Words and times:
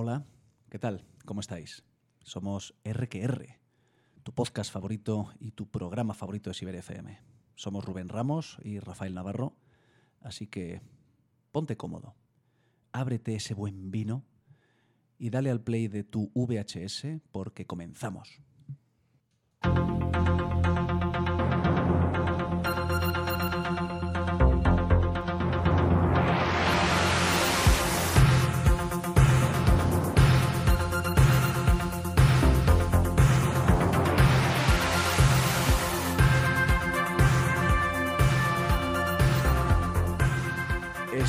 Hola, 0.00 0.24
¿qué 0.70 0.78
tal? 0.78 1.04
¿Cómo 1.24 1.40
estáis? 1.40 1.82
Somos 2.22 2.72
RQR, 2.84 3.58
tu 4.22 4.32
podcast 4.32 4.72
favorito 4.72 5.32
y 5.40 5.50
tu 5.50 5.68
programa 5.68 6.14
favorito 6.14 6.50
de 6.50 6.54
Siberia. 6.54 6.84
Somos 7.56 7.84
Rubén 7.84 8.08
Ramos 8.08 8.58
y 8.62 8.78
Rafael 8.78 9.12
Navarro, 9.12 9.56
así 10.20 10.46
que 10.46 10.82
ponte 11.50 11.76
cómodo, 11.76 12.14
ábrete 12.92 13.34
ese 13.34 13.54
buen 13.54 13.90
vino 13.90 14.24
y 15.18 15.30
dale 15.30 15.50
al 15.50 15.62
play 15.62 15.88
de 15.88 16.04
tu 16.04 16.30
VHS 16.32 17.20
porque 17.32 17.66
comenzamos. 17.66 18.40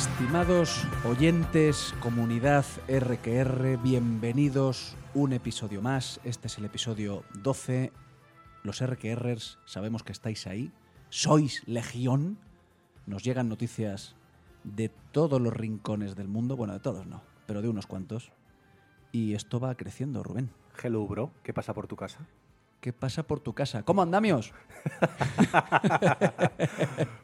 Estimados 0.00 0.86
oyentes, 1.04 1.94
comunidad 2.00 2.64
RQR, 2.88 3.76
bienvenidos 3.82 4.96
un 5.12 5.34
episodio 5.34 5.82
más. 5.82 6.20
Este 6.24 6.46
es 6.46 6.56
el 6.56 6.64
episodio 6.64 7.22
12. 7.42 7.92
Los 8.62 8.82
RQRers 8.82 9.58
sabemos 9.66 10.02
que 10.02 10.12
estáis 10.12 10.46
ahí. 10.46 10.72
Sois 11.10 11.62
legión. 11.68 12.38
Nos 13.04 13.24
llegan 13.24 13.50
noticias 13.50 14.16
de 14.64 14.88
todos 14.88 15.38
los 15.38 15.52
rincones 15.52 16.16
del 16.16 16.28
mundo. 16.28 16.56
Bueno, 16.56 16.72
de 16.72 16.80
todos 16.80 17.06
no, 17.06 17.20
pero 17.46 17.60
de 17.60 17.68
unos 17.68 17.86
cuantos. 17.86 18.32
Y 19.12 19.34
esto 19.34 19.60
va 19.60 19.74
creciendo, 19.74 20.22
Rubén. 20.22 20.48
Hello, 20.82 21.06
bro. 21.06 21.30
¿Qué 21.42 21.52
pasa 21.52 21.74
por 21.74 21.88
tu 21.88 21.96
casa? 21.96 22.26
¿Qué 22.80 22.92
pasa 22.94 23.22
por 23.24 23.40
tu 23.40 23.52
casa? 23.52 23.82
¿Cómo 23.82 24.02
andamios? 24.02 24.52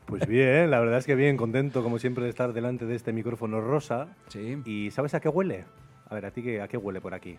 Pues 0.07 0.27
bien, 0.29 0.71
la 0.71 0.79
verdad 0.79 0.99
es 0.99 1.07
que 1.07 1.15
bien, 1.17 1.37
contento 1.37 1.83
como 1.83 1.99
siempre 1.99 2.23
de 2.25 2.31
estar 2.31 2.53
delante 2.53 2.87
de 2.87 2.95
este 2.95 3.13
micrófono 3.13 3.61
rosa. 3.61 4.09
Sí. 4.29 4.63
¿Y 4.65 4.91
sabes 4.93 5.15
a 5.15 5.21
qué 5.21 5.29
huele? 5.29 5.65
A 6.09 6.15
ver, 6.15 6.27
¿a 6.27 6.31
ti 6.31 6.43
qué, 6.43 6.61
a 6.63 6.69
qué 6.69 6.77
huele 6.77 7.01
por 7.01 7.13
aquí? 7.13 7.37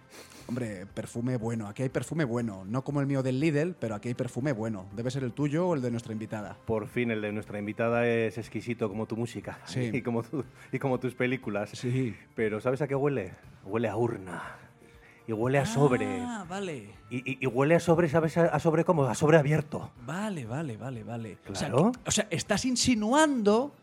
Hombre, 0.48 0.86
perfume 0.86 1.38
bueno. 1.38 1.68
Aquí 1.68 1.84
hay 1.84 1.90
perfume 1.90 2.26
bueno. 2.26 2.66
No 2.66 2.84
como 2.84 3.00
el 3.00 3.08
mío 3.08 3.24
del 3.24 3.40
Lidl, 3.40 3.74
pero 3.80 3.96
aquí 3.96 4.10
hay 4.10 4.14
perfume 4.16 4.52
bueno. 4.52 4.86
Debe 4.94 5.10
ser 5.10 5.24
el 5.24 5.32
tuyo 5.32 5.66
o 5.70 5.76
el 5.76 5.82
de 5.82 5.90
nuestra 5.92 6.12
invitada. 6.12 6.58
Por 6.66 6.88
fin, 6.88 7.10
el 7.12 7.22
de 7.22 7.32
nuestra 7.32 7.58
invitada 7.58 8.06
es 8.06 8.38
exquisito 8.38 8.90
como 8.90 9.06
tu 9.06 9.16
música 9.16 9.60
Sí. 9.64 9.90
y, 9.94 10.02
como 10.02 10.22
tu- 10.24 10.44
y 10.74 10.80
como 10.80 11.00
tus 11.00 11.16
películas. 11.16 11.70
Sí. 11.70 12.14
Pero 12.36 12.60
¿sabes 12.60 12.82
a 12.82 12.88
qué 12.90 12.96
huele? 12.96 13.32
Huele 13.64 13.88
a 13.88 13.96
urna. 13.96 14.44
Y 15.28 15.34
huele 15.34 15.60
a 15.60 15.66
sobre. 15.66 16.22
Ah, 16.22 16.46
vale. 16.48 16.90
Y, 17.10 17.18
y- 17.32 17.38
y 17.42 17.48
huele 17.48 17.76
a 17.76 17.80
sobre, 17.82 18.08
¿sabes 18.08 18.38
a, 18.38 18.46
a 18.46 18.60
sobre 18.60 18.86
cómo? 18.86 19.04
A 19.04 19.14
sobre 19.14 19.38
abierto. 19.38 19.92
Vale, 20.06 20.46
vale, 20.46 20.78
vale, 20.78 21.04
vale. 21.04 21.38
O 21.50 21.54
sea, 21.56 21.68
Claro. 21.70 21.92
que- 21.92 22.00
O 22.08 22.12
sea, 22.12 22.28
estás 22.30 22.64
insinuando 22.66 23.74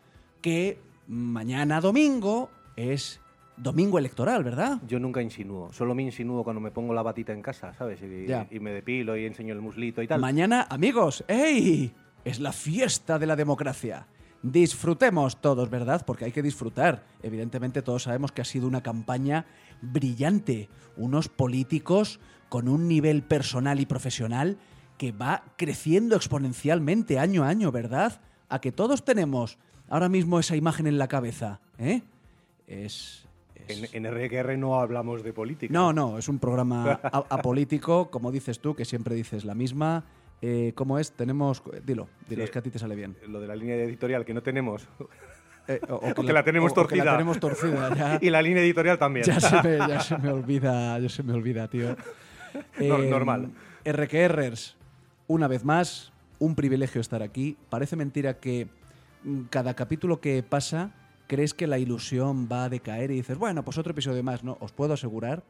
que 0.41 0.79
mañana 1.07 1.81
domingo 1.81 2.49
es 2.75 3.19
domingo 3.57 3.99
electoral, 3.99 4.43
¿verdad? 4.43 4.79
Yo 4.87 4.99
nunca 4.99 5.21
insinúo, 5.21 5.71
solo 5.71 5.93
me 5.95 6.01
insinúo 6.03 6.43
cuando 6.43 6.59
me 6.59 6.71
pongo 6.71 6.93
la 6.93 7.01
batita 7.03 7.31
en 7.31 7.41
casa, 7.41 7.73
¿sabes? 7.73 8.01
Y, 8.01 8.55
y 8.55 8.59
me 8.59 8.71
depilo 8.71 9.15
y 9.15 9.25
enseño 9.25 9.53
el 9.53 9.61
muslito 9.61 10.01
y 10.01 10.07
tal. 10.07 10.19
Mañana, 10.19 10.67
amigos, 10.69 11.23
¡ey! 11.27 11.93
Es 12.25 12.39
la 12.39 12.51
fiesta 12.51 13.17
de 13.19 13.27
la 13.27 13.35
democracia. 13.35 14.07
Disfrutemos 14.41 15.41
todos, 15.41 15.69
¿verdad? 15.69 16.03
Porque 16.05 16.25
hay 16.25 16.31
que 16.31 16.41
disfrutar. 16.41 17.03
Evidentemente 17.23 17.81
todos 17.81 18.03
sabemos 18.03 18.31
que 18.31 18.41
ha 18.41 18.45
sido 18.45 18.67
una 18.67 18.81
campaña 18.81 19.45
brillante. 19.81 20.69
Unos 20.97 21.27
políticos 21.29 22.19
con 22.49 22.67
un 22.69 22.87
nivel 22.87 23.23
personal 23.23 23.79
y 23.79 23.85
profesional 23.85 24.57
que 24.97 25.11
va 25.11 25.43
creciendo 25.57 26.15
exponencialmente 26.15 27.19
año 27.19 27.43
a 27.43 27.49
año, 27.49 27.71
¿verdad? 27.71 28.21
A 28.49 28.61
que 28.61 28.71
todos 28.71 29.03
tenemos 29.03 29.57
ahora 29.89 30.07
mismo 30.09 30.39
esa 30.39 30.55
imagen 30.55 30.87
en 30.87 30.97
la 30.97 31.07
cabeza, 31.07 31.59
¿eh? 31.77 32.01
Es... 32.67 33.27
es- 33.67 33.93
En, 33.93 34.05
en 34.05 34.13
RQR 34.13 34.57
no 34.57 34.79
hablamos 34.79 35.23
de 35.23 35.33
política. 35.33 35.73
no, 35.73 35.91
no, 35.91 36.17
es 36.17 36.29
un 36.29 36.39
programa 36.39 36.99
apolítico, 37.29 38.09
como 38.11 38.31
dices 38.31 38.59
tú, 38.59 38.75
que 38.75 38.85
siempre 38.85 39.15
dices 39.15 39.43
la 39.43 39.55
misma. 39.55 40.03
Eh, 40.41 40.73
¿Cómo 40.75 40.99
es? 40.99 41.11
Tenemos. 41.13 41.63
Dilo, 41.85 42.07
dilo, 42.29 42.41
Sí. 42.41 42.43
es 42.43 42.51
que 42.51 42.59
a 42.59 42.61
ti 42.61 42.69
te 42.69 42.77
sale 42.77 42.95
bien. 42.95 43.15
Lo 43.27 43.39
de 43.39 43.47
la 43.47 43.55
línea 43.55 43.75
editorial 43.77 44.25
que 44.25 44.33
no 44.33 44.43
tenemos. 44.43 44.87
Eh, 45.67 45.79
o, 45.89 45.95
O 45.95 46.13
que 46.23 46.33
la 46.33 46.43
tenemos 46.43 46.71
o- 46.71 46.81
o 46.81 46.87
que 46.87 46.95
la 46.97 47.03
torcida. 47.03 47.11
tenemos 47.13 47.39
torcida, 47.39 47.95
ya, 47.95 48.19
y 48.21 48.29
la 48.29 48.41
línea 48.41 48.61
editorial 48.63 48.97
también. 48.99 49.25
ya, 49.25 49.39
se 49.39 49.61
me, 49.63 49.77
ya 49.89 49.99
se 49.99 50.17
me 50.17 50.29
olvida, 50.29 50.99
ya 50.99 51.09
se 51.09 51.23
me 51.23 51.33
olvida, 51.33 51.67
tío. 51.67 51.91
Eh, 52.79 52.87
Nor- 52.89 53.09
normal. 53.09 53.51
RQRers, 53.85 54.75
una 55.27 55.47
vez 55.47 55.63
más, 55.63 56.11
un 56.39 56.55
privilegio 56.55 57.01
estar 57.01 57.21
aquí. 57.23 57.57
Parece 57.69 57.95
mentira 57.95 58.39
que 58.39 58.67
mm, 59.23 59.41
cada 59.49 59.73
capítulo 59.73 60.19
que 60.21 60.43
pasa 60.43 60.91
crees 61.27 61.53
que 61.53 61.65
la 61.67 61.79
ilusión 61.79 62.47
va 62.51 62.65
a 62.65 62.69
decaer 62.69 63.09
y 63.11 63.15
dices, 63.15 63.37
bueno, 63.37 63.63
pues 63.63 63.77
otro 63.77 63.91
episodio 63.91 64.21
más. 64.23 64.43
No, 64.43 64.57
os 64.59 64.71
puedo 64.71 64.93
asegurar, 64.93 65.43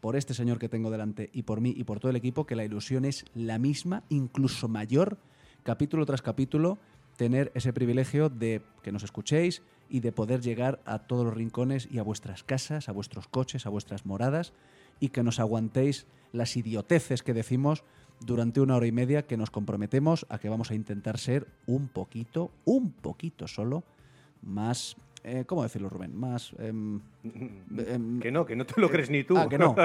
por 0.00 0.16
este 0.16 0.34
señor 0.34 0.58
que 0.58 0.68
tengo 0.68 0.90
delante 0.90 1.30
y 1.32 1.44
por 1.44 1.60
mí 1.60 1.72
y 1.76 1.84
por 1.84 2.00
todo 2.00 2.10
el 2.10 2.16
equipo, 2.16 2.44
que 2.44 2.56
la 2.56 2.64
ilusión 2.64 3.04
es 3.04 3.24
la 3.34 3.58
misma, 3.58 4.02
incluso 4.08 4.68
mayor, 4.68 5.16
capítulo 5.62 6.04
tras 6.06 6.22
capítulo, 6.22 6.78
tener 7.22 7.52
ese 7.54 7.72
privilegio 7.72 8.28
de 8.30 8.62
que 8.82 8.90
nos 8.90 9.04
escuchéis 9.04 9.62
y 9.88 10.00
de 10.00 10.10
poder 10.10 10.40
llegar 10.40 10.80
a 10.86 10.98
todos 10.98 11.24
los 11.24 11.32
rincones 11.34 11.86
y 11.88 12.00
a 12.00 12.02
vuestras 12.02 12.42
casas, 12.42 12.88
a 12.88 12.92
vuestros 12.92 13.28
coches, 13.28 13.64
a 13.64 13.68
vuestras 13.68 14.04
moradas 14.06 14.52
y 14.98 15.10
que 15.10 15.22
nos 15.22 15.38
aguantéis 15.38 16.04
las 16.32 16.56
idioteces 16.56 17.22
que 17.22 17.32
decimos 17.32 17.84
durante 18.18 18.60
una 18.60 18.74
hora 18.74 18.88
y 18.88 18.92
media 18.92 19.22
que 19.24 19.36
nos 19.36 19.50
comprometemos 19.50 20.26
a 20.30 20.38
que 20.38 20.48
vamos 20.48 20.72
a 20.72 20.74
intentar 20.74 21.16
ser 21.16 21.46
un 21.68 21.86
poquito, 21.86 22.50
un 22.64 22.90
poquito 22.90 23.46
solo, 23.46 23.84
más, 24.42 24.96
eh, 25.22 25.44
¿cómo 25.46 25.62
decirlo 25.62 25.88
Rubén? 25.90 26.16
Más... 26.18 26.52
em, 26.58 27.00
que 28.20 28.32
no, 28.32 28.44
que 28.44 28.56
no 28.56 28.66
te 28.66 28.80
lo 28.80 28.90
crees 28.90 29.10
ni 29.10 29.22
tú. 29.22 29.38
Ah, 29.38 29.48
que 29.48 29.58
no, 29.58 29.76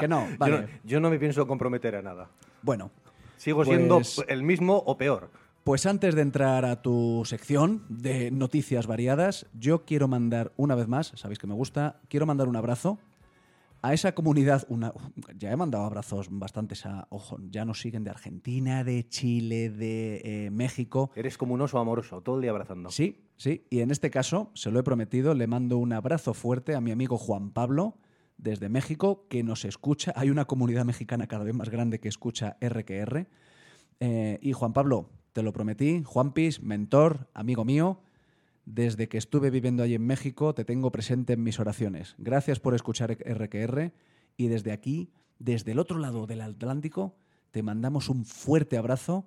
que 0.00 0.08
no, 0.08 0.26
Yo 0.30 0.36
vale. 0.38 0.60
no- 0.62 0.68
yo, 0.84 1.00
no 1.00 1.10
me 1.10 1.18
pienso 1.18 1.46
comprometer 1.46 1.96
a 1.96 2.00
nada. 2.02 2.30
Bueno, 2.62 2.90
Sigo 3.36 3.58
Pues- 3.64 3.68
siendo 3.68 4.00
el 4.26 4.42
mismo 4.42 4.82
o 4.86 4.96
peor. 4.96 5.30
Pues 5.68 5.84
antes 5.84 6.14
de 6.14 6.22
entrar 6.22 6.64
a 6.64 6.80
tu 6.80 7.24
sección 7.26 7.84
de 7.90 8.30
noticias 8.30 8.86
variadas, 8.86 9.44
yo 9.52 9.84
quiero 9.84 10.08
mandar 10.08 10.50
una 10.56 10.74
vez 10.74 10.88
más, 10.88 11.12
sabéis 11.14 11.38
que 11.38 11.46
me 11.46 11.52
gusta, 11.52 12.00
quiero 12.08 12.24
mandar 12.24 12.48
un 12.48 12.56
abrazo 12.56 12.98
a 13.82 13.92
esa 13.92 14.14
comunidad. 14.14 14.64
Una, 14.70 14.94
ya 15.36 15.52
he 15.52 15.56
mandado 15.56 15.84
abrazos 15.84 16.28
bastantes 16.30 16.86
a, 16.86 17.06
ojo, 17.10 17.36
ya 17.50 17.66
nos 17.66 17.82
siguen 17.82 18.02
de 18.02 18.08
Argentina, 18.08 18.82
de 18.82 19.06
Chile, 19.10 19.68
de 19.68 20.46
eh, 20.46 20.50
México. 20.50 21.10
Eres 21.14 21.36
como 21.36 21.52
un 21.52 21.60
oso 21.60 21.78
amoroso, 21.78 22.22
todo 22.22 22.36
el 22.36 22.40
día 22.40 22.50
abrazando. 22.50 22.88
Sí, 22.88 23.26
sí, 23.36 23.66
y 23.68 23.80
en 23.80 23.90
este 23.90 24.10
caso, 24.10 24.50
se 24.54 24.70
lo 24.70 24.80
he 24.80 24.82
prometido, 24.82 25.34
le 25.34 25.48
mando 25.48 25.76
un 25.76 25.92
abrazo 25.92 26.32
fuerte 26.32 26.76
a 26.76 26.80
mi 26.80 26.92
amigo 26.92 27.18
Juan 27.18 27.50
Pablo 27.50 27.98
desde 28.38 28.70
México, 28.70 29.26
que 29.28 29.42
nos 29.42 29.66
escucha. 29.66 30.14
Hay 30.16 30.30
una 30.30 30.46
comunidad 30.46 30.86
mexicana 30.86 31.26
cada 31.26 31.44
vez 31.44 31.54
más 31.54 31.68
grande 31.68 32.00
que 32.00 32.08
escucha 32.08 32.56
RQR. 32.58 33.26
Eh, 34.00 34.38
y 34.40 34.52
Juan 34.52 34.72
Pablo, 34.72 35.10
te 35.38 35.44
lo 35.44 35.52
prometí, 35.52 36.02
Juanpis, 36.04 36.60
mentor, 36.64 37.28
amigo 37.32 37.64
mío, 37.64 38.00
desde 38.64 39.08
que 39.08 39.18
estuve 39.18 39.50
viviendo 39.50 39.84
allí 39.84 39.94
en 39.94 40.04
México 40.04 40.52
te 40.52 40.64
tengo 40.64 40.90
presente 40.90 41.34
en 41.34 41.44
mis 41.44 41.60
oraciones. 41.60 42.16
Gracias 42.18 42.58
por 42.58 42.74
escuchar 42.74 43.12
RQR 43.12 43.92
y 44.36 44.48
desde 44.48 44.72
aquí, 44.72 45.12
desde 45.38 45.70
el 45.70 45.78
otro 45.78 45.98
lado 45.98 46.26
del 46.26 46.40
Atlántico, 46.40 47.14
te 47.52 47.62
mandamos 47.62 48.08
un 48.08 48.24
fuerte 48.24 48.76
abrazo 48.78 49.26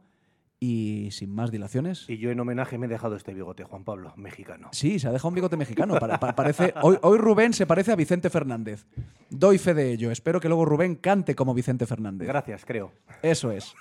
y 0.60 1.08
sin 1.12 1.34
más 1.34 1.50
dilaciones. 1.50 2.10
Y 2.10 2.18
yo 2.18 2.30
en 2.30 2.42
homenaje 2.42 2.78
me 2.78 2.88
he 2.88 2.90
dejado 2.90 3.16
este 3.16 3.34
bigote, 3.34 3.64
Juan 3.64 3.86
Pablo, 3.86 4.12
mexicano. 4.18 4.68
Sí, 4.74 5.00
se 5.00 5.08
ha 5.08 5.12
dejado 5.14 5.30
un 5.30 5.36
bigote 5.36 5.56
mexicano. 5.56 5.98
para- 5.98 6.20
para- 6.20 6.36
parece, 6.36 6.74
hoy, 6.82 6.98
hoy 7.04 7.18
Rubén 7.20 7.54
se 7.54 7.66
parece 7.66 7.94
a 7.94 7.96
Vicente 7.96 8.30
Fernández. 8.30 8.86
Doy 9.30 9.58
fe 9.60 9.74
de 9.74 9.94
ello. 9.94 10.12
Espero 10.12 10.42
que 10.42 10.50
luego 10.50 10.66
Rubén 10.66 10.96
cante 10.96 11.36
como 11.36 11.54
Vicente 11.54 11.86
Fernández. 11.86 12.28
Gracias, 12.28 12.66
creo. 12.66 12.92
Eso 13.24 13.50
es. 13.52 13.74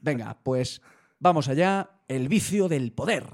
Venga, 0.00 0.36
pues 0.42 0.82
vamos 1.22 1.48
allá. 1.48 1.88
El 2.08 2.28
vicio 2.28 2.68
del 2.68 2.92
poder. 2.92 3.24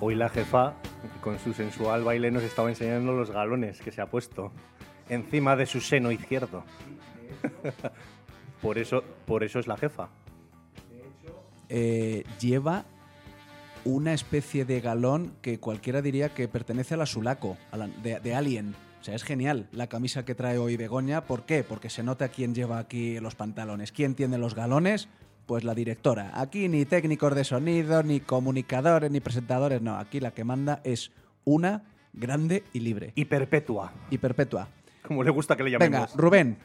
Hoy 0.00 0.14
la 0.14 0.30
jefa, 0.30 0.74
con 1.20 1.38
su 1.38 1.52
sensual 1.52 2.04
baile, 2.04 2.30
nos 2.30 2.42
estaba 2.42 2.70
enseñando 2.70 3.12
los 3.12 3.30
galones 3.30 3.80
que 3.80 3.92
se 3.92 4.00
ha 4.00 4.06
puesto 4.06 4.50
encima 5.10 5.56
de 5.56 5.66
su 5.66 5.80
seno 5.80 6.10
izquierdo. 6.10 6.64
por, 8.62 8.78
eso, 8.78 9.04
por 9.26 9.44
eso 9.44 9.58
es 9.58 9.66
la 9.66 9.76
jefa. 9.76 10.08
Eh, 11.68 12.24
lleva 12.40 12.84
una 13.84 14.12
especie 14.14 14.64
de 14.64 14.80
galón 14.80 15.32
que 15.42 15.58
cualquiera 15.60 16.02
diría 16.02 16.30
que 16.34 16.48
pertenece 16.48 16.94
a 16.94 16.96
la 16.96 17.06
Sulaco, 17.06 17.56
a 17.70 17.76
la- 17.76 17.88
de, 17.88 18.18
de 18.20 18.34
Alien. 18.34 18.74
sea, 19.02 19.14
es 19.14 19.22
genial 19.22 19.68
la 19.70 19.86
camisa 19.86 20.24
que 20.24 20.34
trae 20.34 20.58
hoy 20.58 20.76
Begoña. 20.76 21.20
¿Por 21.24 21.44
qué? 21.46 21.62
Porque 21.62 21.88
se 21.90 22.02
nota 22.02 22.28
quién 22.28 22.54
lleva 22.54 22.78
aquí 22.78 23.20
los 23.20 23.36
pantalones, 23.36 23.92
quién 23.92 24.14
tiene 24.16 24.38
los 24.38 24.54
galones. 24.54 25.08
Pues 25.46 25.62
la 25.62 25.76
directora. 25.76 26.32
Aquí 26.34 26.68
ni 26.68 26.84
técnicos 26.84 27.32
de 27.36 27.44
sonido, 27.44 28.02
ni 28.02 28.18
comunicadores, 28.18 29.12
ni 29.12 29.20
presentadores. 29.20 29.80
No, 29.80 29.96
aquí 29.96 30.18
la 30.18 30.32
que 30.32 30.42
manda 30.42 30.80
es 30.82 31.12
una 31.44 31.84
grande 32.12 32.64
y 32.72 32.80
libre. 32.80 33.12
Y 33.14 33.26
perpetua, 33.26 33.92
Y 34.10 34.18
perpetua. 34.18 34.66
como 35.06 35.22
le 35.22 35.30
gusta 35.30 35.56
que 35.56 35.62
le 35.62 35.70
Venga, 35.78 35.84
llamemos. 36.00 36.16
Rubén, 36.16 36.58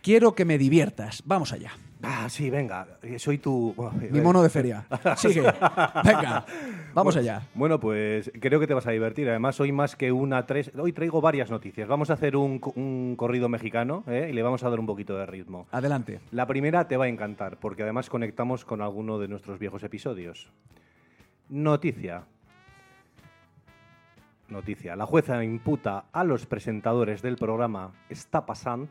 quiero 0.00 0.36
que 0.36 0.44
me 0.44 0.58
diviertas. 0.58 1.24
Vamos 1.26 1.52
allá. 1.52 1.72
Ah, 2.02 2.28
sí, 2.30 2.48
venga. 2.48 2.86
Soy 3.18 3.36
tu... 3.38 3.74
Mi 4.10 4.20
mono 4.22 4.42
de 4.42 4.48
feria. 4.48 4.86
Sigue. 5.16 5.42
Venga, 6.04 6.46
vamos 6.94 7.14
allá. 7.16 7.42
Bueno, 7.54 7.78
pues 7.78 8.32
creo 8.40 8.58
que 8.58 8.66
te 8.66 8.72
vas 8.72 8.86
a 8.86 8.90
divertir. 8.90 9.28
Además, 9.28 9.60
hoy 9.60 9.70
más 9.70 9.96
que 9.96 10.10
una, 10.10 10.46
tres... 10.46 10.70
Hoy 10.78 10.92
traigo 10.94 11.20
varias 11.20 11.50
noticias. 11.50 11.86
Vamos 11.88 12.08
a 12.08 12.14
hacer 12.14 12.36
un, 12.36 12.58
co- 12.58 12.72
un 12.74 13.16
corrido 13.16 13.50
mexicano 13.50 14.02
¿eh? 14.06 14.28
y 14.30 14.32
le 14.32 14.42
vamos 14.42 14.64
a 14.64 14.70
dar 14.70 14.80
un 14.80 14.86
poquito 14.86 15.16
de 15.18 15.26
ritmo. 15.26 15.66
Adelante. 15.72 16.20
La 16.30 16.46
primera 16.46 16.88
te 16.88 16.96
va 16.96 17.04
a 17.04 17.08
encantar, 17.08 17.58
porque 17.58 17.82
además 17.82 18.08
conectamos 18.08 18.64
con 18.64 18.80
alguno 18.80 19.18
de 19.18 19.28
nuestros 19.28 19.58
viejos 19.58 19.82
episodios. 19.82 20.50
Noticia. 21.50 22.22
Noticia. 24.48 24.96
La 24.96 25.06
jueza 25.06 25.44
imputa 25.44 26.06
a 26.12 26.24
los 26.24 26.46
presentadores 26.46 27.20
del 27.22 27.36
programa 27.36 27.92
Está 28.08 28.46
Passant 28.46 28.90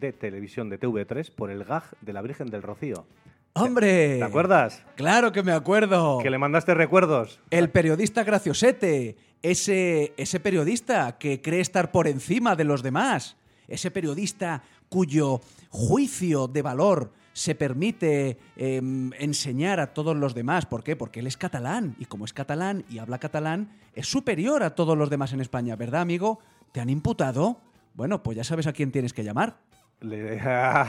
de 0.00 0.12
televisión 0.12 0.68
de 0.68 0.78
TV3 0.78 1.30
por 1.30 1.50
el 1.50 1.64
gag 1.64 1.84
de 2.00 2.12
la 2.12 2.22
Virgen 2.22 2.48
del 2.48 2.62
Rocío. 2.62 3.06
¡Hombre! 3.54 4.18
¿Te 4.18 4.24
acuerdas? 4.24 4.82
Claro 4.96 5.30
que 5.30 5.42
me 5.44 5.52
acuerdo. 5.52 6.18
Que 6.18 6.30
le 6.30 6.38
mandaste 6.38 6.74
recuerdos. 6.74 7.40
El 7.50 7.70
periodista 7.70 8.24
graciosete. 8.24 9.16
Ese, 9.42 10.12
ese 10.16 10.40
periodista 10.40 11.18
que 11.18 11.40
cree 11.40 11.60
estar 11.60 11.92
por 11.92 12.08
encima 12.08 12.56
de 12.56 12.64
los 12.64 12.82
demás. 12.82 13.36
Ese 13.68 13.90
periodista 13.90 14.62
cuyo 14.88 15.40
juicio 15.70 16.48
de 16.48 16.62
valor 16.62 17.12
se 17.32 17.54
permite 17.54 18.38
em, 18.56 19.12
enseñar 19.18 19.80
a 19.80 19.92
todos 19.92 20.16
los 20.16 20.34
demás. 20.34 20.66
¿Por 20.66 20.82
qué? 20.82 20.96
Porque 20.96 21.20
él 21.20 21.26
es 21.26 21.36
catalán. 21.36 21.94
Y 21.98 22.06
como 22.06 22.24
es 22.24 22.32
catalán 22.32 22.84
y 22.88 22.98
habla 22.98 23.18
catalán, 23.18 23.70
es 23.94 24.06
superior 24.06 24.62
a 24.62 24.74
todos 24.74 24.96
los 24.96 25.10
demás 25.10 25.32
en 25.32 25.40
España. 25.40 25.76
¿Verdad, 25.76 26.00
amigo? 26.00 26.38
¿Te 26.72 26.80
han 26.80 26.90
imputado? 26.90 27.60
Bueno, 27.94 28.22
pues 28.22 28.36
ya 28.36 28.44
sabes 28.44 28.66
a 28.66 28.72
quién 28.72 28.90
tienes 28.90 29.12
que 29.12 29.24
llamar. 29.24 29.58
Le- 30.00 30.40
¿A 30.44 30.86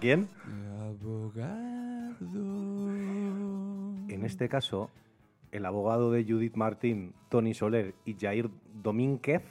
quién? 0.00 0.28
Abogado. 0.80 1.60
En 4.08 4.24
este 4.24 4.48
caso, 4.48 4.90
el 5.52 5.64
abogado 5.66 6.10
de 6.12 6.24
Judith 6.24 6.56
Martín, 6.56 7.14
Tony 7.28 7.54
Soler 7.54 7.94
y 8.04 8.14
Jair 8.18 8.50
Domínguez, 8.82 9.42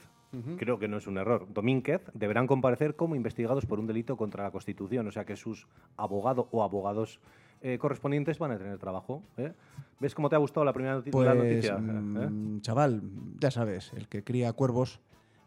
creo 0.57 0.77
que 0.77 0.87
no 0.87 0.97
es 0.97 1.07
un 1.07 1.17
error, 1.17 1.47
Domínguez, 1.51 2.01
deberán 2.13 2.45
comparecer 2.45 2.95
como 2.95 3.15
investigados 3.15 3.65
por 3.65 3.79
un 3.79 3.87
delito 3.87 4.15
contra 4.15 4.43
la 4.43 4.51
Constitución. 4.51 5.07
O 5.07 5.11
sea 5.11 5.25
que 5.25 5.35
sus 5.35 5.67
abogados 5.97 6.45
o 6.51 6.61
abogados 6.63 7.19
eh, 7.61 7.79
correspondientes 7.79 8.37
van 8.37 8.51
a 8.51 8.57
tener 8.59 8.77
trabajo. 8.77 9.23
¿eh? 9.37 9.53
¿Ves 9.99 10.13
cómo 10.13 10.29
te 10.29 10.35
ha 10.35 10.39
gustado 10.39 10.63
la 10.65 10.73
primera 10.73 10.97
noti- 10.99 11.09
Pues, 11.11 11.25
la 11.27 11.33
noticia? 11.33 11.75
¿Eh? 11.77 11.81
mm, 11.81 12.61
chaval, 12.61 13.01
ya 13.39 13.49
sabes, 13.49 13.91
el 13.93 14.07
que 14.07 14.23
cría 14.23 14.53
cuervos 14.53 14.99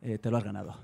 eh, 0.03 0.19
te 0.19 0.31
lo 0.31 0.37
has 0.37 0.45
ganado. 0.45 0.75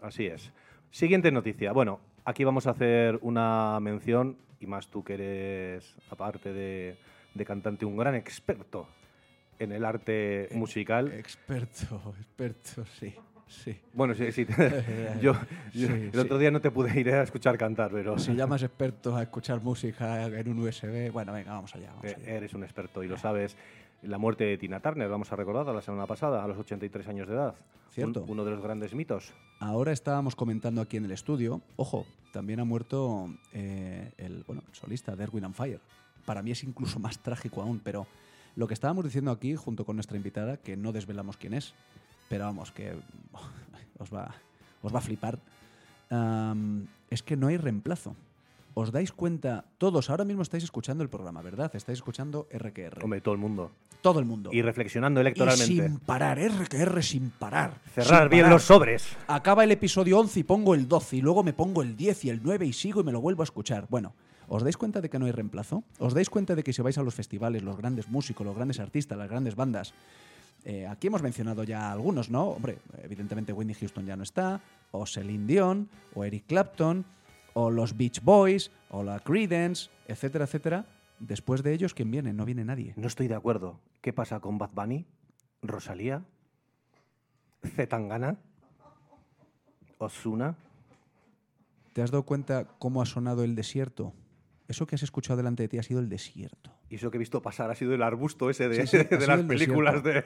Así 0.00 0.26
es. 0.26 0.52
Siguiente 0.92 1.32
noticia. 1.32 1.72
Bueno, 1.72 2.00
aquí 2.26 2.44
vamos 2.44 2.66
a 2.66 2.70
hacer 2.72 3.18
una 3.22 3.80
mención, 3.80 4.36
y 4.60 4.66
más 4.66 4.88
tú 4.88 5.02
que 5.02 5.14
eres, 5.14 5.96
aparte 6.10 6.52
de, 6.52 6.96
de 7.34 7.44
cantante, 7.46 7.86
un 7.86 7.96
gran 7.96 8.14
experto 8.14 8.86
en 9.58 9.72
el 9.72 9.86
arte 9.86 10.48
musical. 10.52 11.10
Experto, 11.12 12.14
experto, 12.18 12.84
sí, 13.00 13.14
sí. 13.48 13.74
Bueno, 13.94 14.14
sí, 14.14 14.30
sí. 14.32 14.46
yo, 15.22 15.32
yo 15.72 15.86
Sí, 15.88 15.92
el 15.94 16.12
sí. 16.12 16.18
otro 16.18 16.36
día 16.36 16.50
no 16.50 16.60
te 16.60 16.70
pude 16.70 17.00
ir 17.00 17.08
a 17.10 17.22
escuchar 17.22 17.56
cantar, 17.56 17.90
pero 17.90 18.18
Si 18.18 18.34
llamas 18.36 18.62
experto 18.62 19.16
a 19.16 19.22
escuchar 19.22 19.62
música 19.62 20.26
en 20.26 20.46
un 20.46 20.58
USB, 20.58 21.10
bueno, 21.10 21.32
venga, 21.32 21.52
vamos 21.52 21.74
allá. 21.74 21.88
Vamos 21.94 22.04
eh, 22.04 22.16
allá. 22.18 22.34
eres 22.34 22.52
un 22.52 22.64
experto 22.64 23.02
y 23.02 23.08
lo 23.08 23.16
sabes. 23.16 23.56
La 24.02 24.18
muerte 24.18 24.44
de 24.44 24.58
Tina 24.58 24.80
Turner, 24.80 25.08
vamos 25.08 25.30
a 25.32 25.36
recordar 25.36 25.66
la 25.72 25.80
semana 25.82 26.06
pasada, 26.06 26.42
a 26.42 26.48
los 26.48 26.58
83 26.58 27.06
años 27.08 27.28
de 27.28 27.34
edad. 27.34 27.54
Un- 27.54 27.92
Cierto. 27.92 28.24
uno 28.26 28.44
de 28.44 28.50
los 28.50 28.60
grandes 28.62 28.94
mitos. 28.94 29.32
Ahora 29.60 29.92
estábamos 29.92 30.34
comentando 30.34 30.80
aquí 30.80 30.96
en 30.96 31.04
el 31.04 31.12
estudio, 31.12 31.60
ojo, 31.76 32.06
también 32.32 32.58
ha 32.58 32.64
muerto 32.64 33.28
eh, 33.52 34.10
el, 34.16 34.42
bueno, 34.44 34.62
el 34.66 34.74
solista 34.74 35.14
de 35.14 35.22
Erwin 35.24 35.44
and 35.44 35.54
Fire. 35.54 35.80
Para 36.24 36.42
mí 36.42 36.50
es 36.50 36.64
incluso 36.64 36.98
más 36.98 37.18
trágico 37.18 37.60
aún, 37.62 37.80
pero 37.84 38.06
lo 38.56 38.66
que 38.66 38.74
estábamos 38.74 39.04
diciendo 39.04 39.30
aquí, 39.30 39.54
junto 39.56 39.84
con 39.84 39.96
nuestra 39.96 40.16
invitada, 40.16 40.56
que 40.56 40.76
no 40.76 40.92
desvelamos 40.92 41.36
quién 41.36 41.52
es, 41.54 41.74
pero 42.28 42.44
vamos, 42.46 42.72
que 42.72 42.94
os 43.98 44.12
va, 44.12 44.34
os 44.82 44.92
va 44.92 44.98
a 44.98 45.02
flipar, 45.02 45.38
es 47.10 47.22
que 47.22 47.36
no 47.36 47.46
hay 47.48 47.56
reemplazo. 47.56 48.16
¿Os 48.74 48.90
dais 48.90 49.12
cuenta? 49.12 49.64
Todos 49.78 50.08
ahora 50.08 50.24
mismo 50.24 50.42
estáis 50.42 50.64
escuchando 50.64 51.02
el 51.02 51.10
programa, 51.10 51.42
¿verdad? 51.42 51.70
Estáis 51.74 51.98
escuchando 51.98 52.48
RQR. 52.50 53.04
Hombre, 53.04 53.20
todo 53.20 53.34
el 53.34 53.40
mundo. 53.40 53.70
Todo 54.00 54.18
el 54.18 54.24
mundo. 54.24 54.50
Y 54.52 54.62
reflexionando 54.62 55.20
Y 55.20 55.22
electoralmente. 55.22 55.66
sin 55.66 55.98
parar, 55.98 56.38
RQR 56.40 57.02
sin 57.02 57.30
parar. 57.30 57.80
Cerrar 57.94 58.22
sin 58.22 58.30
bien 58.30 58.50
los 58.50 58.62
sobres. 58.64 59.16
Acaba 59.26 59.64
el 59.64 59.72
episodio 59.72 60.18
11 60.18 60.40
y 60.40 60.42
pongo 60.44 60.74
el 60.74 60.88
12 60.88 61.16
y 61.16 61.20
luego 61.20 61.42
me 61.42 61.52
pongo 61.52 61.82
el 61.82 61.96
10 61.96 62.24
y 62.24 62.30
el 62.30 62.40
9 62.42 62.66
y 62.66 62.72
sigo 62.72 63.00
y 63.00 63.04
me 63.04 63.12
lo 63.12 63.20
vuelvo 63.20 63.42
a 63.42 63.44
escuchar. 63.44 63.86
Bueno, 63.90 64.14
¿os 64.48 64.62
dais 64.62 64.76
cuenta 64.76 65.00
de 65.00 65.10
que 65.10 65.18
no 65.18 65.26
hay 65.26 65.32
reemplazo? 65.32 65.84
¿Os 65.98 66.14
dais 66.14 66.30
cuenta 66.30 66.54
de 66.54 66.62
que 66.62 66.72
si 66.72 66.80
vais 66.82 66.96
a 66.98 67.02
los 67.02 67.14
festivales, 67.14 67.62
los 67.62 67.76
grandes 67.76 68.08
músicos, 68.08 68.46
los 68.46 68.56
grandes 68.56 68.80
artistas, 68.80 69.18
las 69.18 69.28
grandes 69.28 69.54
bandas, 69.54 69.92
eh, 70.64 70.86
aquí 70.86 71.08
hemos 71.08 71.22
mencionado 71.22 71.64
ya 71.64 71.92
algunos, 71.92 72.30
¿no? 72.30 72.44
Hombre, 72.50 72.78
evidentemente 73.02 73.52
Whitney 73.52 73.74
Houston 73.74 74.06
ya 74.06 74.16
no 74.16 74.22
está, 74.22 74.60
o 74.92 75.06
Celine 75.06 75.46
Dion, 75.46 75.88
o 76.14 76.24
Eric 76.24 76.44
Clapton, 76.46 77.04
o 77.54 77.70
los 77.70 77.96
Beach 77.96 78.22
Boys, 78.22 78.70
o 78.90 79.02
la 79.02 79.20
Creedence, 79.20 79.90
etcétera, 80.06 80.44
etcétera. 80.44 80.86
Después 81.18 81.62
de 81.62 81.72
ellos, 81.72 81.94
¿quién 81.94 82.10
viene? 82.10 82.32
No 82.32 82.44
viene 82.44 82.64
nadie. 82.64 82.94
No 82.96 83.06
estoy 83.06 83.28
de 83.28 83.34
acuerdo. 83.34 83.80
¿Qué 84.00 84.12
pasa 84.12 84.40
con 84.40 84.58
Bad 84.58 84.70
Bunny? 84.74 85.06
¿Rosalía? 85.62 86.24
¿Zetangana? 87.64 88.38
¿Osuna? 89.98 90.56
¿Te 91.92 92.02
has 92.02 92.10
dado 92.10 92.24
cuenta 92.24 92.66
cómo 92.78 93.02
ha 93.02 93.06
sonado 93.06 93.44
el 93.44 93.54
desierto? 93.54 94.14
Eso 94.66 94.86
que 94.86 94.94
has 94.94 95.02
escuchado 95.02 95.36
delante 95.36 95.62
de 95.62 95.68
ti 95.68 95.78
ha 95.78 95.82
sido 95.82 96.00
el 96.00 96.08
desierto. 96.08 96.72
Y 96.88 96.96
eso 96.96 97.10
que 97.10 97.18
he 97.18 97.18
visto 97.18 97.42
pasar 97.42 97.70
ha 97.70 97.74
sido 97.74 97.94
el 97.94 98.02
arbusto 98.02 98.50
ese 98.50 98.68
de, 98.68 98.86
Sí, 98.86 98.96
de 99.10 99.26
las 99.26 99.40
el 99.40 99.46
películas 99.46 100.02
de... 100.02 100.24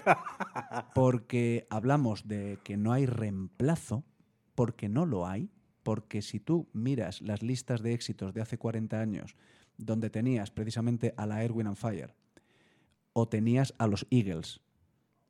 Porque 0.94 1.66
hablamos 1.70 2.26
de 2.26 2.58
que 2.64 2.76
no 2.76 2.92
hay 2.92 3.06
reemplazo, 3.06 4.04
porque 4.54 4.88
no 4.88 5.04
lo 5.04 5.26
hay, 5.26 5.50
porque 5.86 6.20
si 6.20 6.40
tú 6.40 6.66
miras 6.72 7.22
las 7.22 7.42
listas 7.44 7.80
de 7.80 7.92
éxitos 7.94 8.34
de 8.34 8.40
hace 8.42 8.58
40 8.58 9.00
años, 9.00 9.36
donde 9.78 10.10
tenías 10.10 10.50
precisamente 10.50 11.14
a 11.16 11.26
la 11.26 11.44
Erwin 11.44 11.68
and 11.68 11.76
Fire, 11.76 12.12
o 13.12 13.28
tenías 13.28 13.72
a 13.78 13.86
los 13.86 14.04
Eagles, 14.10 14.58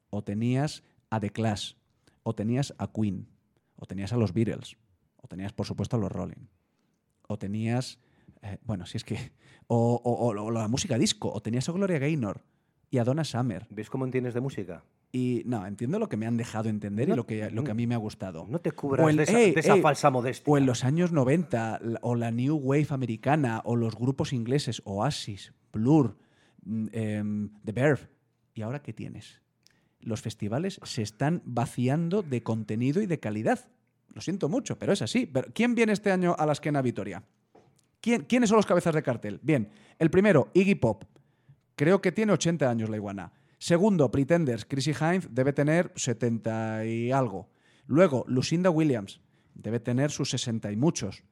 o 0.09 0.25
tenías 0.25 0.83
a 1.11 1.21
The 1.21 1.29
Clash, 1.29 1.75
o 2.23 2.35
tenías 2.35 2.73
a 2.79 2.91
Queen, 2.91 3.29
o 3.77 3.85
tenías 3.85 4.15
a 4.15 4.17
los 4.17 4.33
Beatles, 4.33 4.79
o 5.19 5.29
tenías 5.29 5.53
por 5.53 5.67
supuesto 5.67 5.97
a 5.97 5.99
los 6.01 6.11
Rolling, 6.11 6.49
o 7.29 7.39
tenías, 7.39 7.99
eh, 8.41 8.57
bueno, 8.65 8.87
si 8.87 8.97
es 8.97 9.05
que, 9.05 9.33
o, 9.67 10.01
o- 10.03 10.27
o- 10.31 10.43
o 10.43 10.51
la 10.51 10.69
música 10.69 10.97
disco, 10.97 11.31
o 11.31 11.43
tenías 11.43 11.69
a 11.69 11.73
Gloria 11.73 11.99
Gaynor 11.99 12.41
y 12.91 12.97
a 12.97 13.05
Donna 13.05 13.25
Summer. 13.25 13.67
¿Ves 13.69 13.91
cómo 13.91 14.07
entiendes 14.07 14.33
de 14.33 14.41
música? 14.41 14.85
Y 15.17 15.45
no, 15.47 15.67
entiendo 15.67 15.99
lo 15.99 16.11
que 16.11 16.19
me 16.19 16.27
han 16.27 16.37
dejado 16.37 16.69
entender 16.69 17.09
y 17.09 17.15
lo 17.15 17.25
que, 17.25 17.51
lo 17.51 17.65
que 17.65 17.71
a 17.71 17.75
mí 17.75 17.87
me 17.87 17.95
ha 17.95 17.99
gustado. 17.99 18.47
No 18.51 18.61
te 18.61 18.73
cubras 18.73 19.09
en- 19.09 19.17
de 19.17 19.23
esa, 19.23 19.41
ey, 19.41 19.53
de 19.55 19.61
esa 19.61 19.75
ey, 19.77 19.81
falsa 19.81 20.11
modestia. 20.11 20.53
O 20.53 20.59
en 20.59 20.67
los 20.67 20.85
años 20.85 21.11
90, 21.11 21.79
la- 21.83 21.99
o 22.03 22.15
la 22.17 22.31
New 22.31 22.57
Wave 22.57 22.89
americana, 22.91 23.63
o 23.65 23.77
los 23.77 23.95
grupos 23.97 24.35
ingleses, 24.35 24.83
Oasis, 24.85 25.55
Blur, 25.73 26.19
mm, 26.67 26.87
em, 26.93 27.51
The 27.65 27.73
Verve. 27.73 28.09
¿Y 28.53 28.61
ahora 28.61 28.83
qué 28.83 28.93
tienes? 28.93 29.41
Los 30.01 30.21
festivales 30.21 30.81
se 30.85 31.01
están 31.01 31.41
vaciando 31.47 32.21
de 32.23 32.43
contenido 32.43 33.01
y 33.01 33.07
de 33.07 33.19
calidad. 33.19 33.71
Lo 34.13 34.21
siento 34.21 34.51
mucho, 34.51 34.79
pero 34.79 34.93
es 34.93 35.01
así. 35.01 35.25
Pero, 35.25 35.49
¿Quién 35.55 35.75
viene 35.75 35.95
este 35.95 36.13
año 36.13 36.37
a 36.39 36.45
la 36.45 36.53
Esquena 36.53 36.83
Vitoria? 36.83 37.23
¿Quién, 38.03 38.25
¿Quiénes 38.25 38.51
son 38.51 38.57
los 38.57 38.67
cabezas 38.67 38.95
de 38.95 39.03
cartel? 39.03 39.41
Bien, 39.43 39.71
el 39.99 40.11
primero, 40.11 40.51
Iggy 40.53 40.75
Pop. 40.75 41.05
Creo 41.75 42.03
que 42.03 42.13
tiene 42.13 42.33
80 42.35 42.69
años 42.69 42.91
la 42.91 42.97
iguana. 42.97 43.33
Segundo, 43.59 44.11
Pretenders. 44.11 44.65
Chrissy 44.65 44.93
Hines 44.93 45.29
debe 45.31 45.53
tener 45.53 45.93
70 45.97 46.87
y 46.87 47.11
algo. 47.11 47.49
Luego, 47.87 48.25
Lucinda 48.29 48.71
Williams. 48.71 49.21
Debe 49.55 49.81
tener 49.81 50.11
sus 50.11 50.31
60 50.31 50.71
y 50.73 50.77
muchos. 50.77 51.25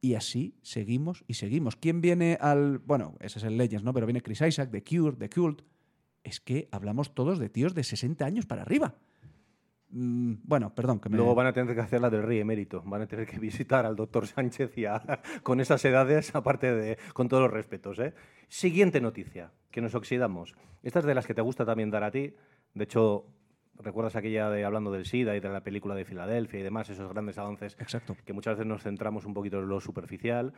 Y 0.00 0.14
así 0.14 0.58
seguimos 0.62 1.24
y 1.26 1.34
seguimos. 1.34 1.76
¿Quién 1.76 2.00
viene 2.00 2.36
al...? 2.40 2.78
Bueno, 2.78 3.14
ese 3.20 3.38
es 3.38 3.44
el 3.44 3.56
Legends, 3.56 3.84
¿no? 3.84 3.94
Pero 3.94 4.06
viene 4.06 4.20
Chris 4.20 4.42
Isaac, 4.42 4.70
The 4.70 4.82
Cure, 4.82 5.16
The 5.16 5.30
Cult. 5.30 5.62
Es 6.24 6.40
que 6.40 6.68
hablamos 6.72 7.14
todos 7.14 7.38
de 7.38 7.48
tíos 7.48 7.74
de 7.74 7.84
60 7.84 8.24
años 8.24 8.46
para 8.46 8.62
arriba. 8.62 8.96
Mm, 9.96 10.34
bueno, 10.42 10.74
perdón, 10.74 10.98
que 10.98 11.08
me... 11.08 11.16
Luego 11.16 11.36
van 11.36 11.46
a 11.46 11.52
tener 11.52 11.72
que 11.74 11.80
hacer 11.80 12.00
la 12.00 12.10
del 12.10 12.24
rey 12.24 12.40
emérito. 12.40 12.82
Van 12.84 13.02
a 13.02 13.06
tener 13.06 13.26
que 13.26 13.38
visitar 13.40 13.86
al 13.86 13.94
doctor 13.94 14.26
Sánchez 14.26 14.76
y 14.76 14.86
a- 14.86 15.20
con 15.44 15.60
esas 15.60 15.84
edades, 15.84 16.34
aparte 16.34 16.74
de, 16.74 16.98
con 17.12 17.28
todos 17.28 17.44
los 17.44 17.52
respetos. 17.52 17.98
¿eh? 18.00 18.12
Siguiente 18.48 19.00
noticia, 19.00 19.52
que 19.70 19.80
nos 19.80 19.94
oxidamos. 19.94 20.54
Esta 20.82 20.98
es 20.98 21.04
de 21.04 21.14
las 21.14 21.26
que 21.26 21.34
te 21.34 21.42
gusta 21.42 21.64
también 21.64 21.90
dar 21.90 22.02
a 22.02 22.10
ti. 22.10 22.34
De 22.74 22.84
hecho, 22.84 23.26
recuerdas 23.78 24.16
aquella 24.16 24.50
de 24.50 24.64
hablando 24.64 24.90
del 24.90 25.06
SIDA 25.06 25.36
y 25.36 25.40
de 25.40 25.48
la 25.48 25.62
película 25.62 25.94
de 25.94 26.04
Filadelfia 26.04 26.58
y 26.58 26.62
demás, 26.64 26.90
esos 26.90 27.08
grandes 27.12 27.38
avances 27.38 27.76
Exacto. 27.80 28.16
que 28.24 28.32
muchas 28.32 28.54
veces 28.56 28.66
nos 28.66 28.82
centramos 28.82 29.24
un 29.26 29.34
poquito 29.34 29.60
en 29.60 29.68
lo 29.68 29.80
superficial. 29.80 30.52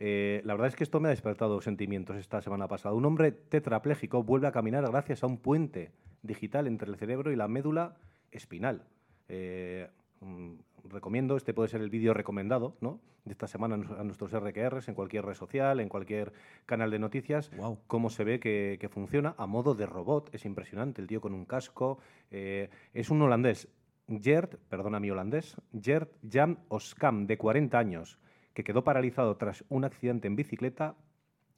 Eh, 0.00 0.42
la 0.44 0.54
verdad 0.54 0.68
es 0.68 0.74
que 0.76 0.82
esto 0.82 0.98
me 0.98 1.06
ha 1.06 1.10
despertado 1.10 1.60
sentimientos 1.60 2.16
esta 2.16 2.40
semana 2.42 2.66
pasada. 2.66 2.94
Un 2.96 3.04
hombre 3.04 3.30
tetrapléjico 3.30 4.24
vuelve 4.24 4.48
a 4.48 4.52
caminar 4.52 4.84
gracias 4.90 5.22
a 5.22 5.28
un 5.28 5.38
puente 5.38 5.92
digital 6.22 6.66
entre 6.66 6.88
el 6.90 6.96
cerebro 6.96 7.30
y 7.30 7.36
la 7.36 7.46
médula 7.46 7.96
espinal. 8.32 8.84
Eh, 9.28 9.88
mm, 10.20 10.54
recomiendo, 10.84 11.36
este 11.36 11.54
puede 11.54 11.68
ser 11.68 11.80
el 11.80 11.90
vídeo 11.90 12.14
recomendado 12.14 12.76
¿no? 12.80 13.00
de 13.24 13.32
esta 13.32 13.46
semana 13.46 13.76
a 13.76 14.04
nuestros 14.04 14.32
RQRs, 14.32 14.88
en 14.88 14.94
cualquier 14.94 15.24
red 15.24 15.34
social, 15.34 15.78
en 15.78 15.88
cualquier 15.88 16.32
canal 16.66 16.90
de 16.90 16.98
noticias, 16.98 17.50
Guau. 17.56 17.78
cómo 17.86 18.10
se 18.10 18.24
ve 18.24 18.40
que, 18.40 18.78
que 18.80 18.88
funciona 18.88 19.34
a 19.38 19.46
modo 19.46 19.74
de 19.74 19.86
robot. 19.86 20.34
Es 20.34 20.44
impresionante, 20.44 21.00
el 21.00 21.06
tío 21.06 21.20
con 21.20 21.34
un 21.34 21.44
casco. 21.44 21.98
eh, 22.30 22.68
es 22.94 23.10
un 23.10 23.22
holandés, 23.22 23.68
Gert, 24.08 24.56
perdona 24.68 24.98
mi 25.00 25.10
holandés, 25.10 25.56
Gert 25.80 26.12
Jan 26.28 26.58
Oskam, 26.68 27.26
de 27.26 27.38
40 27.38 27.78
años, 27.78 28.18
que 28.54 28.64
quedó 28.64 28.82
paralizado 28.84 29.36
tras 29.36 29.64
un 29.68 29.84
accidente 29.84 30.26
en 30.26 30.36
bicicleta 30.36 30.96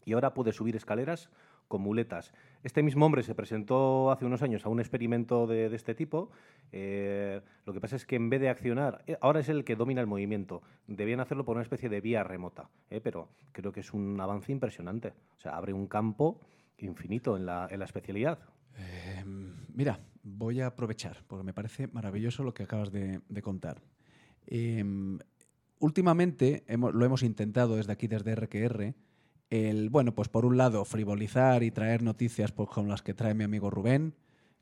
y 0.05 0.13
ahora 0.13 0.35
puede 0.35 0.53
subir 0.53 0.77
escaleras 0.77 1.31
con 1.69 1.81
muletas. 1.83 2.33
Este 2.63 2.83
mismo 2.83 3.05
hombre 3.07 3.23
se 3.23 3.35
presentó 3.35 4.11
hace 4.11 4.25
unos 4.25 4.43
años 4.43 4.65
a 4.65 4.69
un 4.69 4.81
experimento 4.81 5.47
de, 5.47 5.75
este 5.75 5.95
tipo. 5.95 6.31
eh, 6.73 7.41
lo 7.67 7.73
que 7.73 7.81
pasa 7.81 7.97
es 7.97 8.07
que 8.07 8.17
en 8.17 8.31
vez 8.31 8.41
de 8.41 8.49
accionar, 8.49 9.03
eh, 9.07 9.17
ahora 9.21 9.41
es 9.41 9.49
el 9.49 9.65
que 9.65 9.77
domina 9.77 10.01
el 10.01 10.07
movimiento. 10.07 10.63
Debían 10.87 11.21
hacerlo 11.21 11.45
por 11.45 11.57
una 11.57 11.63
especie 11.63 11.89
de 11.89 12.01
vía 12.01 12.23
remota, 12.25 12.69
eh, 12.91 13.01
pero 13.01 13.29
creo 13.53 13.73
que 13.73 13.81
es 13.81 13.93
un 13.93 14.21
avance 14.21 14.53
impresionante. 14.53 15.15
O 15.37 15.41
sea, 15.41 15.57
abre 15.57 15.73
un 15.73 15.87
campo 15.87 16.41
infinito 16.79 17.37
en 17.37 17.47
la, 17.47 17.69
en 17.71 17.79
la 17.79 17.85
especialidad. 17.85 18.39
Eh, 18.77 19.23
mira, 19.73 20.01
voy 20.23 20.61
a 20.61 20.67
aprovechar, 20.67 21.23
porque 21.29 21.45
me 21.45 21.53
parece 21.55 21.87
maravilloso 21.89 22.43
lo 22.43 22.55
que 22.55 22.65
acabas 22.65 22.91
de, 22.91 23.21
de 23.29 23.43
contar. 23.43 23.81
Eh, 24.47 24.85
últimamente 25.79 26.65
hemos- 26.67 26.95
lo 26.95 27.05
hemos 27.05 27.23
intentado 27.23 27.77
desde 27.77 27.93
aquí, 27.93 28.07
desde 28.09 28.33
RQR, 28.35 28.95
el, 29.51 29.91
bueno, 29.91 30.15
pues 30.15 30.29
por 30.29 30.45
un 30.45 30.57
lado, 30.57 30.85
frivolizar 30.85 31.63
y 31.63 31.71
traer 31.71 32.03
noticias 32.03 32.53
pues, 32.53 32.69
con 32.69 32.89
las 32.89 33.03
que 33.03 33.15
trae 33.15 33.35
mi 33.35 33.45
amigo 33.45 33.71
Rubén, 33.71 34.15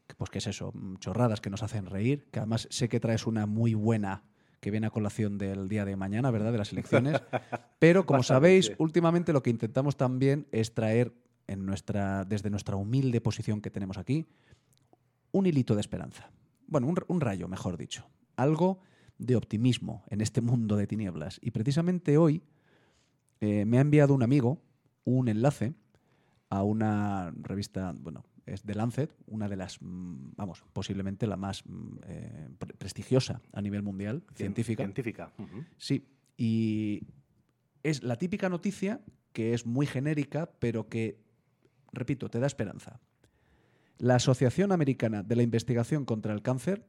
que, 0.06 0.14
pues 0.14 0.30
qué 0.30 0.38
es 0.38 0.46
eso, 0.46 0.72
Mm, 0.74 0.96
chorradas 0.96 1.40
que 1.40 1.50
nos 1.50 1.62
hacen 1.62 1.86
reír, 1.86 2.26
que 2.30 2.40
además 2.40 2.66
sé 2.70 2.88
que 2.88 3.00
traes 3.00 3.26
una 3.26 3.46
muy 3.46 3.74
buena 3.74 4.24
que 4.60 4.70
viene 4.70 4.86
a 4.86 4.90
colación 4.90 5.38
del 5.38 5.68
día 5.68 5.84
de 5.84 5.96
mañana, 5.96 6.30
¿verdad? 6.30 6.52
De 6.52 6.58
las 6.58 6.72
elecciones. 6.72 7.20
Pero 7.80 8.06
como 8.06 8.18
Bastante, 8.18 8.38
sabéis, 8.38 8.72
últimamente 8.78 9.32
lo 9.32 9.42
que 9.42 9.50
intentamos 9.50 9.96
también 9.96 10.46
es 10.52 10.72
traer 10.72 11.12
en 11.48 11.66
nuestra, 11.66 12.24
desde 12.24 12.48
nuestra 12.48 12.76
humilde 12.76 13.20
posición 13.20 13.60
que 13.60 13.70
tenemos 13.70 13.98
aquí, 13.98 14.26
un 15.32 15.46
hilito 15.46 15.74
de 15.74 15.80
esperanza. 15.80 16.30
Bueno, 16.68 16.86
un, 16.86 16.96
un 17.08 17.20
rayo, 17.20 17.48
mejor 17.48 17.76
dicho. 17.76 18.06
Algo 18.36 18.78
de 19.18 19.34
optimismo 19.34 20.04
en 20.08 20.20
este 20.20 20.40
mundo 20.40 20.76
de 20.76 20.86
tinieblas. 20.86 21.40
Y 21.42 21.50
precisamente 21.50 22.16
hoy 22.16 22.42
eh, 23.40 23.64
me 23.64 23.78
ha 23.78 23.80
enviado 23.80 24.14
un 24.14 24.22
amigo 24.22 24.62
un 25.04 25.28
enlace 25.28 25.74
a 26.50 26.62
una 26.62 27.32
revista, 27.40 27.94
bueno, 27.98 28.24
es 28.46 28.62
The 28.62 28.74
Lancet, 28.74 29.14
una 29.26 29.48
de 29.48 29.56
las, 29.56 29.80
mm, 29.80 30.32
vamos, 30.36 30.64
posiblemente 30.72 31.26
la 31.26 31.36
más 31.36 31.64
mm, 31.66 31.96
eh, 32.06 32.48
pre- 32.58 32.74
prestigiosa 32.74 33.40
a 33.52 33.62
nivel 33.62 33.82
mundial, 33.82 34.22
Cien- 34.34 34.36
científica. 34.36 34.82
Científica. 34.84 35.32
Sí, 35.78 36.06
y 36.36 37.02
es 37.82 38.02
la 38.02 38.16
típica 38.16 38.48
noticia 38.48 39.00
que 39.32 39.54
es 39.54 39.64
muy 39.64 39.86
genérica, 39.86 40.50
pero 40.58 40.88
que, 40.88 41.18
repito, 41.92 42.28
te 42.28 42.38
da 42.40 42.46
esperanza. 42.46 43.00
La 43.98 44.16
Asociación 44.16 44.72
Americana 44.72 45.22
de 45.22 45.36
la 45.36 45.42
Investigación 45.42 46.04
contra 46.04 46.34
el 46.34 46.42
Cáncer 46.42 46.84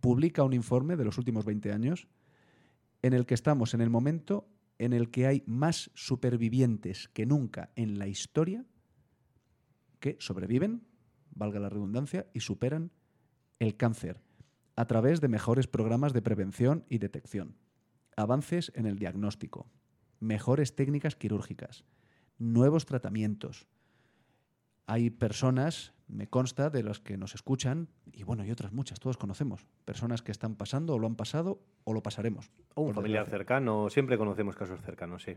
publica 0.00 0.42
un 0.44 0.52
informe 0.52 0.96
de 0.96 1.04
los 1.04 1.16
últimos 1.18 1.44
20 1.46 1.72
años 1.72 2.06
en 3.02 3.12
el 3.14 3.24
que 3.26 3.34
estamos 3.34 3.72
en 3.74 3.80
el 3.80 3.90
momento 3.90 4.46
en 4.78 4.92
el 4.92 5.10
que 5.10 5.26
hay 5.26 5.42
más 5.46 5.90
supervivientes 5.94 7.08
que 7.08 7.26
nunca 7.26 7.70
en 7.76 7.98
la 7.98 8.08
historia 8.08 8.64
que 10.00 10.16
sobreviven, 10.20 10.86
valga 11.30 11.60
la 11.60 11.70
redundancia, 11.70 12.26
y 12.34 12.40
superan 12.40 12.92
el 13.58 13.76
cáncer 13.76 14.20
a 14.76 14.86
través 14.86 15.22
de 15.22 15.28
mejores 15.28 15.66
programas 15.66 16.12
de 16.12 16.20
prevención 16.20 16.84
y 16.90 16.98
detección, 16.98 17.56
avances 18.16 18.70
en 18.74 18.84
el 18.84 18.98
diagnóstico, 18.98 19.70
mejores 20.20 20.74
técnicas 20.74 21.16
quirúrgicas, 21.16 21.84
nuevos 22.38 22.84
tratamientos. 22.84 23.66
Hay 24.86 25.08
personas, 25.08 25.93
me 26.06 26.28
consta, 26.28 26.70
de 26.70 26.82
los 26.82 27.00
que 27.00 27.16
nos 27.16 27.34
escuchan, 27.34 27.88
y 28.12 28.22
bueno, 28.22 28.44
y 28.44 28.50
otras 28.50 28.72
muchas, 28.72 29.00
todos 29.00 29.16
conocemos, 29.16 29.66
personas 29.84 30.22
que 30.22 30.32
están 30.32 30.54
pasando 30.56 30.94
o 30.94 30.98
lo 30.98 31.06
han 31.06 31.16
pasado 31.16 31.60
o 31.84 31.92
lo 31.92 32.02
pasaremos. 32.02 32.50
O 32.74 32.82
un 32.82 32.94
familiar 32.94 33.24
desgracia. 33.24 33.38
cercano, 33.38 33.88
siempre 33.90 34.18
conocemos 34.18 34.56
casos 34.56 34.80
cercanos, 34.82 35.22
sí. 35.22 35.36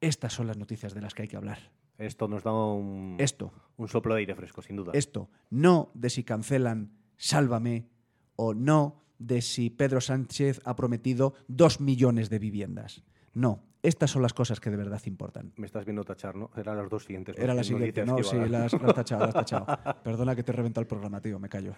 Estas 0.00 0.32
son 0.32 0.46
las 0.46 0.58
noticias 0.58 0.94
de 0.94 1.00
las 1.00 1.14
que 1.14 1.22
hay 1.22 1.28
que 1.28 1.36
hablar. 1.36 1.58
Esto 1.98 2.28
nos 2.28 2.42
da 2.42 2.52
un, 2.52 3.16
Esto, 3.18 3.52
un 3.76 3.88
soplo 3.88 4.14
de 4.14 4.20
aire 4.20 4.34
fresco, 4.34 4.62
sin 4.62 4.76
duda. 4.76 4.92
esto, 4.94 5.30
no 5.50 5.90
de 5.94 6.10
si 6.10 6.24
cancelan 6.24 6.92
Sálvame 7.16 7.88
o 8.36 8.54
no 8.54 9.04
de 9.18 9.40
si 9.40 9.70
Pedro 9.70 10.00
Sánchez 10.00 10.60
ha 10.64 10.74
prometido 10.74 11.34
dos 11.46 11.80
millones 11.80 12.30
de 12.30 12.38
viviendas. 12.40 13.04
No, 13.34 13.62
estas 13.82 14.10
son 14.10 14.22
las 14.22 14.32
cosas 14.32 14.60
que 14.60 14.70
de 14.70 14.76
verdad 14.76 15.00
importan. 15.06 15.52
Me 15.56 15.66
estás 15.66 15.84
viendo 15.84 16.04
tachar, 16.04 16.34
¿no? 16.36 16.50
Eran 16.56 16.76
las 16.78 16.88
dos 16.88 17.04
siguientes. 17.04 17.36
Era 17.38 17.52
la 17.54 17.62
siguiente, 17.64 18.04
no, 18.06 18.22
sí, 18.22 18.36
las, 18.36 18.72
las 18.72 18.94
tachado, 18.94 19.26
las 19.26 19.34
tachado. 19.34 19.66
Perdona 20.04 20.34
que 20.34 20.42
te 20.42 20.52
he 20.52 20.54
reventado 20.54 20.82
el 20.82 20.86
programa, 20.88 21.20
tío, 21.20 21.38
me 21.38 21.48
callo. 21.48 21.74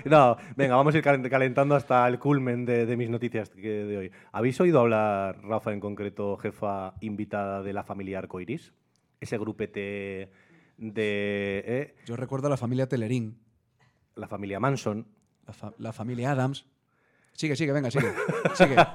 no, 0.05 0.37
venga, 0.55 0.75
vamos 0.75 0.93
a 0.93 0.97
ir 0.97 1.03
calen- 1.03 1.29
calentando 1.29 1.75
hasta 1.75 2.07
el 2.07 2.19
culmen 2.19 2.65
de, 2.65 2.85
de 2.85 2.97
mis 2.97 3.09
noticias 3.09 3.53
de 3.55 3.97
hoy. 3.97 4.11
¿Habéis 4.31 4.59
oído 4.61 4.79
hablar, 4.79 5.41
Rafa, 5.43 5.73
en 5.73 5.79
concreto, 5.79 6.37
jefa 6.37 6.93
invitada 7.01 7.61
de 7.63 7.73
la 7.73 7.83
familia 7.83 8.19
Arcoiris? 8.19 8.73
Ese 9.19 9.37
grupete 9.37 10.29
de 10.77 11.63
eh, 11.65 11.95
Yo 12.05 12.15
recuerdo 12.15 12.47
a 12.47 12.49
la 12.49 12.57
familia 12.57 12.87
Telerín, 12.87 13.39
la 14.15 14.27
familia 14.27 14.59
Manson. 14.59 15.07
la, 15.47 15.53
fa- 15.53 15.73
la 15.77 15.93
familia 15.93 16.31
Adams. 16.31 16.65
Sigue, 17.35 17.55
sigue, 17.55 17.71
venga, 17.71 17.91
sigue. 17.91 18.11
sigue. 18.53 18.75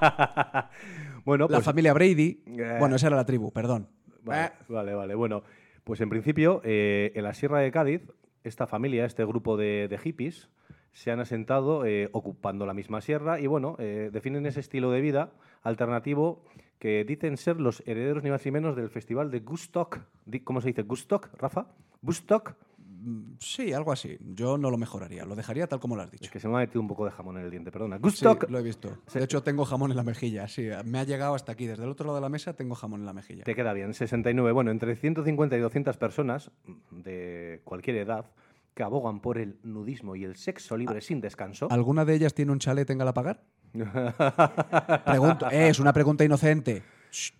Bueno, 1.23 1.45
La 1.47 1.57
pues, 1.57 1.65
familia 1.65 1.93
Brady. 1.93 2.41
Eh. 2.47 2.77
Bueno, 2.79 2.95
esa 2.95 3.05
era 3.05 3.15
la 3.15 3.25
tribu, 3.25 3.51
perdón. 3.51 3.87
Vale, 4.23 4.45
Eh, 4.45 4.51
vale, 4.69 4.95
vale. 4.95 5.13
Bueno, 5.13 5.43
pues 5.83 6.01
en 6.01 6.09
principio, 6.09 6.61
eh, 6.63 7.11
en 7.13 7.23
la 7.23 7.35
Sierra 7.35 7.59
de 7.59 7.71
Cádiz, 7.71 8.01
esta 8.43 8.65
familia, 8.65 9.05
este 9.05 9.23
grupo 9.23 9.55
de, 9.55 9.87
de 9.87 9.97
hippies, 9.99 10.49
se 10.93 11.11
han 11.11 11.19
asentado 11.19 11.85
eh, 11.85 12.09
ocupando 12.11 12.65
la 12.65 12.73
misma 12.73 13.01
sierra 13.01 13.39
y, 13.39 13.47
bueno, 13.47 13.75
eh, 13.79 14.09
definen 14.11 14.45
ese 14.45 14.59
estilo 14.59 14.91
de 14.91 15.01
vida 15.01 15.31
alternativo 15.63 16.43
que 16.79 17.03
dicen 17.05 17.37
ser 17.37 17.59
los 17.59 17.83
herederos 17.85 18.23
ni 18.23 18.31
más 18.31 18.43
ni 18.43 18.51
menos 18.51 18.75
del 18.75 18.89
festival 18.89 19.29
de 19.31 19.39
Gustock. 19.41 19.99
¿Cómo 20.43 20.61
se 20.61 20.69
dice? 20.69 20.81
¿Gustock, 20.81 21.29
Rafa? 21.37 21.67
¿Gustock? 22.01 22.55
Mm, 23.01 23.35
Sí, 23.39 23.73
algo 23.73 23.91
así. 23.91 24.17
Yo 24.21 24.57
no 24.57 24.69
lo 24.71 24.77
mejoraría, 24.77 25.25
lo 25.25 25.35
dejaría 25.35 25.67
tal 25.67 25.79
como 25.79 25.95
lo 25.95 26.01
has 26.03 26.11
dicho. 26.11 26.25
Es 26.25 26.31
que 26.31 26.39
se 26.39 26.47
me 26.47 26.55
ha 26.55 26.59
metido 26.59 26.81
un 26.81 26.87
poco 26.87 27.05
de 27.05 27.11
jamón 27.11 27.37
en 27.37 27.45
el 27.45 27.51
diente, 27.51 27.71
perdona. 27.71 27.99
Sí, 28.13 28.25
lo 28.49 28.59
he 28.59 28.63
visto. 28.63 28.97
De 29.13 29.23
hecho, 29.23 29.41
tengo 29.43 29.65
jamón 29.65 29.91
en 29.91 29.97
la 29.97 30.03
mejilla. 30.03 30.47
Sí, 30.47 30.67
me 30.85 30.99
ha 30.99 31.03
llegado 31.03 31.35
hasta 31.35 31.51
aquí. 31.51 31.65
Desde 31.67 31.83
el 31.83 31.89
otro 31.89 32.05
lado 32.05 32.15
de 32.15 32.21
la 32.21 32.29
mesa 32.29 32.53
tengo 32.53 32.75
jamón 32.75 33.01
en 33.01 33.05
la 33.05 33.13
mejilla. 33.13 33.43
Te 33.43 33.55
queda 33.55 33.73
bien, 33.73 33.93
69. 33.93 34.51
Bueno, 34.51 34.71
entre 34.71 34.95
150 34.95 35.57
y 35.57 35.59
200 35.59 35.97
personas 35.97 36.51
mm, 36.65 37.01
de 37.01 37.61
cualquier 37.63 37.97
edad 37.97 38.31
que 38.73 38.83
abogan 38.83 39.19
por 39.19 39.37
el 39.37 39.59
nudismo 39.63 40.15
y 40.15 40.23
el 40.23 40.35
sexo 40.37 40.77
libre 40.77 40.99
Ah. 40.99 41.01
sin 41.01 41.19
descanso. 41.19 41.67
¿Alguna 41.69 42.05
de 42.05 42.15
ellas 42.15 42.33
tiene 42.33 42.51
un 42.53 42.59
chalet 42.59 42.89
en 42.89 42.99
Galapagar? 42.99 43.43
Pregunto. 45.05 45.49
Eh, 45.51 45.69
es 45.69 45.79
una 45.79 45.93
pregunta 45.93 46.23
inocente. 46.23 46.83
Shh, 47.11 47.31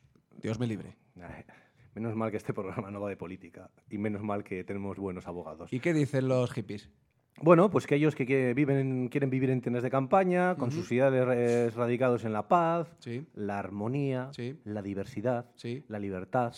Dios 0.41 0.59
me 0.59 0.67
libre. 0.67 0.95
Ay, 1.17 1.43
Menos 1.95 2.15
mal 2.15 2.31
que 2.31 2.37
este 2.37 2.53
programa 2.53 2.91
no 2.91 3.01
va 3.01 3.09
de 3.09 3.17
política 3.17 3.69
y 3.89 3.97
menos 3.97 4.21
mal 4.21 4.43
que 4.43 4.63
tenemos 4.63 4.97
buenos 4.97 5.27
abogados. 5.27 5.71
¿Y 5.73 5.79
qué 5.79 5.93
dicen 5.93 6.27
los 6.27 6.51
hippies? 6.51 6.89
Bueno, 7.41 7.71
pues 7.71 7.87
que 7.87 7.95
ellos 7.95 8.13
que 8.13 8.53
viven, 8.53 9.07
quieren 9.07 9.29
vivir 9.29 9.49
en 9.49 9.61
tiendas 9.61 9.81
de 9.83 9.89
campaña, 9.89 10.55
con 10.55 10.69
sus 10.71 10.91
ideales 10.91 11.73
radicados 11.73 12.23
en 12.25 12.33
la 12.33 12.47
paz, 12.47 12.93
Sí, 12.99 13.25
la 13.33 13.57
armonía, 13.57 14.29
Sí. 14.33 14.59
la 14.65 14.81
diversidad, 14.81 15.49
sí, 15.55 15.83
la 15.87 15.97
libertad, 15.97 16.53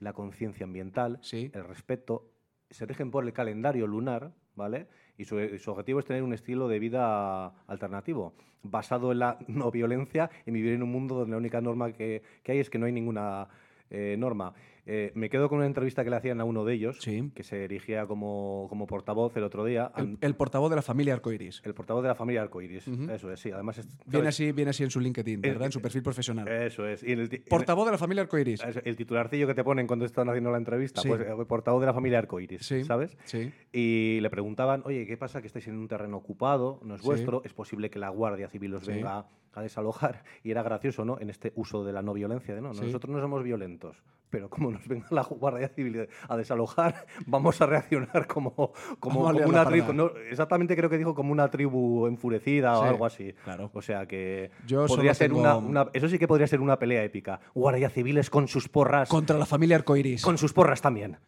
la 0.00 0.12
conciencia 0.12 0.64
ambiental, 0.64 1.20
el 1.32 1.64
respeto, 1.64 2.28
se 2.68 2.84
rigen 2.84 3.10
por 3.10 3.24
el 3.24 3.32
calendario 3.32 3.86
lunar, 3.86 4.32
¿vale? 4.56 4.88
Y 5.16 5.24
su, 5.24 5.38
su 5.58 5.70
objetivo 5.70 6.00
es 6.00 6.04
tener 6.04 6.22
un 6.22 6.34
estilo 6.34 6.68
de 6.68 6.80
vida 6.80 7.46
alternativo, 7.68 8.34
basado 8.62 9.12
en 9.12 9.20
la 9.20 9.38
no 9.48 9.70
violencia 9.70 10.28
y 10.44 10.50
vivir 10.50 10.72
en 10.74 10.82
un 10.82 10.90
mundo 10.92 11.14
donde 11.14 11.30
la 11.30 11.38
única 11.38 11.60
norma 11.62 11.92
que, 11.92 12.20
que 12.42 12.52
hay 12.52 12.58
es 12.58 12.68
que 12.68 12.78
no 12.78 12.84
hay 12.86 12.92
ninguna 12.92 13.48
eh, 13.88 14.16
norma. 14.18 14.52
Eh, 14.88 15.10
me 15.16 15.28
quedo 15.28 15.48
con 15.48 15.58
una 15.58 15.66
entrevista 15.66 16.04
que 16.04 16.10
le 16.10 16.16
hacían 16.16 16.40
a 16.40 16.44
uno 16.44 16.64
de 16.64 16.74
ellos, 16.74 16.98
Sí. 17.00 17.32
que 17.34 17.42
se 17.42 17.64
erigía 17.64 18.06
como, 18.06 18.66
como 18.68 18.86
portavoz 18.86 19.36
el 19.36 19.42
otro 19.42 19.64
día. 19.64 19.90
El, 20.20 20.36
portavoz 20.36 20.70
de 20.70 20.76
la 20.76 20.82
familia 20.82 21.14
Arcoiris. 21.14 21.60
el 21.64 21.74
portavoz 21.74 22.02
de 22.02 22.08
la 22.08 22.14
familia 22.14 22.42
Arcoiris. 22.42 22.86
Eso 22.86 23.32
es, 23.32 23.40
sí. 23.40 23.50
Además, 23.50 23.78
es- 23.78 23.88
Viene 24.06 24.28
así, 24.28 24.52
viene 24.52 24.70
así 24.70 24.84
en 24.84 24.90
su 24.90 25.00
LinkedIn, 25.00 25.40
¿verdad? 25.40 25.66
En 25.66 25.72
su 25.72 25.82
perfil 25.82 26.02
profesional. 26.04 26.46
Eso 26.46 26.86
es. 26.86 27.02
Y 27.02 27.12
el 27.12 27.28
portavoz 27.48 27.86
de 27.86 27.92
la 27.92 27.98
familia 27.98 28.22
Arcoiris. 28.22 28.62
el 28.84 28.96
titularcillo 28.96 29.46
que 29.48 29.54
te 29.54 29.64
ponen 29.64 29.86
cuando 29.88 30.04
están 30.04 30.28
haciendo 30.28 30.52
la 30.52 30.58
entrevista, 30.58 31.00
Sí. 31.02 31.08
pues 31.08 31.20
eh, 31.20 31.44
portavoz 31.48 31.80
de 31.80 31.86
la 31.86 31.94
familia 31.94 32.18
Arcoiris, 32.20 32.64
Sí. 32.64 32.84
¿sabes? 32.84 33.16
Sí. 33.24 33.52
Y 33.72 34.20
le 34.20 34.30
preguntaban, 34.30 34.82
oye, 34.84 35.04
¿qué 35.06 35.16
pasa 35.16 35.40
que 35.40 35.48
estáis 35.48 35.66
en 35.66 35.76
un 35.78 35.88
terreno 35.88 36.16
ocupado? 36.18 36.78
No 36.84 36.94
es 36.94 37.02
vuestro, 37.02 37.42
es 37.44 37.52
posible 37.52 37.90
que 37.90 37.98
la 37.98 38.10
Guardia 38.10 38.48
Civil 38.48 38.74
os 38.74 38.86
venga 38.86 39.26
a 39.52 39.62
desalojar. 39.62 40.22
Y 40.44 40.50
era 40.52 40.62
gracioso, 40.62 41.04
¿no? 41.04 41.18
En 41.18 41.28
este 41.30 41.52
uso 41.56 41.84
de 41.84 41.92
la 41.92 42.02
no 42.02 42.12
violencia, 42.12 42.54
de 42.54 42.60
no, 42.60 42.68
nosotros 42.68 43.08
no 43.12 43.20
somos 43.20 43.42
violentos, 43.42 44.02
pero 44.30 44.50
como 44.50 44.70
nos 44.70 44.86
venga 44.88 45.06
la 45.10 45.22
Guardia 45.22 45.68
Civil 45.68 46.08
a 46.28 46.36
desalojar, 46.36 47.06
vamos 47.26 47.60
a 47.60 47.66
reaccionar 47.66 48.26
como, 48.26 48.72
como, 49.00 49.22
Vamos 49.24 49.42
una 49.46 49.64
tribu. 49.66 49.92
no, 49.92 50.10
exactamente 50.30 50.76
creo 50.76 50.90
que 50.90 50.98
dijo 50.98 51.14
como 51.14 51.32
una 51.32 51.48
tribu 51.50 52.06
enfurecida 52.06 52.78
o 52.78 52.82
algo 52.82 53.06
así. 53.06 53.32
claro. 53.44 53.70
O 53.72 53.82
sea 53.82 54.06
que 54.06 54.50
Yo 54.66 54.86
podría 54.86 55.14
solo 55.14 55.14
ser 55.14 55.28
tengo- 55.30 55.40
una, 55.40 55.56
una- 55.56 55.90
Eso 55.92 56.08
sí 56.08 56.18
que 56.18 56.28
podría 56.28 56.46
ser 56.46 56.60
una 56.60 56.78
pelea 56.78 57.02
épica. 57.04 57.40
Guardia 57.54 57.88
civiles 57.90 58.30
con 58.30 58.48
sus 58.48 58.68
porras. 58.68 59.08
Contra 59.08 59.38
la 59.38 59.46
familia 59.46 59.76
Arcoiris. 59.76 60.22
con 60.22 60.38
sus 60.38 60.52
porras 60.52 60.80
también. 60.82 61.18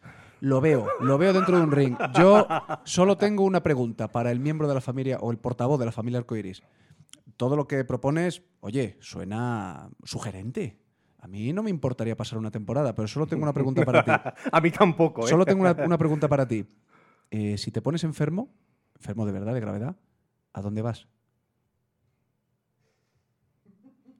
Lo 0.41 0.61
veo, 0.61 0.87
lo 1.01 1.19
veo 1.19 1.33
dentro 1.33 1.57
de 1.57 1.63
un 1.65 1.73
ring. 1.73 1.97
Yo 2.17 2.47
solo 2.85 3.17
tengo 3.17 3.43
una 3.45 3.63
pregunta 3.63 4.07
para 4.09 4.31
el 4.31 4.39
miembro 4.39 4.69
de 4.69 4.75
la 4.75 4.81
familia 4.81 5.19
o 5.21 5.33
el 5.33 5.39
portavoz 5.39 5.81
de 5.81 5.87
la 5.87 5.91
familia 5.93 6.19
Arcoiris. 6.21 6.63
Todo 7.37 7.57
lo 7.57 7.67
que 7.67 7.85
propones, 7.85 8.43
oye, 8.61 8.97
suena 9.01 9.89
sugerente. 10.05 10.79
A 11.19 11.27
mí 11.27 11.53
no 11.53 11.63
me 11.63 11.71
importaría 11.71 12.17
pasar 12.17 12.39
una 12.39 12.51
temporada, 12.51 12.95
pero 12.95 13.09
solo 13.09 13.27
tengo 13.27 13.43
una 13.43 13.53
pregunta 13.55 13.85
para 13.85 14.05
ti. 14.05 14.11
A 14.51 14.61
mí 14.61 14.71
tampoco, 14.71 15.27
¿eh? 15.27 15.29
Solo 15.29 15.45
tengo 15.45 15.63
una, 15.63 15.73
una 15.73 15.99
pregunta 15.99 16.29
para 16.29 16.47
ti. 16.47 16.67
Eh, 17.31 17.59
si 17.59 17.71
te 17.71 17.83
pones 17.83 18.05
enfermo, 18.05 18.55
enfermo 18.97 19.27
de 19.27 19.33
verdad, 19.33 19.55
de 19.55 19.61
gravedad, 19.61 19.97
¿a 20.53 20.63
dónde 20.63 20.83
vas? 20.83 21.09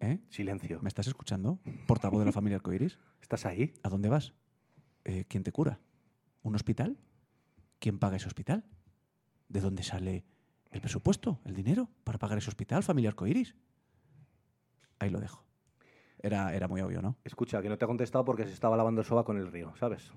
¿Eh? 0.01 0.21
Silencio. 0.29 0.81
¿Me 0.83 0.89
estás 0.89 1.07
escuchando? 1.07 1.59
Portavoz 1.87 2.21
de 2.21 2.27
la 2.27 2.33
familia 2.33 2.57
Arcoiris. 2.57 2.99
¿Estás 3.21 3.47
ahí? 3.47 3.75
¿A 3.83 3.89
dónde 3.89 4.09
vas? 4.09 4.35
Eh, 5.05 5.25
¿Quién 5.29 5.43
te 5.43 5.53
cura? 5.53 5.81
¿Un 6.43 6.55
hospital? 6.55 6.99
¿Quién 7.79 7.99
paga 7.99 8.17
ese 8.17 8.27
hospital? 8.29 8.65
¿De 9.49 9.61
dónde 9.61 9.83
sale 9.83 10.25
el 10.71 10.81
presupuesto, 10.81 11.41
el 11.45 11.55
dinero 11.55 11.89
para 12.05 12.19
pagar 12.19 12.39
ese 12.39 12.51
hospital, 12.51 12.83
familiar 12.83 13.15
Coiris? 13.15 13.57
Ahí 14.99 15.11
lo 15.11 15.21
dejo. 15.21 15.48
Era, 16.21 16.55
era 16.55 16.69
muy 16.69 16.81
obvio, 16.81 17.01
¿no? 17.01 17.17
Escucha, 17.25 17.63
que 17.63 17.69
no 17.69 17.79
te 17.79 17.85
ha 17.85 17.89
contestado 17.89 18.25
porque 18.25 18.45
se 18.45 18.53
estaba 18.53 18.77
lavando 18.77 19.01
el 19.01 19.07
soba 19.07 19.25
con 19.25 19.39
el 19.39 19.51
río, 19.51 19.73
¿sabes? 19.77 20.13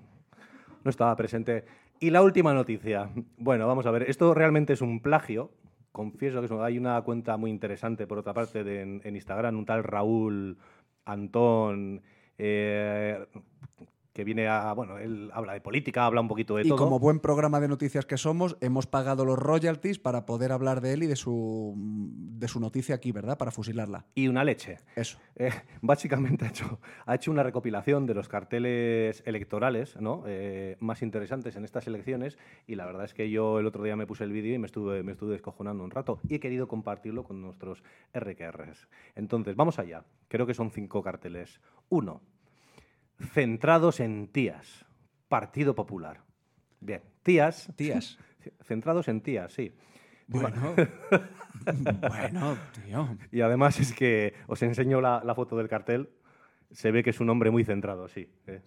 No 0.84 0.90
estaba 0.90 1.14
presente. 1.16 1.64
Y 2.00 2.10
la 2.10 2.22
última 2.22 2.52
noticia. 2.52 3.10
Bueno, 3.36 3.66
vamos 3.66 3.86
a 3.86 3.90
ver. 3.92 4.02
Esto 4.10 4.34
realmente 4.34 4.72
es 4.72 4.80
un 4.80 5.00
plagio. 5.00 5.52
Confieso 5.92 6.40
que 6.40 6.54
hay 6.62 6.78
una 6.78 7.00
cuenta 7.02 7.36
muy 7.36 7.50
interesante, 7.50 8.06
por 8.06 8.18
otra 8.18 8.32
parte, 8.32 8.60
en 8.80 9.00
Instagram, 9.04 9.58
un 9.58 9.66
tal 9.66 9.84
Raúl 9.84 10.56
Antón, 11.04 12.02
eh, 12.38 13.26
que 14.12 14.24
viene 14.24 14.48
a. 14.48 14.72
Bueno, 14.74 14.98
él 14.98 15.30
habla 15.32 15.54
de 15.54 15.60
política, 15.60 16.06
habla 16.06 16.20
un 16.20 16.28
poquito 16.28 16.56
de 16.56 16.62
Y 16.62 16.68
todo. 16.68 16.78
como 16.78 16.98
buen 16.98 17.20
programa 17.20 17.60
de 17.60 17.68
noticias 17.68 18.06
que 18.06 18.16
somos, 18.16 18.56
hemos 18.60 18.86
pagado 18.86 19.24
los 19.24 19.38
royalties 19.38 19.98
para 19.98 20.26
poder 20.26 20.52
hablar 20.52 20.80
de 20.80 20.92
él 20.92 21.02
y 21.02 21.06
de 21.06 21.16
su, 21.16 21.74
de 21.76 22.48
su 22.48 22.60
noticia 22.60 22.94
aquí, 22.94 23.12
¿verdad? 23.12 23.38
Para 23.38 23.50
fusilarla. 23.50 24.06
Y 24.14 24.28
una 24.28 24.44
leche. 24.44 24.78
Eso. 24.96 25.18
Eh, 25.36 25.50
básicamente 25.80 26.44
ha 26.44 26.48
hecho, 26.48 26.80
ha 27.06 27.14
hecho 27.14 27.30
una 27.30 27.42
recopilación 27.42 28.06
de 28.06 28.14
los 28.14 28.28
carteles 28.28 29.22
electorales 29.26 29.96
¿no? 30.00 30.24
Eh, 30.26 30.76
más 30.80 31.02
interesantes 31.02 31.56
en 31.56 31.64
estas 31.64 31.86
elecciones 31.86 32.38
y 32.66 32.74
la 32.74 32.86
verdad 32.86 33.04
es 33.04 33.14
que 33.14 33.30
yo 33.30 33.58
el 33.58 33.66
otro 33.66 33.82
día 33.82 33.96
me 33.96 34.06
puse 34.06 34.24
el 34.24 34.32
vídeo 34.32 34.54
y 34.54 34.58
me 34.58 34.66
estuve, 34.66 35.02
me 35.02 35.12
estuve 35.12 35.32
descojonando 35.32 35.84
un 35.84 35.90
rato 35.90 36.20
y 36.28 36.34
he 36.34 36.40
querido 36.40 36.68
compartirlo 36.68 37.24
con 37.24 37.40
nuestros 37.40 37.82
RQRs. 38.14 38.88
Entonces, 39.14 39.56
vamos 39.56 39.78
allá. 39.78 40.04
Creo 40.28 40.46
que 40.46 40.54
son 40.54 40.70
cinco 40.70 41.02
carteles. 41.02 41.60
Uno, 41.88 42.22
centrados 43.32 44.00
en 44.00 44.28
tías. 44.28 44.84
Partido 45.28 45.74
Popular. 45.74 46.20
Bien, 46.80 47.02
tías. 47.22 47.70
Tías. 47.76 48.18
Centrados 48.62 49.08
en 49.08 49.20
tías, 49.20 49.52
sí. 49.52 49.72
Bueno. 50.26 50.74
bueno, 52.08 52.56
tío. 52.84 53.16
Y 53.30 53.40
además 53.40 53.78
es 53.80 53.92
que 53.92 54.34
os 54.46 54.62
enseño 54.62 55.00
la, 55.00 55.22
la 55.24 55.34
foto 55.34 55.56
del 55.56 55.68
cartel. 55.68 56.08
Se 56.72 56.90
ve 56.90 57.02
que 57.02 57.10
es 57.10 57.20
un 57.20 57.28
hombre 57.30 57.50
muy 57.50 57.64
centrado, 57.64 58.08
sí. 58.08 58.28
eh, 58.46 58.60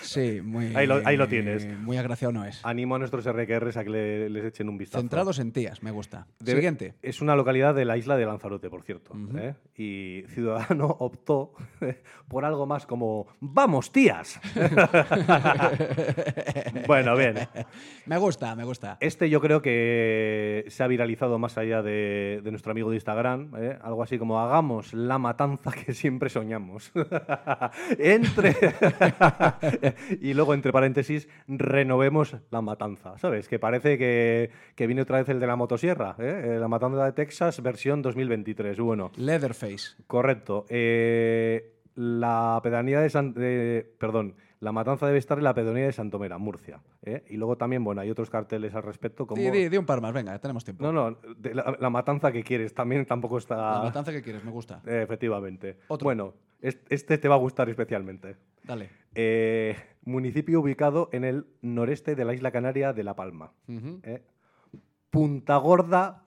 Sí, 0.00 0.40
muy. 0.42 0.74
Ahí 0.76 0.86
lo- 0.86 1.00
ahí 1.04 1.16
lo 1.16 1.26
tienes. 1.28 1.66
Muy 1.80 1.96
agraciado 1.96 2.32
no 2.32 2.44
es. 2.44 2.64
Animo 2.64 2.94
a 2.94 2.98
nuestros 2.98 3.26
RQRs 3.26 3.76
a 3.78 3.84
que 3.84 3.90
le- 3.90 4.30
les 4.30 4.44
echen 4.44 4.68
un 4.68 4.78
vistazo. 4.78 5.00
Centrados 5.00 5.38
en 5.38 5.52
tías, 5.52 5.82
me 5.82 5.90
gusta. 5.90 6.26
Debe- 6.38 6.56
Siguiente. 6.56 6.94
Es 7.02 7.20
una 7.20 7.34
localidad 7.34 7.74
de 7.74 7.84
la 7.84 7.96
isla 7.96 8.16
de 8.16 8.26
Lanzarote, 8.26 8.70
por 8.70 8.82
cierto. 8.82 9.12
¿eh? 9.36 9.54
Y 9.76 10.22
Ciudadano 10.28 10.86
optó 11.00 11.52
por 12.28 12.44
algo 12.44 12.66
más 12.66 12.86
como 12.86 13.26
¡Vamos, 13.40 13.90
tías! 13.92 14.40
bueno, 16.86 17.16
bien. 17.16 17.34
Me 18.06 18.18
gusta, 18.18 18.54
me 18.54 18.64
gusta. 18.64 18.96
Este 19.00 19.28
yo 19.30 19.40
creo 19.40 19.62
que 19.62 20.64
se 20.68 20.82
ha 20.82 20.86
viralizado 20.86 21.38
más 21.38 21.58
allá 21.58 21.82
de, 21.82 22.40
de 22.42 22.50
nuestro 22.50 22.72
amigo 22.72 22.90
de 22.90 22.96
Instagram. 22.96 23.52
¿eh? 23.58 23.78
Algo 23.82 24.02
así 24.02 24.18
como 24.18 24.40
hagamos 24.40 24.92
la 24.94 25.18
matanza 25.18 25.55
que 25.84 25.94
siempre 25.94 26.28
soñamos. 26.28 26.92
entre 27.98 28.54
y 30.20 30.34
luego 30.34 30.54
entre 30.54 30.72
paréntesis 30.72 31.28
renovemos 31.48 32.36
la 32.50 32.60
matanza. 32.62 33.18
¿Sabes? 33.18 33.48
Que 33.48 33.58
parece 33.58 33.98
que, 33.98 34.50
que 34.74 34.86
viene 34.86 35.02
otra 35.02 35.18
vez 35.18 35.28
el 35.28 35.40
de 35.40 35.46
la 35.46 35.56
motosierra. 35.56 36.16
¿eh? 36.18 36.42
Eh, 36.54 36.58
La 36.58 36.68
matanza 36.68 37.04
de 37.04 37.12
Texas 37.12 37.62
versión 37.62 38.02
2023. 38.02 38.78
Bueno, 38.80 39.10
Leatherface. 39.16 39.94
correcto. 40.06 40.66
Eh, 40.68 41.72
la 41.94 42.60
pedanía 42.62 43.00
de 43.00 43.08
San, 43.10 43.32
de- 43.32 43.86
perdón, 43.98 44.34
la 44.60 44.72
matanza 44.72 45.06
debe 45.06 45.18
estar 45.18 45.36
en 45.38 45.44
la 45.44 45.52
pedanía 45.54 45.84
de 45.84 45.92
Santomera, 45.92 46.38
Murcia. 46.38 46.80
¿eh? 47.02 47.24
Y 47.28 47.36
luego 47.36 47.56
también, 47.56 47.84
bueno, 47.84 48.00
hay 48.00 48.10
otros 48.10 48.30
carteles 48.30 48.74
al 48.74 48.82
respecto 48.82 49.26
como 49.26 49.40
Di, 49.42 49.50
di- 49.50 49.68
di 49.68 49.76
un 49.76 49.84
par 49.86 50.00
más, 50.00 50.12
venga, 50.14 50.32
ya 50.32 50.38
tenemos 50.38 50.64
tiempo. 50.64 50.82
no, 50.84 50.92
no, 50.92 51.18
de 51.36 51.54
la, 51.54 51.76
la 51.78 51.90
matanza 51.90 52.32
que 52.32 52.42
quieres 52.42 52.72
también 52.74 53.04
tampoco 53.06 53.38
está. 53.38 53.56
La 53.56 53.82
matanza 53.84 54.12
que 54.12 54.22
quieres, 54.22 54.42
me 54.44 54.50
gusta. 54.50 54.80
Eh, 54.86 55.02
efectivamente. 55.02 55.78
Otro. 55.88 56.04
Bueno, 56.04 56.34
es- 56.60 56.78
este 56.88 57.18
te 57.18 57.28
va 57.28 57.34
a 57.34 57.38
gustar 57.38 57.68
especialmente. 57.68 58.36
Dale. 58.64 58.88
Eh, 59.14 59.76
municipio 60.04 60.60
ubicado 60.60 61.08
en 61.12 61.24
el 61.24 61.46
noreste 61.62 62.14
de 62.16 62.24
la 62.24 62.32
isla 62.34 62.50
canaria 62.50 62.92
de 62.92 63.04
La 63.04 63.14
Palma. 63.14 63.52
¿eh? 64.02 64.22
Punta 65.10 65.56
Gorda 65.58 66.24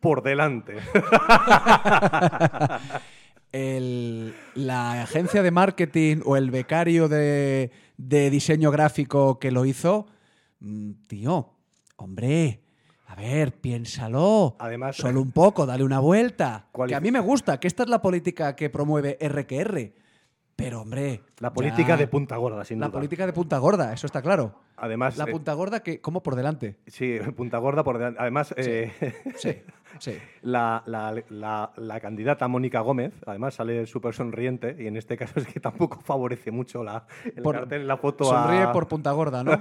por 0.00 0.22
delante. 0.22 0.76
El- 3.52 4.34
la 4.54 5.02
agencia 5.02 5.42
de 5.42 5.50
marketing 5.50 6.18
o 6.24 6.36
el 6.36 6.50
becario 6.50 7.08
de, 7.08 7.70
de 7.98 8.30
diseño 8.30 8.70
gráfico 8.70 9.38
que 9.38 9.50
lo 9.50 9.64
hizo, 9.66 10.06
mm, 10.60 10.92
tío, 11.06 11.50
hombre, 11.96 12.60
a 13.06 13.14
ver, 13.14 13.52
piénsalo. 13.52 14.56
Además- 14.58 14.96
Solo 14.96 15.20
un 15.20 15.32
poco, 15.32 15.66
dale 15.66 15.84
una 15.84 16.00
vuelta. 16.00 16.68
Que 16.88 16.94
a 16.94 17.00
mí 17.00 17.10
me 17.12 17.20
gusta, 17.20 17.60
que 17.60 17.68
esta 17.68 17.82
es 17.82 17.90
la 17.90 18.00
política 18.00 18.56
que 18.56 18.70
promueve 18.70 19.18
RQR. 19.20 19.92
Pero, 20.64 20.80
hombre. 20.82 21.20
La 21.38 21.52
política 21.52 21.88
ya- 21.88 21.96
de 21.96 22.06
Punta 22.08 22.36
Gorda, 22.36 22.64
sin 22.64 22.78
La 22.80 22.86
duda. 22.86 22.98
política 22.98 23.26
de 23.26 23.32
punta 23.32 23.58
gorda, 23.58 23.92
eso 23.92 24.06
está 24.06 24.22
claro. 24.22 24.54
Además, 24.76 25.16
La 25.16 25.24
eh, 25.24 25.32
punta 25.32 25.52
gorda 25.54 25.80
que, 25.80 26.00
como 26.00 26.22
por 26.22 26.34
delante. 26.34 26.76
sí, 26.86 27.18
Punta 27.36 27.58
Gorda 27.58 27.84
por 27.84 27.98
delante. 27.98 28.20
Además, 28.20 28.52
eh, 28.56 28.90
Sí, 29.36 29.54
sí. 29.98 30.12
La, 30.42 30.82
la- 30.86 31.14
la- 31.28 31.72
la 31.76 32.00
candidata 32.00 32.48
Mónica 32.48 32.80
Gómez, 32.80 33.12
además 33.26 33.54
sale 33.54 33.86
súper 33.86 34.14
sonriente, 34.14 34.74
y 34.78 34.86
en 34.86 34.96
este 34.96 35.16
caso 35.16 35.34
es 35.40 35.46
que 35.46 35.60
tampoco 35.60 36.00
favorece 36.00 36.50
mucho 36.50 36.82
la, 36.82 37.06
el 37.36 37.42
Por- 37.42 37.56
cartel, 37.56 37.86
la 37.86 37.96
foto 37.96 38.24
Sonríe 38.24 38.62
a- 38.62 38.72
por 38.72 38.88
punta 38.88 39.12
gorda, 39.12 39.44
¿no? 39.44 39.52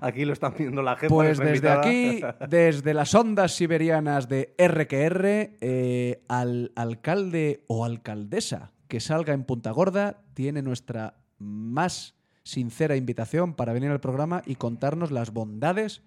Aquí 0.00 0.24
lo 0.24 0.32
están 0.32 0.54
viendo 0.58 0.82
la 0.82 0.96
jefa. 0.96 1.14
Pues 1.14 1.38
desde 1.38 1.50
invitada. 1.50 1.80
aquí, 1.80 2.20
desde 2.48 2.92
las 2.94 3.14
ondas 3.14 3.54
siberianas 3.54 4.28
de 4.28 4.54
RQR, 4.58 5.56
eh, 5.60 6.22
al 6.28 6.72
alcalde 6.76 7.62
o 7.68 7.84
alcaldesa 7.84 8.72
que 8.88 9.00
salga 9.00 9.32
en 9.34 9.44
Punta 9.44 9.70
Gorda 9.70 10.22
tiene 10.34 10.62
nuestra 10.62 11.14
más 11.38 12.14
sincera 12.42 12.96
invitación 12.96 13.54
para 13.54 13.72
venir 13.72 13.90
al 13.90 14.00
programa 14.00 14.42
y 14.46 14.56
contarnos 14.56 15.10
las 15.10 15.32
bondades 15.32 16.02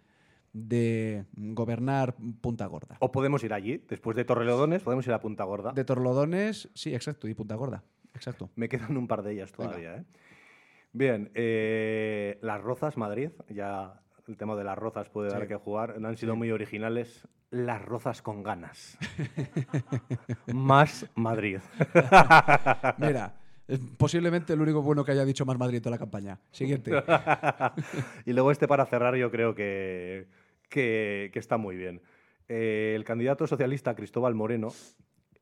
de 0.54 1.26
gobernar 1.36 2.16
Punta 2.42 2.66
Gorda. 2.66 2.98
O 3.00 3.12
podemos 3.12 3.44
ir 3.44 3.54
allí, 3.54 3.84
después 3.90 4.16
de 4.16 4.26
Torrelodones, 4.26 4.84
podemos 4.84 5.06
ir 5.08 5.14
a 5.14 5.20
Punta 5.20 5.44
Gorda. 5.44 5.72
De 5.74 5.84
Torlodones, 5.84 6.70
sí, 6.74 6.94
exacto, 6.96 7.28
y 7.28 7.34
Punta 7.34 7.56
Gorda, 7.56 7.84
exacto. 8.14 8.50
Me 8.56 8.70
quedan 8.70 8.98
un 8.98 9.08
par 9.08 9.24
de 9.24 9.34
ellas 9.34 9.52
Venga. 9.52 9.72
todavía. 9.72 9.98
¿eh? 9.98 10.06
Bien, 10.94 11.32
eh, 11.36 12.40
Las 12.42 12.62
Rozas, 12.62 12.98
Madrid. 12.98 13.30
Ya 13.50 14.02
el 14.28 14.38
tema 14.38 14.56
de 14.56 14.64
las 14.64 14.78
rozas 14.78 15.10
puede 15.10 15.30
dar 15.30 15.48
que 15.48 15.56
jugar. 15.56 16.00
No 16.00 16.08
han 16.08 16.18
sido 16.18 16.36
muy 16.36 16.52
originales. 16.52 17.28
Las 17.50 17.84
Rozas 17.84 18.22
con 18.22 18.44
ganas. 18.44 18.98
Más 20.54 21.10
Madrid. 21.16 21.60
Mira, 22.98 23.34
Es 23.68 23.80
posiblemente 23.98 24.54
el 24.54 24.62
único 24.62 24.82
bueno 24.82 25.04
que 25.04 25.12
haya 25.12 25.26
dicho 25.26 25.46
más 25.46 25.58
Madrid 25.58 25.78
en 25.78 25.84
toda 25.84 25.96
la 25.96 26.00
campaña. 26.00 26.40
Siguiente. 26.52 26.92
y 28.26 28.34
luego 28.34 28.52
este 28.52 28.68
para 28.68 28.86
cerrar 28.86 29.16
yo 29.16 29.30
creo 29.30 29.56
que, 29.56 30.28
que, 30.70 31.32
está 31.34 31.58
muy 31.58 31.76
bien. 31.76 32.02
Eh, 32.48 32.94
el 32.96 33.04
candidato 33.04 33.46
socialista 33.46 33.96
Cristóbal 33.96 34.36
Moreno, 34.36 34.70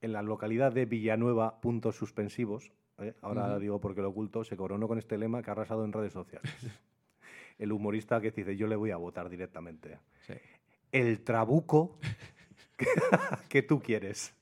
en 0.02 0.12
la 0.12 0.24
localidad 0.24 0.72
de 0.72 0.86
Villanueva, 0.86 1.62
puntos 1.62 1.96
suspensivos, 1.96 2.72
¿eh? 2.98 3.14
ahora 3.22 3.60
digo 3.60 3.80
porque 3.80 4.02
lo 4.02 4.10
oculto, 4.10 4.44
se 4.44 4.58
coronó 4.58 4.88
con 4.88 4.98
este 4.98 5.18
lema 5.18 5.44
que 5.44 5.52
ha 5.52 5.54
arrasado 5.54 5.86
en 5.86 5.94
redes 5.94 6.14
sociales. 6.14 6.52
el 7.60 7.72
humorista 7.72 8.20
que 8.22 8.32
dice, 8.32 8.58
yo 8.58 8.68
le 8.68 8.76
voy 8.76 8.90
a 8.90 8.98
votar 8.98 9.30
directamente. 9.30 10.00
El 10.96 11.20
trabuco 11.20 11.98
que 13.50 13.62
tú 13.62 13.82
quieres. 13.82 14.34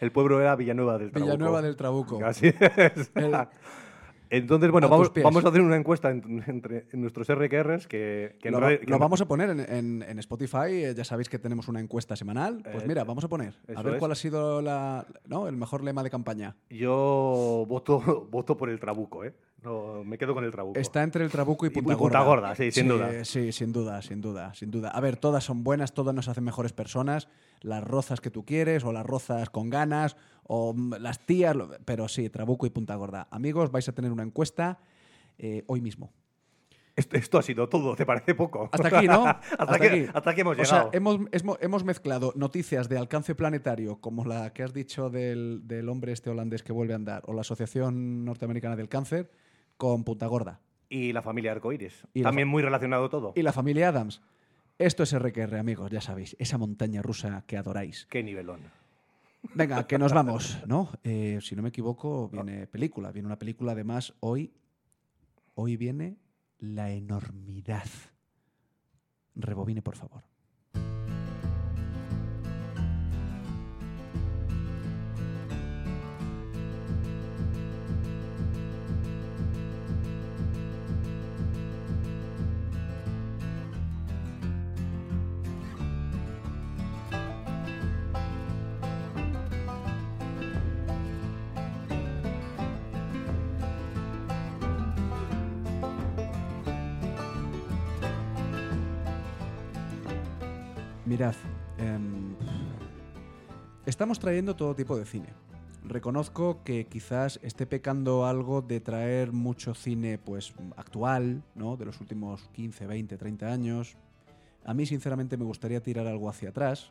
El 0.00 0.12
pueblo 0.12 0.40
era 0.40 0.56
Villanueva 0.56 0.96
del 0.96 1.10
Trabuco. 1.10 1.30
Villanueva 1.30 1.60
del 1.60 1.76
Trabuco. 1.76 2.24
Así 2.24 2.46
es. 2.46 3.10
Entonces, 4.30 4.70
bueno, 4.70 4.88
vamos, 4.88 5.12
vamos, 5.22 5.44
a 5.44 5.48
hacer 5.48 5.60
una 5.60 5.76
encuesta 5.76 6.10
entre 6.10 6.86
nuestros 6.94 7.28
RQRs 7.28 7.86
que, 7.86 8.36
lo, 8.86 8.98
vamos 8.98 9.20
a 9.20 9.28
poner 9.28 9.50
en, 9.50 10.18
Spotify. 10.20 10.84
Eh, 10.84 10.94
ya 10.96 11.04
sabéis 11.04 11.28
que 11.28 11.38
tenemos 11.38 11.68
una 11.68 11.80
encuesta 11.80 12.16
semanal. 12.16 12.62
Pues 12.62 12.82
eh, 12.82 12.88
mira, 12.88 13.04
vamos 13.04 13.24
a 13.24 13.28
poner. 13.28 13.54
A 13.76 13.82
ver 13.82 13.98
cuál 13.98 14.12
ha 14.12 14.16
sido 14.16 14.62
la, 14.62 15.06
¿no? 15.26 15.48
el 15.48 15.56
mejor 15.56 15.84
lema 15.84 16.02
de 16.02 16.08
campaña. 16.08 16.56
Yo 16.70 17.66
voto, 17.68 18.26
voto 18.30 18.56
por 18.56 18.70
el 18.70 18.80
Trabuco, 18.80 19.22
¿eh? 19.22 19.34
No, 19.64 20.04
me 20.04 20.18
quedo 20.18 20.34
con 20.34 20.44
el 20.44 20.50
Trabuco. 20.50 20.78
Está 20.78 21.02
entre 21.02 21.24
el 21.24 21.30
Trabuco 21.30 21.64
y 21.64 21.70
Punta, 21.70 21.94
y 21.94 21.96
Punta 21.96 22.20
Gorda. 22.20 22.54
sí, 22.54 22.70
sin 22.70 22.86
duda. 22.86 23.24
Sí, 23.24 23.50
sin 23.50 23.72
duda, 23.72 24.02
sin 24.02 24.20
duda, 24.20 24.52
sin 24.54 24.70
duda. 24.70 24.90
A 24.90 25.00
ver, 25.00 25.16
todas 25.16 25.42
son 25.42 25.64
buenas, 25.64 25.94
todas 25.94 26.14
nos 26.14 26.28
hacen 26.28 26.44
mejores 26.44 26.74
personas. 26.74 27.28
Las 27.62 27.82
rozas 27.82 28.20
que 28.20 28.30
tú 28.30 28.44
quieres, 28.44 28.84
o 28.84 28.92
las 28.92 29.06
rozas 29.06 29.48
con 29.48 29.70
ganas, 29.70 30.16
o 30.42 30.74
las 31.00 31.24
tías, 31.24 31.56
pero 31.86 32.08
sí, 32.08 32.28
Trabuco 32.28 32.66
y 32.66 32.70
Punta 32.70 32.94
Gorda. 32.94 33.26
Amigos, 33.30 33.70
vais 33.72 33.88
a 33.88 33.92
tener 33.92 34.12
una 34.12 34.22
encuesta 34.22 34.80
eh, 35.38 35.64
hoy 35.66 35.80
mismo. 35.80 36.12
Esto, 36.96 37.38
ha 37.38 37.42
sido 37.42 37.68
todo, 37.68 37.96
¿te 37.96 38.06
parece 38.06 38.36
poco? 38.36 38.68
Hasta 38.70 38.98
aquí, 38.98 39.08
¿no? 39.08 39.24
hasta, 39.58 39.74
aquí. 39.74 40.06
hasta, 40.12 40.30
hemos 40.32 40.56
llegado. 40.56 40.88
O 40.88 40.90
sea, 40.92 41.58
hemos, 41.60 41.84
mezclado 41.84 42.32
noticias 42.36 42.88
de 42.88 42.96
alcance 42.96 43.34
planetario, 43.34 44.00
como 44.00 44.24
la 44.24 44.52
que 44.52 44.62
has 44.62 44.72
dicho 44.72 45.10
del, 45.10 45.62
del 45.64 45.88
hombre 45.88 46.12
este 46.12 46.30
holandés 46.30 46.62
que 46.62 46.72
vuelve 46.72 46.92
a 46.92 46.96
andar, 46.96 47.22
o 47.26 47.32
la 47.32 47.40
Asociación 47.40 48.24
Norteamericana 48.24 48.76
del 48.76 48.88
Cáncer, 48.88 49.28
con 49.84 50.02
Punta 50.02 50.26
Gorda. 50.26 50.60
Y 50.88 51.12
la 51.12 51.20
familia 51.20 51.52
Arcoiris. 51.52 52.06
También 52.22 52.48
muy 52.48 52.62
relacionado 52.62 53.10
todo. 53.10 53.34
Y 53.36 53.42
la 53.42 53.52
familia 53.52 53.90
Adams. 53.90 54.22
Esto 54.78 55.02
es 55.02 55.16
RQR, 55.16 55.56
amigos, 55.56 55.90
ya 55.90 56.00
sabéis. 56.00 56.34
Esa 56.38 56.56
montaña 56.56 57.02
rusa 57.02 57.44
que 57.46 57.58
adoráis. 57.58 58.06
Qué 58.08 58.22
nivelón. 58.22 58.60
Venga, 59.54 59.86
que 59.86 59.98
nos 59.98 60.14
vamos, 60.14 60.58
¿no? 60.66 60.88
Eh, 61.04 61.38
si 61.42 61.54
no 61.54 61.60
me 61.60 61.68
equivoco, 61.68 62.30
viene 62.30 62.66
película. 62.66 63.12
Viene 63.12 63.26
una 63.26 63.38
película, 63.38 63.72
además, 63.72 64.14
hoy. 64.20 64.54
Hoy 65.54 65.76
viene 65.76 66.16
La 66.58 66.90
enormidad. 66.90 67.84
Rebobine, 69.34 69.82
por 69.82 69.96
favor. 69.96 70.22
Mirad, 101.14 101.36
em, 101.78 102.34
estamos 103.86 104.18
trayendo 104.18 104.56
todo 104.56 104.74
tipo 104.74 104.96
de 104.96 105.04
cine. 105.04 105.28
Reconozco 105.84 106.64
que 106.64 106.86
quizás 106.86 107.38
esté 107.40 107.68
pecando 107.68 108.26
algo 108.26 108.62
de 108.62 108.80
traer 108.80 109.30
mucho 109.30 109.76
cine 109.76 110.18
pues 110.18 110.52
actual, 110.76 111.44
¿no? 111.54 111.76
De 111.76 111.84
los 111.84 112.00
últimos 112.00 112.48
15, 112.54 112.88
20, 112.88 113.16
30 113.16 113.46
años. 113.46 113.96
A 114.64 114.74
mí 114.74 114.86
sinceramente 114.86 115.36
me 115.36 115.44
gustaría 115.44 115.80
tirar 115.80 116.08
algo 116.08 116.28
hacia 116.28 116.48
atrás. 116.48 116.90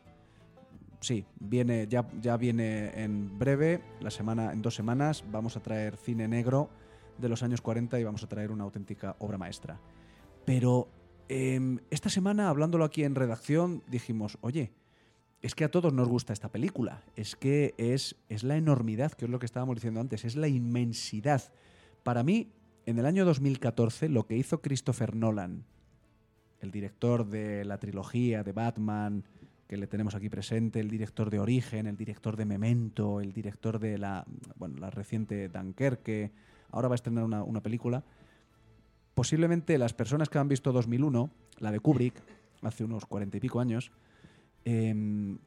Sí, 1.01 1.25
viene 1.41 1.88
ya, 1.89 2.07
ya 2.21 2.38
viene 2.38 3.03
en 3.03 3.38
breve, 3.38 3.81
la 3.99 4.09
semana 4.09 4.53
en 4.53 4.62
dos 4.62 4.73
semanas 4.73 5.25
vamos 5.33 5.57
a 5.57 5.59
traer 5.62 5.97
cine 5.97 6.29
negro 6.29 6.69
de 7.17 7.27
los 7.27 7.43
años 7.43 7.59
40 7.59 7.99
y 7.99 8.05
vamos 8.05 8.23
a 8.23 8.27
traer 8.29 8.53
una 8.53 8.63
auténtica 8.63 9.17
obra 9.19 9.38
maestra. 9.38 9.81
Pero 10.45 10.88
Em, 11.35 11.79
esta 11.89 12.09
semana, 12.11 12.47
hablándolo 12.47 12.85
aquí 12.85 13.03
en 13.03 13.15
redacción, 13.15 13.81
dijimos, 13.87 14.37
oye, 14.41 14.71
es 15.41 15.55
que 15.55 15.63
a 15.63 15.71
todos 15.71 15.91
nos 15.91 16.07
gusta 16.07 16.31
esta 16.31 16.51
película, 16.51 17.01
es 17.15 17.35
que 17.35 17.73
es, 17.79 18.15
es 18.29 18.43
la 18.43 18.55
enormidad, 18.55 19.13
que 19.13 19.25
es 19.25 19.31
lo 19.31 19.39
que 19.39 19.47
estábamos 19.47 19.77
diciendo 19.77 19.99
antes, 19.99 20.25
es 20.25 20.35
la 20.35 20.47
inmensidad. 20.47 21.41
Para 22.03 22.21
mí, 22.21 22.51
en 22.85 22.99
el 22.99 23.07
año 23.07 23.25
2014, 23.25 24.09
lo 24.09 24.27
que 24.27 24.37
hizo 24.37 24.61
Christopher 24.61 25.15
Nolan, 25.15 25.63
el 26.61 26.69
director 26.69 27.25
de 27.27 27.65
la 27.65 27.79
trilogía 27.79 28.43
de 28.43 28.51
Batman, 28.51 29.23
que 29.67 29.77
le 29.77 29.87
tenemos 29.87 30.13
aquí 30.13 30.29
presente, 30.29 30.81
el 30.81 30.89
director 30.91 31.31
de 31.31 31.39
Origen, 31.39 31.87
el 31.87 31.97
director 31.97 32.37
de 32.37 32.45
Memento, 32.45 33.21
el 33.21 33.33
director 33.33 33.79
de 33.79 33.97
la, 33.97 34.23
bueno, 34.55 34.77
la 34.77 34.91
reciente 34.91 35.49
Dunkerque, 35.49 36.31
ahora 36.69 36.89
va 36.89 36.93
a 36.93 37.01
estrenar 37.01 37.23
una, 37.23 37.41
una 37.41 37.63
película, 37.63 38.03
posiblemente 39.13 39.78
las 39.78 39.93
personas 39.93 40.30
que 40.30 40.38
han 40.38 40.47
visto 40.47 40.71
2001, 40.71 41.30
la 41.60 41.71
de 41.71 41.80
Kubrick, 41.80 42.15
hace 42.62 42.84
unos 42.84 43.06
cuarenta 43.06 43.38
y 43.38 43.39
pico 43.39 43.60
años, 43.60 43.91
em, 44.65 45.38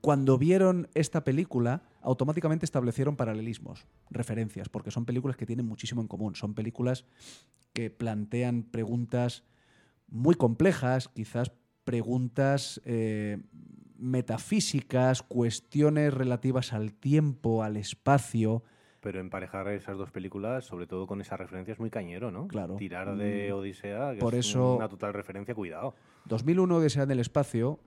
cuando 0.00 0.36
vieron 0.36 0.88
esta 0.94 1.22
película, 1.22 1.82
automáticamente 2.00 2.64
establecieron 2.66 3.14
paralelismos, 3.14 3.86
referencias, 4.10 4.68
porque 4.68 4.90
son 4.90 5.04
películas 5.04 5.36
que 5.36 5.46
tienen 5.46 5.66
muchísimo 5.66 6.00
en 6.00 6.08
común. 6.08 6.34
Son 6.34 6.54
películas 6.54 7.04
que 7.72 7.88
plantean 7.88 8.64
preguntas 8.64 9.44
muy 10.08 10.34
complejas, 10.34 11.08
quizás 11.08 11.52
preguntas 11.84 12.80
eh, 12.84 13.38
metafísicas, 13.96 15.22
cuestiones 15.22 16.12
relativas 16.12 16.72
al 16.72 16.92
tiempo, 16.92 17.62
al 17.62 17.76
espacio, 17.76 18.64
pero 19.02 19.20
emparejar 19.20 19.66
esas 19.68 19.98
dos 19.98 20.12
películas, 20.12 20.64
sobre 20.64 20.86
todo 20.86 21.08
con 21.08 21.20
esa 21.20 21.36
referencia, 21.36 21.72
es 21.72 21.80
muy 21.80 21.90
cañero, 21.90 22.30
¿no? 22.30 22.46
Claro. 22.46 22.76
Tirar 22.76 23.16
de 23.16 23.50
mm, 23.50 23.54
Odisea, 23.54 24.14
que 24.14 24.20
Por 24.20 24.34
es 24.34 24.46
eso, 24.46 24.76
una 24.76 24.88
total 24.88 25.12
referencia, 25.12 25.54
cuidado. 25.56 25.94
2001 26.26 26.76
Odisea 26.76 27.02
en 27.02 27.10
el 27.10 27.18
espacio 27.18 27.80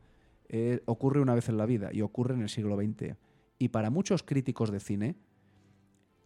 eh, 0.49 0.81
ocurre 0.85 1.21
una 1.21 1.33
vez 1.33 1.47
en 1.47 1.57
la 1.57 1.65
vida 1.65 1.89
y 1.93 2.01
ocurre 2.01 2.33
en 2.33 2.41
el 2.41 2.49
siglo 2.49 2.75
XX. 2.75 3.15
Y 3.57 3.69
para 3.69 3.89
muchos 3.89 4.23
críticos 4.23 4.71
de 4.71 4.81
cine, 4.81 5.15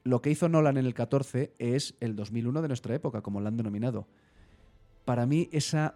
lo 0.03 0.23
que 0.23 0.31
hizo 0.31 0.49
Nolan 0.49 0.77
en 0.77 0.87
el 0.87 0.95
14 0.95 1.53
es 1.59 1.95
el 1.99 2.15
2001 2.15 2.63
de 2.63 2.67
nuestra 2.67 2.95
época, 2.95 3.21
como 3.21 3.41
lo 3.41 3.47
han 3.47 3.57
denominado. 3.57 4.07
Para 5.05 5.27
mí, 5.27 5.49
esa, 5.51 5.95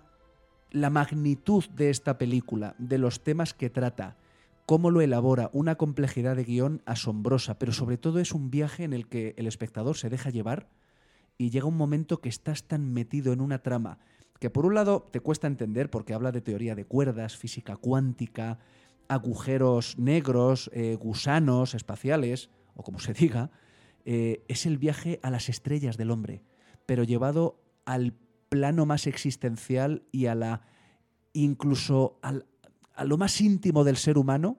la 0.69 0.91
magnitud 0.91 1.65
de 1.69 1.89
esta 1.89 2.19
película, 2.19 2.75
de 2.77 2.99
los 2.99 3.23
temas 3.23 3.55
que 3.55 3.71
trata, 3.71 4.17
cómo 4.65 4.91
lo 4.91 5.01
elabora, 5.01 5.49
una 5.53 5.75
complejidad 5.75 6.35
de 6.35 6.43
guion 6.43 6.81
asombrosa, 6.85 7.59
pero 7.59 7.71
sobre 7.71 7.97
todo 7.97 8.19
es 8.19 8.33
un 8.33 8.49
viaje 8.49 8.83
en 8.83 8.93
el 8.93 9.07
que 9.07 9.33
el 9.37 9.47
espectador 9.47 9.97
se 9.97 10.09
deja 10.09 10.29
llevar 10.29 10.69
y 11.37 11.49
llega 11.49 11.65
un 11.65 11.77
momento 11.77 12.21
que 12.21 12.29
estás 12.29 12.63
tan 12.63 12.93
metido 12.93 13.33
en 13.33 13.41
una 13.41 13.59
trama 13.59 13.99
que 14.43 14.49
por 14.49 14.65
un 14.65 14.75
lado 14.75 15.07
te 15.09 15.21
cuesta 15.21 15.47
entender 15.47 15.89
porque 15.89 16.13
habla 16.13 16.33
de 16.33 16.41
teoría 16.41 16.75
de 16.75 16.83
cuerdas, 16.83 17.37
física 17.37 17.77
cuántica, 17.77 18.59
agujeros 19.07 19.97
negros, 19.97 20.69
eh, 20.73 20.97
gusanos 20.99 21.73
espaciales, 21.73 22.49
o 22.75 22.83
como 22.83 22.99
se 22.99 23.13
diga, 23.13 23.51
eh, 24.03 24.43
es 24.49 24.65
el 24.65 24.77
viaje 24.77 25.21
a 25.23 25.29
las 25.29 25.47
estrellas 25.47 25.95
del 25.95 26.11
hombre, 26.11 26.43
pero 26.85 27.05
llevado 27.05 27.57
al 27.85 28.15
plano 28.49 28.85
más 28.85 29.07
existencial 29.07 30.03
y 30.11 30.25
a 30.25 30.35
la 30.35 30.63
incluso 31.31 32.19
al, 32.21 32.45
a 32.95 33.05
lo 33.05 33.17
más 33.17 33.39
íntimo 33.41 33.83
del 33.83 33.97
ser 33.97 34.17
humano, 34.17 34.57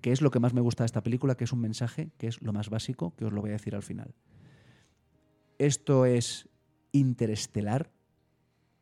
que 0.00 0.12
es 0.12 0.22
lo 0.22 0.30
que 0.30 0.40
más 0.40 0.54
me 0.54 0.62
gusta 0.62 0.84
de 0.84 0.86
esta 0.86 1.02
película, 1.02 1.36
que 1.36 1.44
es 1.44 1.52
un 1.52 1.60
mensaje, 1.60 2.10
que 2.16 2.26
es 2.26 2.40
lo 2.40 2.54
más 2.54 2.70
básico, 2.70 3.14
que 3.16 3.26
os 3.26 3.32
lo 3.32 3.42
voy 3.42 3.50
a 3.50 3.54
decir 3.54 3.74
al 3.74 3.82
final. 3.82 4.14
Esto 5.58 6.06
es 6.06 6.48
Interestelar. 6.92 7.90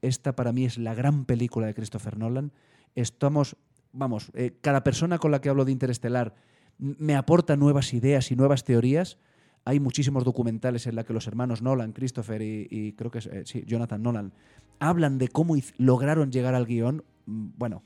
Esta 0.01 0.37
para 0.37 0.53
mí 0.53 0.65
es 0.65 0.79
la 0.79 0.95
gran 0.95 1.25
película 1.25 1.67
de 1.67 1.75
Christopher 1.75 2.17
Nolan. 2.17 2.53
Estamos, 2.95 3.57
vamos, 3.93 4.31
eh, 4.35 4.57
cada 4.61 4.85
persona 4.85 5.19
con 5.19 5.33
la 5.33 5.41
que 5.41 5.49
hablo 5.49 5.65
de 5.65 5.73
Interestelar 5.73 6.35
me 6.79 7.17
aporta 7.17 7.57
nuevas 7.57 7.93
ideas 7.95 8.31
y 8.31 8.37
nuevas 8.37 8.65
teorías. 8.65 9.19
Hay 9.65 9.81
muchísimos 9.81 10.25
documentales 10.25 10.87
en 10.87 10.95
los 10.95 11.05
que 11.05 11.13
los 11.13 11.27
hermanos 11.27 11.63
Nolan, 11.63 11.93
Christopher 11.93 12.41
y, 12.43 12.93
creo 12.93 13.11
que 13.11 13.19
es 13.19 13.27
eh, 13.27 13.43
sí, 13.45 13.65
Jonathan 13.67 14.03
Nolan, 14.03 14.33
hablan 14.79 15.19
de 15.19 15.29
cómo 15.29 15.57
lograron 15.79 16.31
llegar 16.31 16.55
al 16.55 16.67
guion. 16.67 17.03
Mm, 17.25 17.49
bueno, 17.57 17.83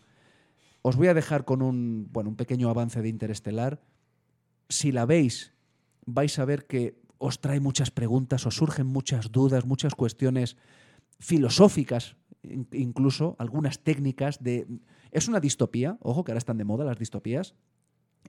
os 0.82 0.96
voy 0.96 1.08
a 1.08 1.14
dejar 1.14 1.44
con 1.44 1.62
un, 1.62 2.08
bueno, 2.10 2.30
un 2.30 2.36
pequeño 2.36 2.68
avance 2.70 3.02
de 3.02 3.08
Interestelar. 3.08 3.80
Si 4.68 4.92
la 4.92 5.06
veis, 5.06 5.52
vais 6.06 6.38
a 6.38 6.44
ver 6.44 6.66
que 6.66 7.00
os 7.18 7.40
trae 7.40 7.60
muchas 7.60 7.90
preguntas, 7.90 8.46
os 8.46 8.56
surgen 8.56 8.86
muchas 8.86 9.30
dudas, 9.30 9.66
muchas 9.66 9.94
cuestiones 9.94 10.56
filosóficas, 11.18 12.16
incluso 12.72 13.36
algunas 13.38 13.80
técnicas 13.82 14.42
de... 14.42 14.66
Es 15.10 15.28
una 15.28 15.40
distopía, 15.40 15.98
ojo 16.00 16.24
que 16.24 16.32
ahora 16.32 16.38
están 16.38 16.56
de 16.56 16.64
moda 16.64 16.84
las 16.84 16.98
distopías, 16.98 17.54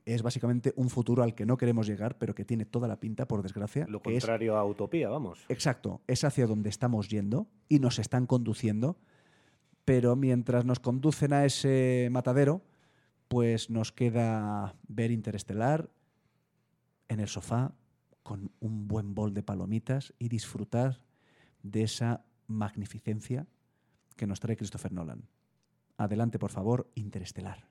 es 0.04 0.22
básicamente 0.22 0.72
un 0.76 0.90
futuro 0.90 1.22
al 1.22 1.34
que 1.34 1.46
no 1.46 1.56
queremos 1.56 1.86
llegar, 1.86 2.18
pero 2.18 2.34
que 2.34 2.44
tiene 2.44 2.64
toda 2.64 2.88
la 2.88 2.98
pinta, 2.98 3.26
por 3.26 3.42
desgracia. 3.42 3.86
Lo 3.88 4.02
contrario 4.02 4.56
a 4.56 4.64
utopía, 4.64 5.08
vamos. 5.08 5.44
Exacto, 5.48 6.02
es 6.06 6.24
hacia 6.24 6.46
donde 6.46 6.70
estamos 6.70 7.08
yendo 7.08 7.46
y 7.68 7.78
nos 7.78 7.98
están 7.98 8.26
conduciendo, 8.26 8.98
pero 9.84 10.16
mientras 10.16 10.64
nos 10.64 10.80
conducen 10.80 11.32
a 11.32 11.44
ese 11.44 12.08
matadero, 12.10 12.62
pues 13.28 13.70
nos 13.70 13.92
queda 13.92 14.74
ver 14.88 15.10
Interestelar 15.10 15.90
en 17.08 17.20
el 17.20 17.28
sofá 17.28 17.74
con 18.22 18.52
un 18.60 18.88
buen 18.88 19.14
bol 19.14 19.34
de 19.34 19.42
palomitas 19.42 20.14
y 20.18 20.28
disfrutar 20.28 21.00
de 21.62 21.82
esa 21.82 22.24
magnificencia 22.46 23.46
que 24.16 24.26
nos 24.26 24.40
trae 24.40 24.56
Christopher 24.56 24.92
Nolan. 24.92 25.28
Adelante, 25.96 26.38
por 26.38 26.50
favor, 26.50 26.90
Interestelar. 26.94 27.68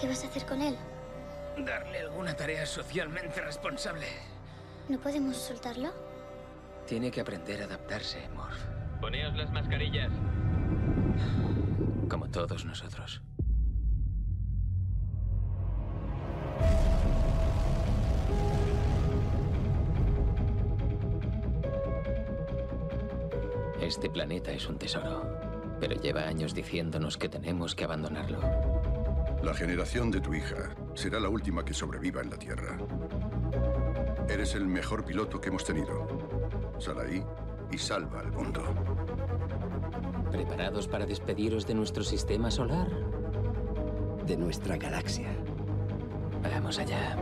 ¿Qué 0.00 0.08
vas 0.08 0.24
a 0.24 0.26
hacer 0.26 0.44
con 0.46 0.60
él? 0.60 0.76
Darle 1.58 2.00
alguna 2.00 2.34
tarea 2.34 2.64
socialmente 2.64 3.40
responsable. 3.40 4.06
¿No 4.88 4.98
podemos 4.98 5.36
soltarlo? 5.36 5.90
Tiene 6.86 7.10
que 7.10 7.20
aprender 7.20 7.62
a 7.62 7.64
adaptarse, 7.66 8.28
Morph. 8.34 8.56
Poneos 9.00 9.34
las 9.36 9.50
mascarillas. 9.52 10.10
Como 12.08 12.28
todos 12.30 12.64
nosotros. 12.64 13.22
Este 23.80 24.08
planeta 24.08 24.52
es 24.52 24.68
un 24.68 24.78
tesoro, 24.78 25.76
pero 25.80 26.00
lleva 26.00 26.22
años 26.22 26.54
diciéndonos 26.54 27.18
que 27.18 27.28
tenemos 27.28 27.74
que 27.74 27.84
abandonarlo. 27.84 28.40
La 29.42 29.52
generación 29.54 30.10
de 30.10 30.20
tu 30.20 30.34
hija 30.34 30.74
será 30.94 31.20
la 31.20 31.28
última 31.28 31.64
que 31.64 31.74
sobreviva 31.74 32.20
en 32.20 32.30
la 32.30 32.36
Tierra. 32.36 32.78
Eres 34.28 34.54
el 34.54 34.66
mejor 34.66 35.04
piloto 35.04 35.40
que 35.40 35.48
hemos 35.48 35.64
tenido. 35.64 36.06
Sal 36.78 37.00
ahí 37.00 37.24
y 37.70 37.78
salva 37.78 38.20
al 38.20 38.32
mundo. 38.32 38.62
¿Preparados 40.30 40.88
para 40.88 41.06
despediros 41.06 41.66
de 41.66 41.74
nuestro 41.74 42.04
sistema 42.04 42.50
solar? 42.50 42.88
De 44.26 44.36
nuestra 44.36 44.76
galaxia. 44.76 45.28
Vamos 46.42 46.78
allá. 46.78 47.16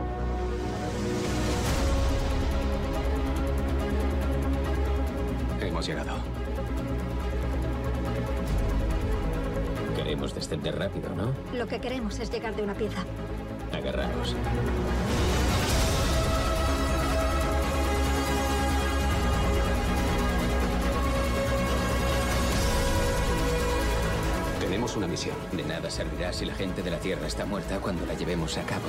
Hemos 5.59 5.87
llegado. 5.87 6.15
Queremos 9.95 10.33
descender 10.33 10.77
rápido, 10.77 11.09
¿no? 11.15 11.33
Lo 11.57 11.67
que 11.67 11.79
queremos 11.79 12.19
es 12.19 12.31
llegar 12.31 12.55
de 12.55 12.63
una 12.63 12.73
pieza. 12.73 13.03
Agarraros. 13.81 14.35
Tenemos 24.59 24.95
una 24.95 25.07
misión. 25.07 25.35
De 25.51 25.63
nada 25.63 25.89
servirá 25.89 26.31
si 26.31 26.45
la 26.45 26.53
gente 26.53 26.83
de 26.83 26.91
la 26.91 26.99
Tierra 26.99 27.25
está 27.27 27.45
muerta 27.45 27.79
cuando 27.79 28.05
la 28.05 28.13
llevemos 28.13 28.57
a 28.57 28.63
cabo. 28.63 28.85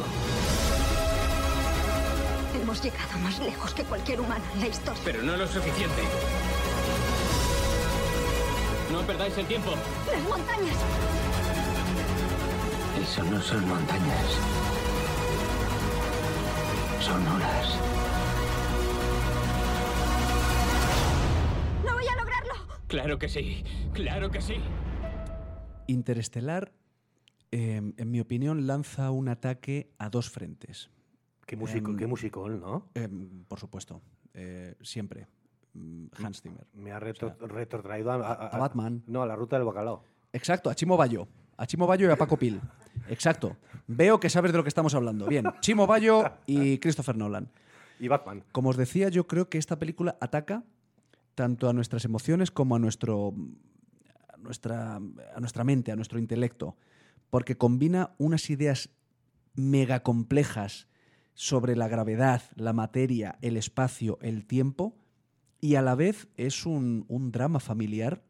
Hemos 2.61 2.83
llegado 2.83 3.19
más 3.19 3.39
lejos 3.39 3.73
que 3.75 3.85
cualquier 3.85 4.21
humano 4.21 4.45
en 4.55 4.61
la 4.61 4.67
historia. 4.67 5.01
Pero 5.05 5.23
no 5.23 5.37
lo 5.37 5.47
suficiente. 5.49 6.03
No 8.93 9.01
perdáis 9.03 9.37
el 9.39 9.47
tiempo. 9.47 9.71
¡Las 10.13 10.23
montañas! 10.25 10.77
Eso 13.03 13.25
no 13.25 13.41
son 13.41 13.67
montañas. 13.67 14.82
¡No 21.85 21.95
voy 21.95 22.07
a 22.07 22.17
lograrlo! 22.17 22.53
Claro 22.87 23.19
que 23.19 23.29
sí. 23.29 23.65
Claro 23.93 24.31
que 24.31 24.41
sí. 24.41 24.55
Interestelar, 25.87 26.73
eh, 27.51 27.93
en 27.97 28.11
mi 28.11 28.21
opinión, 28.21 28.67
lanza 28.67 29.11
un 29.11 29.29
ataque 29.29 29.91
a 29.99 30.09
dos 30.11 30.31
frentes. 30.31 30.91
Qué 31.47 31.57
músico, 31.57 31.91
Em, 31.91 31.97
qué 31.99 32.07
musicón, 32.07 32.61
¿no? 32.61 32.89
Em, 32.95 33.45
por 33.45 33.59
supuesto, 33.59 34.01
eh, 34.33 34.75
siempre. 34.83 35.27
Mm, 35.75 36.07
Hans 36.23 36.41
Zimmer. 36.43 36.67
Me 36.75 36.93
ha 36.93 37.01
retro- 37.01 37.35
retrotraído 37.41 38.13
a, 38.13 38.17
a- 38.17 38.47
a 38.49 38.59
Batman. 38.59 39.03
No, 39.07 39.23
a 39.23 39.27
la 39.27 39.37
ruta 39.37 39.57
del 39.57 39.65
bacalao. 39.67 40.05
Exacto, 40.33 40.71
a 40.71 40.75
Chimo 40.75 40.97
Bayo. 40.97 41.27
A 41.63 41.67
Chimo 41.67 41.87
Bayo 41.87 42.09
y 42.09 42.11
a 42.11 42.17
Paco 42.17 42.37
Pil. 42.37 42.61
Exacto. 43.09 43.57
Veo 43.87 44.19
que 44.19 44.29
sabes 44.29 44.51
de 44.51 44.59
lo 44.59 44.65
que 44.65 44.69
estamos 44.69 44.97
hablando. 44.97 45.29
Bien, 45.29 45.45
Chimo 45.61 45.87
Bayo 45.87 46.25
y 46.45 46.79
Christopher 46.79 47.17
Nolan. 47.17 47.53
Y 48.01 48.09
Batman. 48.09 48.43
Como 48.51 48.71
os 48.71 48.77
decía, 48.77 49.11
yo 49.11 49.29
creo 49.29 49.49
que 49.49 49.59
esta 49.59 49.79
película 49.79 50.17
ataca 50.21 50.65
tanto 51.37 51.69
a 51.69 51.73
nuestras 51.73 52.05
emociones 52.05 52.51
como 52.51 52.75
a 52.75 52.81
nuestro 52.81 53.33
a 54.27 54.39
nuestra, 54.39 54.97
a 54.97 55.39
nuestra 55.39 55.63
mente, 55.63 55.93
a 55.93 55.95
nuestro 55.95 56.19
intelecto, 56.19 56.77
porque 57.31 57.57
combina 57.57 58.11
unas 58.19 58.51
ideas 58.51 58.91
mega 59.55 60.03
complejas 60.03 60.89
sobre 61.35 61.77
la 61.77 61.87
gravedad, 61.87 62.43
la 62.57 62.73
materia, 62.73 63.39
el 63.41 63.57
espacio, 63.57 64.19
el 64.21 64.47
tiempo, 64.47 64.97
y 65.61 65.77
a 65.77 65.83
la 65.83 65.95
vez 65.95 66.27
es 66.37 66.67
un, 66.67 67.05
un 67.07 67.31
drama 67.31 67.61
familiar 67.61 68.25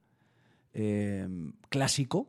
eh, 0.75 1.27
clásico, 1.71 2.29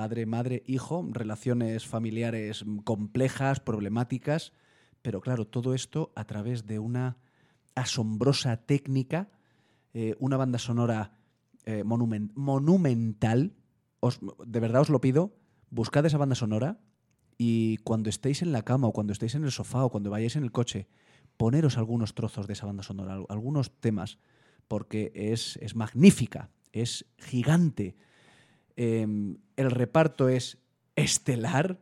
padre, 0.00 0.24
madre, 0.24 0.62
hijo, 0.66 1.06
relaciones 1.12 1.86
familiares 1.86 2.64
complejas, 2.84 3.60
problemáticas, 3.60 4.54
pero 5.02 5.20
claro, 5.20 5.46
todo 5.46 5.74
esto 5.74 6.10
a 6.16 6.24
través 6.24 6.64
de 6.64 6.78
una 6.78 7.18
asombrosa 7.74 8.56
técnica, 8.56 9.28
eh, 9.92 10.14
una 10.18 10.38
banda 10.38 10.58
sonora 10.58 11.18
eh, 11.66 11.84
monumen- 11.84 12.32
monumental. 12.34 13.52
Os- 14.00 14.20
de 14.46 14.60
verdad 14.60 14.80
os 14.80 14.88
lo 14.88 15.02
pido, 15.02 15.36
buscad 15.68 16.06
esa 16.06 16.16
banda 16.16 16.34
sonora 16.34 16.80
y 17.36 17.76
cuando 17.84 18.08
estéis 18.08 18.40
en 18.40 18.52
la 18.52 18.62
cama 18.62 18.86
o 18.88 18.92
cuando 18.94 19.12
estéis 19.12 19.34
en 19.34 19.44
el 19.44 19.50
sofá 19.52 19.84
o 19.84 19.90
cuando 19.90 20.08
vayáis 20.08 20.34
en 20.36 20.44
el 20.44 20.50
coche, 20.50 20.88
poneros 21.36 21.76
algunos 21.76 22.14
trozos 22.14 22.46
de 22.46 22.54
esa 22.54 22.64
banda 22.64 22.82
sonora, 22.82 23.12
al- 23.16 23.26
algunos 23.28 23.70
temas, 23.80 24.18
porque 24.66 25.12
es, 25.14 25.58
es 25.60 25.76
magnífica, 25.76 26.48
es 26.72 27.04
gigante. 27.18 27.96
Em, 28.82 29.36
el 29.56 29.70
reparto 29.70 30.30
es 30.30 30.56
estelar. 30.96 31.78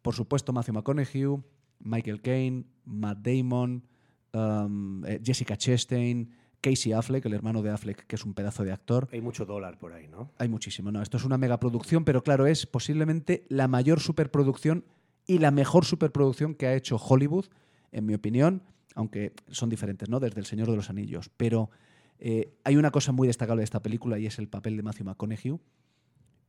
Por 0.00 0.14
supuesto, 0.14 0.50
Matthew 0.54 0.72
McConaughey, 0.76 1.42
Michael 1.80 2.22
Caine, 2.22 2.64
Matt 2.86 3.18
Damon, 3.18 3.84
um, 4.32 5.04
eh, 5.04 5.20
Jessica 5.22 5.54
Chastain, 5.54 6.30
Casey 6.62 6.94
Affleck, 6.94 7.26
el 7.26 7.34
hermano 7.34 7.60
de 7.60 7.68
Affleck, 7.68 8.06
que 8.06 8.16
es 8.16 8.24
un 8.24 8.32
pedazo 8.32 8.64
de 8.64 8.72
actor. 8.72 9.06
Hay 9.12 9.20
mucho 9.20 9.44
dólar 9.44 9.78
por 9.78 9.92
ahí, 9.92 10.08
¿no? 10.08 10.30
Hay 10.38 10.48
muchísimo, 10.48 10.90
¿no? 10.90 11.02
Esto 11.02 11.18
es 11.18 11.26
una 11.26 11.36
megaproducción, 11.36 12.06
pero 12.06 12.22
claro, 12.22 12.46
es 12.46 12.64
posiblemente 12.64 13.44
la 13.50 13.68
mayor 13.68 14.00
superproducción 14.00 14.86
y 15.26 15.40
la 15.40 15.50
mejor 15.50 15.84
superproducción 15.84 16.54
que 16.54 16.68
ha 16.68 16.74
hecho 16.74 16.96
Hollywood, 16.96 17.50
en 17.90 18.06
mi 18.06 18.14
opinión, 18.14 18.62
aunque 18.94 19.34
son 19.48 19.68
diferentes, 19.68 20.08
¿no? 20.08 20.20
Desde 20.20 20.40
El 20.40 20.46
Señor 20.46 20.70
de 20.70 20.76
los 20.76 20.88
Anillos. 20.88 21.30
Pero 21.36 21.68
eh, 22.18 22.54
hay 22.64 22.76
una 22.76 22.92
cosa 22.92 23.12
muy 23.12 23.26
destacable 23.26 23.60
de 23.60 23.64
esta 23.64 23.82
película 23.82 24.18
y 24.18 24.24
es 24.24 24.38
el 24.38 24.48
papel 24.48 24.78
de 24.78 24.82
Matthew 24.82 25.04
McConaughey. 25.04 25.58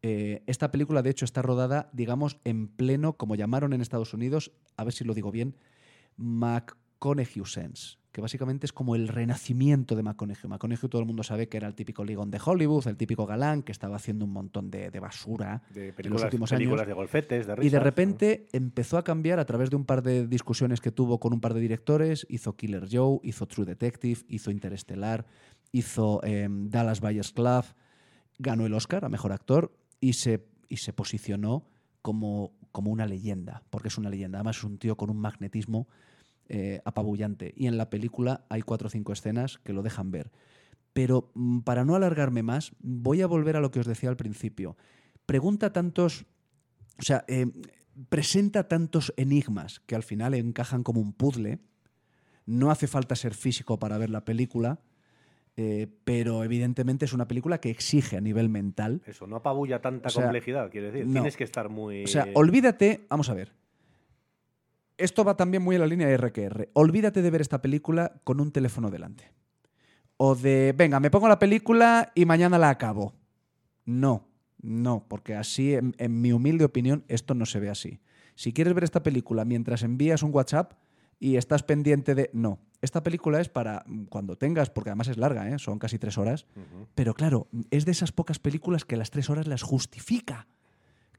Eh, 0.05 0.43
esta 0.47 0.69
película, 0.69 1.01
de 1.01 1.09
hecho, 1.09 1.23
está 1.25 1.41
rodada, 1.41 1.89
digamos, 1.93 2.37
en 2.43 2.67
pleno, 2.67 3.13
como 3.13 3.35
llamaron 3.35 3.71
en 3.73 3.81
Estados 3.81 4.13
Unidos, 4.13 4.51
a 4.77 4.83
ver 4.83 4.91
si 4.93 5.05
lo 5.05 5.13
digo 5.13 5.31
bien, 5.31 5.55
McConaughey 6.17 7.43
Sense, 7.45 7.97
que 8.11 8.19
básicamente 8.21 8.65
es 8.65 8.73
como 8.73 8.95
el 8.95 9.07
renacimiento 9.07 9.95
de 9.95 10.03
McConaughey. 10.03 10.49
McConaughey 10.49 10.89
todo 10.89 10.99
el 11.01 11.07
mundo 11.07 11.23
sabe 11.23 11.47
que 11.47 11.55
era 11.57 11.67
el 11.67 11.73
típico 11.73 12.03
ligón 12.03 12.31
de 12.31 12.39
Hollywood, 12.43 12.87
el 12.87 12.97
típico 12.97 13.25
galán 13.25 13.63
que 13.63 13.71
estaba 13.71 13.95
haciendo 13.95 14.25
un 14.25 14.31
montón 14.33 14.69
de, 14.69 14.91
de 14.91 14.99
basura 14.99 15.63
De 15.73 15.93
en 15.97 16.09
los 16.11 16.21
últimos 16.23 16.49
películas 16.49 16.81
años. 16.81 16.87
de 16.89 16.93
golfetes, 16.93 17.47
de 17.47 17.53
Y 17.53 17.55
risas. 17.55 17.71
de 17.71 17.77
¿no? 17.77 17.83
repente 17.83 18.47
empezó 18.51 18.97
a 18.97 19.03
cambiar 19.03 19.39
a 19.39 19.45
través 19.45 19.69
de 19.69 19.77
un 19.77 19.85
par 19.85 20.03
de 20.03 20.27
discusiones 20.27 20.81
que 20.81 20.91
tuvo 20.91 21.19
con 21.19 21.33
un 21.33 21.39
par 21.39 21.53
de 21.53 21.61
directores. 21.61 22.27
Hizo 22.29 22.55
Killer 22.57 22.87
Joe, 22.91 23.19
hizo 23.23 23.47
True 23.47 23.65
Detective, 23.65 24.19
hizo 24.27 24.51
Interestelar, 24.51 25.25
hizo 25.71 26.19
eh, 26.23 26.47
Dallas 26.49 26.99
Buyers 27.01 27.31
Club, 27.31 27.63
ganó 28.37 28.65
el 28.65 28.73
Oscar 28.73 29.05
a 29.05 29.09
Mejor 29.09 29.31
Actor 29.31 29.71
y 30.03 30.13
se, 30.13 30.45
y 30.67 30.77
se 30.77 30.91
posicionó 30.91 31.65
como, 32.01 32.51
como 32.73 32.91
una 32.91 33.05
leyenda, 33.05 33.63
porque 33.69 33.87
es 33.87 33.97
una 33.97 34.09
leyenda. 34.09 34.39
Además 34.39 34.57
es 34.57 34.65
un 34.65 34.77
tío 34.77 34.97
con 34.97 35.09
un 35.09 35.17
magnetismo 35.17 35.87
eh, 36.49 36.81
apabullante. 36.83 37.53
Y 37.55 37.67
en 37.67 37.77
la 37.77 37.89
película 37.89 38.45
hay 38.49 38.63
cuatro 38.63 38.87
o 38.87 38.89
cinco 38.91 39.13
escenas 39.13 39.59
que 39.59 39.71
lo 39.71 39.81
dejan 39.81 40.11
ver. 40.11 40.29
Pero 40.91 41.31
mm, 41.35 41.59
para 41.59 41.85
no 41.85 41.95
alargarme 41.95 42.43
más, 42.43 42.73
voy 42.79 43.21
a 43.21 43.27
volver 43.27 43.55
a 43.55 43.61
lo 43.61 43.71
que 43.71 43.79
os 43.79 43.87
decía 43.87 44.09
al 44.09 44.17
principio. 44.17 44.75
pregunta 45.25 45.71
tantos, 45.71 46.25
o 46.99 47.03
sea, 47.03 47.23
eh, 47.29 47.45
presenta 48.09 48.67
tantos 48.67 49.13
enigmas 49.15 49.79
que 49.85 49.95
al 49.95 50.03
final 50.03 50.33
encajan 50.33 50.83
como 50.83 50.99
un 50.99 51.13
puzzle. 51.13 51.59
No 52.45 52.71
hace 52.71 52.87
falta 52.87 53.15
ser 53.15 53.35
físico 53.35 53.79
para 53.79 53.97
ver 53.97 54.09
la 54.09 54.25
película, 54.25 54.81
eh, 55.55 55.87
pero 56.03 56.43
evidentemente 56.43 57.05
es 57.05 57.13
una 57.13 57.27
película 57.27 57.59
que 57.59 57.69
exige 57.69 58.17
a 58.17 58.21
nivel 58.21 58.49
mental. 58.49 59.01
Eso, 59.05 59.27
no 59.27 59.35
apabulla 59.35 59.81
tanta 59.81 60.07
O 60.07 60.11
sea, 60.11 60.23
complejidad, 60.23 60.71
quiero 60.71 60.87
decir. 60.87 61.05
no. 61.05 61.13
Tienes 61.13 61.37
que 61.37 61.43
estar 61.43 61.69
muy. 61.69 62.05
O 62.05 62.07
sea, 62.07 62.27
olvídate, 62.33 63.05
vamos 63.09 63.29
a 63.29 63.33
ver. 63.33 63.51
Esto 64.97 65.23
va 65.23 65.35
también 65.35 65.63
muy 65.63 65.75
en 65.75 65.81
la 65.81 65.87
línea 65.87 66.07
de 66.07 66.17
RQR. 66.17 66.69
Olvídate 66.73 67.21
de 67.21 67.29
ver 67.29 67.41
esta 67.41 67.61
película 67.61 68.13
con 68.23 68.39
un 68.39 68.51
teléfono 68.51 68.89
delante. 68.89 69.31
O 70.17 70.35
de, 70.35 70.73
venga, 70.75 70.99
me 70.99 71.11
pongo 71.11 71.27
la 71.27 71.39
película 71.39 72.11
y 72.15 72.25
mañana 72.25 72.57
la 72.57 72.69
acabo. 72.69 73.13
No, 73.85 74.27
no, 74.61 75.05
porque 75.07 75.35
así, 75.35 75.73
en, 75.73 75.95
en 75.97 76.21
mi 76.21 76.31
humilde 76.31 76.63
opinión, 76.65 77.03
esto 77.07 77.33
no 77.33 77.45
se 77.45 77.59
ve 77.59 77.69
así. 77.69 77.99
Si 78.35 78.53
quieres 78.53 78.73
ver 78.73 78.83
esta 78.83 79.03
película 79.03 79.45
mientras 79.45 79.83
envías 79.83 80.23
un 80.23 80.33
WhatsApp 80.33 80.73
y 81.23 81.37
estás 81.37 81.63
pendiente 81.63 82.15
de... 82.15 82.29
No, 82.33 82.59
esta 82.81 83.01
película 83.01 83.39
es 83.39 83.47
para 83.47 83.85
cuando 84.09 84.35
tengas, 84.37 84.69
porque 84.69 84.89
además 84.89 85.07
es 85.07 85.15
larga, 85.15 85.47
¿eh? 85.49 85.57
son 85.57 85.79
casi 85.79 85.97
tres 85.97 86.17
horas, 86.17 86.45
pero 86.95 87.13
claro, 87.13 87.47
es 87.71 87.85
de 87.85 87.91
esas 87.93 88.11
pocas 88.11 88.39
películas 88.39 88.83
que 88.83 88.97
las 88.97 89.09
tres 89.09 89.29
horas 89.29 89.47
las 89.47 89.61
justifica. 89.61 90.47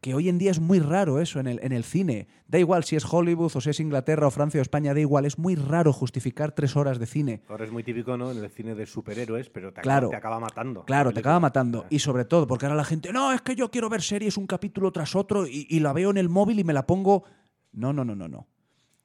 Que 0.03 0.15
hoy 0.15 0.29
en 0.29 0.37
día 0.37 0.51
es 0.51 0.61
muy 0.61 0.79
raro 0.81 1.19
eso 1.23 1.41
en 1.41 1.47
el, 1.47 1.59
en 1.63 1.73
el 1.73 1.83
cine. 1.85 2.29
Da 2.47 2.59
igual 2.59 2.85
si 2.85 2.97
es 2.97 3.07
Hollywood 3.11 3.53
o 3.57 3.61
si 3.63 3.71
es 3.71 3.81
Inglaterra 3.81 4.27
o 4.27 4.31
Francia 4.31 4.61
o 4.61 4.63
España, 4.63 4.93
da 4.93 5.01
igual. 5.01 5.25
Es 5.25 5.39
muy 5.39 5.55
raro 5.55 5.95
justificar 5.95 6.53
tres 6.53 6.77
horas 6.77 6.99
de 6.99 7.07
cine. 7.07 7.41
Ahora 7.49 7.65
es 7.65 7.73
muy 7.73 7.83
típico, 7.83 8.15
¿no? 8.19 8.31
En 8.31 8.37
el 8.45 8.51
cine 8.51 8.75
de 8.75 8.85
superhéroes, 8.85 9.49
pero 9.49 9.73
te, 9.73 9.81
Claro. 9.81 10.09
acaba, 10.09 10.11
te 10.11 10.17
acaba 10.17 10.41
matando. 10.41 10.85
Claro, 10.85 11.09
la 11.09 11.15
te 11.15 11.21
acaba 11.21 11.41
matando. 11.41 11.87
Y 11.89 12.01
sobre 12.01 12.27
todo, 12.27 12.47
porque 12.47 12.67
ahora 12.67 12.77
la 12.77 12.85
gente, 12.85 13.11
no, 13.15 13.33
es 13.33 13.41
que 13.41 13.57
yo 13.57 13.71
quiero 13.71 13.89
ver 13.89 14.03
series 14.03 14.37
un 14.37 14.47
capítulo 14.47 14.93
tras 14.93 15.17
otro 15.17 15.47
y, 15.47 15.67
y 15.71 15.81
la 15.81 15.95
veo 15.95 16.11
en 16.11 16.19
el 16.19 16.29
móvil 16.29 16.59
y 16.59 16.65
me 16.65 16.75
la 16.75 16.87
pongo. 16.87 17.25
No, 17.73 17.95
no, 17.95 18.05
no, 18.05 18.15
no, 18.15 18.29
no. 18.29 18.47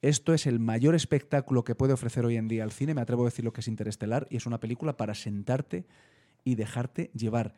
Esto 0.02 0.34
es 0.34 0.48
el 0.48 0.60
mayor 0.60 0.96
espectáculo 0.96 1.66
que 1.66 1.76
puede 1.76 1.92
ofrecer 1.92 2.26
hoy 2.26 2.38
en 2.38 2.48
día 2.48 2.64
el 2.64 2.72
cine. 2.72 2.94
Me 2.94 3.02
atrevo 3.02 3.24
a 3.24 3.26
decir 3.26 3.44
lo 3.44 3.52
que 3.52 3.60
es 3.60 3.68
Interestelar 3.68 4.28
y 4.30 4.38
es 4.38 4.46
una 4.46 4.60
película 4.60 4.96
para 4.96 5.14
sentarte 5.14 5.86
y 6.46 6.56
dejarte 6.56 7.12
llevar. 7.14 7.54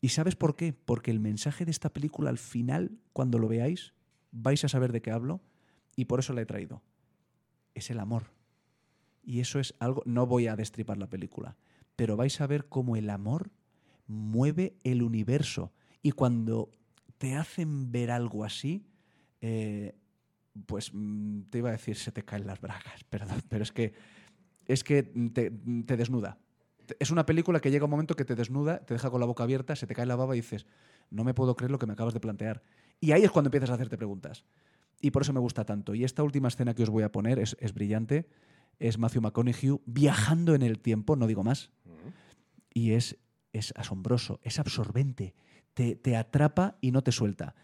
¿Y 0.00 0.10
sabes 0.10 0.36
por 0.36 0.54
qué? 0.54 0.72
Porque 0.72 1.10
el 1.10 1.18
mensaje 1.18 1.64
de 1.64 1.72
esta 1.72 1.92
película 1.92 2.30
al 2.30 2.38
final, 2.38 2.98
cuando 3.12 3.38
lo 3.38 3.48
veáis, 3.48 3.94
vais 4.30 4.64
a 4.64 4.68
saber 4.68 4.92
de 4.92 5.02
qué 5.02 5.10
hablo 5.10 5.40
y 5.96 6.04
por 6.04 6.20
eso 6.20 6.34
la 6.34 6.42
he 6.42 6.46
traído. 6.46 6.82
Es 7.74 7.90
el 7.90 7.98
amor. 7.98 8.30
Y 9.24 9.40
eso 9.40 9.58
es 9.58 9.74
algo, 9.80 10.02
no 10.04 10.26
voy 10.26 10.46
a 10.46 10.54
destripar 10.54 10.98
la 10.98 11.08
película, 11.08 11.56
pero 11.96 12.16
vais 12.16 12.40
a 12.40 12.46
ver 12.46 12.68
cómo 12.68 12.94
el 12.94 13.10
amor 13.10 13.50
mueve 14.06 14.76
el 14.84 15.02
universo. 15.02 15.72
Y 16.02 16.12
cuando 16.12 16.70
te 17.18 17.34
hacen 17.34 17.90
ver 17.90 18.10
algo 18.10 18.44
así, 18.44 18.86
eh, 19.40 19.94
pues 20.66 20.90
mm, 20.92 21.42
te 21.50 21.58
iba 21.58 21.70
a 21.70 21.72
decir 21.72 21.96
se 21.96 22.12
te 22.12 22.24
caen 22.24 22.46
las 22.46 22.60
bragas, 22.60 23.04
perdón, 23.10 23.42
pero 23.48 23.62
es 23.62 23.72
que 23.72 23.94
es 24.66 24.82
que 24.82 25.02
te, 25.02 25.50
te 25.50 25.96
desnuda. 25.96 26.38
Es 26.98 27.10
una 27.10 27.26
película 27.26 27.60
que 27.60 27.70
llega 27.70 27.84
un 27.84 27.90
momento 27.90 28.14
que 28.14 28.24
te 28.24 28.34
desnuda, 28.34 28.78
te 28.78 28.94
deja 28.94 29.10
con 29.10 29.20
la 29.20 29.26
boca 29.26 29.42
abierta, 29.42 29.76
se 29.76 29.86
te 29.86 29.94
cae 29.94 30.06
la 30.06 30.16
baba 30.16 30.36
y 30.36 30.40
dices, 30.40 30.66
no 31.10 31.24
me 31.24 31.34
puedo 31.34 31.56
creer 31.56 31.70
lo 31.70 31.78
que 31.78 31.86
me 31.86 31.94
acabas 31.94 32.14
de 32.14 32.20
plantear. 32.20 32.62
Y 33.00 33.12
ahí 33.12 33.22
es 33.22 33.30
cuando 33.30 33.48
empiezas 33.48 33.70
a 33.70 33.74
hacerte 33.74 33.96
preguntas. 33.96 34.44
Y 35.00 35.10
por 35.10 35.22
eso 35.22 35.32
me 35.32 35.40
gusta 35.40 35.64
tanto. 35.64 35.94
Y 35.94 36.04
esta 36.04 36.22
última 36.22 36.48
escena 36.48 36.74
que 36.74 36.82
os 36.82 36.90
voy 36.90 37.02
a 37.02 37.12
poner 37.12 37.38
es, 37.38 37.56
es 37.60 37.74
brillante. 37.74 38.26
Es 38.78 38.98
Matthew 38.98 39.22
McConaughey 39.22 39.80
viajando 39.86 40.54
en 40.54 40.62
el 40.62 40.78
tiempo, 40.78 41.16
no 41.16 41.26
digo 41.26 41.44
más. 41.44 41.70
Y 42.72 42.92
es, 42.92 43.18
es 43.52 43.72
asombroso, 43.76 44.40
es 44.42 44.58
absorbente. 44.58 45.34
Te, 45.74 45.96
te 45.96 46.16
atrapa 46.16 46.76
y 46.80 46.90
no 46.90 47.02
te 47.02 47.12
suelta. 47.12 47.54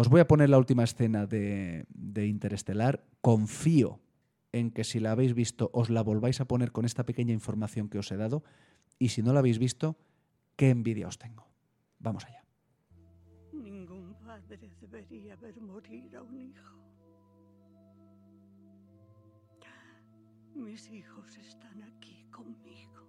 Os 0.00 0.08
voy 0.08 0.22
a 0.22 0.26
poner 0.26 0.48
la 0.48 0.56
última 0.56 0.82
escena 0.82 1.26
de, 1.26 1.84
de 1.90 2.26
Interestelar. 2.26 3.04
Confío 3.20 4.00
en 4.50 4.70
que 4.70 4.82
si 4.82 4.98
la 4.98 5.12
habéis 5.12 5.34
visto 5.34 5.68
os 5.74 5.90
la 5.90 6.00
volváis 6.00 6.40
a 6.40 6.46
poner 6.46 6.72
con 6.72 6.86
esta 6.86 7.04
pequeña 7.04 7.34
información 7.34 7.90
que 7.90 7.98
os 7.98 8.10
he 8.10 8.16
dado. 8.16 8.42
Y 8.98 9.10
si 9.10 9.20
no 9.20 9.34
la 9.34 9.40
habéis 9.40 9.58
visto, 9.58 9.98
qué 10.56 10.70
envidia 10.70 11.06
os 11.06 11.18
tengo. 11.18 11.46
Vamos 11.98 12.24
allá. 12.24 12.42
Ningún 13.52 14.14
padre 14.24 14.70
debería 14.80 15.36
ver 15.36 15.60
morir 15.60 16.16
a 16.16 16.22
un 16.22 16.38
hijo. 16.48 16.78
Mis 20.54 20.90
hijos 20.90 21.36
están 21.36 21.82
aquí 21.82 22.24
conmigo. 22.30 22.99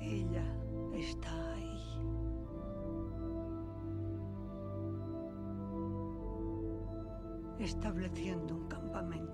Ella 0.00 0.44
está 0.94 1.52
ahí. 1.52 2.00
Estableciendo 7.58 8.56
un 8.56 8.68
campamento. 8.68 9.29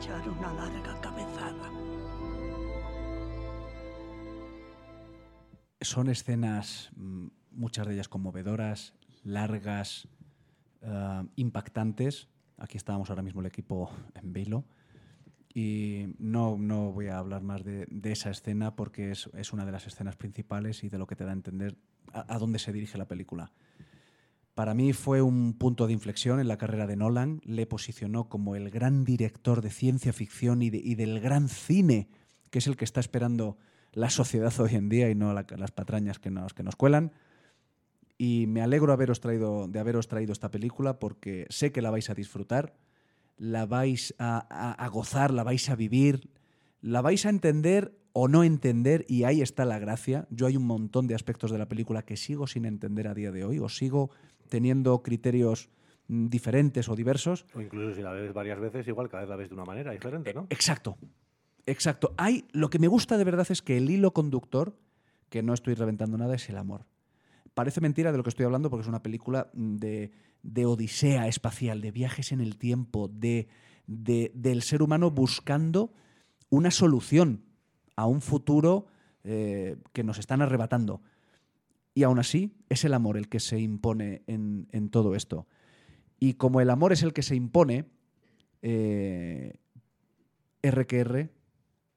Echar 0.00 0.26
una 0.30 0.50
larga 0.54 0.98
cabezada. 1.02 1.70
Son 5.82 6.08
escenas, 6.08 6.90
mm, 6.96 7.26
muchas 7.50 7.86
de 7.86 7.94
ellas 7.94 8.08
conmovedoras, 8.08 8.94
largas, 9.24 10.08
eh, 10.80 11.22
impactantes. 11.36 12.28
Aquí 12.56 12.78
estábamos 12.78 13.10
ahora 13.10 13.22
mismo 13.22 13.42
el 13.42 13.46
equipo 13.46 13.90
en 14.14 14.32
vilo. 14.32 14.64
Y 15.52 16.14
no, 16.18 16.56
no 16.56 16.92
voy 16.92 17.08
a 17.08 17.18
hablar 17.18 17.42
más 17.42 17.62
de, 17.62 17.86
esa 18.04 18.30
escena 18.30 18.76
porque 18.76 19.10
es, 19.10 19.28
es 19.34 19.52
una 19.52 19.66
de 19.66 19.72
las 19.72 19.86
escenas 19.86 20.16
principales 20.16 20.82
y 20.82 20.88
de 20.88 20.96
lo 20.96 21.06
que 21.06 21.16
te 21.16 21.24
da 21.24 21.30
a 21.30 21.34
entender 21.34 21.76
a 22.12 22.38
dónde 22.38 22.58
se 22.58 22.72
dirige 22.72 22.96
la 22.96 23.06
película. 23.06 23.52
Para 24.60 24.74
mí 24.74 24.92
fue 24.92 25.22
un 25.22 25.54
punto 25.54 25.86
de 25.86 25.94
inflexión 25.94 26.38
en 26.38 26.46
la 26.46 26.58
carrera 26.58 26.86
de 26.86 26.94
Nolan. 26.94 27.40
Le 27.46 27.64
posicionó 27.64 28.28
como 28.28 28.56
el 28.56 28.68
gran 28.68 29.04
director 29.06 29.62
de 29.62 29.70
ciencia 29.70 30.12
ficción 30.12 30.60
y, 30.60 30.68
de- 30.68 30.82
y 30.84 30.96
del 30.96 31.18
gran 31.18 31.48
cine, 31.48 32.10
que 32.50 32.58
es 32.58 32.66
el 32.66 32.76
que 32.76 32.84
está 32.84 33.00
esperando 33.00 33.56
la 33.94 34.10
sociedad 34.10 34.52
hoy 34.60 34.74
en 34.74 34.90
día 34.90 35.08
y 35.08 35.14
no 35.14 35.32
la- 35.32 35.46
las 35.56 35.70
patrañas 35.70 36.18
que 36.18 36.28
nos, 36.30 36.52
que 36.52 36.62
nos 36.62 36.76
cuelan. 36.76 37.12
Y 38.18 38.44
me 38.48 38.60
alegro 38.60 38.92
haberos 38.92 39.20
traído, 39.20 39.66
de 39.66 39.78
haberos 39.80 40.08
traído 40.08 40.34
esta 40.34 40.50
película 40.50 40.98
porque 40.98 41.46
sé 41.48 41.72
que 41.72 41.80
la 41.80 41.90
vais 41.90 42.10
a 42.10 42.14
disfrutar, 42.14 42.76
la 43.38 43.64
vais 43.64 44.14
a, 44.18 44.46
a- 44.50 44.72
a 44.72 44.88
gozar, 44.88 45.32
la 45.32 45.42
vais 45.42 45.70
a 45.70 45.74
vivir, 45.74 46.28
la 46.82 47.00
vais 47.00 47.24
a 47.24 47.30
entender 47.30 47.96
o 48.12 48.28
no 48.28 48.44
entender 48.44 49.06
y 49.08 49.24
ahí 49.24 49.40
está 49.40 49.64
la 49.64 49.78
gracia. 49.78 50.26
Yo 50.28 50.46
hay 50.46 50.58
un 50.58 50.66
montón 50.66 51.06
de 51.06 51.14
aspectos 51.14 51.50
de 51.50 51.56
la 51.56 51.66
película 51.68 52.02
que 52.02 52.18
sigo 52.18 52.46
sin 52.46 52.66
entender 52.66 53.08
a 53.08 53.14
día 53.14 53.32
de 53.32 53.46
hoy 53.46 53.58
o 53.58 53.70
sigo 53.70 54.10
teniendo 54.50 55.02
criterios 55.02 55.70
mm, 56.08 56.26
diferentes 56.26 56.88
o 56.90 56.94
diversos. 56.96 57.46
O 57.54 57.60
incluso 57.62 57.94
si 57.96 58.02
la 58.02 58.12
ves 58.12 58.34
varias 58.34 58.60
veces, 58.60 58.86
igual 58.86 59.08
cada 59.08 59.22
vez 59.22 59.30
la 59.30 59.36
ves 59.36 59.48
de 59.48 59.54
una 59.54 59.64
manera 59.64 59.92
diferente, 59.92 60.34
¿no? 60.34 60.46
Exacto. 60.50 60.98
Exacto. 61.66 62.12
Hay, 62.18 62.46
lo 62.52 62.68
que 62.68 62.78
me 62.78 62.88
gusta 62.88 63.16
de 63.16 63.24
verdad 63.24 63.46
es 63.48 63.62
que 63.62 63.76
el 63.78 63.88
hilo 63.90 64.12
conductor, 64.12 64.76
que 65.28 65.42
no 65.42 65.54
estoy 65.54 65.74
reventando 65.74 66.18
nada, 66.18 66.34
es 66.34 66.48
el 66.50 66.56
amor. 66.58 66.84
Parece 67.54 67.80
mentira 67.80 68.10
de 68.12 68.18
lo 68.18 68.24
que 68.24 68.30
estoy 68.30 68.44
hablando 68.46 68.70
porque 68.70 68.82
es 68.82 68.88
una 68.88 69.02
película 69.02 69.50
mm, 69.54 69.76
de, 69.76 70.10
de 70.42 70.66
odisea 70.66 71.28
espacial, 71.28 71.80
de 71.80 71.90
viajes 71.92 72.32
en 72.32 72.40
el 72.40 72.56
tiempo, 72.58 73.08
de, 73.08 73.48
de- 73.86 74.32
del 74.34 74.62
ser 74.62 74.82
humano 74.82 75.10
buscando 75.10 75.92
una 76.48 76.70
solución 76.70 77.44
a 77.96 78.06
un 78.06 78.20
futuro 78.20 78.86
eh, 79.22 79.76
que 79.92 80.02
nos 80.02 80.18
están 80.18 80.42
arrebatando. 80.42 81.02
Y 82.00 82.02
aún 82.02 82.18
así, 82.18 82.54
es 82.70 82.86
el 82.86 82.94
amor 82.94 83.18
el 83.18 83.28
que 83.28 83.40
se 83.40 83.58
impone 83.60 84.22
en, 84.26 84.68
en 84.72 84.88
todo 84.88 85.14
esto. 85.14 85.46
Y 86.18 86.32
como 86.34 86.62
el 86.62 86.70
amor 86.70 86.94
es 86.94 87.02
el 87.02 87.12
que 87.12 87.20
se 87.20 87.34
impone, 87.34 87.84
eh, 88.62 89.58
RQR, 90.62 91.28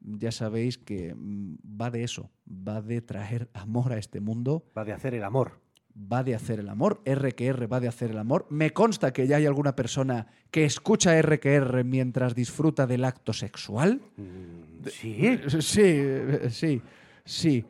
ya 0.02 0.32
sabéis 0.34 0.78
que 0.78 1.16
mm, 1.16 1.56
va 1.82 1.90
de 1.90 2.04
eso, 2.04 2.30
va 2.50 2.82
de 2.82 3.02
traer 3.02 3.50
amor 3.54 3.94
a 3.94 3.98
este 3.98 4.20
mundo, 4.20 4.66
Va 4.78 4.84
de 4.84 4.92
hacer 4.92 5.14
el 5.14 5.24
amor. 5.24 5.62
va 5.96 6.22
de 6.26 6.36
hacer 6.36 6.60
el 6.60 6.68
amor, 6.68 7.02
RQR 7.06 7.72
va 7.72 7.80
de 7.80 7.88
hacer 7.88 8.12
el 8.12 8.18
amor. 8.18 8.46
Me 8.50 8.72
consta 8.72 9.14
que 9.14 9.26
ya 9.26 9.38
hay 9.38 9.46
alguna 9.46 9.74
persona 9.74 10.28
que 10.52 10.66
escucha 10.66 11.18
RQR 11.22 11.86
mientras 11.86 12.36
disfruta 12.36 12.86
del 12.88 13.06
acto 13.06 13.32
sexual. 13.32 14.02
Mm, 14.18 14.86
Sí. 14.90 15.40
Sí, 15.62 16.04
sí, 16.50 16.82
sí. 17.24 17.64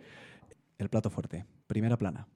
El 0.79 0.89
plato 0.89 1.11
fuerte, 1.11 1.45
primera 1.73 1.97
plana. 1.97 2.27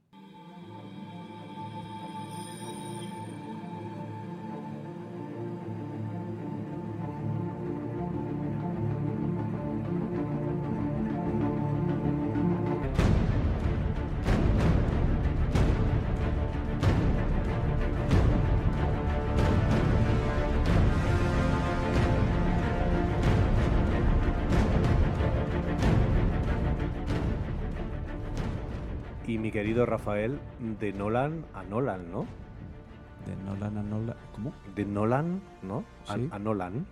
Rafael, 30.01 30.39
de 30.79 30.93
Nolan 30.93 31.43
a 31.55 31.63
Nolan, 31.63 32.11
¿no? 32.11 32.25
De 33.25 33.35
Nolan 33.43 33.77
a 33.77 33.81
Nolan. 33.83 34.15
¿Cómo? 34.33 34.53
De 34.75 34.85
Nolan, 34.85 35.41
¿no? 35.63 35.83
A, 36.07 36.15
Sí. 36.15 36.29
a 36.31 36.37
Nolan. 36.39 36.85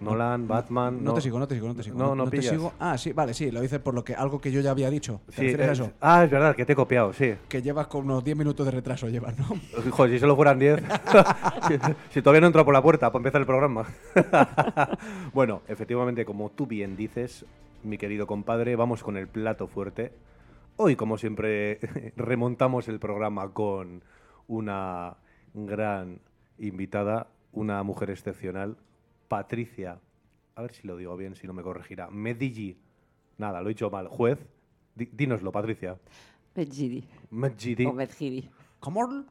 Nolan, 0.00 0.48
Batman. 0.48 1.02
No, 1.04 1.14
te 1.14 1.20
sigo, 1.20 1.38
no 1.38 1.46
te 1.46 1.54
sigo, 1.54 1.68
no 1.68 1.74
te 1.76 1.84
sigo. 1.84 1.96
No, 1.96 2.14
no 2.16 2.24
te 2.24 2.32
pillas. 2.38 2.50
sigo. 2.52 2.72
Ah, 2.80 2.98
sí, 2.98 3.12
vale, 3.12 3.32
sí, 3.32 3.50
lo 3.52 3.60
dices 3.60 3.78
por 3.78 3.94
lo 3.94 4.02
que 4.04 4.12
algo 4.14 4.40
que 4.40 4.50
yo 4.50 4.60
ya 4.60 4.72
había 4.72 4.90
dicho. 4.90 5.20
¿Te 5.26 5.32
Sí, 5.36 5.42
refieres 5.42 5.68
a 5.68 5.72
es- 5.72 5.78
eso? 5.80 5.92
Ah, 6.00 6.24
es 6.24 6.30
verdad, 6.30 6.56
que 6.56 6.66
te 6.66 6.72
he 6.72 6.76
copiado, 6.76 7.12
sí. 7.12 7.34
Que 7.48 7.62
llevas 7.62 7.86
con 7.86 8.04
unos 8.04 8.24
10 8.24 8.36
minutos 8.36 8.66
de 8.66 8.72
retraso, 8.72 9.08
llevas, 9.08 9.38
¿no? 9.38 9.46
Joder, 9.92 10.10
si 10.12 10.18
solo 10.18 10.34
fueran 10.34 10.58
10. 10.58 10.82
si, 11.68 11.78
si 12.10 12.22
todavía 12.22 12.40
no 12.40 12.48
entra 12.48 12.64
por 12.64 12.74
la 12.74 12.82
puerta 12.82 13.10
para 13.12 13.20
empezar 13.20 13.40
el 13.40 13.46
programa. 13.46 13.86
bueno, 15.32 15.62
efectivamente, 15.68 16.24
como 16.24 16.50
tú 16.50 16.66
bien 16.66 16.96
dices, 16.96 17.46
mi 17.84 17.96
querido 17.96 18.26
compadre, 18.26 18.74
vamos 18.76 19.02
con 19.02 19.16
el 19.16 19.28
plato 19.28 19.68
fuerte. 19.68 20.12
Hoy, 20.76 20.96
como 20.96 21.18
siempre, 21.18 21.78
remontamos 22.16 22.88
el 22.88 22.98
programa 22.98 23.52
con 23.52 24.02
una 24.48 25.16
gran 25.54 26.20
invitada, 26.58 27.28
una 27.52 27.82
mujer 27.82 28.10
excepcional, 28.10 28.76
Patricia. 29.28 30.00
A 30.56 30.62
ver 30.62 30.72
si 30.74 30.86
lo 30.86 30.96
digo 30.96 31.16
bien, 31.16 31.34
si 31.36 31.46
no 31.46 31.52
me 31.52 31.62
corregirá. 31.62 32.10
Medigi. 32.10 32.76
Nada, 33.38 33.60
lo 33.60 33.68
he 33.68 33.70
dicho 33.74 33.90
mal. 33.90 34.08
Juez. 34.08 34.38
Di- 34.94 35.10
dínoslo, 35.12 35.50
Patricia. 35.50 35.98
Medjidi. 36.54 37.04
Medjidi. 37.30 37.86
O 37.86 37.92
Medjidi. 37.92 38.48
¿Cómo? 38.80 39.24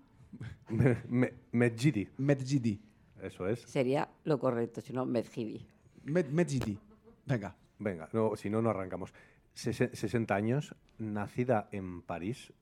Me- 0.69 0.97
me- 1.07 1.33
Medjidi. 1.51 2.09
Medjidi. 2.17 2.81
Eso 3.21 3.47
es. 3.47 3.61
Sería 3.61 4.09
lo 4.25 4.39
correcto, 4.39 4.81
si 4.81 4.91
no, 4.91 5.05
Medjidi. 5.05 5.65
Med- 6.05 6.29
Medjidi. 6.29 6.77
Venga. 7.25 7.55
Venga, 7.79 8.07
no, 8.13 8.35
si 8.35 8.49
no, 8.49 8.61
no 8.61 8.69
arrancamos. 8.69 9.13
Sese- 9.53 9.95
60 9.95 10.35
años, 10.35 10.75
nacida 10.97 11.69
en 11.71 12.01
París, 12.01 12.53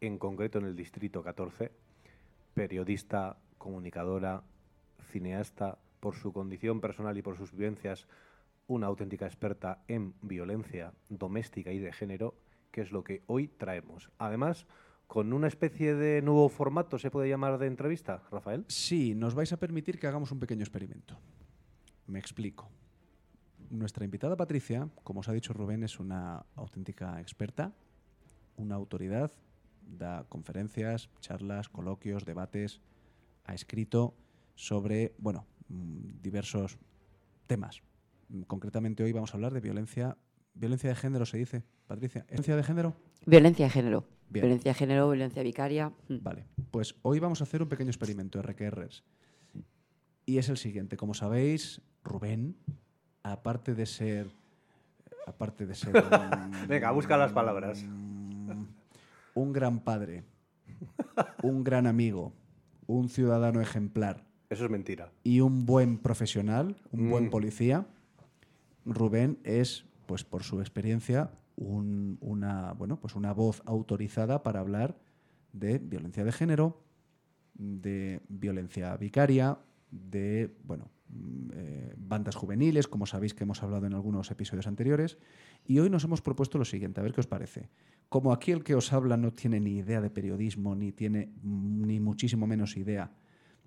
en 0.00 0.18
concreto 0.18 0.58
en 0.58 0.64
el 0.66 0.76
Distrito 0.76 1.22
14, 1.22 1.72
periodista, 2.54 3.36
comunicadora, 3.58 4.42
cineasta, 5.10 5.78
por 6.00 6.14
su 6.14 6.32
condición 6.32 6.80
personal 6.80 7.16
y 7.18 7.22
por 7.22 7.36
sus 7.36 7.52
vivencias, 7.52 8.06
una 8.68 8.86
auténtica 8.86 9.26
experta 9.26 9.82
en 9.88 10.14
violencia 10.22 10.92
doméstica 11.08 11.72
y 11.72 11.78
de 11.78 11.92
género, 11.92 12.34
que 12.70 12.82
es 12.82 12.92
lo 12.92 13.02
que 13.02 13.22
hoy 13.26 13.48
traemos. 13.48 14.10
Además, 14.18 14.66
con 15.08 15.32
una 15.32 15.48
especie 15.48 15.94
de 15.94 16.20
nuevo 16.22 16.48
formato, 16.48 16.98
¿se 16.98 17.10
puede 17.10 17.28
llamar 17.28 17.58
de 17.58 17.66
entrevista, 17.66 18.22
Rafael? 18.30 18.64
Sí, 18.68 19.14
nos 19.14 19.34
vais 19.34 19.52
a 19.52 19.56
permitir 19.56 19.98
que 19.98 20.06
hagamos 20.06 20.30
un 20.30 20.38
pequeño 20.38 20.62
experimento. 20.62 21.18
Me 22.06 22.18
explico. 22.18 22.68
Nuestra 23.70 24.04
invitada 24.04 24.36
Patricia, 24.36 24.88
como 25.04 25.20
os 25.20 25.28
ha 25.28 25.32
dicho 25.32 25.52
Rubén, 25.52 25.82
es 25.84 26.00
una 26.00 26.46
auténtica 26.54 27.20
experta, 27.20 27.72
una 28.56 28.74
autoridad, 28.76 29.30
da 29.82 30.24
conferencias, 30.28 31.10
charlas, 31.20 31.68
coloquios, 31.68 32.24
debates, 32.24 32.80
ha 33.44 33.54
escrito 33.54 34.14
sobre, 34.54 35.14
bueno, 35.18 35.46
mm, 35.68 36.20
diversos 36.22 36.78
temas. 37.46 37.82
Mm, 38.28 38.42
Concretamente 38.42 39.02
hoy 39.02 39.12
vamos 39.12 39.32
a 39.32 39.36
hablar 39.36 39.52
de 39.52 39.60
violencia, 39.60 40.16
violencia 40.54 40.88
de 40.90 40.96
género, 40.96 41.26
se 41.26 41.38
dice, 41.38 41.62
Patricia. 41.86 42.24
¿Violencia 42.28 42.56
de 42.56 42.62
género? 42.62 42.96
Violencia 43.26 43.66
de 43.66 43.70
género. 43.70 44.04
Bien. 44.30 44.44
Violencia 44.44 44.70
de 44.72 44.74
género, 44.78 45.10
violencia 45.10 45.42
vicaria. 45.42 45.90
mm. 46.08 46.22
Vale, 46.22 46.44
pues 46.70 46.94
hoy 47.02 47.18
vamos 47.18 47.40
a 47.40 47.44
hacer 47.44 47.62
un 47.62 47.68
pequeño 47.68 47.90
experimento 47.90 48.40
RQRs. 48.42 49.04
Y 50.26 50.36
es 50.38 50.48
el 50.50 50.58
siguiente. 50.58 50.98
Como 50.98 51.14
sabéis, 51.14 51.80
Rubén, 52.04 52.56
aparte 53.32 53.74
de 53.74 53.86
ser. 53.86 54.30
Aparte 55.26 55.66
de 55.66 55.74
ser. 55.74 55.92
un- 56.04 56.68
Venga, 56.68 56.90
busca 56.90 57.16
las 57.16 57.32
palabras. 57.32 57.84
Un 59.34 59.52
gran 59.52 59.78
padre, 59.80 60.24
un 61.44 61.62
gran 61.62 61.86
amigo, 61.86 62.32
un 62.88 63.08
ciudadano 63.08 63.60
ejemplar 63.60 64.24
Eso 64.50 64.64
es 64.64 64.70
mentira. 64.70 65.12
y 65.22 65.38
un 65.40 65.64
buen 65.64 65.98
profesional, 65.98 66.74
un 66.90 67.08
buen 67.10 67.26
Mm. 67.26 67.30
policía, 67.30 67.86
Rubén 68.84 69.38
es, 69.44 69.84
pues 70.06 70.24
por 70.24 70.42
su 70.42 70.60
experiencia, 70.60 71.30
un- 71.56 72.18
una, 72.20 72.72
bueno, 72.72 72.98
pues 72.98 73.14
una 73.14 73.32
voz 73.32 73.62
autorizada 73.64 74.42
para 74.42 74.58
hablar 74.58 74.96
de 75.52 75.78
violencia 75.78 76.24
de 76.24 76.32
género, 76.32 76.82
de 77.54 78.20
violencia 78.28 78.96
vicaria, 78.96 79.58
de 79.90 80.54
bueno, 80.64 80.90
mm, 81.08 81.50
eh, 81.52 81.94
bandas 81.96 82.36
juveniles, 82.36 82.88
como 82.88 83.06
sabéis 83.06 83.34
que 83.34 83.44
hemos 83.44 83.62
hablado 83.62 83.86
en 83.86 83.94
algunos 83.94 84.30
episodios 84.30 84.66
anteriores. 84.66 85.18
Y 85.66 85.78
hoy 85.78 85.90
nos 85.90 86.04
hemos 86.04 86.22
propuesto 86.22 86.58
lo 86.58 86.64
siguiente, 86.64 87.00
a 87.00 87.02
ver 87.02 87.12
qué 87.12 87.20
os 87.20 87.26
parece. 87.26 87.68
Como 88.08 88.32
aquí 88.32 88.52
el 88.52 88.64
que 88.64 88.74
os 88.74 88.92
habla 88.92 89.16
no 89.16 89.32
tiene 89.32 89.60
ni 89.60 89.78
idea 89.78 90.00
de 90.00 90.10
periodismo, 90.10 90.74
ni 90.74 90.92
tiene 90.92 91.32
mm, 91.42 91.82
ni 91.86 92.00
muchísimo 92.00 92.46
menos 92.46 92.76
idea 92.76 93.10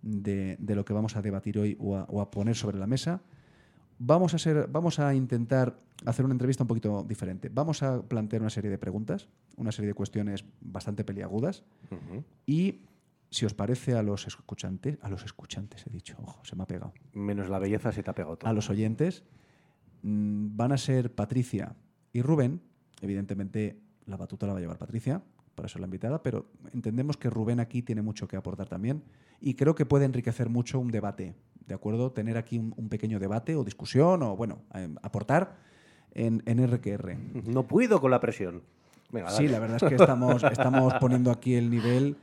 de, 0.01 0.57
de 0.59 0.75
lo 0.75 0.83
que 0.85 0.93
vamos 0.93 1.15
a 1.15 1.21
debatir 1.21 1.59
hoy 1.59 1.77
o 1.79 1.95
a, 1.95 2.03
o 2.05 2.21
a 2.21 2.31
poner 2.31 2.55
sobre 2.55 2.79
la 2.79 2.87
mesa, 2.87 3.21
vamos 4.03 4.33
a, 4.33 4.39
ser, 4.39 4.67
vamos 4.67 4.99
a 4.99 5.13
intentar 5.13 5.79
hacer 6.05 6.25
una 6.25 6.33
entrevista 6.33 6.63
un 6.63 6.67
poquito 6.67 7.03
diferente. 7.07 7.49
Vamos 7.49 7.83
a 7.83 8.01
plantear 8.01 8.41
una 8.41 8.49
serie 8.49 8.71
de 8.71 8.77
preguntas, 8.77 9.27
una 9.57 9.71
serie 9.71 9.89
de 9.89 9.93
cuestiones 9.93 10.43
bastante 10.59 11.03
peliagudas 11.03 11.63
y 12.45 12.81
si 13.31 13.45
os 13.45 13.53
parece 13.53 13.95
a 13.95 14.03
los 14.03 14.27
escuchantes, 14.27 14.97
a 15.01 15.09
los 15.09 15.23
escuchantes 15.23 15.87
he 15.87 15.89
dicho, 15.89 16.15
ojo, 16.21 16.43
se 16.43 16.55
me 16.55 16.63
ha 16.63 16.67
pegado, 16.67 16.93
Menos 17.13 17.49
la 17.49 17.59
belleza 17.59 17.91
se 17.91 18.03
te 18.03 18.11
ha 18.11 18.13
pegado 18.13 18.37
todo. 18.37 18.49
a 18.49 18.53
los 18.53 18.69
oyentes, 18.69 19.23
mm, 20.03 20.55
van 20.55 20.71
a 20.73 20.77
ser 20.77 21.15
Patricia 21.15 21.75
y 22.13 22.21
Rubén. 22.21 22.61
Evidentemente, 23.01 23.79
la 24.05 24.17
batuta 24.17 24.45
la 24.45 24.53
va 24.53 24.59
a 24.59 24.61
llevar 24.61 24.77
Patricia, 24.77 25.23
para 25.55 25.67
eso 25.67 25.79
la 25.79 25.85
invitada, 25.85 26.21
pero 26.21 26.51
entendemos 26.73 27.17
que 27.17 27.29
Rubén 27.29 27.59
aquí 27.59 27.81
tiene 27.81 28.01
mucho 28.01 28.27
que 28.27 28.35
aportar 28.37 28.67
también 28.69 29.03
y 29.39 29.55
creo 29.55 29.75
que 29.75 29.85
puede 29.85 30.05
enriquecer 30.05 30.49
mucho 30.49 30.79
un 30.79 30.91
debate, 30.91 31.35
¿de 31.67 31.73
acuerdo? 31.73 32.11
Tener 32.11 32.37
aquí 32.37 32.57
un, 32.59 32.73
un 32.77 32.89
pequeño 32.89 33.19
debate 33.19 33.55
o 33.55 33.63
discusión 33.63 34.23
o, 34.23 34.35
bueno, 34.35 34.61
eh, 34.75 34.93
aportar 35.01 35.57
en, 36.13 36.43
en 36.45 36.65
RQR. 36.67 37.15
No 37.47 37.65
puedo 37.67 37.99
con 38.01 38.11
la 38.11 38.19
presión. 38.19 38.61
Venga, 39.11 39.29
Sí, 39.31 39.47
la 39.47 39.59
verdad 39.59 39.77
es 39.81 39.89
que 39.89 39.95
estamos, 39.95 40.43
estamos 40.43 40.93
poniendo 40.95 41.31
aquí 41.31 41.55
el 41.55 41.69
nivel. 41.69 42.17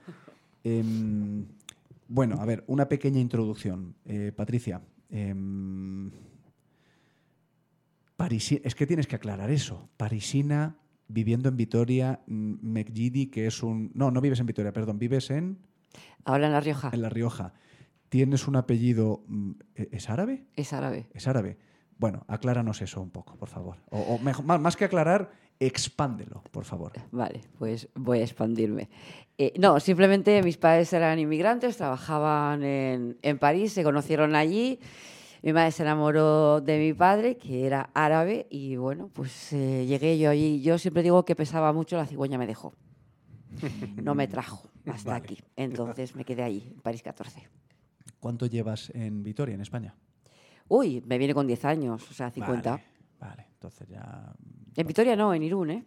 Em, 0.78 1.46
bueno, 2.08 2.36
a 2.40 2.44
ver, 2.44 2.64
una 2.66 2.88
pequeña 2.88 3.20
introducción. 3.20 3.94
Eh, 4.04 4.32
Patricia, 4.34 4.80
em, 5.10 6.10
parisi- 8.16 8.60
es 8.64 8.74
que 8.74 8.86
tienes 8.86 9.06
que 9.06 9.16
aclarar 9.16 9.50
eso. 9.50 9.88
Parisina, 9.96 10.76
viviendo 11.08 11.48
en 11.48 11.56
Vitoria, 11.56 12.20
mm, 12.26 12.54
Mekgidi, 12.62 13.26
que 13.26 13.46
es 13.46 13.62
un... 13.62 13.90
No, 13.94 14.10
no 14.10 14.20
vives 14.20 14.40
en 14.40 14.46
Vitoria, 14.46 14.72
perdón, 14.72 14.98
vives 14.98 15.30
en, 15.30 15.58
Ahora 16.24 16.46
en 16.46 16.52
La 16.52 16.60
Rioja 16.60 16.90
en 16.92 17.02
La 17.02 17.08
Rioja. 17.08 17.54
Tienes 18.08 18.46
un 18.48 18.56
apellido... 18.56 19.24
mm, 19.28 19.50
¿e- 19.74 19.88
¿Es 19.92 20.10
árabe? 20.10 20.46
es 20.56 20.72
árabe. 20.72 21.08
Es 21.14 21.26
árabe. 21.28 21.58
Bueno, 21.98 22.24
acláranos 22.28 22.80
eso 22.82 23.00
un 23.02 23.10
poco, 23.10 23.36
por 23.36 23.48
favor. 23.48 23.78
O, 23.90 23.98
o 24.00 24.18
mejor- 24.18 24.44
más 24.60 24.76
que 24.76 24.84
aclarar, 24.84 25.30
expándelo, 25.60 26.42
por 26.50 26.64
favor. 26.64 26.92
Vale, 27.10 27.40
pues 27.58 27.88
voy 27.94 28.20
a 28.20 28.24
expandirme. 28.24 28.88
Eh, 29.36 29.52
no, 29.58 29.78
simplemente 29.80 30.42
mis 30.42 30.56
padres 30.56 30.92
eran 30.92 31.18
inmigrantes, 31.18 31.76
trabajaban 31.76 32.62
en, 32.64 33.18
en 33.22 33.38
París, 33.38 33.72
se 33.72 33.84
conocieron 33.84 34.34
allí. 34.34 34.80
Mi 35.42 35.52
madre 35.52 35.70
se 35.70 35.84
enamoró 35.84 36.60
de 36.60 36.78
mi 36.78 36.92
padre, 36.92 37.36
que 37.36 37.64
era 37.64 37.90
árabe, 37.94 38.48
y 38.50 38.76
bueno, 38.76 39.08
pues 39.12 39.52
eh, 39.52 39.86
llegué 39.86 40.18
yo 40.18 40.30
allí. 40.30 40.60
Yo 40.62 40.78
siempre 40.78 41.02
digo 41.04 41.24
que 41.24 41.36
pesaba 41.36 41.72
mucho, 41.72 41.96
la 41.96 42.06
cigüeña 42.06 42.38
me 42.38 42.46
dejó. 42.46 42.74
No 44.02 44.14
me 44.14 44.26
trajo 44.28 44.62
hasta 44.86 45.12
Vale. 45.12 45.24
aquí. 45.24 45.38
Entonces 45.56 46.14
me 46.14 46.24
quedé 46.24 46.42
allí, 46.42 46.72
en 46.74 46.80
París 46.80 47.02
14. 47.02 47.48
¿Cuánto 48.20 48.46
llevas 48.46 48.90
en 48.94 49.22
Vitoria, 49.22 49.54
en 49.54 49.60
España? 49.60 49.94
Uy, 50.68 51.02
me 51.06 51.18
viene 51.18 51.34
con 51.34 51.46
10 51.46 51.64
años, 51.64 52.10
o 52.10 52.14
sea, 52.14 52.30
50. 52.30 52.70
Vale, 52.70 52.84
vale, 53.20 53.46
entonces 53.52 53.88
ya. 53.88 54.34
En 54.78 54.86
Vitoria 54.86 55.16
no, 55.16 55.34
en 55.34 55.42
Irún, 55.42 55.70
¿eh? 55.70 55.84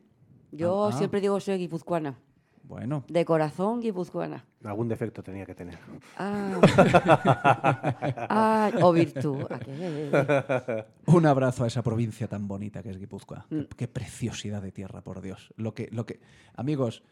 Yo 0.51 0.85
Ah, 0.85 0.89
ah. 0.93 0.97
siempre 0.97 1.21
digo 1.21 1.39
soy 1.39 1.57
guipuzcoana. 1.57 2.19
Bueno, 2.63 3.03
De 3.09 3.23
corazón 3.25 3.79
guipuzcoana. 3.81 4.45
Algún 4.63 4.87
defecto 4.87 5.23
tenía 5.23 5.45
que 5.45 5.55
tener. 5.55 5.77
Ah, 6.17 6.59
Ah, 8.29 8.71
o 8.81 8.91
virtud. 8.93 9.43
un 11.07 11.25
abrazo 11.25 11.63
a 11.63 11.67
esa 11.67 11.81
provincia 11.83 12.27
tan 12.27 12.47
bonita 12.47 12.81
que 12.83 12.89
es 12.91 12.97
Guipúzcoa. 12.97 13.45
Qué, 13.49 13.55
Mm. 13.55 13.65
qué 13.77 13.87
preciosidad 13.87 14.61
de 14.61 14.71
tierra, 14.71 15.01
por 15.01 15.21
Dios. 15.21 15.53
Lo 15.57 15.73
que, 15.73 15.89
lo 15.91 16.05
que, 16.05 16.19
amigos, 16.55 17.03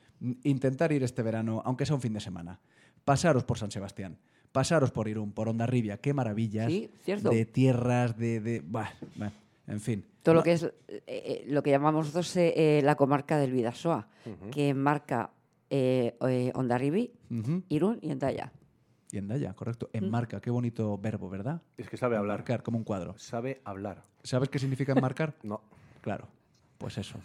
intentar 0.43 0.91
ir 0.91 1.03
este 1.03 1.23
verano, 1.23 1.61
aunque 1.65 1.86
sea 1.86 1.95
un 1.95 2.01
fin 2.01 2.13
de 2.13 2.19
semana, 2.21 2.59
pasaros 3.05 3.43
por 3.43 3.57
San 3.57 3.71
Sebastián, 3.71 4.17
pasaros 4.51 4.91
por 4.91 5.07
Irún, 5.07 5.32
por 5.34 5.47
Ondarribia, 5.49 5.97
qué 5.97 6.13
maravillas 6.13 6.67
Sí, 6.67 6.89
cierto. 7.03 7.30
de 7.32 7.45
tierras, 7.45 8.17
de, 8.17 8.39
de 8.39 8.61
bah, 8.65 8.91
bah, 9.15 9.32
en 9.67 9.80
fin. 9.82 10.05
Todo 10.24 10.36
No, 10.36 10.39
lo 10.39 10.43
que 10.43 10.51
es 10.53 10.63
eh, 10.63 10.74
eh, 11.07 11.45
lo 11.47 11.63
que 11.63 11.72
llamamos 11.72 12.05
nosotros 12.05 12.36
eh, 12.36 12.82
la 12.84 12.95
comarca 12.95 13.38
del 13.38 13.51
Vidasoa, 13.51 14.07
que 14.51 14.74
marca 14.74 15.32
eh, 15.70 16.15
eh, 16.28 16.51
Ujú. 16.55 17.63
Irún 17.70 17.99
y 18.01 18.11
Endaya. 18.11 18.51
Y 19.11 19.17
Endaya, 19.17 19.53
correcto. 19.53 19.89
Enmarca, 19.93 20.39
qué 20.41 20.49
bonito 20.51 20.97
verbo, 20.97 21.30
¿verdad? 21.30 21.61
Es 21.78 21.89
que 21.89 21.97
sabe 21.97 22.15
hablar. 22.17 22.36
Enmarcar, 22.38 22.63
como 22.63 22.78
un 22.78 22.84
cuadro. 22.84 23.15
Sabe 23.17 23.61
hablar. 23.63 24.03
¿Sabes 24.24 24.49
qué 24.49 24.59
significa 24.59 24.91
enmarcar? 24.91 25.36
No. 25.43 25.61
claro, 26.01 26.28
pues 26.78 26.97
eso. 26.97 27.17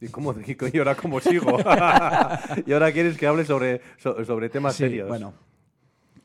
¿Y, 0.00 0.08
cómo, 0.08 0.34
y 0.72 0.78
ahora 0.78 0.96
cómo 0.96 1.20
sigo? 1.20 1.58
y 2.66 2.72
ahora 2.72 2.92
quieres 2.92 3.16
que 3.16 3.26
hable 3.26 3.44
sobre, 3.44 3.80
so- 3.98 4.24
sobre 4.24 4.48
temas 4.48 4.74
Sí, 4.74 4.84
serios. 4.84 5.06
Bueno, 5.08 5.32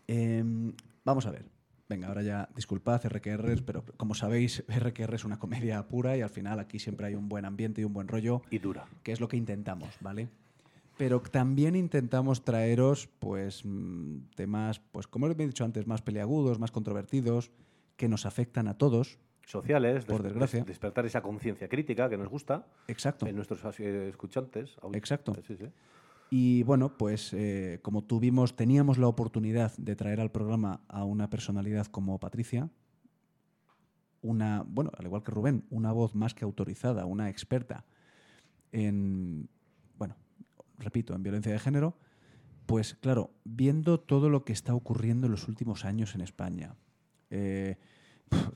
em, 0.07 0.73
vamos 1.03 1.25
a 1.25 1.31
ver. 1.31 1.45
Venga, 1.89 2.09
ahora 2.09 2.21
ya, 2.21 2.49
disculpad, 2.53 3.01
RQRs, 3.07 3.61
pero 3.61 3.83
como 3.95 4.13
sabéis, 4.13 4.63
RQR 4.67 5.15
es 5.15 5.23
una 5.23 5.39
comedia 5.39 5.87
pura 5.87 6.17
y 6.17 6.21
al 6.21 6.29
final 6.29 6.59
aquí 6.59 6.79
siempre 6.79 7.07
hay 7.07 7.15
un 7.15 7.29
buen 7.29 7.45
ambiente 7.45 7.79
y 7.79 7.85
un 7.85 7.93
buen 7.93 8.09
rollo, 8.09 8.41
Y 8.51 8.59
dura. 8.59 8.85
que 9.03 9.13
es 9.13 9.21
lo 9.21 9.29
que 9.29 9.37
intentamos, 9.37 9.95
¿vale? 10.01 10.27
Pero 10.97 11.21
también 11.21 11.75
intentamos 11.75 12.43
traeros, 12.43 13.07
pues, 13.19 13.61
mm, 13.63 14.31
temas, 14.35 14.79
pues, 14.91 15.07
como 15.07 15.27
os 15.27 15.31
he 15.31 15.35
dicho 15.35 15.63
antes, 15.63 15.87
más 15.87 16.01
peleagudos, 16.01 16.59
más 16.59 16.71
controvertidos, 16.71 17.51
que 17.95 18.09
nos 18.09 18.25
afectan 18.25 18.67
a 18.67 18.77
todos. 18.77 19.17
Sociales, 19.45 20.03
Por 20.03 20.23
des- 20.23 20.33
desgracia. 20.33 20.59
des- 20.59 20.67
despertar 20.67 21.05
esa 21.05 21.21
conciencia 21.21 21.69
crítica 21.69 22.09
que 22.09 22.17
nos 22.17 22.27
gusta 22.27 22.65
Exacto. 22.89 23.27
en 23.27 23.35
nuestros 23.37 23.61
eh, 23.79 24.09
escuchantes. 24.09 24.75
Exacto. 24.91 25.35
Sí, 25.47 25.55
sí. 25.55 25.67
Y 26.29 26.63
bueno, 26.63 26.97
pues 26.97 27.33
eh, 27.33 27.79
como 27.81 28.03
tuvimos, 28.03 28.55
teníamos 28.55 28.97
la 28.97 29.07
oportunidad 29.07 29.75
de 29.77 29.95
traer 29.95 30.19
al 30.19 30.31
programa 30.31 30.81
a 30.89 31.05
una 31.05 31.29
personalidad 31.29 31.87
como 31.87 32.19
Patricia, 32.19 32.69
una, 34.21 34.63
bueno, 34.67 34.91
al 34.97 35.05
igual 35.05 35.23
que 35.23 35.31
Rubén, 35.31 35.65
una 35.69 35.91
voz 35.91 36.15
más 36.15 36.33
que 36.33 36.43
autorizada, 36.43 37.05
una 37.05 37.29
experta 37.29 37.85
en, 38.71 39.49
bueno, 39.97 40.17
repito, 40.77 41.15
en 41.15 41.23
violencia 41.23 41.51
de 41.51 41.59
género, 41.59 41.97
pues 42.65 42.95
claro, 42.95 43.31
viendo 43.45 43.99
todo 43.99 44.29
lo 44.29 44.43
que 44.43 44.51
está 44.51 44.75
ocurriendo 44.75 45.27
en 45.27 45.31
los 45.31 45.47
últimos 45.47 45.85
años 45.85 46.13
en 46.13 46.21
España, 46.21 46.75
eh, 47.29 47.77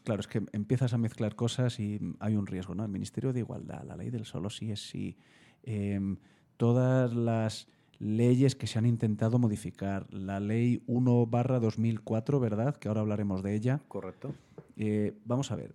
claro, 0.03 0.19
es 0.19 0.27
que 0.27 0.43
empiezas 0.51 0.93
a 0.93 0.97
mezclar 0.97 1.35
cosas 1.35 1.79
y 1.79 1.99
hay 2.19 2.35
un 2.35 2.47
riesgo, 2.47 2.75
¿no? 2.75 2.83
El 2.83 2.91
Ministerio 2.91 3.31
de 3.31 3.39
Igualdad, 3.39 3.83
la 3.85 3.95
ley 3.95 4.09
del 4.09 4.25
solo 4.25 4.49
sí 4.49 4.71
es 4.71 4.89
sí, 4.89 5.17
em, 5.63 6.17
todas 6.61 7.11
las 7.15 7.67
leyes 7.97 8.53
que 8.53 8.67
se 8.67 8.77
han 8.77 8.85
intentado 8.85 9.39
modificar, 9.39 10.05
la 10.13 10.39
ley 10.39 10.83
1 10.85 11.25
barra 11.25 11.59
2004, 11.59 12.39
¿verdad? 12.39 12.75
Que 12.75 12.87
ahora 12.87 13.01
hablaremos 13.01 13.41
de 13.41 13.55
ella. 13.55 13.81
Correcto. 13.87 14.35
Eh, 14.77 15.17
vamos 15.25 15.49
a 15.49 15.55
ver, 15.55 15.73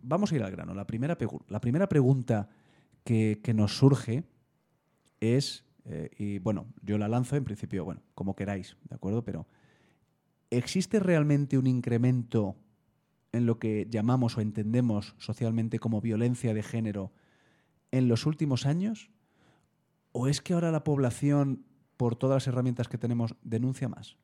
vamos 0.00 0.30
a 0.30 0.36
ir 0.36 0.44
al 0.44 0.52
grano. 0.52 0.74
La 0.74 0.86
primera, 0.86 1.18
la 1.48 1.60
primera 1.60 1.88
pregunta 1.88 2.50
que, 3.02 3.40
que 3.42 3.52
nos 3.52 3.78
surge 3.78 4.22
es, 5.18 5.64
eh, 5.86 6.08
y 6.16 6.38
bueno, 6.38 6.66
yo 6.82 6.98
la 6.98 7.08
lanzo 7.08 7.34
en 7.34 7.42
principio, 7.42 7.84
bueno, 7.84 8.02
como 8.14 8.36
queráis, 8.36 8.76
¿de 8.88 8.94
acuerdo? 8.94 9.24
Pero, 9.24 9.48
¿existe 10.50 11.00
realmente 11.00 11.58
un 11.58 11.66
incremento 11.66 12.54
en 13.32 13.44
lo 13.44 13.58
que 13.58 13.88
llamamos 13.90 14.36
o 14.36 14.40
entendemos 14.40 15.16
socialmente 15.18 15.80
como 15.80 16.00
violencia 16.00 16.54
de 16.54 16.62
género 16.62 17.10
en 17.90 18.06
los 18.06 18.24
últimos 18.24 18.66
años? 18.66 19.10
¿O 20.12 20.26
es 20.28 20.40
que 20.40 20.54
ahora 20.54 20.70
la 20.70 20.84
población, 20.84 21.64
por 21.96 22.16
todas 22.16 22.36
las 22.36 22.46
herramientas 22.46 22.88
que 22.88 22.98
tenemos, 22.98 23.34
denuncia 23.42 23.88
más? 23.88 24.16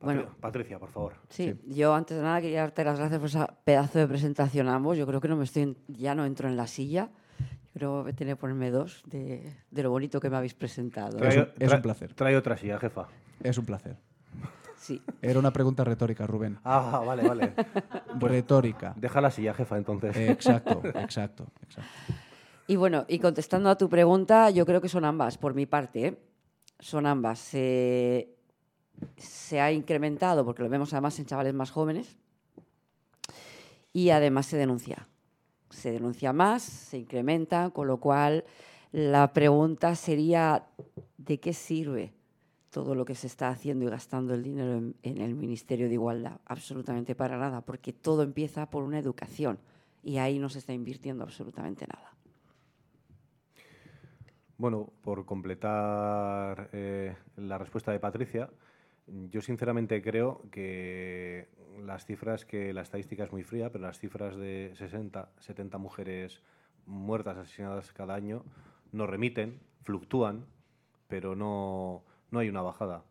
Bueno. 0.00 0.22
Patri- 0.22 0.40
Patricia, 0.40 0.78
por 0.78 0.90
favor. 0.90 1.14
Sí, 1.30 1.54
yo 1.66 1.94
antes 1.94 2.16
de 2.16 2.22
nada 2.22 2.40
quería 2.40 2.60
darte 2.60 2.84
las 2.84 2.98
gracias 2.98 3.18
por 3.18 3.28
ese 3.28 3.46
pedazo 3.64 3.98
de 3.98 4.06
presentación 4.06 4.68
a 4.68 4.74
ambos. 4.74 4.96
Yo 4.98 5.06
creo 5.06 5.20
que 5.20 5.28
no 5.28 5.36
me 5.36 5.44
estoy, 5.44 5.62
en- 5.62 5.76
ya 5.88 6.14
no 6.14 6.24
entro 6.26 6.48
en 6.48 6.56
la 6.56 6.66
silla. 6.66 7.10
Yo 7.38 7.70
creo 7.72 8.04
que 8.04 8.12
tenía 8.12 8.34
que 8.34 8.40
ponerme 8.40 8.70
dos 8.70 9.02
de, 9.06 9.52
de 9.70 9.82
lo 9.82 9.90
bonito 9.90 10.20
que 10.20 10.30
me 10.30 10.36
habéis 10.36 10.54
presentado. 10.54 11.18
Es 11.18 11.36
un- 11.36 11.42
es 11.58 11.72
un 11.72 11.78
trae- 11.78 11.82
placer. 11.82 12.14
Trae 12.14 12.36
otra 12.36 12.56
silla, 12.56 12.78
jefa. 12.78 13.08
Es 13.42 13.58
un 13.58 13.64
placer. 13.66 13.96
Sí. 14.76 15.02
Era 15.22 15.38
una 15.38 15.52
pregunta 15.52 15.82
retórica, 15.82 16.26
Rubén. 16.26 16.58
Ah, 16.62 17.02
vale, 17.04 17.26
vale. 17.26 17.54
retórica. 18.20 18.94
Deja 18.96 19.20
la 19.20 19.30
silla, 19.30 19.54
jefa, 19.54 19.76
entonces. 19.78 20.14
Exacto, 20.16 20.82
exacto, 20.94 21.46
exacto. 21.62 21.90
Y 22.68 22.76
bueno, 22.76 23.04
y 23.08 23.20
contestando 23.20 23.70
a 23.70 23.78
tu 23.78 23.88
pregunta, 23.88 24.50
yo 24.50 24.66
creo 24.66 24.80
que 24.80 24.88
son 24.88 25.04
ambas, 25.04 25.38
por 25.38 25.54
mi 25.54 25.66
parte. 25.66 26.06
¿eh? 26.06 26.18
Son 26.80 27.06
ambas. 27.06 27.38
Se, 27.38 28.28
ha 29.60 29.70
incrementado, 29.70 30.44
porque 30.44 30.62
lo 30.62 30.68
vemos 30.68 30.92
además 30.92 31.18
en 31.18 31.26
chavales 31.26 31.54
más 31.54 31.70
jóvenes, 31.70 32.16
y 33.92 34.10
además 34.10 34.46
se 34.46 34.56
denuncia. 34.56 35.06
Se 35.70 35.92
denuncia 35.92 36.32
más, 36.32 36.62
se 36.62 36.98
incrementa, 36.98 37.70
con 37.70 37.86
lo 37.86 37.98
cual 37.98 38.44
la 38.90 39.32
pregunta 39.32 39.94
sería, 39.94 40.64
¿de 41.18 41.38
qué 41.38 41.52
sirve 41.52 42.14
todo 42.70 42.94
lo 42.94 43.04
que 43.04 43.14
se 43.14 43.26
está 43.26 43.48
haciendo 43.48 43.84
y 43.84 43.90
gastando 43.90 44.34
el 44.34 44.42
dinero 44.42 44.92
en 45.02 45.18
el 45.20 45.34
Ministerio 45.34 45.86
de 45.88 45.94
Igualdad? 45.94 46.40
Absolutamente 46.46 47.14
para 47.14 47.36
nada, 47.36 47.60
porque 47.60 47.92
todo 47.92 48.22
empieza 48.22 48.70
por 48.70 48.82
una 48.82 48.98
educación 48.98 49.58
y 50.02 50.18
ahí 50.18 50.38
no 50.38 50.48
se 50.48 50.58
está 50.58 50.72
invirtiendo 50.72 51.24
absolutamente 51.24 51.86
nada. 51.86 52.15
Bueno, 54.58 54.90
por 55.02 55.26
completar 55.26 56.70
eh, 56.72 57.14
la 57.36 57.58
respuesta 57.58 57.92
de 57.92 58.00
Patricia, 58.00 58.48
yo 59.06 59.42
sinceramente 59.42 60.00
creo 60.00 60.42
que 60.50 61.48
las 61.84 62.06
cifras, 62.06 62.46
que 62.46 62.72
la 62.72 62.80
estadística 62.80 63.24
es 63.24 63.32
muy 63.32 63.42
fría, 63.42 63.70
pero 63.70 63.84
las 63.84 63.98
cifras 63.98 64.34
de 64.36 64.72
60, 64.76 65.28
70 65.40 65.76
mujeres 65.76 66.42
muertas, 66.86 67.36
asesinadas 67.36 67.92
cada 67.92 68.14
año, 68.14 68.44
nos 68.92 69.10
remiten, 69.10 69.60
fluctúan, 69.82 70.46
pero 71.06 71.36
no, 71.36 72.02
no 72.30 72.38
hay 72.38 72.48
una 72.48 72.62
bajada. 72.62 73.04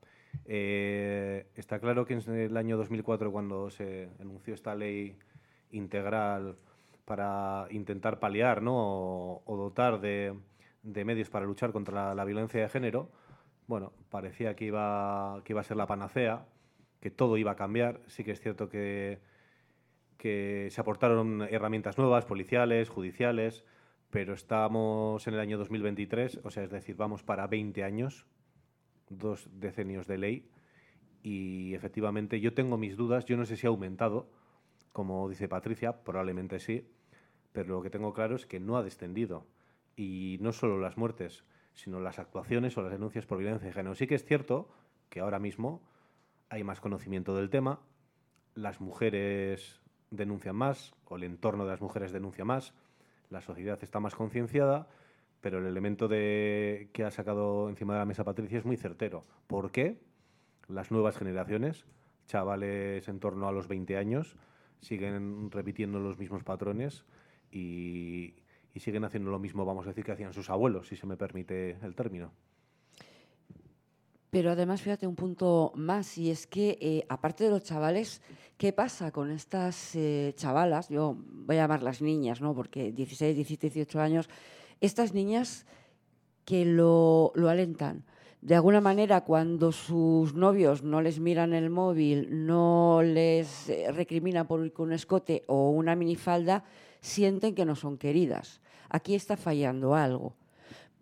Eh, 0.45 1.45
está 1.55 1.79
claro 1.79 2.07
que 2.07 2.15
en 2.15 2.35
el 2.35 2.57
año 2.57 2.75
2004, 2.75 3.31
cuando 3.31 3.69
se 3.69 4.09
anunció 4.19 4.55
esta 4.55 4.73
ley 4.73 5.15
integral 5.69 6.57
para 7.05 7.67
intentar 7.69 8.19
paliar 8.19 8.63
¿no? 8.63 9.43
o 9.45 9.57
dotar 9.57 10.01
de, 10.01 10.33
de 10.85 11.03
medios 11.03 11.29
para 11.29 11.45
luchar 11.45 11.71
contra 11.71 12.15
la, 12.15 12.25
violencia 12.25 12.61
de 12.61 12.69
género, 12.69 13.11
bueno, 13.67 13.91
parecía 14.09 14.55
que 14.55 14.65
iba, 14.65 15.41
que 15.43 15.53
iba 15.53 15.61
a 15.61 15.63
ser 15.63 15.77
la 15.77 15.87
panacea, 15.87 16.45
que 17.01 17.09
todo 17.11 17.37
iba 17.37 17.51
a 17.51 17.55
cambiar. 17.55 18.01
Sí 18.07 18.23
que 18.23 18.31
es 18.31 18.39
cierto 18.39 18.69
que, 18.69 19.19
que 20.17 20.67
se 20.69 20.79
aportaron 20.79 21.41
herramientas 21.41 21.97
nuevas, 21.97 22.25
policiales, 22.25 22.89
judiciales, 22.89 23.65
pero 24.11 24.33
estamos 24.33 25.27
en 25.27 25.33
el 25.33 25.39
año 25.39 25.57
2023, 25.57 26.41
o 26.43 26.49
sea, 26.51 26.63
es 26.63 26.69
decir, 26.69 26.95
vamos 26.95 27.23
para 27.23 27.47
20 27.47 27.83
años, 27.83 28.27
dos 29.09 29.49
decenios 29.51 30.07
de 30.07 30.17
ley, 30.17 30.49
y 31.23 31.73
efectivamente 31.73 32.39
yo 32.39 32.53
tengo 32.53 32.77
mis 32.77 32.95
dudas, 32.95 33.25
yo 33.25 33.35
no 33.35 33.45
sé 33.45 33.57
si 33.57 33.65
ha 33.65 33.71
aumentado, 33.71 34.29
como 34.91 35.27
dice 35.27 35.49
Patricia, 35.49 36.03
probablemente 36.03 36.59
sí, 36.59 36.87
pero 37.51 37.75
lo 37.75 37.81
que 37.81 37.89
tengo 37.89 38.13
claro 38.13 38.35
es 38.35 38.45
que 38.45 38.59
no 38.59 38.77
ha 38.77 38.83
descendido. 38.83 39.47
Y 39.95 40.37
no 40.41 40.51
solo 40.51 40.79
las 40.79 40.97
muertes, 40.97 41.43
sino 41.73 41.99
las 41.99 42.19
actuaciones 42.19 42.77
o 42.77 42.81
las 42.81 42.91
denuncias 42.91 43.25
por 43.25 43.37
violencia 43.37 43.67
de 43.67 43.73
género. 43.73 43.95
Sí 43.95 44.07
que 44.07 44.15
es 44.15 44.25
cierto 44.25 44.69
que 45.09 45.19
ahora 45.19 45.39
mismo 45.39 45.81
hay 46.49 46.63
más 46.63 46.79
conocimiento 46.79 47.35
del 47.35 47.49
tema, 47.49 47.79
las 48.53 48.79
mujeres 48.81 49.81
denuncian 50.11 50.55
más, 50.55 50.93
o 51.05 51.17
el 51.17 51.23
entorno 51.23 51.65
de 51.65 51.71
las 51.71 51.81
mujeres 51.81 52.11
denuncia 52.11 52.45
más, 52.45 52.73
la 53.29 53.41
sociedad 53.41 53.79
está 53.81 53.99
más 53.99 54.15
concienciada, 54.15 54.87
pero 55.41 55.59
el 55.59 55.65
elemento 55.65 56.07
de, 56.07 56.89
que 56.93 57.03
ha 57.03 57.11
sacado 57.11 57.69
encima 57.69 57.93
de 57.93 57.99
la 57.99 58.05
mesa 58.05 58.23
Patricia 58.23 58.57
es 58.57 58.65
muy 58.65 58.77
certero. 58.77 59.23
¿Por 59.47 59.71
qué? 59.71 59.99
Las 60.67 60.91
nuevas 60.91 61.17
generaciones, 61.17 61.85
chavales 62.27 63.07
en 63.07 63.19
torno 63.19 63.47
a 63.47 63.51
los 63.51 63.67
20 63.67 63.97
años, 63.97 64.37
siguen 64.79 65.51
repitiendo 65.51 65.99
los 65.99 66.17
mismos 66.17 66.43
patrones 66.43 67.05
y, 67.51 68.35
y 68.75 68.81
siguen 68.81 69.05
haciendo 69.05 69.31
lo 69.31 69.39
mismo, 69.39 69.63
vamos 69.65 69.85
a 69.85 69.89
decir, 69.89 70.03
que 70.03 70.11
hacían 70.11 70.33
sus 70.33 70.49
abuelos, 70.49 70.89
si 70.89 70.97
se 70.97 71.07
me 71.07 71.15
permite 71.15 71.77
el 71.81 71.95
término. 71.95 72.33
Pero 74.29 74.51
además, 74.51 74.81
fíjate 74.81 75.07
un 75.07 75.15
punto 75.15 75.71
más, 75.75 76.17
y 76.17 76.29
es 76.29 76.45
que, 76.45 76.77
eh, 76.81 77.05
aparte 77.07 77.45
de 77.45 77.51
los 77.51 77.63
chavales, 77.63 78.21
¿qué 78.57 78.73
pasa 78.73 79.13
con 79.13 79.31
estas 79.31 79.95
eh, 79.95 80.33
chavalas? 80.35 80.89
Yo 80.89 81.15
voy 81.17 81.55
a 81.55 81.61
llamarlas 81.61 82.01
niñas, 82.01 82.41
¿no? 82.41 82.53
Porque 82.53 82.91
16, 82.91 83.33
17, 83.33 83.69
18 83.69 84.01
años, 84.01 84.29
estas 84.81 85.13
niñas 85.13 85.65
que 86.43 86.65
lo, 86.65 87.31
alentan. 87.47 88.03
De 88.41 88.55
alguna 88.55 88.81
manera, 88.81 89.21
cuando 89.21 89.71
sus 89.71 90.33
novios 90.33 90.83
no 90.83 91.01
les 91.01 91.21
miran 91.21 91.53
el 91.53 91.69
móvil, 91.69 92.45
no 92.45 93.01
les 93.01 93.69
eh, 93.69 93.89
recriminan 93.93 94.47
por 94.47 94.65
ir 94.65 94.73
con 94.73 94.87
un 94.87 94.93
escote 94.93 95.45
o 95.47 95.69
una 95.69 95.95
minifalda, 95.95 96.65
sienten 96.99 97.55
que 97.55 97.63
no 97.63 97.75
son 97.75 97.97
queridas. 97.97 98.59
Aquí 98.89 99.15
está 99.15 99.37
fallando 99.37 99.95
algo. 99.95 100.35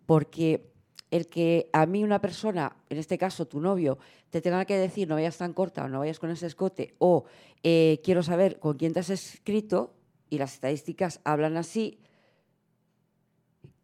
Porque 0.06 0.70
el 1.10 1.28
que 1.28 1.68
a 1.72 1.86
mí 1.86 2.02
una 2.04 2.20
persona, 2.20 2.76
en 2.90 2.98
este 2.98 3.18
caso 3.18 3.46
tu 3.46 3.60
novio, 3.60 3.98
te 4.30 4.40
tenga 4.40 4.64
que 4.64 4.76
decir 4.76 5.08
no 5.08 5.14
vayas 5.14 5.38
tan 5.38 5.52
corta 5.52 5.84
o 5.84 5.88
no 5.88 6.00
vayas 6.00 6.18
con 6.18 6.30
ese 6.30 6.46
escote 6.46 6.94
o 6.98 7.24
eh, 7.62 8.00
quiero 8.02 8.22
saber 8.22 8.58
con 8.58 8.76
quién 8.76 8.92
te 8.92 9.00
has 9.00 9.10
escrito 9.10 9.94
y 10.28 10.38
las 10.38 10.54
estadísticas 10.54 11.20
hablan 11.22 11.56
así, 11.56 12.00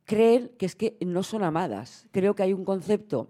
creen 0.05 0.51
que 0.59 0.67
es 0.67 0.75
que 0.75 0.97
no 1.01 1.23
son 1.23 1.45
amadas. 1.45 2.09
Creo 2.11 2.35
que 2.35 2.43
hay 2.43 2.53
un 2.53 2.65
concepto 2.65 3.29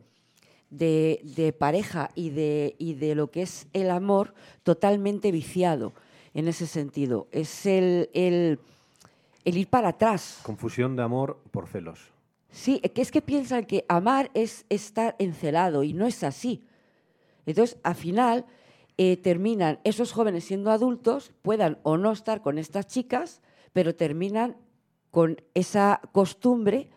de, 0.70 1.54
pareja 1.58 2.10
y 2.14 2.30
de, 2.30 3.12
lo 3.14 3.30
que 3.30 3.42
es 3.42 3.66
el 3.74 3.90
amor 3.90 4.34
totalmente 4.62 5.30
viciado 5.30 5.92
en 6.32 6.48
ese 6.48 6.66
sentido. 6.66 7.28
Es 7.32 7.66
el, 7.66 8.60
el 9.44 9.56
ir 9.56 9.68
para 9.68 9.88
atrás. 9.88 10.40
Confusión 10.42 10.96
de 10.96 11.02
amor 11.02 11.40
por 11.50 11.66
celos. 11.66 12.10
Sí, 12.50 12.80
que 12.80 13.02
es 13.02 13.10
que 13.10 13.22
piensan 13.22 13.64
que 13.64 13.84
amar 13.88 14.30
es 14.34 14.66
estar 14.68 15.14
encelado 15.18 15.84
y 15.84 15.92
no 15.92 16.06
es 16.06 16.24
así. 16.24 16.66
Entonces, 17.46 17.78
al 17.82 17.94
final, 17.94 18.44
eh, 18.98 19.16
terminan 19.16 19.78
esos 19.84 20.12
jóvenes 20.12 20.44
siendo 20.44 20.70
adultos, 20.70 21.32
puedan 21.42 21.78
o 21.84 21.96
no 21.96 22.12
estar 22.12 22.42
con 22.42 22.58
estas 22.58 22.86
chicas, 22.86 23.40
pero 23.72 23.94
terminan 23.94 24.56
con 25.10 25.40
esa 25.54 26.00
costumbre 26.12 26.90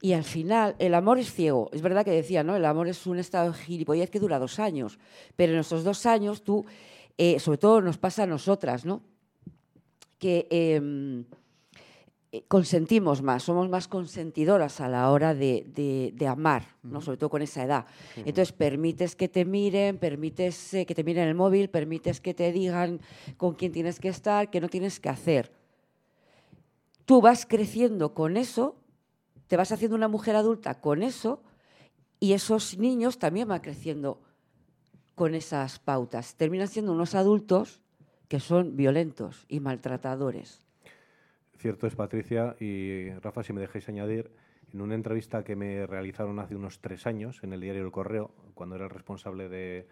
y 0.00 0.12
al 0.12 0.24
final 0.24 0.76
el 0.78 0.94
amor 0.94 1.18
es 1.18 1.32
ciego. 1.32 1.70
Es 1.72 1.82
verdad 1.82 2.04
que 2.04 2.12
decía, 2.12 2.44
¿no? 2.44 2.54
El 2.54 2.64
amor 2.64 2.88
es 2.88 3.04
un 3.06 3.18
estado 3.18 3.52
de 3.52 3.58
gilipollez 3.58 4.10
que 4.10 4.20
dura 4.20 4.38
dos 4.38 4.60
años, 4.60 4.98
pero 5.34 5.52
en 5.52 5.58
esos 5.58 5.82
dos 5.82 6.06
años 6.06 6.42
tú, 6.42 6.64
eh, 7.16 7.40
sobre 7.40 7.58
todo 7.58 7.80
nos 7.80 7.98
pasa 7.98 8.22
a 8.22 8.26
nosotras, 8.26 8.84
¿no? 8.84 9.02
Que... 10.18 10.46
Eh, 10.50 10.80
eh, 10.80 11.24
consentimos 12.46 13.22
más, 13.22 13.42
somos 13.42 13.68
más 13.68 13.88
consentidoras 13.88 14.80
a 14.80 14.88
la 14.88 15.10
hora 15.10 15.34
de, 15.34 15.64
de, 15.74 16.12
de 16.14 16.26
amar, 16.26 16.76
¿no? 16.82 17.00
sobre 17.00 17.16
todo 17.16 17.30
con 17.30 17.40
esa 17.40 17.64
edad. 17.64 17.86
Entonces, 18.16 18.52
permites 18.52 19.16
que 19.16 19.28
te 19.28 19.44
miren, 19.44 19.98
permites 19.98 20.74
eh, 20.74 20.84
que 20.84 20.94
te 20.94 21.04
miren 21.04 21.28
el 21.28 21.34
móvil, 21.34 21.70
permites 21.70 22.20
que 22.20 22.34
te 22.34 22.52
digan 22.52 23.00
con 23.38 23.54
quién 23.54 23.72
tienes 23.72 23.98
que 23.98 24.08
estar, 24.08 24.50
qué 24.50 24.60
no 24.60 24.68
tienes 24.68 25.00
que 25.00 25.08
hacer. 25.08 25.52
Tú 27.06 27.22
vas 27.22 27.46
creciendo 27.46 28.12
con 28.12 28.36
eso, 28.36 28.76
te 29.46 29.56
vas 29.56 29.72
haciendo 29.72 29.96
una 29.96 30.08
mujer 30.08 30.36
adulta 30.36 30.80
con 30.80 31.02
eso, 31.02 31.42
y 32.20 32.34
esos 32.34 32.76
niños 32.76 33.18
también 33.18 33.48
van 33.48 33.60
creciendo 33.60 34.20
con 35.14 35.34
esas 35.34 35.78
pautas. 35.78 36.34
Terminan 36.34 36.68
siendo 36.68 36.92
unos 36.92 37.14
adultos 37.14 37.80
que 38.28 38.40
son 38.40 38.76
violentos 38.76 39.46
y 39.48 39.60
maltratadores. 39.60 40.67
Cierto 41.58 41.86
es, 41.86 41.96
Patricia, 41.96 42.56
y 42.60 43.10
Rafa, 43.14 43.42
si 43.42 43.52
me 43.52 43.60
dejáis 43.60 43.88
añadir, 43.88 44.30
en 44.72 44.80
una 44.80 44.94
entrevista 44.94 45.42
que 45.44 45.56
me 45.56 45.86
realizaron 45.86 46.38
hace 46.38 46.54
unos 46.54 46.80
tres 46.80 47.06
años 47.06 47.42
en 47.42 47.52
el 47.52 47.60
diario 47.60 47.84
El 47.84 47.90
Correo, 47.90 48.32
cuando 48.54 48.76
era 48.76 48.84
el 48.84 48.90
responsable 48.90 49.48
de, 49.48 49.88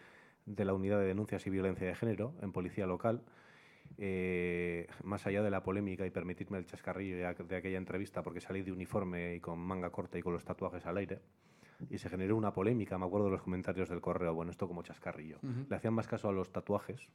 de 0.47 0.65
la 0.65 0.75
unidad 0.75 1.01
de 1.01 1.07
denuncias 1.07 1.47
y 1.47 1.51
violencia 1.51 1.87
de 1.87 1.95
género 1.95 2.35
en 2.41 2.53
policía 2.53 2.87
local, 2.87 3.23
eh, 3.99 4.87
más 5.05 5.27
allá 5.27 5.43
de 5.43 5.51
la 5.51 5.63
polémica 5.63 6.07
y 6.07 6.11
permitidme 6.11 6.59
el 6.59 6.67
chascarrillo 6.67 7.17
de, 7.17 7.27
aquella 7.27 7.79
entrevista, 7.79 8.23
porque 8.23 8.41
salí 8.41 8.63
de 8.63 8.73
uniforme 8.73 9.35
y 9.35 9.41
con 9.41 9.59
manga 9.59 9.91
corta 9.91 10.19
y 10.19 10.23
con 10.23 10.33
los 10.33 10.45
tatuajes 10.45 10.87
al 10.87 10.99
aire, 10.99 11.21
y 11.91 11.99
se 11.99 12.09
generó 12.09 12.37
una 12.37 12.53
polémica, 12.53 12.97
me 12.97 13.07
acuerdo 13.07 13.27
de 13.27 13.33
los 13.33 13.43
comentarios 13.43 13.89
del 13.89 14.01
correo, 14.01 14.35
bueno, 14.35 14.51
esto 14.51 14.67
como 14.67 14.83
chascarrillo. 14.83 15.39
Le 15.69 15.77
hacían 15.77 15.95
más 15.95 16.07
caso 16.07 16.29
a 16.29 16.33
los 16.33 16.51
tatuajes. 16.51 17.09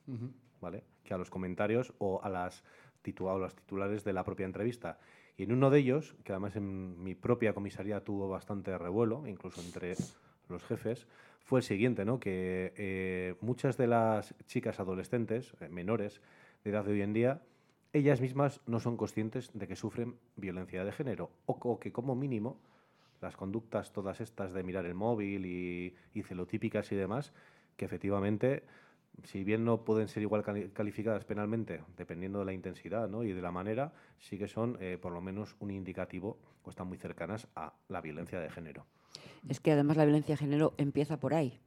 ¿vale? 0.61 0.83
Que 1.03 1.13
a 1.13 1.17
los 1.17 1.29
comentarios 1.29 1.93
o 1.97 2.23
a 2.23 2.29
las 2.29 2.63
titula- 3.01 3.33
o 3.33 3.39
los 3.39 3.55
titulares 3.55 4.03
de 4.03 4.13
la 4.13 4.23
propia 4.23 4.45
entrevista. 4.45 4.99
Y 5.37 5.43
en 5.43 5.53
uno 5.53 5.69
de 5.69 5.79
ellos, 5.79 6.15
que 6.23 6.33
además 6.33 6.55
en 6.55 7.01
mi 7.03 7.15
propia 7.15 7.53
comisaría 7.53 8.03
tuvo 8.03 8.29
bastante 8.29 8.77
revuelo, 8.77 9.25
incluso 9.27 9.61
entre 9.61 9.95
los 10.49 10.63
jefes, 10.63 11.07
fue 11.43 11.59
el 11.59 11.63
siguiente, 11.63 12.05
¿no? 12.05 12.19
Que 12.19 12.73
eh, 12.77 13.35
muchas 13.41 13.77
de 13.77 13.87
las 13.87 14.35
chicas 14.45 14.79
adolescentes, 14.79 15.53
eh, 15.59 15.69
menores 15.69 16.21
de 16.63 16.71
edad 16.71 16.85
de 16.85 16.91
hoy 16.91 17.01
en 17.01 17.13
día, 17.13 17.41
ellas 17.93 18.21
mismas 18.21 18.61
no 18.67 18.79
son 18.79 18.95
conscientes 18.97 19.51
de 19.53 19.67
que 19.67 19.75
sufren 19.75 20.15
violencia 20.35 20.85
de 20.85 20.91
género 20.91 21.31
o, 21.45 21.53
o 21.53 21.79
que 21.79 21.91
como 21.91 22.15
mínimo 22.15 22.61
las 23.21 23.35
conductas 23.35 23.91
todas 23.91 24.21
estas 24.21 24.53
de 24.53 24.63
mirar 24.63 24.85
el 24.85 24.93
móvil 24.93 25.45
y, 25.45 25.95
y 26.13 26.23
celotípicas 26.23 26.91
y 26.91 26.95
demás, 26.95 27.33
que 27.77 27.85
efectivamente, 27.85 28.63
si 29.23 29.43
bien 29.43 29.63
no 29.65 29.83
pueden 29.83 30.07
ser 30.07 30.23
igual 30.23 30.43
cali- 30.43 30.69
calificadas 30.69 31.25
penalmente, 31.25 31.81
dependiendo 31.97 32.39
de 32.39 32.45
la 32.45 32.53
intensidad 32.53 33.07
¿no? 33.07 33.23
y 33.23 33.33
de 33.33 33.41
la 33.41 33.51
manera, 33.51 33.93
sí 34.19 34.37
que 34.37 34.47
son 34.47 34.77
eh, 34.79 34.97
por 35.01 35.11
lo 35.13 35.21
menos 35.21 35.55
un 35.59 35.71
indicativo 35.71 36.37
o 36.63 36.69
están 36.69 36.87
muy 36.87 36.97
cercanas 36.97 37.47
a 37.55 37.73
la 37.89 38.01
violencia 38.01 38.39
de 38.39 38.49
género. 38.49 38.85
Es 39.49 39.59
que 39.59 39.71
además 39.71 39.97
la 39.97 40.05
violencia 40.05 40.33
de 40.33 40.37
género 40.37 40.73
empieza 40.77 41.19
por 41.19 41.33
ahí. 41.33 41.59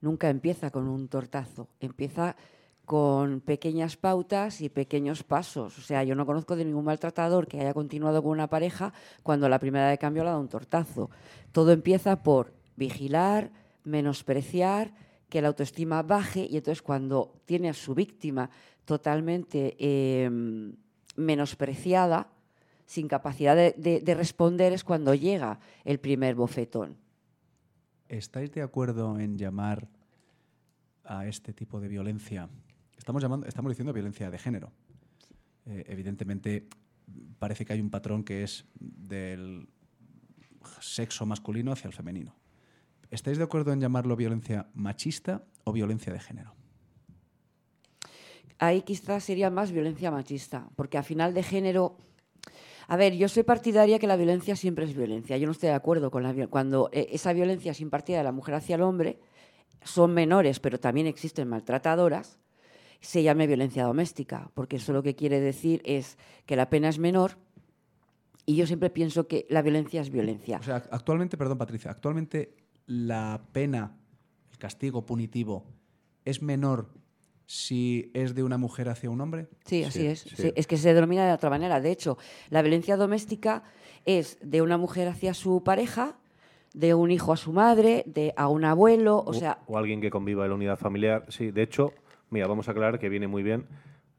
Nunca 0.00 0.28
empieza 0.30 0.70
con 0.70 0.88
un 0.88 1.08
tortazo, 1.08 1.68
empieza 1.80 2.36
con 2.84 3.40
pequeñas 3.40 3.96
pautas 3.96 4.60
y 4.60 4.68
pequeños 4.68 5.22
pasos. 5.22 5.78
O 5.78 5.80
sea, 5.82 6.04
yo 6.04 6.14
no 6.14 6.26
conozco 6.26 6.54
de 6.54 6.64
ningún 6.66 6.84
maltratador 6.84 7.46
que 7.48 7.58
haya 7.58 7.72
continuado 7.72 8.22
con 8.22 8.32
una 8.32 8.48
pareja 8.48 8.92
cuando 9.22 9.48
la 9.48 9.58
primera 9.58 9.88
de 9.88 9.96
cambio 9.96 10.22
le 10.22 10.28
ha 10.28 10.32
dado 10.32 10.42
un 10.42 10.48
tortazo. 10.50 11.08
Todo 11.52 11.72
empieza 11.72 12.22
por 12.22 12.52
vigilar, 12.76 13.50
menospreciar, 13.84 14.92
que 15.28 15.40
la 15.42 15.48
autoestima 15.48 16.02
baje 16.02 16.46
y 16.50 16.56
entonces 16.56 16.82
cuando 16.82 17.40
tiene 17.44 17.68
a 17.68 17.74
su 17.74 17.94
víctima 17.94 18.50
totalmente 18.84 19.76
eh, 19.78 20.30
menospreciada, 21.16 22.28
sin 22.86 23.08
capacidad 23.08 23.56
de, 23.56 23.74
de- 23.78 24.00
de 24.00 24.14
responder, 24.14 24.72
es 24.72 24.84
cuando 24.84 25.14
llega 25.14 25.58
el 25.84 25.98
primer 25.98 26.34
bofetón. 26.34 26.96
¿Estáis 28.08 28.52
de 28.52 28.62
acuerdo 28.62 29.18
en 29.18 29.38
llamar 29.38 29.88
a 31.04 31.26
este 31.26 31.52
tipo 31.54 31.80
de 31.80 31.88
violencia? 31.88 32.48
Estamos, 32.96 33.22
llamando, 33.22 33.46
estamos 33.46 33.70
diciendo 33.70 33.92
violencia 33.92 34.30
de 34.30 34.38
género. 34.38 34.70
Eh, 35.66 35.84
evidentemente, 35.88 36.68
parece 37.38 37.64
que 37.64 37.72
hay 37.72 37.80
un 37.80 37.90
patrón 37.90 38.22
que 38.22 38.42
es 38.42 38.66
del 38.78 39.66
sexo 40.80 41.24
masculino 41.26 41.72
hacia 41.72 41.88
el 41.88 41.94
femenino. 41.94 42.34
¿Estáis 43.10 43.38
de 43.38 43.44
acuerdo 43.44 43.72
en 43.72 43.80
llamarlo 43.80 44.16
violencia 44.16 44.68
machista 44.74 45.44
o 45.64 45.72
violencia 45.72 46.12
de 46.12 46.20
género? 46.20 46.54
Ahí 48.58 48.82
quizás 48.82 49.24
sería 49.24 49.50
más 49.50 49.72
violencia 49.72 50.10
machista, 50.10 50.68
porque 50.76 50.98
a 50.98 51.02
final 51.02 51.34
de 51.34 51.42
género... 51.42 51.96
A 52.86 52.96
ver, 52.96 53.14
yo 53.14 53.28
soy 53.28 53.42
partidaria 53.42 53.98
que 53.98 54.06
la 54.06 54.16
violencia 54.16 54.56
siempre 54.56 54.84
es 54.84 54.94
violencia. 54.94 55.36
Yo 55.38 55.46
no 55.46 55.52
estoy 55.52 55.70
de 55.70 55.74
acuerdo 55.74 56.10
con 56.10 56.22
la 56.22 56.46
cuando 56.48 56.90
eh, 56.92 57.08
esa 57.12 57.32
violencia 57.32 57.72
es 57.72 57.80
impartida 57.80 58.18
de 58.18 58.24
la 58.24 58.32
mujer 58.32 58.54
hacia 58.54 58.76
el 58.76 58.82
hombre, 58.82 59.18
son 59.82 60.12
menores, 60.12 60.60
pero 60.60 60.78
también 60.78 61.06
existen 61.06 61.48
maltratadoras, 61.48 62.38
se 63.00 63.22
llame 63.22 63.46
violencia 63.46 63.84
doméstica, 63.84 64.50
porque 64.54 64.76
eso 64.76 64.92
lo 64.92 65.02
que 65.02 65.14
quiere 65.14 65.40
decir 65.40 65.82
es 65.84 66.18
que 66.46 66.56
la 66.56 66.70
pena 66.70 66.88
es 66.88 66.98
menor 66.98 67.36
y 68.46 68.56
yo 68.56 68.66
siempre 68.66 68.90
pienso 68.90 69.26
que 69.26 69.46
la 69.48 69.62
violencia 69.62 70.00
es 70.00 70.10
violencia. 70.10 70.58
O 70.58 70.62
sea, 70.62 70.76
actualmente, 70.90 71.36
perdón 71.36 71.58
Patricia, 71.58 71.90
actualmente 71.90 72.54
la 72.86 73.42
pena, 73.52 73.96
el 74.52 74.58
castigo 74.58 75.04
punitivo, 75.06 75.64
es 76.24 76.42
menor 76.42 76.88
si 77.46 78.10
es 78.14 78.34
de 78.34 78.42
una 78.42 78.56
mujer 78.58 78.88
hacia 78.88 79.10
un 79.10 79.20
hombre. 79.20 79.48
Sí, 79.64 79.84
así 79.84 80.00
Sí, 80.00 80.06
es. 80.06 80.20
sí. 80.20 80.36
Sí, 80.36 80.52
es 80.56 80.66
que 80.66 80.76
se 80.78 80.94
denomina 80.94 81.26
de 81.26 81.32
otra 81.32 81.50
manera. 81.50 81.80
De 81.80 81.90
hecho, 81.90 82.16
la 82.50 82.62
violencia 82.62 82.96
doméstica 82.96 83.62
es 84.06 84.38
de 84.42 84.62
una 84.62 84.78
mujer 84.78 85.08
hacia 85.08 85.34
su 85.34 85.62
pareja, 85.62 86.16
de 86.72 86.94
un 86.94 87.10
hijo 87.10 87.32
a 87.32 87.36
su 87.36 87.52
madre, 87.52 88.02
de 88.06 88.32
a 88.36 88.48
un 88.48 88.64
abuelo, 88.64 89.22
o 89.26 89.32
sea, 89.34 89.58
o 89.66 89.76
alguien 89.78 90.00
que 90.00 90.10
conviva 90.10 90.44
en 90.44 90.50
la 90.50 90.54
unidad 90.56 90.78
familiar. 90.78 91.26
Sí, 91.28 91.50
de 91.50 91.62
hecho, 91.62 91.92
mira, 92.30 92.46
vamos 92.46 92.68
a 92.68 92.72
aclarar 92.72 92.98
que 92.98 93.08
viene 93.08 93.28
muy 93.28 93.42
bien 93.42 93.66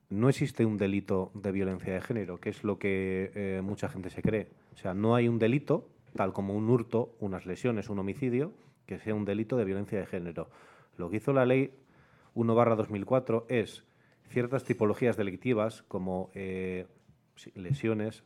no 0.10 0.30
existe 0.30 0.66
un 0.66 0.78
delito 0.78 1.32
de 1.34 1.52
violencia 1.52 1.94
de 1.94 2.00
género, 2.00 2.40
que 2.40 2.50
es 2.50 2.64
lo 2.64 2.78
que 2.78 3.32
eh, 3.34 3.62
mucha 3.64 3.90
gente 3.90 4.10
se 4.12 4.22
cree. 4.22 4.52
O 4.74 4.78
sea, 4.78 4.94
no 4.94 5.16
hay 5.16 5.28
un 5.28 5.40
delito, 5.40 5.90
tal 6.16 6.34
como 6.34 6.54
un 6.54 6.70
hurto, 6.70 7.16
unas 7.20 7.46
lesiones, 7.46 7.90
un 7.90 8.00
homicidio, 8.00 8.54
que 8.86 9.00
sea 9.00 9.14
un 9.14 9.26
delito 9.26 9.58
de 9.58 9.66
violencia 9.66 10.00
de 10.00 10.06
género. 10.06 10.50
Lo 10.98 11.10
que 11.10 11.18
hizo 11.18 11.34
la 11.34 11.46
ley 11.46 11.74
1-2004 12.36 13.46
es 13.50 13.84
ciertas 14.30 14.64
tipologías 14.64 15.18
delictivas 15.18 15.84
como 15.84 16.32
eh, 16.34 16.88
lesiones, 17.54 18.24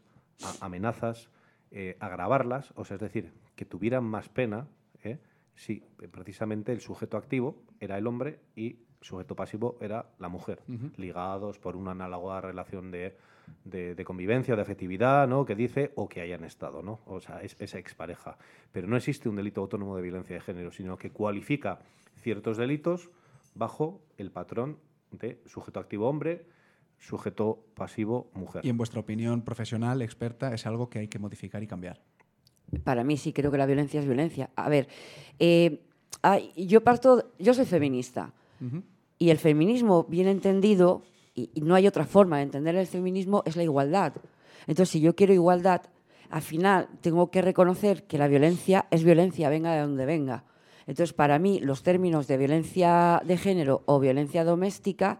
amenazas, 0.62 1.30
eh, 1.72 1.98
agravarlas, 2.00 2.74
o 2.76 2.86
sea, 2.86 2.96
es 2.96 3.02
decir, 3.02 3.34
que 3.56 3.66
tuvieran 3.66 4.04
más 4.04 4.30
pena 4.30 4.68
¿eh? 5.04 5.20
si 5.56 5.84
precisamente 6.12 6.72
el 6.72 6.82
sujeto 6.82 7.18
activo 7.18 7.64
era 7.80 7.98
el 7.98 8.08
hombre 8.08 8.40
y 8.56 8.68
el 8.70 9.06
sujeto 9.06 9.36
pasivo 9.36 9.78
era 9.82 10.12
la 10.20 10.30
mujer, 10.30 10.62
ligados 10.98 11.60
por 11.60 11.76
una 11.76 11.92
análoga 11.92 12.42
relación 12.42 12.92
de, 12.92 13.16
de- 13.66 13.96
de 13.96 14.04
convivencia, 14.06 14.56
de 14.56 14.62
afectividad, 14.62 15.28
¿no? 15.28 15.46
que 15.46 15.56
dice, 15.56 15.92
o 15.96 16.08
que 16.10 16.22
hayan 16.22 16.44
estado, 16.44 16.82
¿no? 16.82 17.00
o 17.06 17.20
sea, 17.22 17.42
es 17.42 17.56
esa 17.60 17.78
expareja. 17.80 18.38
Pero 18.72 18.88
no 18.88 18.98
existe 18.98 19.30
un 19.30 19.36
delito 19.36 19.62
autónomo 19.62 19.96
de 19.96 20.02
violencia 20.02 20.36
de 20.36 20.42
género, 20.42 20.72
sino 20.72 20.98
que 20.98 21.12
cualifica 21.12 21.80
ciertos 22.22 22.58
delitos 22.58 23.10
bajo 23.56 24.02
el 24.18 24.32
patrón 24.32 24.78
de 25.12 25.42
sujeto 25.46 25.80
activo 25.80 26.08
hombre, 26.08 26.46
sujeto 26.98 27.66
pasivo 27.76 28.30
mujer. 28.34 28.66
Y 28.66 28.70
en 28.70 28.78
vuestra 28.78 29.00
opinión 29.00 29.42
profesional, 29.42 30.02
experta, 30.02 30.54
es 30.54 30.66
algo 30.66 30.90
que 30.90 31.00
hay 31.00 31.08
que 31.08 31.18
modificar 31.20 31.64
y 31.64 31.68
cambiar. 31.68 32.02
Para 32.84 33.04
mí 33.04 33.18
sí 33.18 33.34
creo 33.34 33.50
que 33.52 33.58
la 33.58 33.66
violencia 33.66 34.00
es 34.00 34.06
violencia. 34.06 34.50
A 34.56 34.70
ver, 34.70 34.88
eh, 35.40 35.82
ay, 36.22 36.52
yo 36.68 36.82
parto, 36.82 37.32
yo 37.40 37.54
soy 37.54 37.66
feminista 37.66 38.34
y 39.18 39.30
el 39.30 39.38
feminismo 39.38 40.04
bien 40.04 40.28
entendido, 40.28 41.02
y, 41.54 41.62
no 41.62 41.76
hay 41.76 41.88
otra 41.88 42.06
forma 42.06 42.38
de 42.38 42.44
entender 42.44 42.76
el 42.76 42.88
feminismo, 42.88 43.44
es 43.46 43.56
la 43.56 43.64
igualdad. 43.64 44.14
Entonces, 44.68 44.90
si 44.90 45.00
yo 45.00 45.16
quiero 45.16 45.34
igualdad, 45.34 45.82
al 46.30 46.42
final 46.42 46.90
tengo 47.02 47.32
que 47.32 47.42
reconocer 47.42 48.04
que 48.04 48.18
la 48.18 48.28
violencia 48.28 48.88
es 48.92 49.04
violencia, 49.04 49.50
venga 49.50 49.74
de 49.74 49.82
donde 49.82 50.06
venga. 50.06 50.44
Entonces, 50.88 51.14
para 51.14 51.40
mí, 51.40 51.60
los 51.60 51.84
términos 51.84 52.28
de 52.28 52.38
violencia 52.38 53.22
de 53.26 53.38
género 53.38 53.84
o 53.86 54.00
violencia 54.00 54.44
doméstica, 54.44 55.20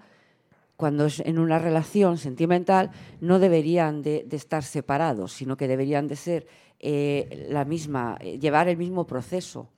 cuando 0.76 1.06
es 1.06 1.20
en 1.20 1.40
una 1.40 1.60
relación 1.60 2.18
sentimental, 2.18 2.92
no 3.22 3.40
deberían 3.40 4.02
de, 4.02 4.24
de 4.26 4.38
estar 4.38 4.64
separados, 4.64 5.34
sino 5.34 5.58
que 5.58 5.68
deberían 5.68 6.08
de 6.08 6.16
ser 6.16 6.48
eh, 6.82 7.48
la 7.50 7.66
misma, 7.66 8.18
eh, 8.22 8.40
llevar 8.40 8.70
el 8.70 8.78
mismo 8.78 9.06
proceso. 9.06 9.70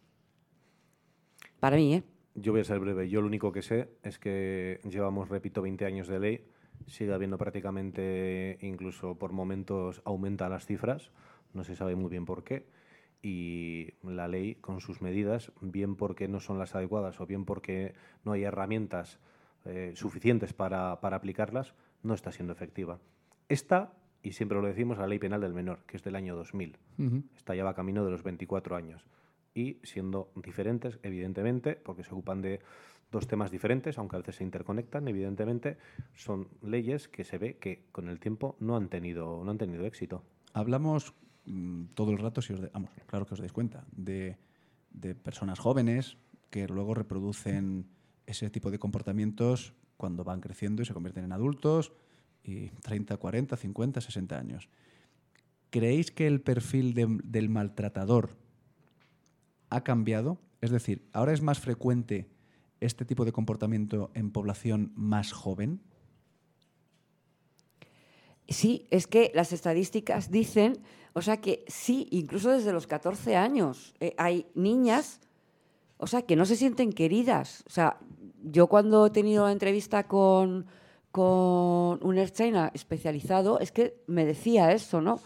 Para 1.60 1.76
mí, 1.76 1.96
¿eh? 1.96 2.04
Yo 2.42 2.52
voy 2.52 2.62
a 2.62 2.64
ser 2.64 2.80
breve. 2.80 3.08
Yo 3.08 3.22
lo 3.22 3.28
único 3.28 3.52
que 3.52 3.62
sé 3.62 3.90
es 4.04 4.18
que 4.18 4.80
llevamos, 4.84 5.30
repito, 5.30 5.62
20 5.62 5.86
años 5.86 6.08
de 6.08 6.20
ley. 6.20 6.46
Sigue 6.88 7.14
habiendo 7.14 7.38
prácticamente, 7.38 8.58
incluso 8.62 9.16
por 9.20 9.32
momentos, 9.32 10.02
aumenta 10.06 10.50
las 10.50 10.66
cifras. 10.66 11.12
No 11.54 11.64
se 11.64 11.76
sabe 11.76 11.96
muy 11.96 12.10
bien 12.10 12.26
por 12.26 12.44
qué. 12.44 12.66
Y 13.22 13.94
la 14.04 14.28
ley, 14.28 14.56
con 14.56 14.82
sus 14.82 15.02
medidas, 15.02 15.52
bien 15.62 15.96
porque 15.96 16.28
no 16.28 16.40
son 16.40 16.58
las 16.58 16.74
adecuadas 16.74 17.22
o 17.22 17.28
bien 17.28 17.46
porque 17.46 17.94
no 18.26 18.32
hay 18.32 18.44
herramientas 18.44 19.20
eh, 19.66 19.92
suficientes 19.94 20.54
para, 20.54 21.00
para 21.02 21.18
aplicarlas, 21.18 21.76
no 22.02 22.16
está 22.16 22.32
siendo 22.32 22.54
efectiva. 22.54 23.00
Esta, 23.48 23.94
y 24.24 24.32
siempre 24.32 24.60
lo 24.60 24.66
decimos, 24.66 24.98
la 24.98 25.06
ley 25.06 25.20
penal 25.20 25.42
del 25.42 25.54
menor, 25.54 25.84
que 25.86 25.98
es 25.98 26.04
del 26.04 26.16
año 26.16 26.36
2000. 26.36 26.80
Ujú. 26.98 27.24
Esta 27.36 27.54
ya 27.54 27.64
va 27.64 27.76
camino 27.76 28.04
de 28.04 28.10
los 28.10 28.24
24 28.24 28.76
años. 28.76 29.06
Y 29.54 29.80
siendo 29.84 30.32
diferentes, 30.36 31.00
evidentemente, 31.04 31.76
porque 31.76 32.04
se 32.04 32.12
ocupan 32.12 32.42
de 32.42 32.60
dos 33.12 33.28
temas 33.28 33.52
diferentes, 33.52 33.98
aunque 33.98 34.16
a 34.16 34.20
veces 34.20 34.36
se 34.38 34.44
interconectan, 34.46 35.08
evidentemente, 35.08 35.78
son 36.16 36.48
leyes 36.62 37.10
que 37.10 37.26
se 37.26 37.38
ve 37.38 37.58
que 37.58 37.84
con 37.92 38.08
el 38.08 38.20
tiempo 38.20 38.56
no 38.60 38.78
han 38.78 38.88
tenido, 38.88 39.44
no 39.44 39.52
han 39.52 39.58
tenido 39.58 39.86
éxito. 39.86 40.24
Hablamos 40.54 41.14
mm, 41.46 41.86
todo 41.94 42.12
el 42.12 42.20
rato, 42.20 42.42
si 42.42 42.54
os 42.54 42.62
de- 42.62 42.72
claro 43.08 43.26
que 43.26 43.34
os 43.34 43.40
dais 43.42 43.52
cuenta, 43.52 43.86
de, 43.92 44.38
de 44.92 45.16
personas 45.16 45.60
jóvenes 45.60 46.18
que 46.50 46.68
luego 46.68 46.94
reproducen 46.94 47.88
ese 48.26 48.50
tipo 48.50 48.72
de 48.72 48.80
comportamientos 48.80 49.74
cuando 49.98 50.24
van 50.24 50.40
creciendo 50.40 50.82
y 50.82 50.86
se 50.86 50.94
convierten 50.94 51.26
en 51.26 51.32
adultos 51.34 51.92
y 52.44 52.70
30, 52.70 53.18
40, 53.18 53.58
50, 53.58 54.00
60 54.02 54.40
años. 54.40 54.70
¿Creéis 55.70 56.12
que 56.12 56.28
el 56.28 56.42
perfil 56.42 56.94
de- 56.94 57.20
del 57.24 57.50
maltratador 57.50 58.38
ha 59.72 59.84
cambiado? 59.84 60.38
Es 60.62 60.70
decir, 60.70 61.08
¿ahora 61.14 61.34
es 61.34 61.42
más 61.42 61.60
frecuente 61.60 62.30
este 62.80 63.06
tipo 63.06 63.26
de 63.26 63.32
comportamiento 63.32 64.12
en 64.14 64.32
población 64.32 64.92
más 64.96 65.32
joven? 65.32 65.82
Sí, 68.48 68.86
es 68.92 69.08
que 69.08 69.32
las 69.34 69.54
estadísticas 69.54 70.30
dicen, 70.30 70.80
o 71.14 71.22
sea 71.22 71.38
que 71.38 71.64
sí, 71.68 72.08
incluso 72.12 72.52
desde 72.52 72.74
los 72.74 72.86
14 72.86 73.36
años 73.38 73.94
eh, 74.00 74.14
hay 74.18 74.46
niñas, 74.56 75.22
o 75.98 76.08
sea, 76.08 76.24
que 76.24 76.36
no 76.36 76.46
se 76.46 76.56
sienten 76.58 76.92
queridas. 76.92 77.64
O 77.68 77.70
sea, 77.70 77.98
yo 78.44 78.68
cuando 78.68 79.06
he 79.06 79.10
tenido 79.12 79.48
entrevista 79.50 80.08
con, 80.08 80.66
con 81.12 82.00
un 82.04 82.18
Erchaina 82.18 82.72
especializado, 82.74 83.60
es 83.60 83.72
que 83.72 84.02
me 84.08 84.26
decía 84.26 84.72
eso, 84.74 85.00
¿no? 85.00 85.22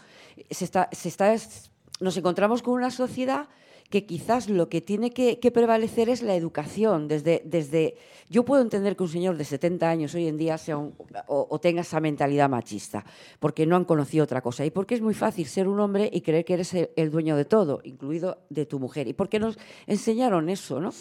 Se 0.52 0.66
está, 0.66 0.89
se 0.91 1.10
está, 1.10 1.34
es- 1.34 1.72
nos 2.00 2.18
encontramos 2.18 2.62
con 2.62 2.74
una 2.76 2.91
sociedad 2.91 3.48
que 3.90 4.06
quizás 4.06 4.50
lo 4.50 4.68
que 4.68 4.82
tiene 4.82 5.12
que, 5.12 5.38
prevalecer 5.52 6.10
es 6.10 6.22
la 6.22 6.36
educación. 6.36 7.08
Desde, 7.08 7.42
desde, 7.46 7.96
yo 8.30 8.44
puedo 8.44 8.62
entender 8.62 8.96
que 8.96 9.04
un 9.04 9.10
señor 9.10 9.38
de 9.38 9.46
70 9.46 9.90
años 9.90 10.16
hoy 10.16 10.28
en 10.28 10.38
día 10.38 10.58
sea 10.58 10.78
un- 10.78 10.96
o, 11.28 11.48
o 11.50 11.60
tenga 11.60 11.82
esa 11.82 12.00
mentalidad 12.00 12.50
machista, 12.50 13.06
porque 13.40 13.66
no 13.66 13.76
han 13.76 13.86
conocido 13.86 14.24
otra 14.24 14.42
cosa. 14.42 14.66
Y 14.66 14.72
porque 14.72 14.96
es 14.96 15.02
muy 15.02 15.14
fácil 15.14 15.46
ser 15.46 15.68
un 15.68 15.80
hombre 15.80 16.10
y 16.12 16.22
creer 16.22 16.46
que 16.46 16.56
eres 16.56 16.74
el, 16.74 16.90
el 16.96 17.12
dueño 17.12 17.36
de 17.38 17.46
todo, 17.46 17.82
incluido 17.84 18.40
de 18.50 18.66
tu 18.66 18.80
mujer. 18.80 19.08
Y 19.08 19.14
porque 19.14 19.40
nos 19.40 19.58
enseñaron 19.88 20.50
eso, 20.50 20.80
¿no? 20.80 20.92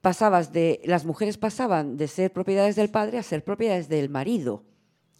Pasabas 0.00 0.52
de, 0.52 0.80
las 0.84 1.04
mujeres 1.04 1.36
pasaban 1.36 1.96
de 1.96 2.06
ser 2.06 2.32
propiedades 2.32 2.76
del 2.76 2.90
padre 2.90 3.18
a 3.18 3.22
ser 3.24 3.42
propiedades 3.42 3.88
del 3.88 4.08
marido. 4.08 4.62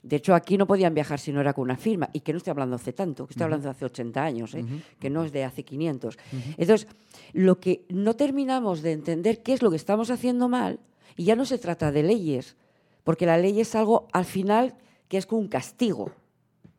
De 0.07 0.17
hecho, 0.17 0.37
aquí 0.37 0.57
no 0.57 0.69
podían 0.69 0.95
viajar 0.95 1.19
si 1.19 1.33
no 1.33 1.41
era 1.41 1.53
con 1.53 1.65
una 1.65 1.77
firma, 1.77 2.09
y 2.13 2.21
que 2.21 2.33
no 2.33 2.37
estoy 2.37 2.53
hablando 2.53 2.77
hace 2.77 2.93
tanto, 2.93 3.27
que 3.27 3.33
estoy 3.33 3.43
hablando 3.43 3.65
de 3.65 3.71
hace 3.73 3.85
80 3.87 4.23
años, 4.23 4.55
¿eh? 4.55 4.65
que 5.01 5.11
no 5.11 5.25
es 5.25 5.33
de 5.33 5.43
hace 5.43 5.65
500. 5.65 6.17
Entonces, 6.57 6.87
lo 7.33 7.59
que 7.59 7.85
no 7.89 8.15
terminamos 8.15 8.83
de 8.83 8.93
entender 8.93 9.43
qué 9.43 9.53
es 9.53 9.63
lo 9.63 9.71
que 9.71 9.77
estamos 9.77 10.11
haciendo 10.11 10.49
mal, 10.49 10.79
y 11.17 11.25
ya 11.25 11.35
no 11.35 11.45
se 11.45 11.59
trata 11.59 11.91
de 11.91 12.05
leyes, 12.05 12.57
porque 13.03 13.27
la 13.27 13.37
ley 13.37 13.61
es 13.61 13.75
algo 13.75 14.07
al 14.13 14.25
final 14.25 14.77
que 15.09 15.17
es 15.17 15.27
como 15.27 15.41
un 15.41 15.49
castigo. 15.49 16.13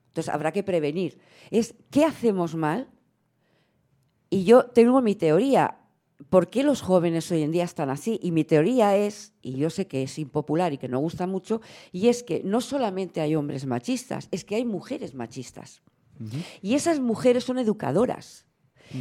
Entonces, 0.08 0.34
habrá 0.34 0.54
que 0.54 0.64
prevenir. 0.64 1.20
Es 1.52 1.76
qué 1.92 2.06
hacemos 2.06 2.56
mal, 2.56 2.88
y 4.30 4.46
yo 4.46 4.68
tengo 4.68 5.02
mi 5.02 5.16
teoría. 5.16 5.76
¿Por 6.30 6.50
qué 6.50 6.64
los 6.64 6.82
jóvenes 6.82 7.32
hoy 7.32 7.44
en 7.44 7.52
día 7.52 7.64
están 7.64 7.90
así? 7.90 8.20
Y 8.24 8.32
mi 8.32 8.44
teoría 8.44 8.98
es, 8.98 9.34
y 9.42 9.56
yo 9.56 9.70
sé 9.70 9.88
que 9.88 10.04
es 10.04 10.18
impopular 10.18 10.74
y 10.74 10.78
que 10.78 10.88
no 10.88 11.00
gusta 11.00 11.28
mucho, 11.28 11.62
y 11.92 12.08
es 12.08 12.24
que 12.24 12.42
no 12.44 12.60
solamente 12.60 13.22
hay 13.22 13.36
hombres 13.36 13.66
machistas, 13.68 14.28
es 14.32 14.44
que 14.44 14.56
hay 14.56 14.66
mujeres 14.66 15.14
machistas. 15.14 15.84
Y 16.62 16.74
esas 16.74 17.00
mujeres 17.00 17.44
son 17.44 17.60
educadoras. 17.60 18.46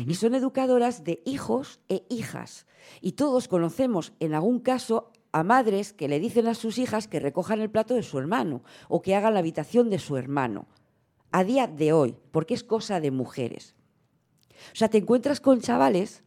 Y 0.06 0.14
son 0.14 0.34
educadoras 0.34 1.04
de 1.04 1.22
hijos 1.24 1.80
e 1.88 2.04
hijas. 2.10 2.66
Y 3.00 3.12
todos 3.12 3.48
conocemos 3.48 4.12
en 4.20 4.34
algún 4.34 4.58
caso 4.58 5.12
a 5.32 5.44
madres 5.44 5.92
que 5.92 6.08
le 6.08 6.18
dicen 6.18 6.48
a 6.48 6.54
sus 6.54 6.76
hijas 6.78 7.08
que 7.08 7.20
recojan 7.20 7.60
el 7.60 7.70
plato 7.70 7.94
de 7.94 8.02
su 8.02 8.18
hermano 8.18 8.62
o 8.88 9.00
que 9.00 9.14
hagan 9.14 9.34
la 9.34 9.40
habitación 9.40 9.88
de 9.88 9.98
su 9.98 10.16
hermano. 10.16 10.66
A 11.30 11.44
día 11.44 11.66
de 11.66 11.92
hoy, 11.92 12.16
porque 12.32 12.54
es 12.54 12.64
cosa 12.64 13.00
de 13.00 13.10
mujeres. 13.10 13.74
O 14.72 14.76
sea, 14.76 14.88
te 14.88 14.98
encuentras 14.98 15.40
con 15.40 15.60
chavales 15.60 16.24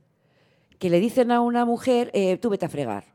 que 0.80 0.90
le 0.90 1.00
dicen 1.00 1.32
a 1.32 1.42
una 1.42 1.66
mujer, 1.66 2.10
eh, 2.14 2.38
tú 2.38 2.50
vete 2.50 2.66
a 2.66 2.70
fregar. 2.70 3.14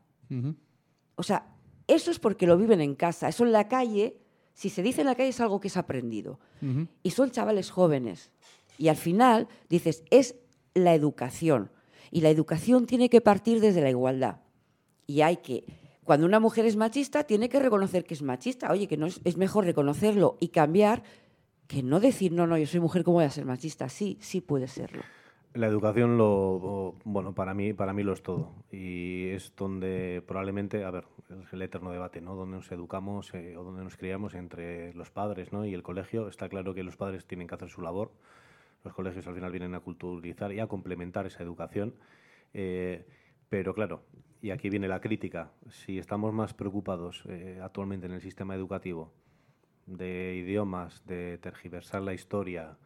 O 1.15 1.23
sea, 1.23 1.47
eso 1.87 2.11
es 2.11 2.19
porque 2.19 2.47
lo 2.47 2.57
viven 2.57 2.79
en 2.79 2.95
casa. 2.95 3.27
Eso 3.27 3.43
en 3.43 3.51
la 3.51 3.67
calle, 3.67 4.17
si 4.53 4.69
se 4.69 4.83
dice 4.83 5.01
en 5.01 5.07
la 5.07 5.15
calle 5.15 5.29
es 5.29 5.41
algo 5.41 5.59
que 5.59 5.67
es 5.67 5.77
aprendido. 5.77 6.39
Y 7.03 7.11
son 7.11 7.31
chavales 7.31 7.71
jóvenes. 7.71 8.31
Y 8.77 8.87
al 8.87 8.95
final 8.95 9.47
dices, 9.67 10.03
es 10.11 10.35
la 10.73 10.93
educación. 10.93 11.71
Y 12.11 12.21
la 12.21 12.29
educación 12.29 12.85
tiene 12.85 13.09
que 13.09 13.21
partir 13.21 13.59
desde 13.59 13.81
la 13.81 13.89
igualdad. 13.89 14.41
Y 15.07 15.21
hay 15.21 15.37
que, 15.37 15.65
cuando 16.03 16.27
una 16.27 16.39
mujer 16.39 16.65
es 16.65 16.75
machista, 16.75 17.23
tiene 17.23 17.49
que 17.49 17.59
reconocer 17.59 18.05
que 18.05 18.13
es 18.13 18.21
machista. 18.21 18.71
Oye, 18.71 18.87
que 18.87 18.97
no 18.97 19.07
es, 19.07 19.21
es 19.23 19.37
mejor 19.37 19.65
reconocerlo 19.65 20.37
y 20.39 20.49
cambiar 20.49 21.03
que 21.67 21.81
no 21.81 21.99
decir, 21.99 22.31
no, 22.31 22.45
no, 22.45 22.57
yo 22.59 22.67
soy 22.67 22.79
mujer, 22.79 23.03
¿cómo 23.03 23.15
voy 23.15 23.25
a 23.25 23.31
ser 23.31 23.45
machista? 23.45 23.89
Sí, 23.89 24.19
sí 24.21 24.41
puede 24.41 24.67
serlo. 24.67 25.01
La 25.55 25.67
educación 25.67 26.17
lo 26.17 26.95
bueno 27.05 27.33
para 27.33 27.53
mí 27.53 27.71
para 27.71 27.93
mí 27.93 28.03
lo 28.03 28.11
es 28.11 28.21
todo. 28.21 28.51
Y 28.71 29.29
es 29.29 29.53
donde 29.55 30.21
probablemente 30.27 30.83
a 30.83 30.91
ver 30.91 31.05
es 31.29 31.53
el 31.53 31.61
eterno 31.61 31.91
debate 31.91 32.19
no 32.19 32.35
donde 32.35 32.57
nos 32.57 32.71
educamos 32.71 33.33
eh, 33.33 33.55
o 33.55 33.63
donde 33.63 33.83
nos 33.83 33.95
criamos 33.95 34.35
entre 34.35 34.93
los 34.93 35.11
padres 35.11 35.53
no 35.53 35.65
y 35.65 35.73
el 35.73 35.81
colegio. 35.81 36.27
Está 36.27 36.49
claro 36.49 36.73
que 36.73 36.83
los 36.83 36.97
padres 36.97 37.25
tienen 37.25 37.47
que 37.47 37.55
hacer 37.55 37.69
su 37.69 37.81
labor. 37.81 38.11
Los 38.83 38.93
colegios 38.93 39.25
al 39.27 39.33
final 39.33 39.51
vienen 39.51 39.75
a 39.75 39.79
culturizar 39.79 40.51
y 40.51 40.59
a 40.59 40.67
complementar 40.67 41.25
esa 41.25 41.41
educación. 41.41 41.95
Eh, 42.53 43.07
pero 43.47 43.73
claro 43.73 44.03
y 44.41 44.51
aquí 44.51 44.69
viene 44.69 44.87
la 44.87 44.99
crítica. 44.99 45.53
Si 45.69 45.97
estamos 45.97 46.31
más 46.31 46.53
preocupados 46.53 47.23
eh, 47.29 47.59
actualmente 47.63 48.05
en 48.05 48.11
el 48.11 48.21
sistema 48.21 48.53
educativo 48.53 49.11
de 49.87 50.35
idiomas, 50.35 51.03
de 51.07 51.37
tergiversar 51.39 52.01
la 52.01 52.13
historia. 52.13 52.77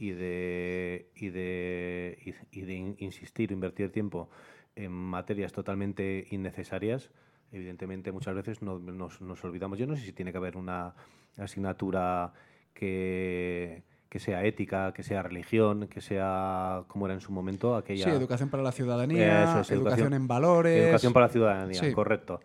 Y 0.00 0.10
de, 0.12 1.10
y 1.16 1.28
de, 1.30 2.34
y- 2.52 2.60
de 2.62 2.74
in- 2.74 2.96
insistir, 2.98 3.50
invertir 3.50 3.90
tiempo 3.90 4.30
en 4.76 4.92
materias 4.92 5.52
totalmente 5.52 6.26
innecesarias, 6.30 7.10
evidentemente 7.50 8.12
muchas 8.12 8.34
veces 8.36 8.62
no- 8.62 8.78
nos, 8.78 9.20
nos 9.20 9.42
olvidamos. 9.44 9.78
Yo 9.78 9.86
no 9.88 9.96
sé 9.96 10.02
si 10.04 10.12
tiene 10.12 10.30
que 10.30 10.38
haber 10.38 10.56
una 10.56 10.94
asignatura 11.36 12.32
que, 12.74 13.82
que 14.08 14.18
sea 14.20 14.44
ética, 14.44 14.92
que 14.92 15.02
sea 15.02 15.22
religión, 15.22 15.88
que 15.88 16.00
sea 16.00 16.84
como 16.86 17.06
era 17.06 17.14
en 17.14 17.20
su 17.20 17.32
momento 17.32 17.74
aquella... 17.74 18.04
Sí, 18.04 18.10
educación 18.10 18.50
para 18.50 18.62
la 18.62 18.72
ciudadanía, 18.72 19.42
Eso 19.50 19.60
es, 19.60 19.70
educación, 19.72 20.14
en 20.14 20.28
valores. 20.28 20.84
Educación 20.84 21.12
para 21.12 21.26
la 21.26 21.32
ciudadanía, 21.32 21.80
Sí. 21.80 21.92
correcto. 21.92 22.40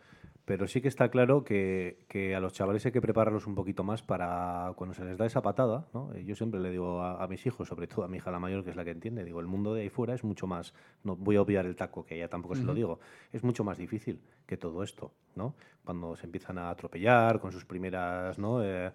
Pero 0.45 0.67
sí 0.67 0.81
que 0.81 0.89
está 0.89 1.09
claro 1.09 1.45
que, 1.45 2.05
que 2.09 2.35
a 2.35 2.41
los 2.41 2.51
chavales 2.51 2.85
hay 2.85 2.91
que 2.91 2.99
prepararlos 3.01 3.47
un 3.47 3.55
poquito 3.55 3.85
más 3.85 4.03
para 4.03 4.73
cuando 4.75 4.93
se 4.93 5.05
les 5.05 5.17
da 5.17 5.25
esa 5.25 5.41
patada. 5.41 5.87
¿no? 5.93 6.13
Eh, 6.13 6.25
Yo 6.25 6.35
siempre 6.35 6.59
le 6.59 6.69
digo 6.69 7.01
a, 7.01 7.23
a 7.23 7.27
mis 7.27 7.45
hijos, 7.45 7.67
sobre 7.69 7.87
todo 7.87 8.03
a 8.03 8.09
mi 8.09 8.17
hija 8.17 8.29
la 8.29 8.39
mayor, 8.39 8.63
que 8.63 8.71
es 8.71 8.75
la 8.75 8.83
que 8.83 8.91
entiende, 8.91 9.23
digo, 9.23 9.39
el 9.39 9.47
mundo 9.47 9.73
de 9.73 9.83
ahí 9.83 9.89
fuera 9.89 10.13
es 10.13 10.23
mucho 10.23 10.45
más, 10.45 10.73
no 11.03 11.15
voy 11.15 11.37
a 11.37 11.41
obviar 11.41 11.65
el 11.65 11.77
taco, 11.77 12.05
que 12.05 12.15
ella 12.15 12.27
tampoco 12.27 12.55
se 12.55 12.63
lo 12.63 12.73
digo, 12.73 12.99
es 13.31 13.43
mucho 13.43 13.63
más 13.63 13.77
difícil 13.77 14.19
que 14.45 14.57
todo 14.57 14.83
esto. 14.83 15.13
¿no? 15.35 15.55
Cuando 15.85 16.15
se 16.17 16.25
empiezan 16.25 16.57
a 16.57 16.69
atropellar 16.69 17.39
con 17.39 17.51
sus 17.51 17.63
primeras... 17.65 18.37
¿no? 18.37 18.61
Eh, 18.63 18.91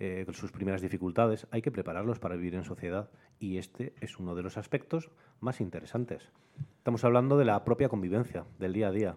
eh, 0.00 0.24
con 0.24 0.34
sus 0.34 0.50
primeras 0.50 0.82
dificultades, 0.82 1.46
hay 1.52 1.62
que 1.62 1.70
prepararlos 1.70 2.18
para 2.18 2.34
vivir 2.34 2.56
en 2.56 2.64
sociedad 2.64 3.10
y 3.38 3.58
este 3.58 3.94
es 4.00 4.18
uno 4.18 4.34
de 4.34 4.42
los 4.42 4.56
aspectos 4.58 5.12
más 5.38 5.60
interesantes. 5.60 6.32
Estamos 6.78 7.04
hablando 7.04 7.38
de 7.38 7.44
la 7.44 7.64
propia 7.64 7.88
convivencia, 7.88 8.44
del 8.58 8.72
día 8.72 8.88
a 8.88 8.90
día. 8.90 9.16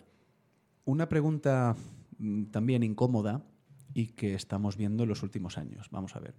Una 0.88 1.10
pregunta 1.10 1.76
mm, 2.18 2.46
también 2.46 2.82
incómoda 2.82 3.44
y 3.94 4.08
que 4.08 4.34
estamos 4.36 4.78
viendo 4.78 5.04
en 5.04 5.10
los 5.10 5.22
últimos 5.22 5.58
años. 5.58 5.88
Vamos 5.92 6.16
a 6.16 6.20
ver. 6.20 6.34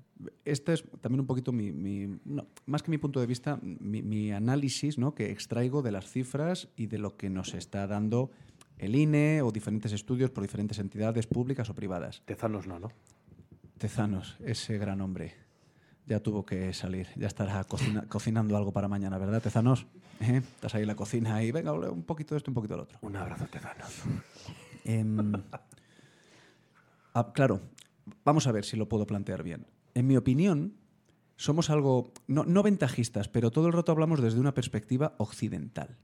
Este 0.45 0.73
es 0.73 0.85
también 1.03 1.21
un 1.21 1.27
poquito 1.27 1.53
mi, 1.53 1.71
mi- 1.73 2.19
no, 2.25 2.47
más 2.67 2.83
que 2.83 2.91
mi 2.91 2.97
punto 2.99 3.21
de 3.21 3.27
vista, 3.27 3.59
mi, 3.63 4.01
mi 4.03 4.33
análisis 4.33 4.97
¿no? 4.97 5.15
que 5.15 5.31
extraigo 5.31 5.83
de 5.83 5.93
las 5.93 6.11
cifras 6.11 6.69
y 6.77 6.87
de 6.87 6.97
lo 6.99 7.17
que 7.17 7.29
nos 7.31 7.53
está 7.53 7.87
dando 7.87 8.31
el 8.79 8.95
INE 8.97 9.43
o 9.43 9.51
diferentes 9.53 9.93
estudios 9.93 10.31
por 10.31 10.43
diferentes 10.45 10.79
entidades 10.79 11.27
públicas 11.27 11.69
o 11.69 11.75
privadas. 11.75 12.23
Tezanos 12.25 12.67
no, 12.67 12.79
¿no? 12.79 12.89
Tezanos, 13.77 14.37
ese 14.45 14.79
gran 14.79 15.01
hombre. 15.03 15.35
Ya 16.09 16.21
tuvo 16.21 16.47
que 16.47 16.73
salir, 16.73 17.07
ya 17.17 17.27
estará 17.27 17.63
cocina- 17.65 18.07
cocinando 18.09 18.57
algo 18.57 18.73
para 18.73 18.89
mañana, 18.89 19.19
¿verdad, 19.19 19.43
Tezanos? 19.43 19.87
¿Eh? 20.21 20.39
Estás 20.55 20.75
ahí 20.75 20.83
en 20.83 20.89
la 20.89 20.97
cocina 20.97 21.43
y 21.45 21.53
venga, 21.53 21.73
un 21.73 22.03
poquito 22.03 22.35
de 22.35 22.39
esto, 22.39 22.51
un 22.51 22.55
poquito 22.55 22.75
del 22.75 22.85
otro. 22.85 22.99
Un 23.03 23.15
abrazo, 23.15 23.47
Tezanos. 23.47 23.93
Em, 24.85 25.35
ah, 27.13 27.33
claro, 27.35 27.61
vamos 28.25 28.47
a 28.47 28.53
ver 28.53 28.65
si 28.65 28.79
lo 28.79 28.89
puedo 28.89 29.07
plantear 29.07 29.43
bien. 29.43 29.67
En 29.95 30.07
mi 30.07 30.17
opinión, 30.17 30.73
somos 31.37 31.69
algo, 31.69 32.11
no, 32.27 32.45
no 32.45 32.63
ventajistas, 32.63 33.29
pero 33.29 33.51
todo 33.51 33.67
el 33.67 33.75
rato 33.75 33.93
hablamos 33.93 34.23
desde 34.23 34.41
una 34.41 34.55
perspectiva 34.55 35.15
occidental. 35.19 35.99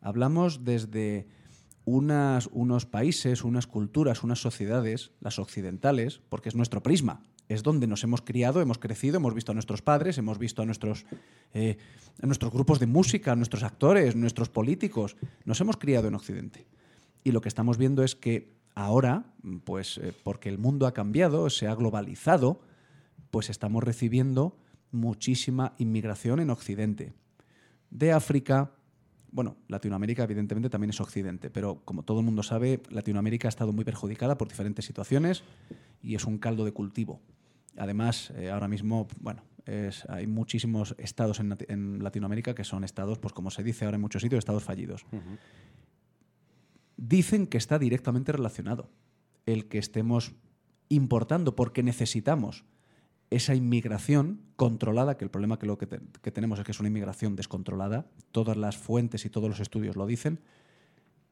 Hablamos 0.00 0.64
desde 0.64 1.28
unas, 1.84 2.48
unos 2.50 2.86
países, 2.86 3.44
unas 3.44 3.66
culturas, 3.66 4.24
unas 4.24 4.40
sociedades, 4.40 5.12
las 5.20 5.38
occidentales, 5.38 6.20
porque 6.30 6.48
es 6.48 6.54
nuestro 6.54 6.82
prisma. 6.82 7.22
Es 7.48 7.62
donde 7.62 7.86
nos 7.86 8.02
hemos 8.02 8.22
criado, 8.22 8.60
hemos 8.60 8.78
crecido, 8.78 9.16
hemos 9.16 9.34
visto 9.34 9.52
a 9.52 9.54
nuestros 9.54 9.82
padres, 9.82 10.18
hemos 10.18 10.38
visto 10.38 10.62
a 10.62 10.66
nuestros, 10.66 11.06
eh, 11.54 11.76
nuestros 12.22 12.52
grupos 12.52 12.80
de 12.80 12.86
música, 12.86 13.32
a 13.32 13.36
nuestros 13.36 13.62
actores, 13.62 14.16
nuestros 14.16 14.48
políticos. 14.48 15.16
Nos 15.44 15.60
hemos 15.60 15.76
criado 15.76 16.08
en 16.08 16.14
Occidente. 16.14 16.66
Y 17.22 17.32
lo 17.32 17.40
que 17.40 17.48
estamos 17.48 17.78
viendo 17.78 18.02
es 18.02 18.16
que 18.16 18.56
ahora, 18.74 19.26
pues 19.64 19.98
eh, 19.98 20.12
porque 20.22 20.48
el 20.48 20.58
mundo 20.58 20.86
ha 20.86 20.94
cambiado, 20.94 21.50
se 21.50 21.66
ha 21.66 21.74
globalizado, 21.74 22.60
pues 23.30 23.50
estamos 23.50 23.82
recibiendo 23.82 24.56
muchísima 24.92 25.74
inmigración 25.78 26.40
en 26.40 26.50
Occidente. 26.50 27.14
De 27.90 28.12
África, 28.12 28.72
bueno, 29.30 29.56
Latinoamérica 29.68 30.24
evidentemente 30.24 30.70
también 30.70 30.90
es 30.90 31.00
Occidente, 31.00 31.50
pero 31.50 31.82
como 31.84 32.02
todo 32.02 32.20
el 32.20 32.24
mundo 32.24 32.42
sabe, 32.42 32.82
Latinoamérica 32.90 33.48
ha 33.48 33.50
estado 33.50 33.72
muy 33.72 33.84
perjudicada 33.84 34.38
por 34.38 34.48
diferentes 34.48 34.84
situaciones 34.84 35.42
y 36.02 36.14
es 36.14 36.24
un 36.24 36.38
caldo 36.38 36.64
de 36.64 36.72
cultivo. 36.72 37.20
Además, 37.76 38.32
eh, 38.36 38.50
ahora 38.50 38.68
mismo, 38.68 39.06
bueno, 39.20 39.42
es- 39.66 40.04
hay 40.08 40.26
muchísimos 40.26 40.94
estados 40.98 41.40
en, 41.40 41.50
Lati- 41.50 41.66
en 41.68 42.02
Latinoamérica 42.02 42.54
que 42.54 42.64
son 42.64 42.84
estados, 42.84 43.18
pues 43.18 43.32
como 43.34 43.50
se 43.50 43.62
dice 43.62 43.84
ahora 43.84 43.96
en 43.96 44.00
muchos 44.00 44.22
sitios, 44.22 44.38
estados 44.38 44.62
fallidos 44.64 45.04
dicen 46.96 47.46
que 47.46 47.58
está 47.58 47.78
directamente 47.78 48.32
relacionado 48.32 48.90
el 49.44 49.66
que 49.68 49.78
estemos 49.78 50.32
importando 50.88 51.54
porque 51.56 51.82
necesitamos 51.82 52.64
esa 53.30 53.54
inmigración 53.54 54.40
controlada, 54.56 55.16
que 55.16 55.24
el 55.24 55.30
problema 55.30 55.58
que 55.58 55.66
lo 55.66 55.78
que, 55.78 55.86
te- 55.86 56.00
que 56.22 56.30
tenemos 56.30 56.58
es 56.58 56.64
que 56.64 56.70
es 56.70 56.78
una 56.80 56.88
inmigración 56.88 57.34
descontrolada, 57.36 58.06
todas 58.32 58.56
las 58.56 58.76
fuentes 58.76 59.24
y 59.26 59.30
todos 59.30 59.48
los 59.48 59.60
estudios 59.60 59.96
lo 59.96 60.06
dicen. 60.06 60.40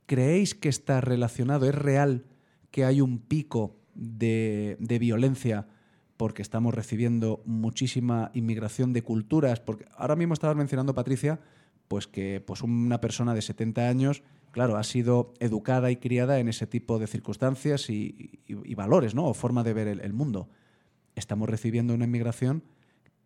¿Creéis 0.06 0.54
que 0.54 0.68
está 0.68 1.00
relacionado? 1.00 1.66
¿Es 1.68 1.74
real 1.74 2.24
que 2.70 2.84
hay 2.84 3.00
un 3.00 3.18
pico 3.20 3.76
de, 3.94 4.76
de 4.80 4.98
violencia 4.98 5.68
porque 6.16 6.42
estamos 6.42 6.74
recibiendo 6.74 7.42
muchísima 7.44 8.30
inmigración 8.34 8.92
de 8.92 9.02
culturas? 9.02 9.60
Porque 9.60 9.86
ahora 9.96 10.16
mismo 10.16 10.34
estabas 10.34 10.56
mencionando, 10.56 10.94
Patricia, 10.94 11.40
pues 11.88 12.06
que 12.06 12.40
pues 12.40 12.62
una 12.62 13.00
persona 13.00 13.34
de 13.34 13.42
70 13.42 13.88
años, 13.88 14.22
claro, 14.50 14.76
ha 14.76 14.84
sido 14.84 15.34
educada 15.40 15.90
y 15.90 15.96
criada 15.96 16.38
en 16.38 16.48
ese 16.48 16.66
tipo 16.66 16.98
de 16.98 17.06
circunstancias 17.06 17.90
y, 17.90 18.40
valores, 18.76 19.14
¿no? 19.14 19.26
O 19.26 19.34
forma 19.34 19.62
de 19.62 19.74
ver 19.74 19.88
el, 19.88 20.00
el 20.00 20.12
mundo. 20.12 20.48
Estamos 21.14 21.48
recibiendo 21.48 21.94
una 21.94 22.04
inmigración 22.04 22.64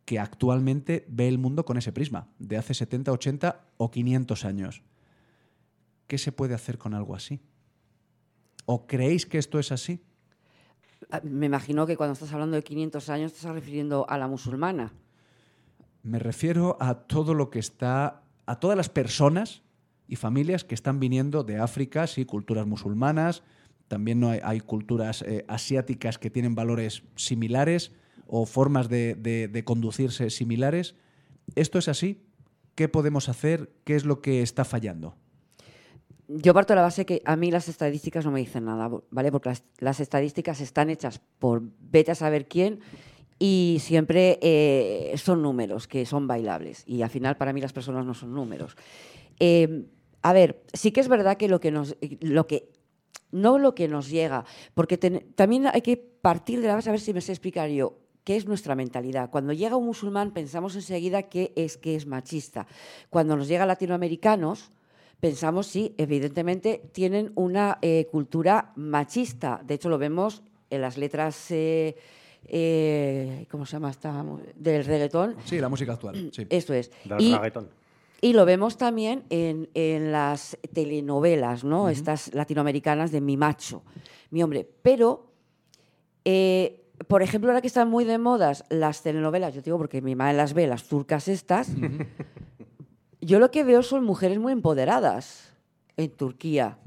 que 0.04 0.18
actualmente 0.18 1.04
ve 1.08 1.28
el 1.28 1.36
mundo 1.36 1.66
con 1.66 1.76
ese 1.76 1.92
prisma, 1.92 2.28
de 2.38 2.56
hace 2.56 2.72
70, 2.72 3.12
80 3.12 3.66
o 3.76 3.90
500 3.90 4.44
años. 4.46 4.82
¿Qué 6.06 6.16
se 6.16 6.32
puede 6.32 6.54
hacer 6.54 6.78
con 6.78 6.94
algo 6.94 7.14
así? 7.14 7.40
¿O 8.64 8.86
creéis 8.86 9.26
que 9.26 9.36
esto 9.36 9.58
es 9.58 9.70
así? 9.70 10.02
Ah, 11.10 11.20
Me 11.22 11.46
imagino 11.46 11.86
que 11.86 11.96
cuando 11.96 12.12
estás 12.12 12.32
hablando 12.32 12.56
de 12.56 12.62
500 12.62 13.08
años 13.08 13.32
te 13.32 13.38
estás 13.38 13.52
refiriendo 13.52 14.08
a 14.08 14.18
la 14.18 14.28
musulmana. 14.28 14.92
Me 16.02 16.18
refiero 16.18 16.76
a 16.80 16.94
todo 16.94 17.34
lo 17.34 17.50
que 17.50 17.58
está, 17.58 18.22
a 18.46 18.60
todas 18.60 18.76
las 18.76 18.88
personas 18.88 19.62
y 20.06 20.16
familias 20.16 20.64
que 20.64 20.74
están 20.74 21.00
viniendo 21.00 21.44
de 21.44 21.58
África, 21.58 22.06
sí, 22.06 22.24
culturas 22.24 22.66
musulmanas, 22.66 23.42
también 23.88 24.20
no 24.20 24.30
hay, 24.30 24.60
culturas 24.60 25.22
eh, 25.22 25.44
asiáticas 25.48 26.18
que 26.18 26.30
tienen 26.30 26.54
valores 26.54 27.02
similares 27.16 27.92
o 28.26 28.44
formas 28.44 28.88
de 28.88 29.62
conducirse 29.64 30.28
similares. 30.30 30.94
¿Esto 31.54 31.78
es 31.78 31.88
así? 31.88 32.22
¿Qué 32.74 32.88
podemos 32.88 33.28
hacer? 33.28 33.72
¿Qué 33.84 33.96
es 33.96 34.04
lo 34.04 34.20
que 34.20 34.42
está 34.42 34.64
fallando? 34.64 35.16
Yo 36.28 36.52
parto 36.52 36.74
de 36.74 36.76
la 36.76 36.82
base 36.82 37.06
que 37.06 37.22
a 37.24 37.36
mí 37.36 37.50
las 37.50 37.68
estadísticas 37.68 38.24
no 38.24 38.30
me 38.30 38.40
dicen 38.40 38.66
nada, 38.66 38.90
¿vale? 39.10 39.32
Porque 39.32 39.50
las, 39.78 40.00
estadísticas 40.00 40.60
están 40.60 40.90
hechas 40.90 41.22
por 41.38 41.62
vete 41.80 42.10
a 42.10 42.14
saber 42.14 42.46
quién 42.46 42.80
y 43.38 43.78
siempre 43.80 44.38
eh, 44.42 45.14
son 45.16 45.40
números 45.40 45.88
que 45.88 46.04
son 46.04 46.26
bailables. 46.26 46.84
Y 46.86 47.00
al 47.00 47.08
final 47.08 47.38
para 47.38 47.54
mí 47.54 47.62
las 47.62 47.72
personas 47.72 48.04
no 48.04 48.12
son 48.12 48.34
números. 48.34 48.76
Eh, 49.40 49.86
a 50.20 50.34
ver, 50.34 50.62
sí 50.74 50.92
que 50.92 51.00
es 51.00 51.08
verdad 51.08 51.38
que 51.38 51.48
lo 51.48 51.60
que 51.60 51.70
nos... 51.70 51.96
No 53.30 53.58
lo 53.58 53.74
que 53.74 53.88
nos 53.88 54.08
llega, 54.08 54.46
porque 54.72 54.96
también 54.96 55.66
hay 55.66 55.82
que 55.82 55.98
partir 55.98 56.62
de 56.62 56.68
la 56.68 56.76
base, 56.76 56.88
a 56.88 56.92
ver 56.92 57.00
si 57.00 57.12
me 57.12 57.20
sé 57.20 57.32
explicar 57.32 57.68
yo, 57.68 57.98
qué 58.24 58.36
es 58.36 58.46
nuestra 58.46 58.74
mentalidad. 58.74 59.30
Cuando 59.30 59.52
llega 59.52 59.76
un 59.76 59.84
musulmán 59.84 60.32
pensamos 60.32 60.74
enseguida 60.76 61.24
que 61.24 61.52
es 61.54 61.76
que 61.76 61.94
es 61.94 62.06
machista. 62.06 62.66
Cuando 63.10 63.36
nos 63.36 63.48
llega 63.48 63.66
latinoamericanos, 63.66 64.70
pensamos 65.20 65.66
sí, 65.66 65.94
evidentemente 65.98 66.82
tienen 66.92 67.32
una 67.34 67.78
eh, 67.82 68.06
cultura 68.10 68.72
machista. 68.76 69.60
De 69.64 69.74
hecho, 69.74 69.88
lo 69.88 69.98
vemos 69.98 70.42
en 70.70 70.80
las 70.82 70.96
letras, 70.98 71.50
eh, 71.50 71.96
eh, 72.46 73.46
¿cómo 73.50 73.66
se 73.66 73.72
llama 73.72 73.90
esta? 73.90 74.24
Del 74.54 74.84
reggaetón. 74.84 75.36
Sí, 75.44 75.58
la 75.58 75.68
música 75.68 75.92
actual. 75.94 76.30
Sí. 76.32 76.46
Esto 76.50 76.74
es. 76.74 76.90
Del 77.04 77.20
Y- 77.20 77.34
reggaetón. 77.34 77.68
y 78.20 78.32
lo 78.32 78.44
vemos 78.44 78.76
también 78.76 79.24
en, 79.30 79.68
en 79.74 80.12
las 80.12 80.56
telenovelas, 80.72 81.64
¿no? 81.64 81.88
Estas 81.88 82.32
latinoamericanas 82.34 83.10
de 83.10 83.20
mi 83.20 83.36
macho, 83.36 83.82
mi 84.30 84.42
hombre. 84.42 84.68
Pero, 84.82 85.30
eh, 86.24 86.84
por 87.06 87.22
ejemplo, 87.22 87.50
ahora 87.50 87.60
que 87.60 87.68
están 87.68 87.88
muy 87.88 88.04
de 88.04 88.18
modas 88.18 88.64
las 88.70 89.02
telenovelas, 89.02 89.54
yo 89.54 89.62
digo 89.62 89.78
porque 89.78 90.02
mi 90.02 90.14
madre 90.16 90.36
las 90.36 90.52
ve, 90.52 90.66
las 90.66 90.84
turcas 90.84 91.28
estas, 91.28 91.68
yo 93.20 93.38
lo 93.38 93.50
que 93.50 93.64
veo 93.64 93.82
son 93.82 94.04
mujeres 94.04 94.38
muy 94.38 94.52
empoderadas 94.52 95.52
en 95.96 96.10
Turquía. 96.10 96.78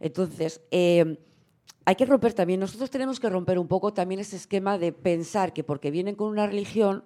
Entonces, 0.00 0.60
eh, 0.70 1.18
hay 1.84 1.94
que 1.96 2.06
romper 2.06 2.32
también, 2.34 2.60
nosotros 2.60 2.90
tenemos 2.90 3.18
que 3.20 3.28
romper 3.30 3.58
un 3.58 3.68
poco 3.68 3.92
también 3.92 4.20
ese 4.20 4.36
esquema 4.36 4.78
de 4.78 4.92
pensar 4.92 5.52
que 5.52 5.64
porque 5.64 5.90
vienen 5.90 6.14
con 6.16 6.28
una 6.28 6.46
religión, 6.46 7.04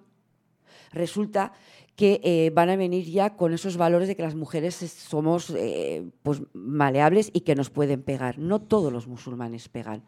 resulta 0.91 1.51
que 1.95 2.21
eh, 2.23 2.51
van 2.53 2.69
a 2.69 2.75
venir 2.75 3.05
ya 3.05 3.35
con 3.35 3.53
esos 3.53 3.75
valores 3.77 4.07
de 4.07 4.15
que 4.15 4.21
las 4.21 4.35
mujeres 4.35 4.81
es- 4.83 4.91
somos 4.91 5.49
eh, 5.55 6.07
pues, 6.21 6.41
maleables 6.53 7.31
y 7.33 7.41
que 7.41 7.55
nos 7.55 7.69
pueden 7.71 8.03
pegar. 8.03 8.37
No 8.37 8.61
todos 8.61 8.93
los 8.93 9.07
musulmanes 9.07 9.67
pegan. 9.67 10.03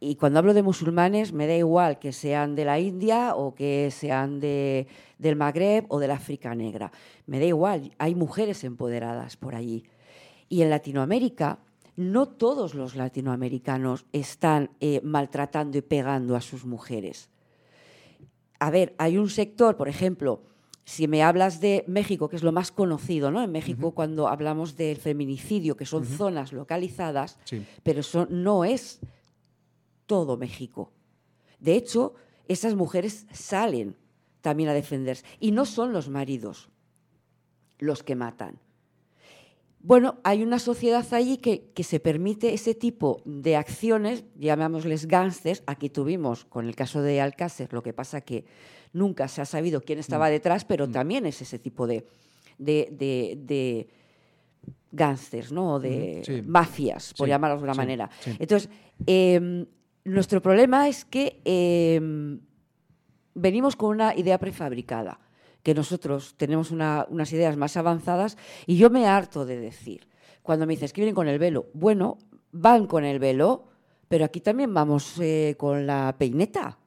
Y 0.00 0.16
cuando 0.16 0.38
hablo 0.38 0.54
de 0.54 0.62
musulmanes, 0.62 1.32
me 1.32 1.46
da 1.46 1.54
igual 1.56 1.98
que 1.98 2.12
sean 2.12 2.54
de 2.54 2.64
la 2.64 2.78
India 2.78 3.34
o 3.36 3.54
que 3.54 3.90
sean 3.90 4.40
de, 4.40 4.86
del 5.18 5.36
Magreb 5.36 5.86
o 5.88 5.98
del 5.98 6.10
África 6.10 6.54
Negra. 6.54 6.92
Me 7.26 7.38
da 7.38 7.46
igual, 7.46 7.92
hay 7.98 8.14
mujeres 8.14 8.64
empoderadas 8.64 9.36
por 9.36 9.54
allí. 9.54 9.84
Y 10.48 10.62
en 10.62 10.70
Latinoamérica, 10.70 11.58
no 11.96 12.26
todos 12.26 12.74
los 12.74 12.96
latinoamericanos 12.96 14.04
están 14.12 14.70
eh, 14.80 15.00
maltratando 15.04 15.78
y 15.78 15.82
pegando 15.82 16.36
a 16.36 16.40
sus 16.40 16.64
mujeres. 16.66 17.30
A 18.58 18.70
ver, 18.70 18.94
hay 18.98 19.16
un 19.16 19.30
sector, 19.30 19.76
por 19.76 19.88
ejemplo, 19.88 20.42
si 20.84 21.08
me 21.08 21.22
hablas 21.22 21.60
de 21.60 21.84
México, 21.86 22.28
que 22.28 22.36
es 22.36 22.42
lo 22.42 22.52
más 22.52 22.70
conocido, 22.72 23.30
¿no? 23.30 23.42
En 23.42 23.52
México, 23.52 23.92
cuando 23.92 24.28
hablamos 24.28 24.76
del 24.76 24.96
feminicidio, 24.98 25.76
que 25.76 25.86
son 25.86 26.04
zonas 26.04 26.52
localizadas, 26.52 27.38
Sí. 27.44 27.64
pero 27.82 28.00
eso 28.00 28.26
no 28.28 28.64
es 28.64 29.00
todo 30.06 30.36
México. 30.36 30.92
De 31.58 31.74
hecho, 31.74 32.14
esas 32.48 32.74
mujeres 32.74 33.26
salen 33.32 33.96
también 34.40 34.68
a 34.68 34.74
defenderse. 34.74 35.24
Y 35.40 35.52
no 35.52 35.64
son 35.64 35.92
los 35.92 36.08
maridos 36.08 36.68
los 37.78 38.02
que 38.02 38.14
matan. 38.14 38.58
Bueno, 39.80 40.18
hay 40.24 40.42
una 40.42 40.58
sociedad 40.58 41.06
allí 41.12 41.36
que, 41.38 41.70
que 41.74 41.84
se 41.84 42.00
permite 42.00 42.54
ese 42.54 42.74
tipo 42.74 43.20
de 43.26 43.56
acciones, 43.56 44.24
llamémosles 44.38 45.06
gángsters. 45.06 45.62
Aquí 45.66 45.90
tuvimos, 45.90 46.44
con 46.46 46.66
el 46.66 46.74
caso 46.74 47.02
de 47.02 47.20
Alcácer, 47.20 47.72
lo 47.72 47.82
que 47.82 47.92
pasa 47.92 48.22
que 48.22 48.46
nunca 48.94 49.28
se 49.28 49.42
ha 49.42 49.44
sabido 49.44 49.82
quién 49.82 49.98
estaba 49.98 50.30
detrás, 50.30 50.64
pero 50.64 50.88
también 50.88 51.26
es 51.26 51.42
ese 51.42 51.58
tipo 51.58 51.86
de, 51.86 52.06
de, 52.56 52.88
de, 52.92 53.38
de 53.42 53.88
gángsters, 54.92 55.52
¿no? 55.52 55.74
O 55.74 55.80
de 55.80 56.22
sí. 56.24 56.42
mafias, 56.42 57.12
por 57.14 57.26
Sí, 57.26 57.30
llamarlos 57.30 57.60
de 57.60 57.64
una 57.64 57.74
sí, 57.74 57.78
manera. 57.78 58.10
Entonces, 58.38 58.70
em, 59.06 59.66
nuestro 60.04 60.40
problema 60.42 60.88
es 60.88 61.04
que 61.04 61.40
em, 61.44 62.40
venimos 63.34 63.76
con 63.76 63.90
una 63.90 64.14
idea 64.14 64.38
prefabricada, 64.38 65.20
que 65.62 65.74
nosotros 65.74 66.34
tenemos 66.36 66.70
una- 66.70 67.06
unas 67.08 67.32
ideas 67.32 67.56
más 67.56 67.76
avanzadas 67.76 68.36
y 68.66 68.76
yo 68.76 68.90
me 68.90 69.06
harto 69.06 69.46
de 69.46 69.58
decir, 69.58 70.06
cuando 70.42 70.66
me 70.66 70.74
dices 70.74 70.92
que 70.92 71.00
vienen 71.00 71.14
con 71.14 71.28
el 71.28 71.38
velo, 71.38 71.66
bueno, 71.72 72.18
van 72.52 72.86
con 72.86 73.04
el 73.04 73.18
velo, 73.18 73.64
pero 74.08 74.24
aquí 74.26 74.40
también 74.40 74.72
vamos 74.74 75.18
eh, 75.20 75.54
con 75.58 75.86
la 75.86 76.14
peineta. 76.18 76.78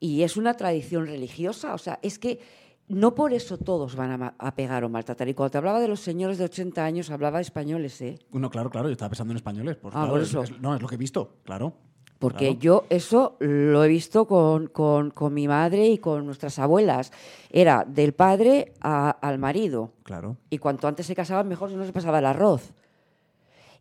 Y 0.00 0.22
es 0.22 0.36
una 0.36 0.54
tradición 0.54 1.06
religiosa, 1.06 1.74
o 1.74 1.78
sea, 1.78 1.98
es 2.02 2.18
que 2.18 2.40
no 2.88 3.14
por 3.14 3.32
eso 3.32 3.56
todos 3.58 3.96
van 3.96 4.22
a, 4.38 4.54
pegar 4.54 4.84
o 4.84 4.88
maltratar. 4.88 5.28
Y 5.28 5.34
cuando 5.34 5.50
te 5.52 5.58
hablaba 5.58 5.80
de 5.80 5.88
los 5.88 6.00
señores 6.00 6.36
de 6.38 6.44
80 6.44 6.84
años, 6.84 7.10
hablaba 7.10 7.38
de 7.38 7.42
españoles, 7.42 8.00
¿eh? 8.02 8.18
No, 8.32 8.50
claro, 8.50 8.70
claro, 8.70 8.88
yo 8.88 8.92
estaba 8.92 9.08
pensando 9.10 9.32
en 9.32 9.36
españoles. 9.36 9.76
Pues, 9.76 9.94
Ah, 9.94 10.00
claro, 10.00 10.10
por 10.12 10.20
es- 10.20 10.28
eso. 10.28 10.42
es- 10.42 10.60
no, 10.60 10.74
es 10.74 10.82
lo 10.82 10.88
que 10.88 10.96
he 10.96 10.98
visto, 10.98 11.36
claro. 11.44 11.72
Porque 12.18 12.46
Claro. 12.56 12.60
yo 12.60 12.84
eso 12.88 13.36
lo 13.40 13.82
he 13.82 13.88
visto 13.88 14.26
con, 14.28 14.68
con- 14.68 15.10
con 15.10 15.34
mi 15.34 15.48
madre 15.48 15.88
y 15.88 15.98
con 15.98 16.24
nuestras 16.24 16.58
abuelas. 16.60 17.10
Era 17.50 17.84
del 17.88 18.12
padre 18.12 18.74
a- 18.80 19.10
al 19.10 19.38
marido. 19.38 19.92
Claro. 20.04 20.36
Y 20.50 20.58
cuanto 20.58 20.86
antes 20.86 21.06
se 21.06 21.16
casaban, 21.16 21.48
mejor 21.48 21.70
si 21.70 21.76
no 21.76 21.84
se 21.84 21.92
pasaba 21.92 22.20
el 22.20 22.26
arroz. 22.26 22.72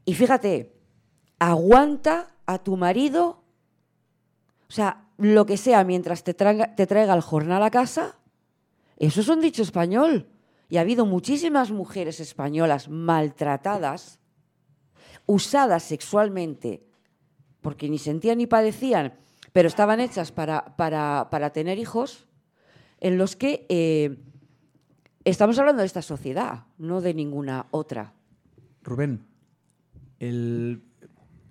Y 0.06 0.16
fíjate, 0.16 0.74
aguanta 1.38 2.30
a 2.48 2.58
tu 2.60 2.78
marido, 2.78 3.44
o 4.68 4.72
sea, 4.72 5.06
lo 5.18 5.46
que 5.46 5.58
sea, 5.58 5.84
mientras 5.84 6.24
te 6.24 6.34
traiga, 6.34 6.76
te 6.76 6.88
traiga 6.88 7.14
el 7.14 7.22
jornal 7.22 7.62
a 7.62 7.70
casa. 7.70 8.16
Eso 9.02 9.22
es 9.22 9.28
un 9.30 9.42
dicho 9.42 9.64
español. 9.64 10.28
Y 10.70 10.78
ha 10.78 10.82
habido 10.82 11.06
muchísimas 11.06 11.72
mujeres 11.72 12.20
españolas 12.20 12.88
maltratadas, 12.88 14.20
usadas 15.26 15.84
sexualmente, 15.84 16.86
porque 17.62 17.90
ni 17.90 17.98
sentían 17.98 18.38
ni 18.38 18.48
padecían, 18.48 19.16
pero 19.54 19.68
estaban 19.68 20.00
hechas 20.00 20.32
para, 20.32 20.76
para- 20.78 21.30
para 21.32 21.50
tener 21.52 21.78
hijos, 21.80 22.28
en 23.00 23.18
los 23.18 23.36
que 23.36 23.66
eh, 23.70 24.18
estamos 25.26 25.58
hablando 25.58 25.82
de 25.82 25.88
esta 25.88 26.02
sociedad, 26.04 26.66
no 26.78 27.02
de 27.02 27.14
ninguna 27.16 27.66
otra. 27.72 28.14
Rubén, 28.84 29.26
el- 30.20 30.84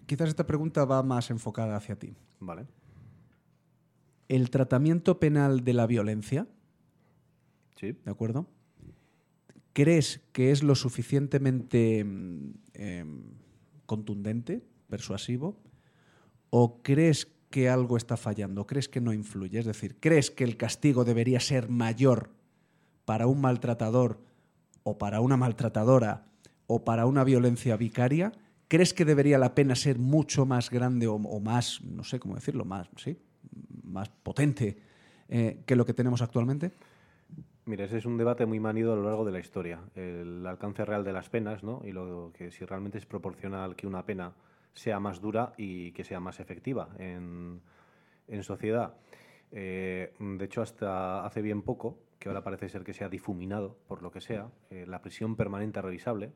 quizás 0.07 0.29
esta 0.29 0.47
pregunta 0.47 0.85
va 0.85 1.03
más 1.03 1.31
enfocada 1.31 1.77
hacia 1.77 1.97
ti. 1.99 2.15
Vale. 2.39 2.67
El 4.29 4.51
tratamiento 4.51 5.19
penal 5.19 5.65
de 5.65 5.73
la 5.75 5.87
violencia, 5.87 6.47
Sí. 7.81 7.93
¿de 8.05 8.11
acuerdo? 8.11 8.47
¿Crees 9.72 10.20
que 10.33 10.51
es 10.51 10.62
lo 10.62 10.74
suficientemente 10.74 12.05
mm, 12.05 12.53
em, 12.74 13.22
contundente, 13.87 14.62
persuasivo? 14.89 15.57
¿O 16.51 16.83
crees 16.83 17.28
que 17.49 17.70
algo 17.70 17.97
está 17.97 18.18
fallando? 18.18 18.66
¿Crees 18.66 18.91
que 18.91 19.01
no 19.01 19.14
influye? 19.14 19.59
Es 19.59 19.64
decir, 19.64 19.97
¿crees 19.99 20.31
que 20.31 20.45
el 20.45 20.59
castigo 20.59 21.05
debería 21.05 21.41
ser 21.41 21.70
mayor 21.70 22.31
para 23.07 23.26
un 23.26 23.41
maltratador 23.41 24.20
o 24.83 24.99
para 24.99 25.20
una 25.20 25.39
maltratadora 25.39 26.26
o 26.66 26.85
para 26.85 27.07
una 27.07 27.24
violencia 27.24 27.78
vicaria? 27.78 28.33
¿Crees 28.68 28.93
que 28.93 29.07
debería 29.07 29.39
la 29.39 29.55
pena 29.55 29.74
ser 29.74 29.99
mucho 29.99 30.45
más 30.45 30.68
grande 30.68 31.07
o, 31.07 31.18
más, 31.41 31.81
no 31.83 32.05
sé 32.05 32.20
cómo 32.20 32.35
decirlo, 32.35 32.66
más, 32.66 32.91
sí, 32.97 33.16
más 33.85 34.11
potente 34.11 34.76
eh, 35.28 35.62
que 35.64 35.76
lo 35.76 35.87
que 35.87 35.95
tenemos 35.95 36.20
actualmente? 36.20 36.72
Mira, 37.71 37.85
ese 37.85 37.99
es 37.99 38.05
un 38.05 38.18
debate 38.18 38.47
muy 38.47 38.59
manido 38.59 38.93
a 38.93 38.97
lo 38.97 39.05
largo 39.05 39.25
de 39.25 39.31
la 39.31 39.39
historia. 39.39 39.79
El 39.95 40.45
alcance 40.45 40.85
real 40.85 41.05
de 41.05 41.12
las 41.12 41.31
penas, 41.31 41.62
¿no? 41.62 41.81
Y 41.85 41.93
lo 41.93 42.33
que 42.35 42.51
si 42.51 42.64
realmente 42.64 42.99
es 42.99 43.07
proporcional 43.07 43.77
que 43.77 43.87
una 43.87 44.05
pena 44.05 44.35
sea 44.73 44.99
más 44.99 45.21
dura 45.21 45.53
y 45.57 45.93
que 45.93 46.03
sea 46.03 46.18
más 46.18 46.41
efectiva 46.41 46.89
en, 46.99 47.61
en 48.27 48.43
sociedad. 48.43 48.97
Eh, 49.53 50.12
de 50.18 50.45
hecho, 50.45 50.62
hasta 50.62 51.25
hace 51.25 51.43
bien 51.43 51.62
poco, 51.62 52.01
que 52.18 52.29
ahora 52.29 52.43
parece 52.43 52.68
ser 52.68 52.83
que 52.83 52.93
se 52.93 53.05
ha 53.05 53.09
difuminado, 53.09 53.79
por 53.87 54.03
lo 54.03 54.11
que 54.11 54.21
sea, 54.21 54.49
eh, 54.71 54.85
la 54.89 55.01
prisión 55.01 55.37
permanente 55.37 55.81
revisable, 55.81 56.33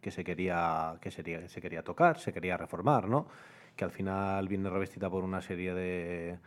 que 0.00 0.12
se 0.12 0.22
quería, 0.22 0.98
que 1.00 1.10
se 1.10 1.24
quería 1.60 1.82
tocar, 1.82 2.20
se 2.20 2.32
quería 2.32 2.56
reformar, 2.56 3.08
¿no? 3.08 3.26
Que 3.74 3.84
al 3.84 3.90
final 3.90 4.46
viene 4.46 4.70
revestida 4.70 5.10
por 5.10 5.24
una 5.24 5.42
serie 5.42 5.74
de, 5.74 6.38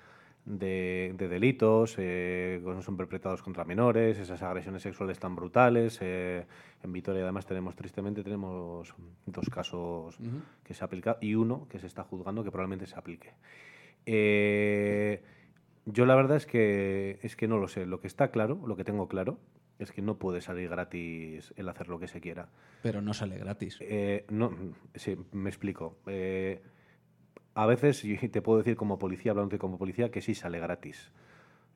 de, 0.50 1.14
de 1.16 1.28
delitos, 1.28 1.95
eh, 2.00 2.60
que 2.66 2.82
son 2.82 2.97
perpetrados 2.97 3.43
contra 3.43 3.64
menores, 3.66 4.18
esas 4.18 4.41
agresiones 4.41 4.82
sexuales 4.82 5.20
tan 5.20 5.36
brutales. 5.36 6.00
eh, 6.02 6.45
en 6.84 6.91
Vitoria 6.91 7.22
además 7.22 7.45
tenemos, 7.45 7.76
tristemente, 7.76 8.24
tenemos 8.24 8.93
dos 9.28 9.50
casos 9.50 10.18
que 10.64 10.74
se 10.74 10.84
aplican 10.84 11.18
y 11.22 11.36
uno 11.36 11.68
que 11.70 11.80
se 11.80 11.88
está 11.88 12.04
juzgando 12.04 12.43
que 12.43 12.52
probablemente 12.52 12.88
se 12.88 12.95
aplique. 12.95 13.34
Eh, 14.06 15.22
yo 15.86 16.06
la 16.06 16.16
verdad 16.16 16.38
es 16.38 16.47
que, 16.47 17.20
es 17.22 17.36
que 17.36 17.47
no 17.47 17.58
lo 17.60 17.68
sé. 17.68 17.86
Lo 17.86 18.02
que 18.02 18.08
está 18.08 18.32
claro, 18.32 18.60
lo 18.66 18.76
que 18.76 18.84
tengo 18.84 19.08
claro, 19.08 19.39
es 19.78 19.91
que 19.91 20.02
no 20.02 20.18
puede 20.18 20.41
salir 20.41 20.70
gratis 20.70 21.54
el 21.58 21.70
hacer 21.70 21.89
lo 21.89 22.00
que 22.00 22.08
se 22.08 22.22
quiera. 22.22 22.50
Pero 22.82 23.02
no 23.02 23.14
sale 23.14 23.38
gratis. 23.38 23.78
Eh, 23.82 24.26
no, 24.30 24.52
sí, 24.95 25.16
me 25.32 25.50
explico. 25.50 25.97
Eh, 26.08 26.62
a 27.54 27.66
veces, 27.66 28.04
y 28.06 28.16
te 28.30 28.41
puedo 28.41 28.60
decir 28.60 28.76
como 28.76 29.00
policía, 29.00 29.32
hablando 29.32 29.58
como 29.58 29.78
policía, 29.78 30.10
que 30.12 30.22
sí 30.22 30.36
sale 30.36 30.60
gratis. 30.60 31.12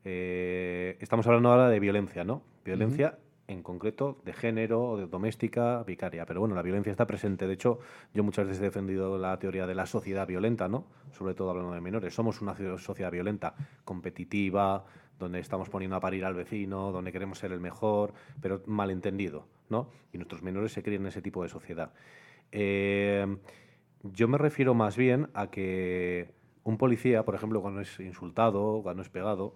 Eh, 0.05 0.97
estamos 0.99 1.25
hablando 1.27 1.49
ahora 1.49 1.69
de 1.69 1.79
violencia, 1.79 2.23
¿no? 2.23 2.43
Violencia 2.65 3.17
en 3.47 3.61
concreto 3.61 4.19
de 4.23 4.33
género, 4.33 4.97
de 4.97 5.07
doméstica, 5.07 5.83
vicaria. 5.83 6.25
Pero 6.25 6.39
bueno, 6.39 6.55
la 6.55 6.61
violencia 6.61 6.91
está 6.91 7.05
presente. 7.05 7.47
De 7.47 7.53
hecho, 7.53 7.79
yo 8.13 8.23
muchas 8.23 8.47
veces 8.47 8.61
he 8.61 8.65
defendido 8.65 9.17
la 9.17 9.37
teoría 9.37 9.67
de 9.67 9.75
la 9.75 9.85
sociedad 9.85 10.27
violenta, 10.27 10.67
¿no? 10.67 10.85
Sobre 11.11 11.33
todo 11.33 11.49
hablando 11.49 11.73
de 11.73 11.81
menores. 11.81 12.13
Somos 12.13 12.41
una 12.41 12.55
sociedad 12.77 13.11
violenta, 13.11 13.53
competitiva, 13.83 14.85
donde 15.19 15.39
estamos 15.39 15.69
poniendo 15.69 15.95
a 15.95 15.99
parir 15.99 16.25
al 16.25 16.33
vecino, 16.33 16.91
donde 16.91 17.11
queremos 17.11 17.37
ser 17.37 17.51
el 17.51 17.59
mejor, 17.59 18.13
pero 18.41 18.61
malentendido, 18.65 19.47
¿no? 19.69 19.89
Y 20.11 20.17
nuestros 20.17 20.41
menores 20.41 20.71
se 20.71 20.83
crían 20.83 21.01
en 21.01 21.07
ese 21.07 21.21
tipo 21.21 21.43
de 21.43 21.49
sociedad. 21.49 21.91
Eh, 22.51 23.37
yo 24.03 24.27
me 24.27 24.37
refiero 24.37 24.73
más 24.73 24.97
bien 24.97 25.29
a 25.33 25.47
que 25.49 26.31
un 26.63 26.77
policía, 26.77 27.23
por 27.23 27.35
ejemplo, 27.35 27.61
cuando 27.61 27.81
es 27.81 27.99
insultado, 27.99 28.81
cuando 28.83 29.01
es 29.01 29.09
pegado, 29.09 29.55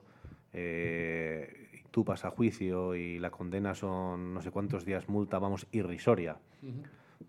eh, 0.54 1.70
y 1.74 1.84
tú 1.92 2.04
vas 2.04 2.26
a 2.26 2.32
juicio 2.32 2.96
y 2.96 3.20
la 3.20 3.30
condena 3.30 3.74
son 3.76 4.34
no 4.34 4.42
sé 4.42 4.52
cuántos 4.52 4.86
días 4.86 5.08
multa, 5.10 5.40
vamos, 5.40 5.68
irrisoria, 5.72 6.38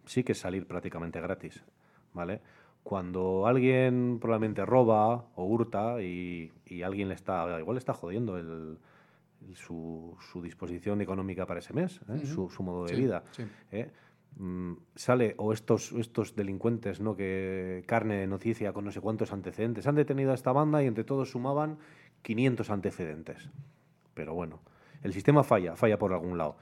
sí 0.04 0.24
que 0.24 0.32
es 0.32 0.38
salir 0.38 0.66
prácticamente 0.66 1.20
gratis, 1.20 1.64
¿vale? 2.14 2.40
Cuando 2.82 3.46
alguien 3.46 4.18
probablemente 4.20 4.64
roba 4.64 5.26
o 5.36 5.44
hurta 5.44 6.00
y, 6.02 6.50
y 6.66 6.82
alguien 6.82 7.08
le 7.08 7.14
está, 7.14 7.58
igual 7.60 7.74
le 7.74 7.78
está 7.78 7.92
jodiendo 7.92 8.38
el, 8.38 8.78
su, 9.54 10.16
su 10.32 10.40
disposición 10.42 11.00
económica 11.00 11.44
para 11.46 11.60
ese 11.60 11.74
mes, 11.74 12.00
¿eh? 12.08 12.24
su, 12.24 12.48
su 12.48 12.62
modo 12.62 12.84
de 12.86 12.94
Sí, 12.94 13.00
vida. 13.00 13.22
sí. 13.32 13.44
¿eh? 13.72 13.90
Mm, 14.36 14.74
sale, 14.94 15.34
o 15.38 15.52
estos, 15.52 15.92
estos 15.92 16.36
delincuentes, 16.36 17.00
¿no? 17.00 17.16
Que 17.16 17.82
carne 17.86 18.18
de 18.18 18.26
noticia 18.26 18.72
con 18.72 18.84
no 18.84 18.92
sé 18.92 19.00
cuántos 19.00 19.32
antecedentes. 19.32 19.86
Han 19.86 19.96
detenido 19.96 20.30
a 20.30 20.34
esta 20.34 20.52
banda 20.52 20.82
y 20.82 20.86
entre 20.86 21.04
todos 21.04 21.30
sumaban 21.30 21.78
500 22.22 22.70
antecedentes. 22.70 23.50
Pero 24.14 24.34
bueno, 24.34 24.60
el 25.02 25.12
sistema 25.12 25.42
falla, 25.42 25.76
falla 25.76 25.98
por 25.98 26.12
algún 26.12 26.38
lado. 26.38 26.56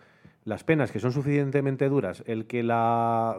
las 0.45 0.63
penas 0.63 0.93
que 0.93 1.01
son 1.01 1.13
suficientemente 1.13 1.89
duras, 1.89 2.23
el 2.27 2.47
que 2.47 2.63
la, 2.63 3.37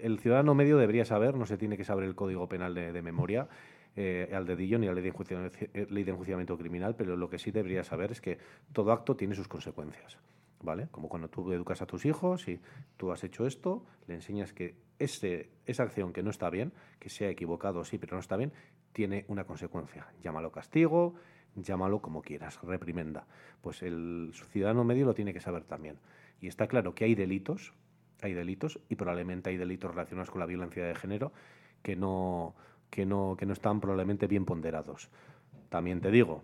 el 0.00 0.18
ciudadano 0.20 0.54
medio 0.54 0.78
debería 0.78 1.04
saber, 1.04 1.34
no 1.34 1.44
se 1.44 1.58
tiene 1.58 1.76
que 1.76 1.84
saber 1.84 2.04
el 2.04 2.14
código 2.14 2.48
penal 2.48 2.72
de, 2.72 3.02
memoria, 3.02 3.48
eh, 3.96 4.30
al 4.32 4.46
dedillo 4.46 4.78
ni 4.78 4.86
a 4.86 4.92
la 4.92 5.00
de, 5.00 5.08
enjuiciamiento, 5.08 5.58
eh, 5.74 5.86
ley 5.90 6.04
de 6.04 6.12
enjuiciamiento 6.12 6.56
criminal, 6.56 6.94
pero 6.94 7.16
lo 7.16 7.28
que 7.28 7.38
sí 7.38 7.50
debería 7.50 7.82
saber 7.82 8.12
es 8.12 8.20
que 8.20 8.38
todo 8.72 8.92
acto 8.92 9.16
tiene 9.16 9.34
sus 9.34 9.48
consecuencias. 9.48 10.18
¿Vale? 10.62 10.88
Como 10.90 11.08
cuando 11.08 11.28
tú 11.28 11.52
educas 11.52 11.82
a 11.82 11.86
tus 11.86 12.06
hijos 12.06 12.48
y 12.48 12.60
tú 12.96 13.12
has 13.12 13.22
hecho 13.24 13.46
esto, 13.46 13.84
le 14.06 14.14
enseñas 14.14 14.52
que 14.52 14.74
ese, 14.98 15.50
esa 15.66 15.82
acción 15.82 16.12
que 16.12 16.22
no 16.22 16.30
está 16.30 16.48
bien, 16.50 16.72
que 16.98 17.10
sea 17.10 17.28
equivocado, 17.28 17.84
sí, 17.84 17.98
pero 17.98 18.14
no 18.14 18.20
está 18.20 18.36
bien, 18.36 18.52
tiene 18.92 19.26
una 19.28 19.44
consecuencia. 19.44 20.06
Llámalo 20.22 20.50
castigo, 20.50 21.14
llámalo 21.54 22.00
como 22.00 22.22
quieras, 22.22 22.60
reprimenda. 22.62 23.26
Pues 23.60 23.82
el 23.82 24.32
ciudadano 24.50 24.84
medio 24.84 25.04
lo 25.04 25.14
tiene 25.14 25.32
que 25.32 25.40
saber 25.40 25.64
también. 25.64 25.98
Y 26.40 26.48
está 26.48 26.66
claro 26.66 26.94
que 26.94 27.04
hay 27.04 27.14
delitos, 27.14 27.74
hay 28.22 28.32
delitos, 28.32 28.80
y 28.88 28.96
probablemente 28.96 29.50
hay 29.50 29.56
delitos 29.56 29.90
relacionados 29.90 30.30
con 30.30 30.40
la 30.40 30.46
violencia 30.46 30.84
de 30.84 30.94
género 30.94 31.32
que 31.82 31.96
no, 31.96 32.54
que 32.90 33.06
no, 33.06 33.36
que 33.38 33.46
no 33.46 33.52
están 33.52 33.80
probablemente 33.80 34.26
bien 34.26 34.44
ponderados. 34.44 35.10
También 35.68 36.00
te 36.00 36.10
digo, 36.10 36.42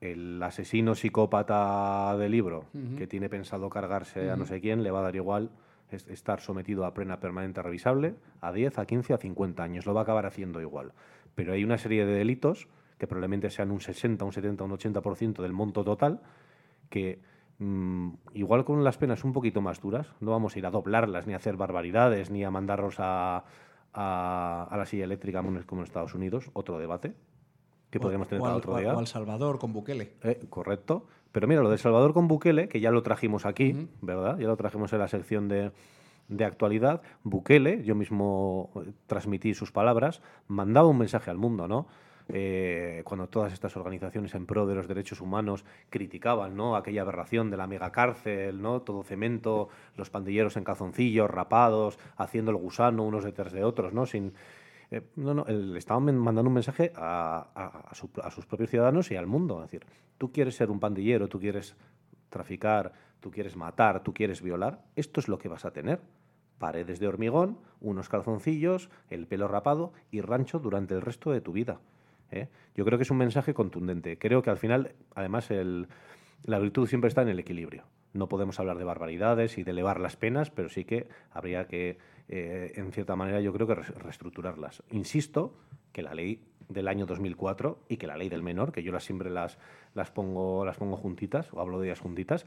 el 0.00 0.42
asesino 0.42 0.94
psicópata 0.94 2.16
del 2.16 2.32
libro 2.32 2.64
que 2.96 3.06
tiene 3.06 3.28
pensado 3.28 3.68
cargarse 3.68 4.30
a 4.30 4.36
no 4.36 4.44
sé 4.46 4.60
quién 4.60 4.82
le 4.82 4.90
va 4.90 5.00
a 5.00 5.02
dar 5.02 5.16
igual 5.16 5.50
es- 5.90 6.06
estar 6.08 6.40
sometido 6.40 6.84
a 6.86 6.94
pena 6.94 7.20
permanente 7.20 7.60
revisable 7.62 8.14
a 8.40 8.52
10, 8.52 8.78
a 8.78 8.86
15, 8.86 9.12
a 9.14 9.18
50 9.18 9.62
años. 9.62 9.86
Lo 9.86 9.92
va 9.94 10.00
a 10.00 10.02
acabar 10.04 10.24
haciendo 10.26 10.60
igual. 10.60 10.92
Pero 11.34 11.52
hay 11.52 11.64
una 11.64 11.78
serie 11.78 12.06
de 12.06 12.14
delitos 12.14 12.68
que 12.98 13.06
probablemente 13.06 13.50
sean 13.50 13.70
un 13.70 13.80
60, 13.80 14.24
un 14.24 14.32
70, 14.32 14.64
un 14.64 14.70
80% 14.72 15.42
del 15.42 15.52
monto 15.52 15.84
total 15.84 16.20
que 16.90 17.20
mm, 17.58 18.10
igual 18.34 18.64
con 18.64 18.82
las 18.84 18.96
penas 18.98 19.24
un 19.24 19.32
poquito 19.32 19.60
más 19.60 19.80
duras, 19.80 20.12
no 20.20 20.30
vamos 20.30 20.54
a 20.54 20.58
ir 20.58 20.66
a 20.66 20.70
doblarlas, 20.70 21.26
ni 21.26 21.32
a 21.34 21.36
hacer 21.36 21.56
barbaridades, 21.56 22.30
ni 22.30 22.42
a 22.44 22.50
mandarlos 22.50 22.96
a, 22.98 23.44
a, 23.92 24.68
a 24.70 24.76
la 24.76 24.86
silla 24.86 25.04
eléctrica 25.04 25.42
como 25.42 25.80
en 25.80 25.84
Estados 25.84 26.14
Unidos, 26.14 26.50
otro 26.54 26.78
debate 26.78 27.12
que 27.90 27.98
O- 27.98 28.00
podríamos 28.00 28.28
tener 28.28 28.40
o 28.40 28.44
para 28.44 28.56
otro 28.56 28.76
día. 28.76 28.94
o 28.94 28.98
al 28.98 29.06
Salvador 29.06 29.58
con 29.58 29.72
Bukele. 29.72 30.12
Eh, 30.22 30.40
correcto. 30.48 31.06
Pero 31.32 31.46
mira, 31.46 31.62
lo 31.62 31.70
de 31.70 31.78
Salvador 31.78 32.12
con 32.12 32.26
Bukele, 32.28 32.68
que 32.68 32.80
ya 32.80 32.90
lo 32.90 33.02
trajimos 33.02 33.46
aquí, 33.46 33.88
¿verdad? 34.00 34.38
Ya 34.38 34.48
lo 34.48 34.56
trajimos 34.56 34.92
en 34.92 34.98
la 34.98 35.08
sección 35.08 35.48
de, 35.48 35.70
de 36.28 36.44
actualidad. 36.44 37.02
Bukele, 37.22 37.84
yo 37.84 37.94
mismo 37.94 38.70
eh, 38.76 38.92
transmití 39.06 39.54
sus 39.54 39.70
palabras, 39.72 40.22
mandaba 40.48 40.88
un 40.88 40.98
mensaje 40.98 41.30
al 41.30 41.36
mundo, 41.38 41.68
¿no? 41.68 41.86
Eh, 42.32 43.02
cuando 43.04 43.28
todas 43.28 43.52
estas 43.52 43.76
organizaciones 43.76 44.34
en 44.36 44.46
pro 44.46 44.64
de 44.64 44.76
los 44.76 44.86
derechos 44.86 45.20
humanos 45.20 45.64
criticaban 45.88 46.56
¿no? 46.56 46.76
aquella 46.76 47.02
aberración 47.02 47.50
de 47.50 47.56
la 47.56 47.66
megacárcel, 47.66 48.62
¿no? 48.62 48.82
todo 48.82 49.02
cemento, 49.02 49.68
los 49.96 50.10
pandilleros 50.10 50.56
en 50.56 50.62
calzoncillos, 50.62 51.28
rapados, 51.28 51.98
haciendo 52.16 52.52
el 52.52 52.56
gusano 52.56 53.02
unos 53.02 53.24
detrás 53.24 53.52
de 53.52 53.64
otros, 53.64 53.92
¿no? 53.92 54.06
sin, 54.06 54.32
eh, 54.90 55.02
no, 55.16 55.34
no, 55.34 55.44
le 55.44 55.78
estaban 55.78 56.04
mandando 56.18 56.48
un 56.48 56.54
mensaje 56.54 56.92
a 56.96 57.92
sus 57.92 58.46
propios 58.46 58.70
ciudadanos 58.70 59.10
y 59.10 59.16
al 59.16 59.26
mundo. 59.26 59.62
Es 59.64 59.70
decir, 59.70 59.86
tú 60.18 60.32
quieres 60.32 60.56
ser 60.56 60.70
un 60.70 60.80
pandillero, 60.80 61.28
tú 61.28 61.38
quieres 61.38 61.76
traficar, 62.28 62.92
tú 63.20 63.30
quieres 63.30 63.56
matar, 63.56 64.02
tú 64.02 64.12
quieres 64.14 64.42
violar, 64.42 64.82
esto 64.96 65.20
es 65.20 65.28
lo 65.28 65.38
que 65.38 65.48
vas 65.48 65.64
a 65.64 65.72
tener. 65.72 66.00
Paredes 66.58 67.00
de 67.00 67.08
hormigón, 67.08 67.58
unos 67.80 68.08
calzoncillos, 68.08 68.90
el 69.08 69.26
pelo 69.26 69.48
rapado 69.48 69.92
y 70.10 70.20
rancho 70.20 70.58
durante 70.58 70.94
el 70.94 71.00
resto 71.00 71.30
de 71.32 71.40
tu 71.40 71.52
vida. 71.52 71.80
¿eh? 72.30 72.48
Yo 72.74 72.84
creo 72.84 72.98
que 72.98 73.02
es 73.04 73.10
un 73.10 73.16
mensaje 73.16 73.54
contundente. 73.54 74.18
Creo 74.18 74.42
que 74.42 74.50
al 74.50 74.58
final, 74.58 74.94
además, 75.14 75.50
el- 75.50 75.88
la 76.44 76.58
virtud 76.58 76.86
siempre 76.86 77.08
está 77.08 77.22
en 77.22 77.28
el 77.28 77.38
equilibrio. 77.38 77.84
No 78.12 78.28
podemos 78.28 78.58
hablar 78.58 78.78
de 78.78 78.84
barbaridades 78.84 79.58
y 79.58 79.62
de 79.62 79.70
elevar 79.70 80.00
las 80.00 80.16
penas, 80.16 80.50
pero 80.50 80.68
sí 80.68 80.84
que 80.84 81.08
habría 81.30 81.66
que, 81.66 81.98
eh, 82.28 82.72
en 82.74 82.92
cierta 82.92 83.16
manera, 83.16 83.40
yo 83.40 83.52
creo 83.52 83.66
que 83.66 83.74
reestructurarlas. 83.74 84.82
Insisto 84.90 85.54
que 85.92 86.02
la 86.02 86.14
ley 86.14 86.44
del 86.68 86.88
año 86.88 87.06
2004 87.06 87.84
y 87.88 87.96
que 87.96 88.06
la 88.06 88.16
ley 88.16 88.28
del 88.28 88.42
menor, 88.42 88.72
que 88.72 88.82
yo 88.82 88.92
las 88.92 89.04
siempre 89.04 89.30
las, 89.30 89.58
las, 89.94 90.10
pongo, 90.10 90.64
las 90.64 90.76
pongo 90.76 90.96
juntitas, 90.96 91.52
o 91.52 91.60
hablo 91.60 91.80
de 91.80 91.88
ellas 91.88 92.00
juntitas, 92.00 92.46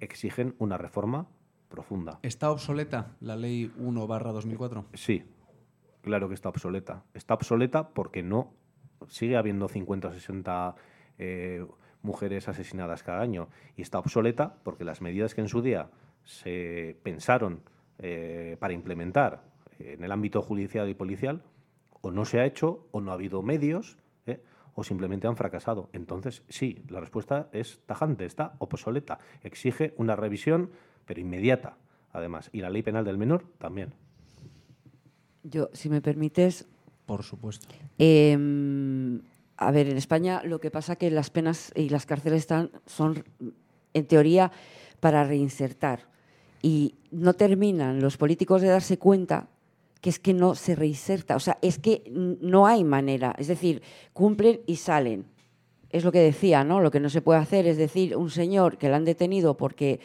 exigen 0.00 0.54
una 0.58 0.78
reforma 0.78 1.28
profunda. 1.68 2.18
¿Está 2.22 2.50
obsoleta 2.50 3.16
la 3.20 3.36
ley 3.36 3.72
1 3.78 4.06
barra 4.06 4.32
2004? 4.32 4.86
Sí, 4.94 5.24
claro 6.02 6.28
que 6.28 6.34
está 6.34 6.50
obsoleta. 6.50 7.04
Está 7.14 7.34
obsoleta 7.34 7.88
porque 7.90 8.22
no 8.22 8.52
sigue 9.08 9.36
habiendo 9.36 9.68
50 9.68 10.08
o 10.08 10.12
60 10.12 10.74
eh, 11.18 11.66
mujeres 12.02 12.48
asesinadas 12.48 13.02
cada 13.02 13.20
año. 13.20 13.48
Y 13.76 13.82
está 13.82 13.98
obsoleta 13.98 14.56
porque 14.62 14.84
las 14.84 15.00
medidas 15.00 15.34
que 15.34 15.40
en 15.40 15.48
su 15.48 15.62
día 15.62 15.88
se 16.24 16.96
pensaron 17.02 17.62
eh, 17.98 18.56
para 18.58 18.72
implementar 18.72 19.42
en 19.78 20.04
el 20.04 20.12
ámbito 20.12 20.42
judicial 20.42 20.88
y 20.88 20.94
policial 20.94 21.42
o 22.00 22.10
no 22.10 22.24
se 22.24 22.40
ha 22.40 22.46
hecho 22.46 22.86
o 22.90 23.00
no 23.00 23.10
ha 23.10 23.14
habido 23.14 23.42
medios 23.42 23.96
¿eh? 24.26 24.42
o 24.74 24.84
simplemente 24.84 25.26
han 25.26 25.36
fracasado. 25.36 25.88
Entonces, 25.92 26.42
sí, 26.48 26.82
la 26.88 27.00
respuesta 27.00 27.48
es 27.52 27.80
tajante, 27.86 28.24
está 28.24 28.54
obsoleta. 28.58 29.18
Exige 29.42 29.94
una 29.96 30.16
revisión, 30.16 30.70
pero 31.04 31.20
inmediata, 31.20 31.76
además. 32.12 32.50
Y 32.52 32.60
la 32.60 32.70
ley 32.70 32.82
penal 32.82 33.04
del 33.04 33.18
menor 33.18 33.44
también. 33.58 33.94
Yo, 35.42 35.70
si 35.72 35.88
me 35.88 36.00
permites, 36.00 36.68
Por 37.06 37.24
supuesto. 37.24 37.66
Eh, 37.98 38.36
a 39.56 39.70
ver, 39.70 39.88
en 39.88 39.96
España 39.96 40.42
lo 40.44 40.60
que 40.60 40.70
pasa 40.70 40.96
que 40.96 41.10
las 41.10 41.30
penas 41.30 41.72
y 41.74 41.88
las 41.88 42.06
cárceles 42.06 42.40
están, 42.40 42.70
son, 42.86 43.24
en 43.94 44.06
teoría, 44.06 44.50
para 45.00 45.24
reinsertar. 45.24 46.08
Y 46.62 46.94
no 47.10 47.34
terminan 47.34 48.00
los 48.00 48.16
políticos 48.16 48.62
de 48.62 48.68
darse 48.68 48.98
cuenta 48.98 49.48
que 50.00 50.10
es 50.10 50.18
que 50.18 50.34
no 50.34 50.54
se 50.54 50.74
reinserta. 50.74 51.36
O 51.36 51.40
sea, 51.40 51.58
es 51.62 51.78
que 51.78 52.02
no 52.10 52.66
hay 52.66 52.84
manera. 52.84 53.34
Es 53.38 53.46
decir, 53.46 53.82
cumplen 54.12 54.60
y 54.66 54.76
salen. 54.76 55.26
Es 55.90 56.04
lo 56.04 56.10
que 56.10 56.20
decía, 56.20 56.64
¿no? 56.64 56.80
Lo 56.80 56.90
que 56.90 57.00
no 57.00 57.08
se 57.08 57.22
puede 57.22 57.38
hacer 57.38 57.66
es 57.66 57.76
decir, 57.76 58.16
un 58.16 58.30
señor 58.30 58.78
que 58.78 58.88
le 58.88 58.94
han 58.94 59.04
detenido 59.04 59.56
porque 59.56 60.00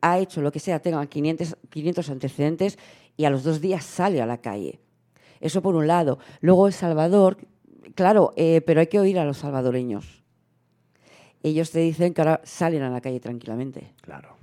ha 0.00 0.18
hecho 0.18 0.42
lo 0.42 0.52
que 0.52 0.60
sea, 0.60 0.80
tenga 0.80 1.04
500, 1.06 1.56
500 1.70 2.10
antecedentes 2.10 2.78
y 3.16 3.24
a 3.24 3.30
los 3.30 3.42
dos 3.42 3.60
días 3.60 3.84
sale 3.84 4.20
a 4.20 4.26
la 4.26 4.38
calle. 4.38 4.80
Eso 5.40 5.62
por 5.62 5.74
un 5.74 5.86
lado. 5.86 6.18
Luego 6.40 6.66
El 6.66 6.72
Salvador, 6.72 7.38
claro, 7.94 8.32
eh, 8.36 8.60
pero 8.60 8.80
hay 8.80 8.86
que 8.86 9.00
oír 9.00 9.18
a 9.18 9.24
los 9.24 9.38
salvadoreños. 9.38 10.22
Ellos 11.42 11.70
te 11.70 11.80
dicen 11.80 12.14
que 12.14 12.20
ahora 12.20 12.40
salen 12.44 12.82
a 12.82 12.90
la 12.90 13.00
calle 13.00 13.18
tranquilamente. 13.20 13.92
Claro. 14.00 14.36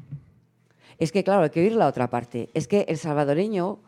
Es 0.97 1.11
que, 1.11 1.23
claro, 1.23 1.43
hay 1.43 1.49
que 1.49 1.61
oír 1.61 1.73
la 1.73 1.87
otra 1.87 2.09
parte. 2.09 2.49
Es 2.53 2.67
que 2.67 2.81
el 2.89 2.97
salvadoreño, 2.97 3.79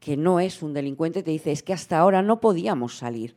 que 0.00 0.16
no 0.16 0.40
es 0.40 0.62
un 0.62 0.72
delincuente, 0.72 1.22
te 1.22 1.30
dice, 1.30 1.52
es 1.52 1.62
que 1.62 1.74
hasta 1.74 1.98
ahora 1.98 2.22
no 2.22 2.40
podíamos 2.40 2.96
salir. 2.96 3.36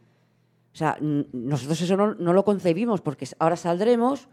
O 0.74 0.78
sea, 0.78 0.98
nosotros 1.02 1.82
eso 1.82 1.98
no, 1.98 2.16
no 2.16 2.34
lo 2.34 2.44
concebimos, 2.46 3.02
porque 3.02 3.28
ahora 3.40 3.56
saldremos, 3.58 4.28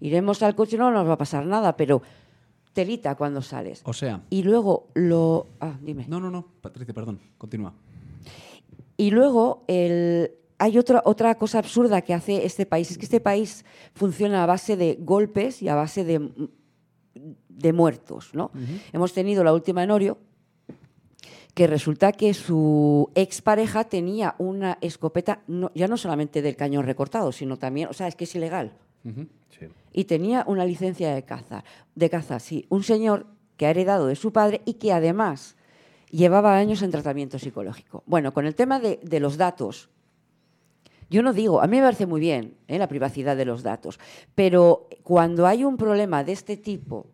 iremos 0.00 0.42
al 0.42 0.54
coche 0.54 0.76
y 0.76 0.78
no 0.78 0.90
nos 0.90 1.06
va 1.08 1.14
a 1.14 1.18
pasar 1.18 1.44
nada, 1.46 1.76
pero 1.76 2.00
telita 2.72 3.14
cuando 3.16 3.40
sales. 3.42 3.82
O 3.84 3.92
sea, 3.92 4.22
Y 4.30 4.42
luego 4.42 4.88
lo... 4.94 5.46
Ah, 5.60 5.76
dime. 5.80 6.06
no, 6.08 6.20
no, 6.20 6.30
no, 6.30 6.46
Patricia, 6.60 6.92
perdón, 6.94 7.20
continúa. 7.38 7.72
Y 8.98 9.10
luego 9.10 9.64
el- 9.68 10.32
hay 10.58 10.78
otra, 10.78 11.02
otra 11.04 11.34
cosa 11.36 11.58
absurda 11.58 12.00
que 12.02 12.14
hace 12.14 12.44
este 12.46 12.66
país, 12.66 12.90
es 12.90 12.98
que 12.98 13.04
este 13.04 13.20
país 13.20 13.64
funciona 13.94 14.42
a 14.42 14.46
base 14.46 14.76
de 14.76 14.96
golpes 15.00 15.60
y 15.62 15.68
a 15.68 15.74
base 15.74 16.04
de, 16.04 16.30
de 17.48 17.72
muertos. 17.72 18.30
¿no? 18.34 18.50
Hemos 18.92 19.12
tenido 19.12 19.44
la 19.44 19.52
última 19.52 19.82
en 19.82 19.90
Orio, 19.90 20.18
que 21.54 21.66
resulta 21.66 22.12
que 22.12 22.34
su 22.34 23.10
expareja 23.14 23.84
tenía 23.84 24.34
una 24.38 24.76
escopeta, 24.82 25.42
no- 25.46 25.70
ya 25.74 25.88
no 25.88 25.96
solamente 25.96 26.42
del 26.42 26.54
cañón 26.56 26.84
recortado, 26.84 27.32
sino 27.32 27.56
también, 27.58 27.88
o 27.88 27.92
sea, 27.94 28.08
es 28.08 28.14
que 28.14 28.24
es 28.24 28.34
ilegal. 28.34 28.72
Sí. 29.58 29.66
Y 29.92 30.04
tenía 30.04 30.44
una 30.46 30.66
licencia 30.66 31.14
de 31.14 31.22
caza, 31.22 31.64
de 31.94 32.10
caza, 32.10 32.40
sí. 32.40 32.66
Un 32.68 32.82
señor 32.82 33.26
que 33.56 33.66
ha 33.66 33.70
heredado 33.70 34.06
de 34.06 34.16
su 34.16 34.32
padre 34.32 34.60
y 34.66 34.74
que 34.74 34.92
además 34.92 35.56
llevaba 36.10 36.56
años 36.58 36.82
en 36.82 36.90
tratamiento 36.90 37.38
psicológico. 37.38 38.02
Bueno, 38.04 38.34
con 38.34 38.44
el 38.46 38.54
tema 38.54 38.78
de, 38.80 39.00
de 39.02 39.20
los 39.20 39.38
datos, 39.38 39.88
yo 41.10 41.22
no 41.22 41.32
digo, 41.32 41.60
a 41.60 41.66
mí 41.66 41.76
me 41.76 41.82
parece 41.84 42.06
muy 42.06 42.20
bien 42.20 42.54
¿eh? 42.68 42.78
la 42.78 42.88
privacidad 42.88 43.36
de 43.36 43.44
los 43.44 43.62
datos, 43.62 43.98
pero 44.34 44.88
cuando 45.02 45.46
hay 45.46 45.64
un 45.64 45.76
problema 45.76 46.24
de 46.24 46.32
este 46.32 46.56
tipo 46.56 47.06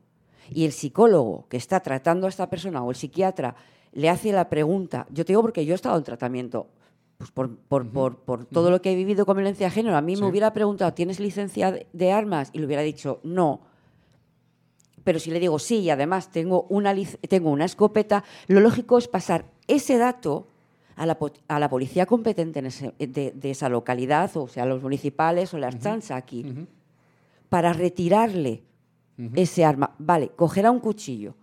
y 0.50 0.64
el 0.64 0.72
psicólogo 0.72 1.46
que 1.48 1.56
está 1.56 1.80
tratando 1.80 2.26
a 2.26 2.30
esta 2.30 2.48
persona 2.48 2.82
o 2.82 2.90
el 2.90 2.96
psiquiatra 2.96 3.54
le 3.92 4.08
hace 4.08 4.32
la 4.32 4.48
pregunta, 4.48 5.06
yo 5.10 5.24
te 5.24 5.32
digo 5.32 5.42
porque 5.42 5.64
yo 5.66 5.72
he 5.72 5.76
estado 5.76 5.96
en 5.98 6.04
tratamiento, 6.04 6.68
pues 7.18 7.30
por, 7.30 7.56
por- 7.56 7.88
por- 7.90 8.16
por 8.20 8.44
todo 8.46 8.70
lo 8.70 8.80
que 8.82 8.92
he 8.92 8.96
vivido 8.96 9.26
con 9.26 9.36
violencia 9.36 9.66
de 9.66 9.70
género, 9.70 9.96
a 9.96 10.00
mí 10.00 10.16
Sí. 10.16 10.22
me 10.22 10.28
hubiera 10.28 10.52
preguntado, 10.52 10.92
¿tienes 10.94 11.20
licencia 11.20 11.70
de, 11.70 11.86
de 11.92 12.12
armas? 12.12 12.50
Y 12.52 12.58
le 12.58 12.66
hubiera 12.66 12.82
dicho, 12.82 13.20
no. 13.22 13.60
Pero 15.04 15.18
si 15.18 15.30
le 15.30 15.40
digo 15.40 15.58
sí 15.58 15.78
y 15.80 15.90
además 15.90 16.30
tengo 16.30 16.66
una, 16.68 16.94
tengo 17.28 17.50
una 17.50 17.64
escopeta, 17.64 18.24
lo 18.46 18.60
lógico 18.60 18.98
es 18.98 19.08
pasar 19.08 19.44
ese 19.66 19.98
dato 19.98 20.46
a 20.96 21.06
la, 21.06 21.18
po- 21.18 21.32
a 21.48 21.58
la 21.58 21.68
policía 21.68 22.06
competente 22.06 22.58
en 22.58 22.66
ese- 22.66 22.94
de, 22.98 23.32
de 23.34 23.50
esa 23.50 23.68
localidad, 23.68 24.30
o 24.36 24.48
sea, 24.48 24.66
los 24.66 24.82
municipales 24.82 25.52
o 25.54 25.58
la 25.58 25.68
Archanza 25.68 26.16
aquí, 26.16 26.44
para 27.48 27.72
retirarle 27.72 28.62
ese 29.34 29.64
arma. 29.64 29.94
Vale, 29.98 30.30
cogerá 30.30 30.70
un 30.70 30.80
cuchillo. 30.80 31.34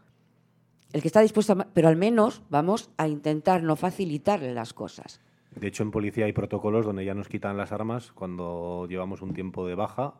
El 0.91 1.01
que 1.01 1.07
está 1.07 1.21
dispuesto 1.21 1.53
a... 1.53 1.67
Pero 1.71 1.87
al 1.87 1.95
menos 1.95 2.41
vamos 2.49 2.89
a 2.97 3.07
intentar 3.07 3.61
no 3.61 3.75
facilitarle 3.75 4.53
las 4.53 4.73
cosas. 4.73 5.21
De 5.55 5.67
hecho, 5.67 5.83
en 5.83 5.91
policía 5.91 6.25
hay 6.25 6.33
protocolos 6.33 6.85
donde 6.85 7.05
ya 7.05 7.13
nos 7.13 7.27
quitan 7.27 7.57
las 7.57 7.71
armas 7.71 8.11
cuando 8.11 8.87
llevamos 8.89 9.21
un 9.21 9.33
tiempo 9.33 9.67
de 9.67 9.75
baja 9.75 10.15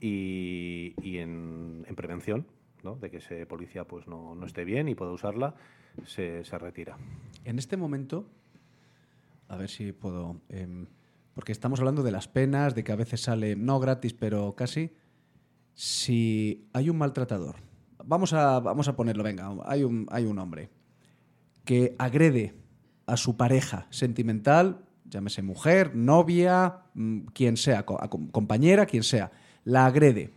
y, 0.00 0.94
y 1.02 1.18
en, 1.18 1.84
en 1.88 1.96
prevención, 1.96 2.46
¿no? 2.82 2.96
de 2.96 3.10
que 3.10 3.16
ese 3.18 3.46
policía 3.46 3.84
pues, 3.84 4.06
no, 4.06 4.34
no 4.34 4.46
esté 4.46 4.64
bien 4.64 4.88
y 4.88 4.94
pueda 4.94 5.10
usarla, 5.12 5.54
se, 6.04 6.44
se 6.44 6.58
retira. 6.58 6.96
En 7.44 7.58
este 7.58 7.76
momento, 7.76 8.26
a 9.48 9.56
ver 9.56 9.68
si 9.68 9.92
puedo. 9.92 10.40
em, 10.48 10.86
porque 11.34 11.52
estamos 11.52 11.80
hablando 11.80 12.02
de 12.02 12.10
las 12.10 12.28
penas, 12.28 12.74
de 12.74 12.82
que 12.82 12.92
a 12.92 12.96
veces 12.96 13.20
sale, 13.20 13.56
no 13.56 13.78
gratis, 13.78 14.14
pero 14.14 14.54
casi. 14.56 14.92
Si 15.74 16.66
hay 16.72 16.88
un 16.88 16.96
maltratador, 16.96 17.56
vamos 18.02 18.32
a, 18.32 18.60
vamos 18.60 18.88
a 18.88 18.96
ponerlo, 18.96 19.22
venga, 19.22 19.54
hay 19.66 19.84
un, 19.84 20.06
hay 20.10 20.24
un 20.24 20.38
hombre 20.38 20.70
que 21.66 21.94
agrede 21.98 22.54
a 23.04 23.18
su 23.18 23.36
pareja 23.36 23.86
sentimental, 23.90 24.86
llámese 25.04 25.42
mujer, 25.42 25.94
novia, 25.94 26.84
mm, 26.94 27.26
quien 27.34 27.58
sea, 27.58 27.84
compañera, 27.84 28.86
quien 28.86 29.02
sea, 29.02 29.30
la 29.64 29.84
agrede 29.84 30.32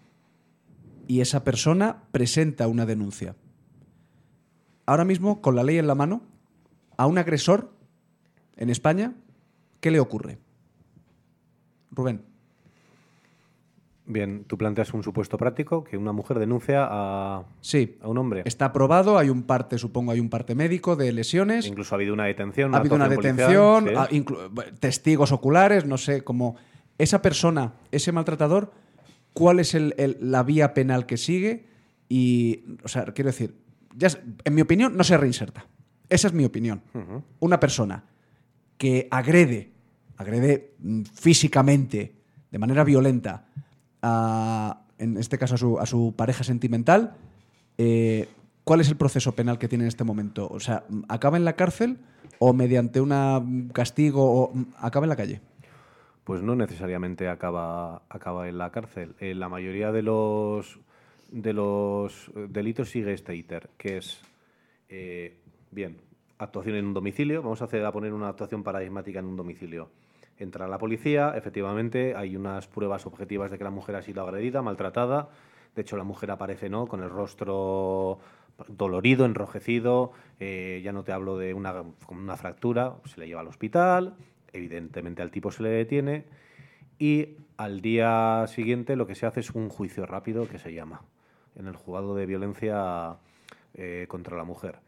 y 1.09 1.21
esa 1.21 1.43
persona 1.43 2.03
presenta 2.11 2.67
una 2.67 2.85
denuncia. 2.85 3.35
Ahora 4.85 5.05
mismo, 5.05 5.41
con 5.41 5.55
la 5.55 5.63
ley 5.63 5.79
en 5.79 5.87
la 5.87 5.95
mano, 5.95 6.21
a 6.97 7.07
un 7.07 7.17
agresor 7.17 7.73
en 8.59 8.69
España, 8.69 9.13
¿qué 9.79 9.89
le 9.89 9.99
ocurre? 9.99 10.37
Rubén. 11.91 12.21
Bien, 14.05 14.43
tú 14.47 14.57
planteas 14.57 14.91
un 14.95 15.03
supuesto 15.03 15.37
práctico 15.37 15.83
que 15.83 15.95
una 15.95 16.11
mujer 16.11 16.39
denuncia 16.39 16.87
a, 16.89 17.43
Sí. 17.61 17.97
a 18.01 18.07
un 18.07 18.17
hombre. 18.17 18.41
Está 18.45 18.65
aprobado, 18.65 19.19
hay 19.19 19.29
un 19.29 19.43
parte, 19.43 19.77
supongo, 19.77 20.11
hay 20.11 20.19
un 20.19 20.29
parte 20.29 20.55
médico 20.55 20.95
de 20.95 21.11
lesiones. 21.13 21.67
Incluso 21.67 21.93
ha 21.93 21.97
habido 21.97 22.13
una 22.15 22.25
detención. 22.25 22.73
ha 22.73 22.79
habido 22.79 22.95
una 22.95 23.07
detención, 23.07 23.83
policial, 23.85 24.07
sí. 24.09 24.25
bueno, 24.51 24.71
testigos 24.79 25.31
oculares, 25.31 25.85
no 25.85 25.97
sé, 25.99 26.23
como 26.23 26.55
esa 26.97 27.21
persona, 27.21 27.73
ese 27.91 28.11
maltratador, 28.11 28.71
¿cuál 29.33 29.59
es 29.59 29.75
el- 29.75 29.93
el- 29.99 30.17
la 30.19 30.41
vía 30.41 30.73
penal 30.73 31.05
que 31.05 31.17
sigue? 31.17 31.67
Y, 32.09 32.63
o 32.83 32.87
sea, 32.87 33.05
quiero 33.05 33.27
decir, 33.29 33.55
ya, 33.95 34.07
en 34.43 34.55
mi 34.55 34.61
opinión, 34.61 34.97
no 34.97 35.03
se 35.03 35.17
reinserta. 35.17 35.67
Esa 36.09 36.27
es 36.29 36.33
mi 36.33 36.45
opinión. 36.45 36.81
Una 37.39 37.59
persona 37.59 38.05
que 38.79 39.09
agrede, 39.11 39.69
agrede 40.17 40.73
mm, 40.79 41.03
físicamente, 41.03 42.15
de 42.49 42.57
manera 42.57 42.83
violenta, 42.83 43.45
a, 44.01 44.81
en 44.97 45.17
este 45.17 45.37
caso 45.37 45.79
a 45.79 45.85
su, 45.85 46.15
pareja 46.15 46.43
sentimental, 46.43 47.13
eh, 47.77 48.27
¿cuál 48.63 48.79
es 48.79 48.87
el 48.87 48.95
proceso 48.95 49.33
penal 49.33 49.59
que 49.59 49.67
tiene 49.67 49.83
en 49.83 49.89
este 49.89 50.05
momento? 50.05 50.47
O 50.49 50.61
sea, 50.61 50.85
¿acaba 51.09 51.37
en 51.37 51.43
la 51.43 51.57
cárcel 51.57 51.99
o 52.39 52.53
mediante 52.53 53.01
un 53.01 53.69
castigo 53.73 54.23
o 54.23 54.51
mm, 54.55 54.65
acaba 54.77 55.05
en 55.05 55.09
la 55.09 55.17
calle? 55.17 55.41
Pues 56.23 56.41
no 56.41 56.55
necesariamente 56.55 57.27
acaba, 57.27 58.03
acaba 58.07 58.47
en 58.47 58.57
la 58.57 58.71
cárcel. 58.71 59.13
Eh, 59.19 59.35
la 59.35 59.49
mayoría 59.49 59.91
de 59.91 60.03
los, 60.03 60.79
de 61.31 61.51
los 61.51 62.29
eh, 62.29 62.47
delitos 62.49 62.89
sigue 62.89 63.11
este 63.11 63.35
íter, 63.35 63.69
que 63.77 63.97
es, 63.97 64.21
bien, 65.71 65.97
actuación 66.39 66.75
en 66.75 66.85
un 66.87 66.93
domicilio. 66.93 67.43
Vamos 67.43 67.61
a, 67.61 67.65
hacer, 67.65 67.85
a 67.85 67.91
poner 67.91 68.13
una 68.13 68.29
actuación 68.29 68.63
paradigmática 68.63 69.19
en 69.19 69.25
un 69.25 69.35
domicilio. 69.35 69.89
Entra 70.37 70.67
la 70.67 70.77
policía, 70.77 71.33
efectivamente, 71.35 72.15
hay 72.15 72.35
unas 72.35 72.67
pruebas 72.67 73.05
objetivas 73.05 73.51
de 73.51 73.57
que 73.57 73.63
la 73.63 73.69
mujer 73.69 73.95
ha 73.95 74.01
sido 74.01 74.23
agredida, 74.23 74.61
maltratada. 74.61 75.29
De 75.75 75.81
hecho, 75.81 75.97
la 75.97 76.05
mujer 76.05 76.31
aparece 76.31 76.69
¿no? 76.69 76.87
con 76.87 77.03
el 77.03 77.09
rostro 77.09 78.19
dolorido, 78.67 79.25
enrojecido. 79.25 80.13
eh, 80.39 80.81
ya 80.83 80.93
no 80.93 81.03
te 81.03 81.11
hablo 81.11 81.37
de 81.37 81.53
una, 81.53 81.83
una 82.09 82.37
fractura. 82.37 82.95
Se 83.05 83.19
le 83.19 83.27
lleva 83.27 83.41
al 83.41 83.47
hospital. 83.47 84.15
Evidentemente, 84.53 85.21
al 85.21 85.29
tipo 85.29 85.51
se 85.51 85.63
le 85.63 85.69
detiene. 85.69 86.25
Y 86.97 87.35
al 87.57 87.81
día 87.81 88.45
siguiente 88.47 88.95
lo 88.95 89.07
que 89.07 89.15
se 89.15 89.25
hace 89.25 89.41
es 89.41 89.51
un 89.51 89.69
juicio 89.69 90.05
rápido 90.05 90.47
que 90.47 90.59
se 90.59 90.73
llama 90.73 91.01
en 91.55 91.67
el 91.67 91.75
juzgado 91.75 92.15
de 92.15 92.25
violencia 92.25 93.17
eh, 93.73 94.05
contra 94.07 94.37
la 94.37 94.45
mujer. 94.45 94.79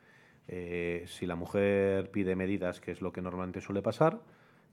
Eh, 0.47 1.05
si 1.07 1.25
la 1.25 1.35
mujer 1.35 2.11
pide 2.11 2.35
medidas, 2.35 2.81
que 2.81 2.91
es 2.91 3.01
lo 3.01 3.11
que 3.11 3.21
normalmente 3.21 3.61
suele 3.61 3.81
pasar, 3.81 4.19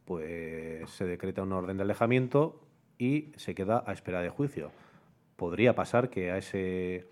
pues 0.04 0.88
se 0.90 1.04
decreta 1.04 1.42
una 1.42 1.56
orden 1.58 1.76
de 1.76 1.82
alejamiento 1.82 2.60
y 2.98 3.32
se 3.36 3.54
queda 3.54 3.84
a 3.86 3.92
espera 3.92 4.20
de 4.22 4.30
juicio. 4.30 4.70
Podría 5.36 5.74
pasar 5.74 6.08
que 6.10 6.30
a 6.30 6.38
ese 6.38 7.06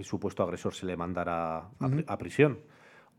supuesto 0.00 0.42
agresor 0.42 0.74
se 0.74 0.86
le 0.86 0.96
mandara 0.96 1.58
a, 1.58 1.88
pri- 1.88 2.04
a 2.06 2.18
prisión. 2.18 2.58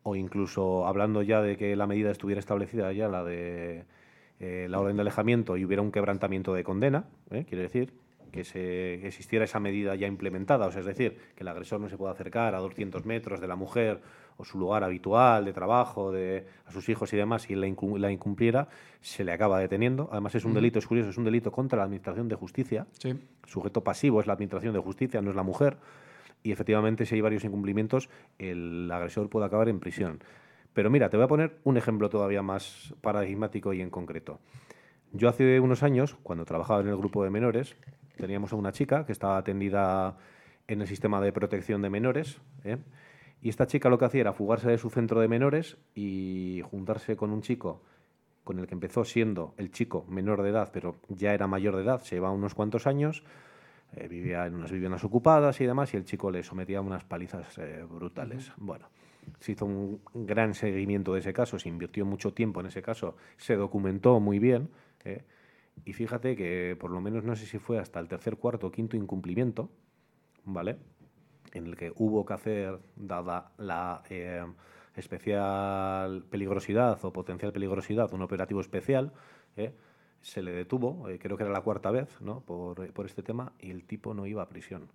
O 0.04 0.16
incluso 0.16 0.88
hablando 0.88 1.22
ya 1.22 1.42
de 1.42 1.58
que 1.58 1.76
la 1.76 1.86
medida 1.88 2.10
estuviera 2.12 2.40
establecida 2.40 2.92
ya, 2.92 3.08
la 3.08 3.24
de 3.24 3.86
eh, 4.40 4.68
la 4.70 4.80
orden 4.80 4.96
de 4.96 5.02
alejamiento, 5.02 5.58
y 5.58 5.66
hubiera 5.66 5.82
un 5.82 5.92
quebrantamiento 5.92 6.54
de 6.54 6.64
condena, 6.64 7.06
¿eh? 7.32 7.46
quiere 7.48 7.64
decir 7.64 7.94
que, 8.32 8.44
se, 8.46 8.60
que 9.02 9.08
existiera 9.08 9.44
esa 9.46 9.60
medida 9.60 9.96
ya 9.96 10.08
implementada, 10.08 10.68
o 10.68 10.72
sea, 10.72 10.80
es 10.82 10.86
decir, 10.88 11.18
que 11.36 11.44
el 11.44 11.48
agresor 11.50 11.82
no 11.82 11.90
se 11.90 11.98
pueda 11.98 12.14
acercar 12.14 12.56
a 12.56 12.60
200 12.60 13.06
metros 13.06 13.42
de 13.42 13.48
la 13.48 13.56
mujer 13.58 14.02
o 14.40 14.46
su 14.46 14.58
lugar 14.58 14.86
habitual 14.86 15.44
de 15.44 15.52
trabajo, 15.52 16.14
de, 16.14 16.48
a 16.66 16.72
sus 16.72 16.88
hijos 16.88 17.12
y 17.12 17.18
demás, 17.18 17.50
y 17.50 17.56
la, 17.56 17.68
incum- 17.68 18.00
la 18.00 18.10
incumpliera, 18.10 18.70
se 19.02 19.26
le 19.26 19.34
acaba 19.34 19.60
deteniendo. 19.60 20.08
Además, 20.14 20.34
es 20.34 20.46
un 20.46 20.54
delito, 20.54 20.80
es 20.80 20.88
curioso, 20.88 21.10
es 21.10 21.18
un 21.18 21.26
delito 21.26 21.52
contra 21.52 21.78
la 21.78 21.84
Administración 21.84 22.30
de 22.30 22.36
Justicia. 22.36 22.88
Sí. 23.00 23.20
Sujeto 23.46 23.84
pasivo 23.84 24.22
es 24.22 24.28
la 24.28 24.34
Administración 24.34 24.74
de 24.74 24.80
Justicia, 24.80 25.22
no 25.22 25.30
es 25.30 25.36
la 25.36 25.44
mujer. 25.44 25.76
Y 26.42 26.54
efectivamente, 26.54 27.06
si 27.06 27.16
hay 27.16 27.22
varios 27.22 27.44
incumplimientos, 27.44 28.10
el 28.38 28.90
agresor 28.94 29.30
puede 29.30 29.46
acabar 29.46 29.68
en 29.68 29.82
prisión. 29.82 30.20
Pero 30.74 30.90
mira, 30.90 31.10
te 31.10 31.18
voy 31.18 31.26
a 31.26 31.28
poner 31.28 31.58
un 31.66 31.76
ejemplo 31.76 32.10
todavía 32.10 32.42
más 32.42 32.96
paradigmático 33.02 33.74
y 33.74 33.82
en 33.82 33.90
concreto. 33.90 34.40
Yo 35.12 35.28
hace 35.28 35.60
unos 35.60 35.84
años, 35.84 36.16
cuando 36.24 36.46
trabajaba 36.46 36.80
en 36.80 36.88
el 36.88 36.96
grupo 36.96 37.26
de 37.26 37.30
menores, 37.30 37.76
teníamos 38.16 38.54
a 38.54 38.56
una 38.56 38.72
chica 38.72 39.06
que 39.06 39.12
estaba 39.12 39.38
atendida 39.38 40.16
en 40.68 40.82
el 40.82 40.88
sistema 40.88 41.20
de 41.20 41.34
protección 41.34 41.82
de 41.82 41.90
menores. 41.90 42.40
¿eh? 42.64 42.78
Y 43.42 43.50
esta 43.50 43.68
chica 43.68 43.90
lo 43.90 43.98
que 43.98 44.06
hacía 44.06 44.22
era 44.22 44.34
fugarse 44.34 44.70
de 44.70 44.78
su 44.78 44.90
centro 44.90 45.22
de 45.22 45.28
menores 45.28 45.78
y 45.96 46.62
juntarse 46.70 47.16
con 47.16 47.32
un 47.32 47.42
chico 47.42 47.82
con 48.44 48.60
el 48.60 48.68
que 48.68 48.74
empezó 48.74 49.06
siendo 49.06 49.54
el 49.58 49.72
chico 49.72 50.06
menor 50.10 50.42
de 50.42 50.50
edad, 50.50 50.72
pero 50.74 50.96
ya 51.08 51.34
era 51.34 51.46
mayor 51.46 51.76
de 51.76 51.84
edad, 51.84 52.02
se 52.02 52.16
llevaba 52.16 52.34
unos 52.34 52.56
cuantos 52.56 52.88
años, 52.88 53.24
eh, 53.96 54.08
vivía 54.08 54.48
en 54.48 54.56
unas 54.56 54.72
viviendas 54.72 55.04
ocupadas 55.04 55.62
y 55.62 55.66
demás, 55.66 55.94
y 55.94 55.98
el 55.98 56.06
chico 56.06 56.32
le 56.32 56.42
sometía 56.42 56.80
a 56.80 56.82
unas 56.82 57.04
palizas 57.04 57.58
eh, 57.60 57.86
brutales. 57.88 58.52
Bueno, 58.58 58.90
se 59.40 59.52
hizo 59.52 59.66
un 59.66 60.02
gran 60.14 60.56
seguimiento 60.56 61.14
de 61.14 61.20
ese 61.20 61.32
caso, 61.32 61.60
se 61.60 61.70
invirtió 61.70 62.06
mucho 62.06 62.34
tiempo 62.34 62.60
en 62.60 62.66
ese 62.66 62.82
caso, 62.82 63.16
se 63.38 63.56
documentó 63.56 64.20
muy 64.20 64.40
bien, 64.40 64.70
eh, 65.06 65.24
y 65.86 65.94
fíjate 65.94 66.36
que 66.36 66.76
por 66.80 66.92
lo 66.92 67.02
menos 67.02 67.24
no 67.24 67.36
sé 67.36 67.46
si 67.46 67.60
fue 67.60 67.78
hasta 67.78 68.00
el 68.00 68.08
tercer, 68.08 68.38
cuarto 68.38 68.68
o 68.68 68.72
quinto 68.72 68.98
incumplimiento, 68.98 69.70
¿vale? 70.44 70.78
En 71.54 71.66
el 71.68 71.76
que 71.76 71.92
hubo 71.96 72.26
que 72.26 72.34
hacer, 72.34 72.80
dada 72.96 73.52
la 73.58 74.04
eh, 74.10 74.46
especial 74.96 76.24
peligrosidad 76.30 77.04
o 77.04 77.12
potencial 77.12 77.52
peligrosidad, 77.52 78.14
un 78.14 78.22
operativo 78.22 78.62
especial, 78.62 79.12
¿eh? 79.58 79.74
se 80.22 80.42
le 80.42 80.52
detuvo, 80.52 81.10
eh, 81.10 81.18
creo 81.20 81.38
que 81.38 81.44
era 81.44 81.52
la 81.52 81.62
cuarta 81.62 81.92
vez, 81.92 82.20
¿no? 82.22 82.42
por, 82.42 82.92
por 82.94 83.06
este 83.06 83.24
tema, 83.24 83.54
y 83.60 83.72
el 83.72 83.86
tipo 83.86 84.14
no 84.14 84.26
iba 84.26 84.44
a 84.44 84.50
prisión. 84.50 84.90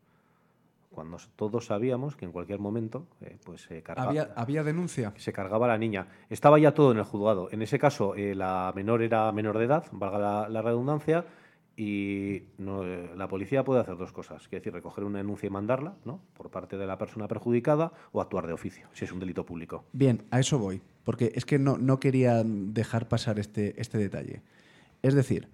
Cuando 0.91 1.17
todos 1.35 1.67
sabíamos 1.67 2.15
que 2.15 2.25
en 2.25 2.31
cualquier 2.31 2.61
momento 2.61 3.09
eh, 3.21 3.37
pues 3.45 3.63
se 3.63 3.83
cargaba, 3.83 4.11
¿Había, 4.11 4.33
había 4.37 4.63
denuncia? 4.63 5.13
se 5.17 5.33
cargaba 5.33 5.67
la 5.67 5.77
niña. 5.77 6.07
Estaba 6.31 6.57
ya 6.61 6.73
todo 6.73 6.93
en 6.93 6.99
el 6.99 7.05
juzgado. 7.05 7.49
En 7.51 7.63
ese 7.63 7.81
caso, 7.81 8.15
eh, 8.15 8.35
la 8.37 8.73
menor 8.77 9.03
era 9.03 9.33
menor 9.33 9.59
de 9.59 9.65
edad, 9.65 9.87
valga 9.91 10.19
la, 10.19 10.49
la 10.49 10.63
redundancia, 10.63 11.25
y 11.77 12.43
eh, 12.59 13.11
la 13.17 13.29
policía 13.29 13.65
puede 13.65 13.81
hacer 13.81 13.97
dos 13.97 14.13
cosas, 14.13 14.43
es 14.43 14.51
decir, 14.51 14.73
recoger 14.73 15.05
una 15.05 15.19
denuncia 15.19 15.49
y 15.49 15.51
mandarla, 15.51 15.97
¿no? 16.05 16.21
Por 16.37 16.51
parte 16.51 16.77
de 16.77 16.87
la 16.87 16.99
persona 16.99 17.27
perjudicada 17.27 17.93
o 18.13 18.21
actuar 18.21 18.47
de 18.47 18.53
oficio, 18.53 18.87
si 18.93 19.05
es 19.05 19.13
un 19.13 19.19
delito 19.19 19.45
público. 19.45 19.85
Bien, 19.93 20.23
a 20.31 20.39
eso 20.39 20.59
voy, 20.59 20.83
porque 21.03 21.33
es 21.35 21.45
que 21.45 21.59
no, 21.59 21.77
no 21.77 21.99
quería 21.99 22.43
dejar 22.45 23.09
pasar 23.09 23.39
este, 23.39 23.81
este 23.81 23.99
detalle. 23.99 24.43
Es 25.03 25.15
decir, 25.15 25.49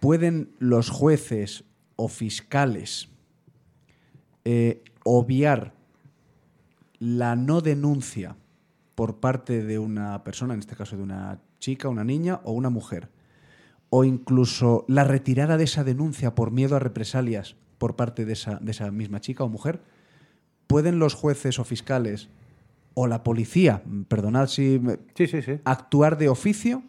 ¿pueden 0.00 0.50
los 0.58 0.88
jueces 0.88 1.64
o 1.96 2.08
fiscales 2.08 3.08
eh, 4.44 4.82
obviar 5.04 5.74
la 6.98 7.36
no 7.36 7.60
denuncia 7.60 8.36
por 8.94 9.16
parte 9.16 9.62
de 9.62 9.78
una 9.78 10.24
persona, 10.24 10.54
en 10.54 10.60
este 10.60 10.74
caso 10.74 10.96
de 10.96 11.02
una 11.02 11.38
chica, 11.58 11.90
una 11.90 12.04
niña 12.04 12.40
o 12.44 12.52
una 12.52 12.70
mujer? 12.70 13.10
O 13.90 14.04
incluso 14.04 14.84
la 14.88 15.04
retirada 15.04 15.56
de 15.56 15.64
esa 15.64 15.84
denuncia 15.84 16.34
por 16.34 16.50
miedo 16.50 16.76
a 16.76 16.80
represalias 16.80 17.56
por 17.78 17.96
parte 17.96 18.24
de 18.24 18.32
esa, 18.32 18.58
de 18.60 18.70
esa 18.72 18.90
misma 18.90 19.20
chica 19.20 19.44
o 19.44 19.48
mujer? 19.48 19.80
¿Pueden 20.66 20.98
los 20.98 21.14
jueces 21.14 21.58
o 21.58 21.64
fiscales 21.64 22.28
o 22.94 23.06
la 23.06 23.22
policía, 23.22 23.82
perdonad 24.08 24.48
si 24.48 24.80
Sí, 25.14 25.26
sí, 25.26 25.42
sí. 25.42 25.60
actuar 25.64 26.16
de 26.16 26.28
oficio? 26.28 26.82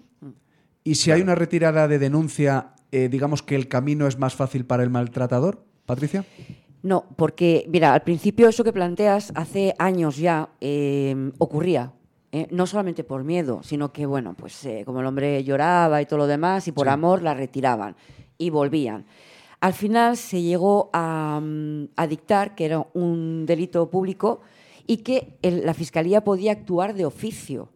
Y 0.84 0.96
si 0.96 1.12
hay 1.12 1.22
una 1.22 1.36
retirada 1.36 1.90
de 1.90 2.00
denuncia, 2.00 2.70
eh, 2.94 3.10
digamos 3.10 3.44
que 3.44 3.56
el 3.56 3.68
camino 3.68 4.08
es 4.08 4.18
más 4.18 4.36
fácil 4.36 4.66
para 4.66 4.84
el 4.84 4.90
maltratador, 4.90 5.66
Patricia. 5.86 6.24
No, 6.82 7.06
porque, 7.18 7.66
mira, 7.68 7.94
al 7.94 8.04
principio 8.04 8.48
eso 8.48 8.64
que 8.64 8.72
planteas 8.72 9.34
hace 9.36 9.74
años 9.80 10.16
ya 10.16 10.50
eh, 10.62 11.32
ocurría. 11.40 11.92
¿Eh? 12.42 12.48
no 12.52 12.66
solamente 12.68 13.04
por 13.04 13.24
miedo, 13.24 13.62
sino 13.64 13.92
que, 13.92 14.06
bueno, 14.06 14.36
pues 14.38 14.64
eh, 14.66 14.84
como 14.86 15.00
el 15.02 15.06
hombre 15.06 15.44
lloraba 15.44 16.02
y 16.02 16.06
todo 16.06 16.20
lo 16.20 16.28
demás, 16.28 16.68
y 16.68 16.72
por 16.72 16.88
Sí. 16.88 16.94
amor 16.94 17.22
la 17.22 17.34
retiraban 17.34 17.96
y 18.38 18.50
volvían. 18.50 19.06
Al 19.60 19.74
final 19.74 20.18
se 20.18 20.42
llegó 20.42 20.90
a, 20.94 21.40
mm, 21.42 21.90
a 21.96 22.08
dictar 22.08 22.54
que 22.56 22.66
era 22.66 22.86
un 22.94 23.46
delito 23.46 23.90
público 23.90 24.42
y 24.86 24.98
que 24.98 25.38
el- 25.42 25.66
la 25.66 25.74
Fiscalía 25.74 26.24
podía 26.24 26.52
actuar 26.52 26.94
de 26.94 27.06
oficio. 27.06 27.70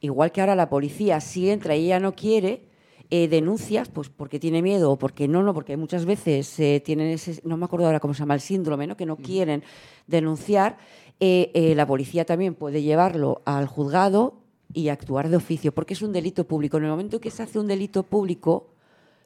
Igual 0.00 0.32
que 0.32 0.40
ahora 0.40 0.54
la 0.54 0.68
policía, 0.68 1.20
si 1.20 1.50
entra 1.50 1.76
y 1.76 1.86
ella 1.86 2.00
no 2.00 2.12
quiere, 2.14 2.68
eh, 3.12 3.26
denuncias, 3.28 3.88
pues 3.88 4.08
porque 4.08 4.38
tiene 4.38 4.62
miedo 4.62 4.92
o 4.92 4.96
porque 4.98 5.26
no, 5.26 5.42
no, 5.42 5.52
porque 5.52 5.76
muchas 5.76 6.04
veces 6.04 6.58
eh, 6.60 6.80
tienen 6.84 7.08
ese, 7.08 7.40
no 7.44 7.56
me 7.56 7.64
acuerdo 7.64 7.86
ahora 7.86 7.98
cómo 7.98 8.14
se 8.14 8.20
llama 8.20 8.34
el 8.34 8.40
síndrome, 8.40 8.86
¿no? 8.86 8.96
que 8.96 9.04
no 9.04 9.16
quieren 9.16 9.64
denunciar, 10.06 10.78
eh, 11.20 11.50
eh, 11.54 11.74
la 11.74 11.86
policía 11.86 12.24
también 12.24 12.54
puede 12.54 12.82
llevarlo 12.82 13.42
al 13.44 13.66
juzgado 13.66 14.34
y 14.72 14.88
actuar 14.88 15.28
de 15.28 15.36
oficio, 15.36 15.72
porque 15.72 15.94
es 15.94 16.02
un 16.02 16.12
delito 16.12 16.44
público. 16.46 16.76
En 16.78 16.84
el 16.84 16.90
momento 16.90 17.20
que 17.20 17.30
se 17.30 17.42
hace 17.42 17.58
un 17.58 17.66
delito 17.66 18.02
público, 18.04 18.68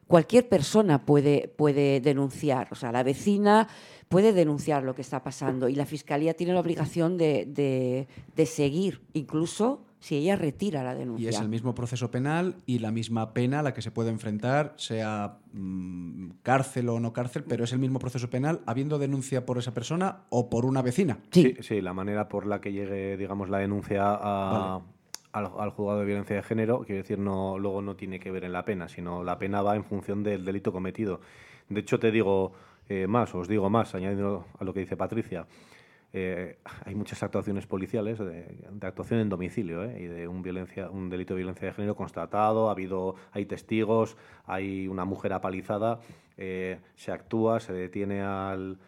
cualquier 0.06 0.48
persona 0.48 1.04
puede, 1.04 1.48
puede 1.56 2.00
denunciar, 2.00 2.68
o 2.70 2.74
sea, 2.74 2.92
la 2.92 3.02
vecina 3.02 3.68
puede 4.08 4.32
denunciar 4.32 4.82
lo 4.82 4.94
que 4.94 5.02
está 5.02 5.22
pasando 5.22 5.68
y 5.68 5.74
la 5.74 5.86
fiscalía 5.86 6.34
tiene 6.34 6.52
la 6.52 6.60
obligación 6.60 7.16
de, 7.16 7.46
de- 7.46 8.06
de 8.36 8.46
seguir, 8.46 9.00
incluso 9.14 9.80
si 10.05 10.16
ella 10.16 10.36
retira 10.36 10.82
la 10.85 10.94
denuncia. 10.94 11.24
Y 11.24 11.28
es 11.28 11.40
el 11.40 11.48
mismo 11.48 11.74
proceso 11.74 12.10
penal 12.10 12.56
y 12.66 12.78
la 12.81 12.90
misma 12.90 13.32
pena 13.32 13.60
a 13.60 13.62
la 13.62 13.72
que 13.72 13.81
se 13.81 13.90
puede 13.90 14.10
enfrentar, 14.10 14.74
sea 14.76 15.39
mm, 15.55 16.28
cárcel 16.43 16.90
o 16.90 17.01
no 17.01 17.14
cárcel, 17.14 17.44
pero 17.48 17.64
es 17.64 17.72
el 17.72 17.78
mismo 17.78 17.98
proceso 17.98 18.28
penal 18.28 18.60
habiendo 18.66 18.98
denuncia 18.98 19.47
por 19.47 19.56
esa 19.56 19.72
persona 19.72 20.24
o 20.28 20.51
por 20.51 20.66
una 20.66 20.82
vecina. 20.82 21.20
Sí. 21.31 21.55
Sí, 21.56 21.62
sí, 21.62 21.81
la 21.81 21.94
manera 21.94 22.28
por 22.28 22.44
la 22.44 22.60
que 22.60 22.70
llegue, 22.72 23.16
digamos, 23.16 23.48
la 23.48 23.59
denuncia 23.59 24.02
a- 24.05 24.81
al, 25.32 25.51
al 25.59 25.70
juzgado 25.70 26.01
de 26.01 26.05
violencia 26.06 26.36
de 26.36 26.43
género, 26.43 26.82
quiero 26.85 27.01
decir, 27.01 27.18
no, 27.18 27.59
luego 27.59 27.81
no 27.81 27.97
tiene 27.97 28.20
que 28.20 28.31
ver 28.31 28.44
en 28.44 28.52
la 28.52 28.64
pena, 28.66 28.89
sino 28.90 29.24
la 29.24 29.39
pena 29.39 29.62
va 29.62 29.74
en 29.74 29.85
función 29.85 30.22
del 30.22 30.44
delito 30.44 30.70
cometido. 30.70 31.22
De 31.70 31.81
hecho, 31.81 31.98
te 31.98 32.10
digo 32.10 32.52
eh, 32.90 33.06
más, 33.06 33.35
os 33.35 33.48
digo 33.48 33.70
más, 33.70 33.94
añadiendo 33.94 34.44
a 34.59 34.64
lo 34.64 34.74
que 34.74 34.81
dice 34.81 34.97
Patricia. 34.98 35.47
Eh, 36.16 36.59
hay 36.85 36.95
muchas 36.95 37.24
actuaciones 37.24 37.66
policiales 37.66 38.20
de, 38.20 38.57
de 38.70 38.86
actuación 38.86 39.19
en 39.19 39.28
domicilio 39.28 39.82
¿eh? 39.82 40.01
y 40.01 40.05
de 40.05 40.28
un, 40.28 40.43
violencia, 40.43 40.89
un 40.89 41.11
delito 41.11 41.35
de 41.35 41.39
violencia 41.39 41.66
de 41.66 41.74
género 41.74 41.97
constatado, 41.97 42.69
ha 42.69 42.70
habido, 42.70 43.16
hay 43.32 43.47
testigos, 43.47 44.16
hay 44.47 44.86
una 44.86 45.05
mujer 45.05 45.32
apalizada, 45.32 45.99
eh, 46.36 46.78
se 46.95 47.11
actúa, 47.11 47.59
se 47.59 47.73
detiene 47.73 48.23
al, 48.23 48.78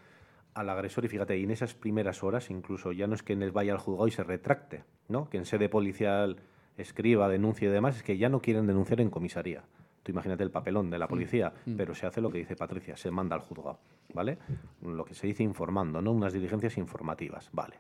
al 0.55 0.71
agresor 0.71 1.05
y 1.05 1.09
fíjate, 1.09 1.37
y 1.37 1.43
en 1.43 1.51
esas 1.51 1.75
primeras 1.75 2.23
horas 2.23 2.49
incluso 2.49 2.93
ya 2.93 3.09
no 3.09 3.17
es 3.17 3.25
que 3.25 3.35
vaya 3.51 3.73
al 3.73 3.81
juzgado 3.81 4.07
y 4.07 4.13
se 4.13 4.23
retracte, 4.23 4.85
¿no? 5.09 5.29
Que 5.29 5.39
en 5.39 5.47
sede 5.47 5.69
policial 5.69 6.37
escriba, 6.77 7.29
denuncie 7.29 7.67
y 7.67 7.73
demás, 7.73 7.97
es 7.97 8.03
que 8.05 8.19
ya 8.19 8.29
no 8.29 8.41
quieren 8.41 8.69
denunciar 8.69 9.01
en 9.01 9.11
comisaría. 9.11 9.65
Tú 10.07 10.13
imagínate 10.13 10.45
el 10.45 10.53
papelón 10.53 10.89
de 10.89 11.01
la 11.01 11.09
policía, 11.09 11.53
pero 11.77 11.93
se 11.93 12.07
hace 12.07 12.21
lo 12.21 12.31
que 12.31 12.39
dice 12.39 12.55
Patricia, 12.55 12.97
se 12.97 13.11
manda 13.11 13.35
al 13.35 13.43
juzgado, 13.43 13.81
¿vale? 14.15 14.39
Lo 14.83 15.05
que 15.05 15.15
se 15.15 15.27
dice 15.27 15.43
informando, 15.43 16.01
¿no? 16.01 16.13
Unas 16.13 16.33
diligencias 16.33 16.79
informativas, 16.79 17.49
¿vale? 17.53 17.75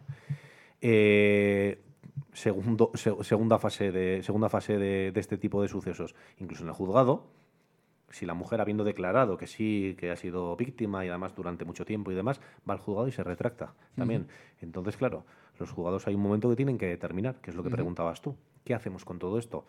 Eh, 0.81 1.81
segundo, 2.33 2.91
se- 2.95 3.23
segunda 3.23 3.59
fase, 3.61 3.93
de, 3.93 4.23
segunda 4.25 4.49
fase 4.49 4.77
de, 4.77 5.13
de 5.13 5.21
este 5.21 5.39
tipo 5.39 5.63
de 5.63 5.69
sucesos, 5.69 6.17
incluso 6.39 6.65
en 6.65 6.69
el 6.71 6.75
juzgado, 6.75 7.27
si 8.11 8.27
la 8.27 8.35
mujer 8.35 8.61
habiendo 8.61 8.83
declarado 8.83 9.37
que 9.37 9.47
sí, 9.47 9.95
que 9.99 10.11
ha 10.11 10.17
sido 10.17 10.57
víctima 10.57 11.05
y 11.05 11.09
además 11.09 11.35
durante 11.37 11.65
mucho 11.65 11.85
tiempo 11.85 12.11
y 12.11 12.17
demás, 12.17 12.41
va 12.69 12.75
al 12.75 12.81
juzgado 12.81 13.07
y 13.09 13.13
se 13.13 13.23
retracta 13.23 13.75
también. 13.97 14.27
Entonces, 14.61 14.97
claro, 14.97 15.25
los 15.61 15.71
juzgados 15.71 16.07
hay 16.09 16.15
un 16.17 16.23
momento 16.23 16.49
que 16.51 16.57
tienen 16.57 16.77
que 16.79 16.87
determinar, 16.87 17.37
que 17.37 17.51
es 17.51 17.57
lo 17.57 17.63
que 17.63 17.71
preguntabas 17.77 18.21
tú. 18.21 18.37
¿Qué 18.65 18.75
hacemos 18.75 19.05
con 19.05 19.19
todo 19.21 19.39
esto? 19.39 19.65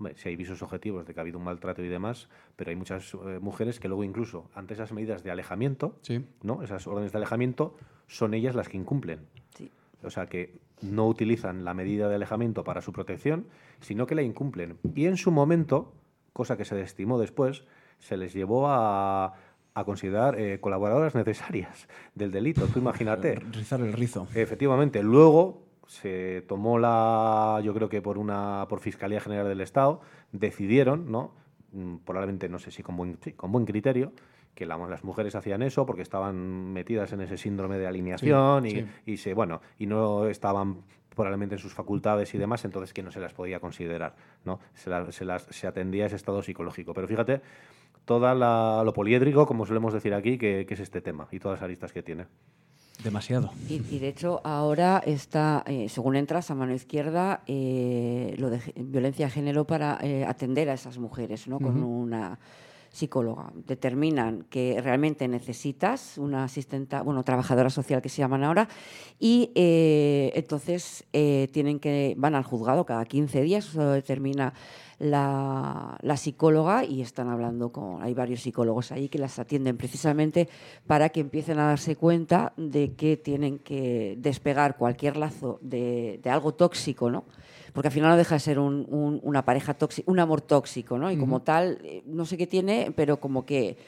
Hombre, 0.00 0.14
si 0.16 0.30
hay 0.30 0.36
visos 0.36 0.62
objetivos 0.62 1.06
de 1.06 1.12
que 1.12 1.20
ha 1.20 1.22
habido 1.22 1.36
un 1.38 1.44
maltrato 1.44 1.84
y 1.84 1.88
demás, 1.88 2.30
pero 2.56 2.70
hay 2.70 2.76
muchas 2.76 3.12
eh, 3.12 3.38
mujeres 3.38 3.78
que 3.78 3.86
luego 3.86 4.02
incluso 4.02 4.48
ante 4.54 4.72
esas 4.72 4.92
medidas 4.92 5.22
de 5.22 5.30
alejamiento, 5.30 5.94
Sí. 6.00 6.24
¿no? 6.42 6.62
esas 6.62 6.86
órdenes 6.86 7.12
de 7.12 7.18
alejamiento, 7.18 7.76
son 8.06 8.32
ellas 8.32 8.54
las 8.54 8.70
que 8.70 8.78
incumplen. 8.78 9.20
Sí. 9.54 9.70
O 10.02 10.08
sea, 10.08 10.24
que 10.24 10.58
no 10.80 11.06
utilizan 11.06 11.66
la 11.66 11.74
medida 11.74 12.08
de 12.08 12.14
alejamiento 12.14 12.64
para 12.64 12.80
su 12.80 12.92
protección, 12.94 13.46
sino 13.80 14.06
que 14.06 14.14
la 14.14 14.22
incumplen. 14.22 14.78
Y 14.94 15.04
en 15.04 15.18
su 15.18 15.30
momento, 15.32 15.92
cosa 16.32 16.56
que 16.56 16.64
se 16.64 16.74
desestimó 16.76 17.18
después, 17.20 17.64
se 17.98 18.16
les 18.16 18.32
llevó 18.32 18.68
a, 18.68 19.34
a 19.74 19.84
considerar 19.84 20.40
eh, 20.40 20.60
colaboradoras 20.60 21.14
necesarias 21.14 21.88
del 22.14 22.30
delito. 22.30 22.66
Tú 22.68 22.78
imagínate. 22.78 23.34
Rizar 23.52 23.82
el 23.82 23.92
rizo. 23.92 24.26
Efectivamente, 24.34 25.02
luego 25.02 25.66
se 25.90 26.42
tomó 26.42 26.78
la, 26.78 27.60
yo 27.64 27.74
creo 27.74 27.88
que 27.88 28.00
por 28.00 28.16
una, 28.16 28.64
por 28.68 28.78
Fiscalía 28.78 29.20
General 29.20 29.48
del 29.48 29.60
Estado, 29.60 30.00
decidieron, 30.30 31.10
¿no? 31.10 31.32
Mm, 31.72 31.96
Probablemente, 32.04 32.48
no 32.48 32.60
sé 32.60 32.70
si 32.70 32.84
con 32.84 32.96
buen, 32.96 33.18
sí, 33.20 33.32
con 33.32 33.50
buen 33.50 33.66
criterio, 33.66 34.12
que 34.54 34.66
la- 34.66 34.78
las 34.78 35.02
mujeres 35.02 35.34
hacían 35.34 35.62
eso 35.62 35.86
porque 35.86 36.02
estaban 36.02 36.72
metidas 36.72 37.12
en 37.12 37.22
ese 37.22 37.36
síndrome 37.36 37.76
de 37.76 37.88
alineación 37.88 38.66
y, 38.66 38.70
sí. 38.70 38.86
y 39.04 39.16
se, 39.16 39.34
bueno, 39.34 39.62
y 39.80 39.86
no 39.86 40.26
estaban 40.26 40.82
probablemente 41.08 41.56
en 41.56 41.58
sus 41.58 41.74
facultades 41.74 42.32
y 42.34 42.38
demás, 42.38 42.64
entonces 42.64 42.94
que 42.94 43.02
no 43.02 43.10
se 43.10 43.18
las 43.18 43.34
podía 43.34 43.58
considerar, 43.58 44.14
¿no? 44.44 44.60
Se, 44.74 44.90
la- 44.90 45.10
se 45.10 45.24
las, 45.24 45.42
se 45.50 45.66
atendía 45.66 46.04
a 46.04 46.06
ese 46.06 46.14
estado 46.16 46.40
psicológico. 46.40 46.94
Pero 46.94 47.08
fíjate, 47.08 47.40
toda 48.04 48.36
la- 48.36 48.82
lo 48.84 48.92
poliédrico, 48.92 49.44
como 49.44 49.66
solemos 49.66 49.92
decir 49.92 50.14
aquí, 50.14 50.38
que, 50.38 50.66
que 50.66 50.74
es 50.74 50.80
este 50.80 51.00
tema 51.00 51.26
y 51.32 51.40
todas 51.40 51.58
las 51.58 51.64
aristas 51.64 51.92
que 51.92 52.04
tiene. 52.04 52.26
Demasiado. 53.02 53.50
Y, 53.68 53.82
y 53.90 53.98
de 53.98 54.08
hecho 54.08 54.40
ahora 54.44 55.02
está, 55.04 55.64
eh, 55.66 55.88
según 55.88 56.16
entras 56.16 56.50
a 56.50 56.54
mano 56.54 56.74
izquierda, 56.74 57.42
eh, 57.46 58.34
lo 58.38 58.50
de 58.50 58.60
violencia 58.76 59.26
de 59.26 59.32
género 59.32 59.66
para 59.66 59.98
eh, 60.02 60.24
atender 60.24 60.68
a 60.68 60.74
esas 60.74 60.98
mujeres, 60.98 61.48
¿no? 61.48 61.58
Con 61.58 61.82
una 61.82 62.38
psicóloga. 62.92 63.52
Determinan 63.66 64.44
que 64.50 64.80
realmente 64.82 65.28
necesitas 65.28 66.18
una 66.18 66.44
asistenta, 66.44 67.02
bueno, 67.02 67.22
trabajadora 67.22 67.70
social 67.70 68.02
que 68.02 68.08
se 68.08 68.18
llaman 68.18 68.44
ahora, 68.44 68.68
y 69.18 69.50
entonces 69.54 71.04
tienen 71.12 71.78
que, 71.78 72.14
van 72.18 72.34
al 72.34 72.42
juzgado 72.42 72.84
cada 72.84 73.04
15 73.04 73.42
días, 73.42 73.68
eso 73.68 73.78
lo 73.78 73.92
determina 73.92 74.52
la, 75.00 75.96
la 76.02 76.16
psicóloga 76.18 76.84
y 76.84 77.00
están 77.00 77.28
hablando 77.30 77.70
con, 77.72 78.02
hay 78.02 78.12
varios 78.14 78.42
psicólogos 78.42 78.92
ahí 78.92 79.08
que 79.08 79.18
las 79.18 79.38
atienden 79.38 79.76
precisamente 79.78 80.48
para 80.86 81.08
que 81.08 81.20
empiecen 81.20 81.58
a 81.58 81.64
darse 81.68 81.96
cuenta 81.96 82.52
de 82.58 82.92
que 82.92 83.16
tienen 83.16 83.58
que 83.58 84.16
despegar 84.18 84.76
cualquier 84.76 85.16
lazo 85.16 85.58
de, 85.62 86.20
de 86.22 86.30
algo 86.30 86.52
tóxico, 86.52 87.10
¿no? 87.10 87.24
Porque 87.72 87.88
al 87.88 87.92
final 87.94 88.10
no 88.10 88.16
deja 88.18 88.34
de 88.34 88.40
ser 88.40 88.58
un- 88.58 88.86
un- 88.90 89.20
una 89.22 89.42
pareja 89.44 89.72
tóxica, 89.74 90.10
un 90.10 90.18
amor 90.20 90.42
tóxico, 90.42 90.98
¿no? 90.98 91.10
Y 91.10 91.16
como 91.16 91.40
tal, 91.40 91.78
eh, 91.82 92.02
no 92.06 92.26
sé 92.26 92.36
qué 92.36 92.46
tiene, 92.46 92.92
pero 92.94 93.18
como 93.18 93.46
que, 93.46 93.78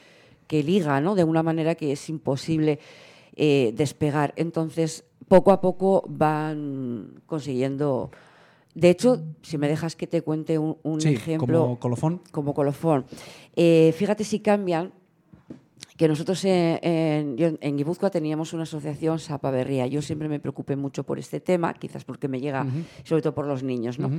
que 0.47 0.63
liga, 0.63 0.99
¿no? 0.99 1.13
De 1.15 1.23
una 1.23 1.43
manera 1.43 1.75
que 1.75 1.91
es 1.91 2.09
imposible 2.09 2.79
eh, 3.35 3.71
despegar. 3.75 4.33
Entonces, 4.35 5.03
poco 5.27 5.51
a 5.51 5.61
poco 5.61 6.03
van 6.07 7.21
consiguiendo... 7.27 8.09
De 8.75 8.89
hecho, 8.89 9.21
si 9.41 9.57
me 9.57 9.67
dejas 9.67 9.95
que 9.95 10.07
te 10.07 10.21
cuente 10.21 10.57
un, 10.57 10.77
un 10.83 10.99
Sí, 11.01 11.09
ejemplo 11.09 11.61
como 11.61 11.79
colofón. 11.79 12.21
como 12.31 12.53
colofón. 12.53 13.05
Eh, 13.55 13.93
fíjate 13.97 14.23
si 14.23 14.39
cambian, 14.39 14.91
que 15.97 16.07
nosotros 16.07 16.43
en, 16.45 17.35
en 17.37 17.77
Guipúzcoa 17.77 18.09
teníamos 18.09 18.51
una 18.53 18.63
asociación 18.63 19.19
Sapaberría. 19.19 19.85
Yo 19.85 20.01
siempre 20.01 20.27
me 20.27 20.39
preocupé 20.39 20.75
mucho 20.75 21.03
por 21.03 21.19
este 21.19 21.39
tema, 21.39 21.75
quizás 21.75 22.03
porque 22.03 22.27
me 22.27 22.39
llega, 22.39 22.65
sobre 23.03 23.21
todo 23.21 23.35
por 23.35 23.45
los 23.45 23.61
niños, 23.61 23.99
¿no? 23.99 24.09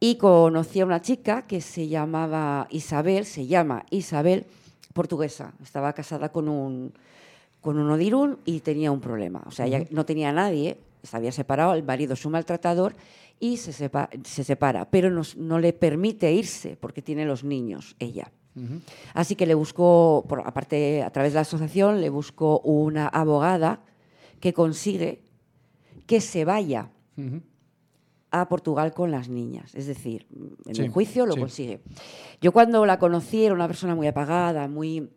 Y 0.00 0.16
conocí 0.16 0.80
a 0.80 0.86
una 0.86 1.00
chica 1.00 1.46
que 1.46 1.60
se 1.60 1.86
llamaba 1.86 2.66
Isabel, 2.70 3.24
se 3.24 3.46
llama 3.46 3.84
Isabel, 3.90 4.46
portuguesa. 4.92 5.52
Estaba 5.62 5.92
casada 5.92 6.30
con 6.32 6.48
un, 6.48 6.92
con 7.60 7.78
un 7.78 7.88
Odirún 7.90 8.38
y 8.44 8.58
tenía 8.60 8.90
un 8.90 9.00
problema. 9.00 9.44
O 9.46 9.52
sea, 9.52 9.66
ella 9.66 9.84
no 9.90 10.04
tenía 10.04 10.30
a 10.30 10.32
nadie, 10.32 10.78
se 11.04 11.16
había 11.16 11.30
separado, 11.30 11.74
el 11.74 11.84
marido 11.84 12.14
es 12.14 12.26
un 12.26 12.32
maltratador 12.32 12.94
y 13.40 13.56
se, 13.56 13.72
sepa- 13.72 14.08
se 14.24 14.44
separa, 14.44 14.88
pero 14.90 15.10
nos- 15.10 15.36
no 15.36 15.58
le 15.58 15.72
permite 15.72 16.32
irse 16.32 16.76
porque 16.76 17.02
tiene 17.02 17.24
los 17.24 17.42
niños, 17.42 17.96
ella. 17.98 18.30
Así 19.14 19.36
que 19.36 19.46
le 19.46 19.54
buscó, 19.54 20.24
por, 20.28 20.40
aparte 20.46 21.02
a 21.02 21.10
través 21.10 21.32
de 21.32 21.36
la 21.36 21.40
asociación, 21.42 22.00
le 22.02 22.10
buscó 22.10 22.60
una 22.60 23.08
abogada 23.08 23.80
que 24.40 24.52
consigue 24.52 25.22
que 26.06 26.20
se 26.20 26.44
vaya 26.44 26.90
a 28.32 28.48
Portugal 28.48 28.92
con 28.92 29.10
las 29.10 29.28
niñas. 29.28 29.74
Es 29.74 29.86
decir, 29.86 30.26
en 30.66 30.74
Sí, 30.74 30.82
un 30.82 30.90
juicio 30.90 31.24
lo 31.26 31.34
sí. 31.34 31.40
consigue. 31.40 31.80
Yo 32.40 32.52
cuando 32.52 32.84
la 32.86 32.98
conocí 32.98 33.44
era 33.44 33.54
una 33.54 33.66
persona 33.66 33.94
muy 33.94 34.06
apagada, 34.06 34.68
muy... 34.68 35.08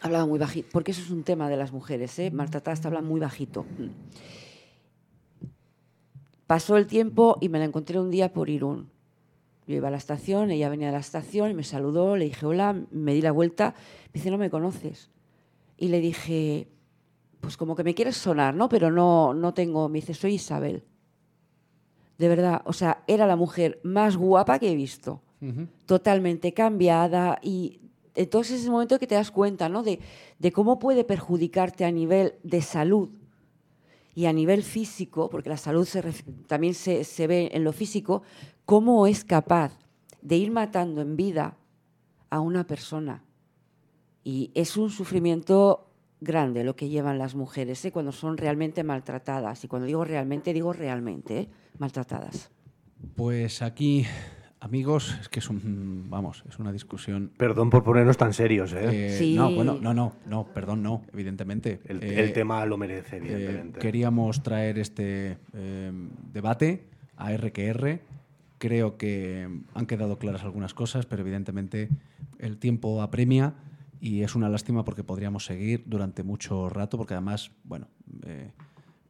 Hablaba 0.00 0.26
muy 0.26 0.38
bajito, 0.38 0.68
porque 0.72 0.90
eso 0.92 1.00
es 1.02 1.10
un 1.10 1.22
tema 1.22 1.48
de 1.48 1.56
las 1.56 1.72
mujeres, 1.72 2.18
¿eh? 2.18 2.30
maltratadas 2.30 2.80
te 2.80 2.88
hablan 2.88 3.04
muy 3.06 3.20
bajito. 3.20 3.64
Pasó 6.46 6.76
el 6.76 6.86
tiempo 6.86 7.38
y 7.40 7.48
me 7.48 7.58
la 7.58 7.64
encontré 7.64 7.98
un 7.98 8.10
día 8.10 8.32
por 8.32 8.50
Irún. 8.50 8.90
Yo 9.66 9.76
iba 9.76 9.88
a 9.88 9.90
la 9.90 9.96
estación, 9.96 10.50
ella 10.50 10.68
venía 10.68 10.88
de 10.88 10.92
la 10.92 10.98
estación 10.98 11.50
y 11.50 11.54
me 11.54 11.64
saludó, 11.64 12.16
le 12.16 12.26
dije 12.26 12.44
hola, 12.44 12.76
me 12.90 13.14
di 13.14 13.22
la 13.22 13.32
vuelta, 13.32 13.74
me 14.08 14.12
dice, 14.14 14.30
no 14.30 14.36
me 14.36 14.50
conoces. 14.50 15.10
Y 15.78 15.88
le 15.88 16.00
dije, 16.00 16.68
pues 17.40 17.56
como 17.56 17.74
que 17.74 17.84
me 17.84 17.94
quieres 17.94 18.16
sonar, 18.16 18.54
¿no? 18.54 18.68
Pero 18.68 18.90
no, 18.90 19.32
no 19.32 19.54
tengo, 19.54 19.88
me 19.88 20.00
dice, 20.00 20.12
soy 20.12 20.34
Isabel. 20.34 20.84
De 22.18 22.28
verdad, 22.28 22.60
o 22.66 22.74
sea, 22.74 23.02
era 23.06 23.26
la 23.26 23.36
mujer 23.36 23.80
más 23.82 24.16
guapa 24.16 24.58
que 24.58 24.70
he 24.70 24.76
visto. 24.76 25.22
Totalmente 25.84 26.54
cambiada 26.54 27.38
y 27.42 27.80
entonces 28.14 28.60
es 28.60 28.64
el 28.64 28.70
momento 28.70 28.98
que 28.98 29.06
te 29.06 29.14
das 29.14 29.30
cuenta, 29.30 29.68
¿no? 29.68 29.82
De, 29.82 30.00
de 30.38 30.52
cómo 30.52 30.78
puede 30.78 31.04
perjudicarte 31.04 31.84
a 31.84 31.90
nivel 31.90 32.36
de 32.42 32.62
salud 32.62 33.10
y 34.14 34.26
a 34.26 34.32
nivel 34.32 34.62
físico, 34.62 35.28
porque 35.28 35.48
la 35.48 35.56
salud 35.56 35.88
también 36.46 36.74
se, 36.74 37.04
se 37.04 37.26
ve 37.26 37.50
en 37.52 37.64
lo 37.64 37.72
físico, 37.72 38.22
cómo 38.64 39.06
es 39.06 39.24
capaz 39.24 39.78
de 40.22 40.36
ir 40.36 40.50
matando 40.50 41.00
en 41.00 41.16
vida 41.16 41.56
a 42.30 42.40
una 42.40 42.66
persona. 42.66 43.24
Y 44.22 44.50
es 44.54 44.76
un 44.76 44.90
sufrimiento 44.90 45.90
grande 46.20 46.64
lo 46.64 46.74
que 46.74 46.88
llevan 46.88 47.18
las 47.18 47.34
mujeres 47.34 47.84
¿eh? 47.84 47.92
cuando 47.92 48.10
son 48.10 48.36
realmente 48.36 48.82
maltratadas. 48.82 49.62
Y 49.64 49.68
cuando 49.68 49.86
digo 49.86 50.04
realmente, 50.04 50.52
digo 50.52 50.72
realmente 50.72 51.38
¿eh? 51.38 51.48
maltratadas. 51.78 52.50
Pues 53.14 53.62
aquí, 53.62 54.06
amigos, 54.64 55.16
es 55.20 55.28
que 55.28 55.40
es 55.40 55.50
un, 55.50 56.06
vamos, 56.08 56.42
es 56.48 56.58
una 56.58 56.72
discusión. 56.72 57.30
Perdón 57.36 57.68
por 57.70 57.84
ponernos 57.84 58.16
tan 58.16 58.32
serios, 58.32 58.72
¿eh? 58.72 59.08
eh, 59.08 59.16
Sí. 59.18 59.34
No, 59.34 59.52
bueno, 59.52 59.78
no, 59.80 59.92
no, 59.92 60.14
no, 60.26 60.46
perdón, 60.46 60.82
no, 60.82 61.02
evidentemente. 61.12 61.80
El, 61.84 62.02
Eh, 62.02 62.20
el 62.24 62.32
tema 62.32 62.64
lo 62.64 62.76
merece, 62.78 63.16
eh, 63.16 63.20
evidentemente. 63.22 63.78
queríamos 63.80 64.42
traer 64.42 64.78
este 64.78 65.38
eh, 65.52 65.92
debate 66.32 66.86
a 67.16 67.32
RQR. 67.36 68.00
Creo 68.58 68.96
que 68.96 69.48
han 69.74 69.86
quedado 69.86 70.18
claras 70.18 70.42
algunas 70.42 70.72
cosas, 70.72 71.04
pero 71.04 71.20
evidentemente 71.22 71.90
el 72.38 72.56
tiempo 72.56 73.02
apremia 73.02 73.54
y 74.00 74.22
es 74.22 74.34
una 74.34 74.48
lástima 74.48 74.84
porque 74.84 75.04
podríamos 75.04 75.44
seguir 75.44 75.82
durante 75.86 76.22
mucho 76.22 76.70
rato, 76.70 76.96
porque 76.96 77.14
además, 77.14 77.50
bueno, 77.64 77.88
eh, 78.26 78.50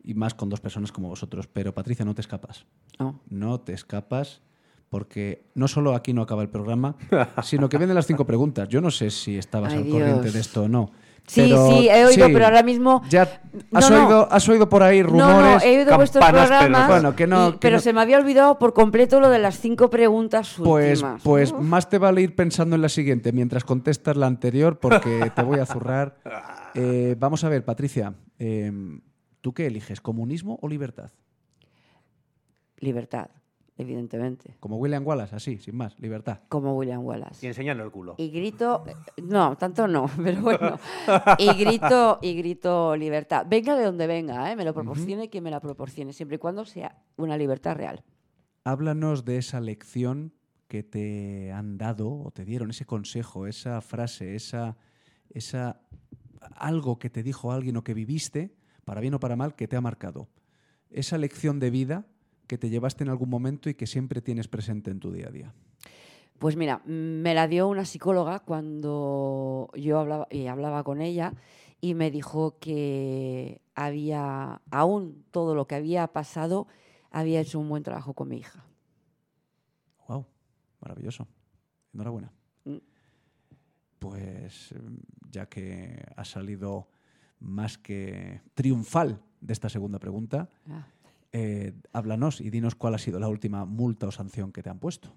y 0.02 0.14
más 0.14 0.34
con 0.34 0.48
dos 0.48 0.60
personas 0.60 0.90
como 0.90 1.08
vosotros. 1.08 1.46
Pero 1.46 1.72
Patricia, 1.72 2.04
no 2.04 2.14
te 2.14 2.20
escapas. 2.22 2.66
¿no? 2.98 3.20
No 3.28 3.60
te 3.60 3.72
escapas 3.72 4.42
porque 4.94 5.42
no 5.56 5.66
solo 5.66 5.96
aquí 5.96 6.12
no 6.12 6.22
acaba 6.22 6.42
el 6.42 6.48
programa, 6.48 6.94
sino 7.42 7.68
que 7.68 7.78
vienen 7.78 7.96
las 7.96 8.06
cinco 8.06 8.24
preguntas. 8.24 8.68
Yo 8.68 8.80
no 8.80 8.92
sé 8.92 9.10
si 9.10 9.36
estabas 9.36 9.72
Ay, 9.72 9.80
al 9.82 9.88
corriente 9.88 10.30
de 10.30 10.38
esto 10.38 10.62
o 10.62 10.68
no. 10.68 10.92
Sí, 11.26 11.40
pero- 11.48 11.66
sí, 11.66 11.88
he 11.88 12.04
oído, 12.04 12.26
sí, 12.28 12.32
pero 12.32 12.44
ahora 12.44 12.62
mismo... 12.62 13.02
Ya 13.10 13.22
has, 13.72 13.90
no. 13.90 14.04
Oído, 14.06 14.28
has 14.30 14.48
oído 14.48 14.68
por 14.68 14.84
ahí 14.84 15.02
rumores. 15.02 15.26
No, 15.26 15.40
no, 15.40 15.60
he 15.62 15.78
oído 15.78 15.96
vuestros 15.96 16.24
programas, 16.24 16.86
bueno, 16.86 17.16
que 17.16 17.26
no- 17.26 17.48
y- 17.48 17.52
que 17.54 17.58
pero 17.58 17.76
no- 17.78 17.82
se 17.82 17.92
me 17.92 18.02
había 18.02 18.18
olvidado 18.18 18.56
por 18.56 18.72
completo 18.72 19.18
lo 19.18 19.28
de 19.30 19.40
las 19.40 19.58
cinco 19.58 19.90
preguntas 19.90 20.54
Pues, 20.62 21.02
últimas. 21.02 21.22
pues 21.24 21.52
más 21.52 21.88
te 21.90 21.98
vale 21.98 22.20
ir 22.22 22.36
pensando 22.36 22.76
en 22.76 22.82
la 22.82 22.88
siguiente 22.88 23.32
mientras 23.32 23.64
contestas 23.64 24.16
la 24.16 24.26
anterior 24.28 24.78
porque 24.78 25.32
te 25.34 25.42
voy 25.42 25.58
a 25.58 25.66
zurrar. 25.66 26.18
Eh, 26.76 27.16
vamos 27.18 27.42
a 27.42 27.48
ver, 27.48 27.64
Patricia, 27.64 28.14
eh, 28.38 28.72
¿tú 29.40 29.52
qué 29.54 29.66
eliges, 29.66 30.00
comunismo 30.00 30.58
o 30.62 30.68
libertad? 30.68 31.10
Libertad, 32.78 33.28
evidentemente, 33.76 34.56
Como 34.60 34.76
William 34.76 35.06
Wallace, 35.06 35.34
así, 35.36 35.58
sin 35.58 35.76
más, 35.76 35.98
libertad. 35.98 36.40
como 36.48 36.76
William 36.76 37.04
Wallace. 37.04 37.44
Y 37.44 37.48
enseñando 37.48 37.82
el 37.84 37.90
culo. 37.90 38.14
Y 38.18 38.30
grito, 38.30 38.84
no, 39.22 39.56
tanto 39.56 39.88
no, 39.88 40.06
pero 40.22 40.40
bueno. 40.42 40.78
Y 41.38 41.52
grito, 41.54 42.18
y 42.22 42.34
grito 42.34 42.96
libertad. 42.96 43.46
Venga 43.48 43.76
de 43.76 43.84
donde 43.84 44.06
venga, 44.06 44.50
¿eh? 44.50 44.56
me 44.56 44.64
lo 44.64 44.72
proporcione 44.72 45.28
quien 45.28 45.44
me 45.44 45.50
la 45.50 45.60
proporcione, 45.60 46.12
siempre 46.12 46.36
y 46.36 46.38
cuando 46.38 46.64
sea 46.64 47.02
una 47.16 47.36
libertad 47.36 47.76
real. 47.76 48.04
Háblanos 48.64 49.24
de 49.24 49.38
esa 49.38 49.60
lección 49.60 50.32
que 50.68 50.82
te 50.82 51.52
han 51.52 51.76
dado 51.76 52.10
o 52.10 52.30
te 52.30 52.44
dieron, 52.44 52.70
ese 52.70 52.86
consejo, 52.86 53.46
esa 53.46 53.80
frase, 53.80 54.34
esa, 54.34 54.76
esa 55.30 55.80
algo 56.56 56.98
que 56.98 57.10
te 57.10 57.22
dijo 57.22 57.52
alguien 57.52 57.76
o 57.76 57.84
que 57.84 57.94
viviste, 57.94 58.54
para 58.84 59.00
bien 59.00 59.14
o 59.14 59.20
para 59.20 59.36
mal, 59.36 59.54
que 59.54 59.68
te 59.68 59.76
ha 59.76 59.80
marcado. 59.80 60.28
Esa 60.90 61.18
lección 61.18 61.58
de 61.58 61.70
vida 61.70 62.06
que 62.46 62.58
te 62.58 62.70
llevaste 62.70 63.04
en 63.04 63.10
algún 63.10 63.30
momento 63.30 63.68
y 63.68 63.74
que 63.74 63.86
siempre 63.86 64.20
tienes 64.20 64.48
presente 64.48 64.90
en 64.90 65.00
tu 65.00 65.10
día 65.12 65.28
a 65.28 65.30
día. 65.30 65.54
Pues 66.38 66.56
mira, 66.56 66.82
me 66.84 67.34
la 67.34 67.48
dio 67.48 67.68
una 67.68 67.84
psicóloga 67.84 68.40
cuando 68.40 69.70
yo 69.74 69.98
hablaba, 70.00 70.26
y 70.30 70.46
hablaba 70.46 70.82
con 70.82 71.00
ella 71.00 71.32
y 71.80 71.94
me 71.94 72.10
dijo 72.10 72.58
que 72.58 73.60
había, 73.74 74.60
aún 74.70 75.24
todo 75.30 75.54
lo 75.54 75.66
que 75.66 75.76
había 75.76 76.06
pasado, 76.08 76.66
había 77.10 77.40
hecho 77.40 77.60
un 77.60 77.68
buen 77.68 77.82
trabajo 77.82 78.14
con 78.14 78.28
mi 78.28 78.38
hija. 78.38 78.64
¡Wow! 80.08 80.26
Maravilloso. 80.80 81.26
Enhorabuena. 81.92 82.32
Mm. 82.64 82.78
Pues 83.98 84.72
eh, 84.72 84.80
ya 85.30 85.46
que 85.46 86.04
ha 86.16 86.24
salido 86.24 86.88
más 87.38 87.78
que 87.78 88.40
triunfal 88.54 89.20
de 89.40 89.52
esta 89.52 89.68
segunda 89.68 89.98
pregunta, 89.98 90.48
Ah. 90.68 90.86
Eh, 91.36 91.72
háblanos 91.92 92.40
y 92.40 92.48
dinos 92.50 92.76
cuál 92.76 92.94
ha 92.94 92.98
sido 92.98 93.18
la 93.18 93.28
última 93.28 93.64
multa 93.64 94.06
o 94.06 94.12
sanción 94.12 94.52
que 94.52 94.62
te 94.62 94.70
han 94.70 94.78
puesto. 94.78 95.12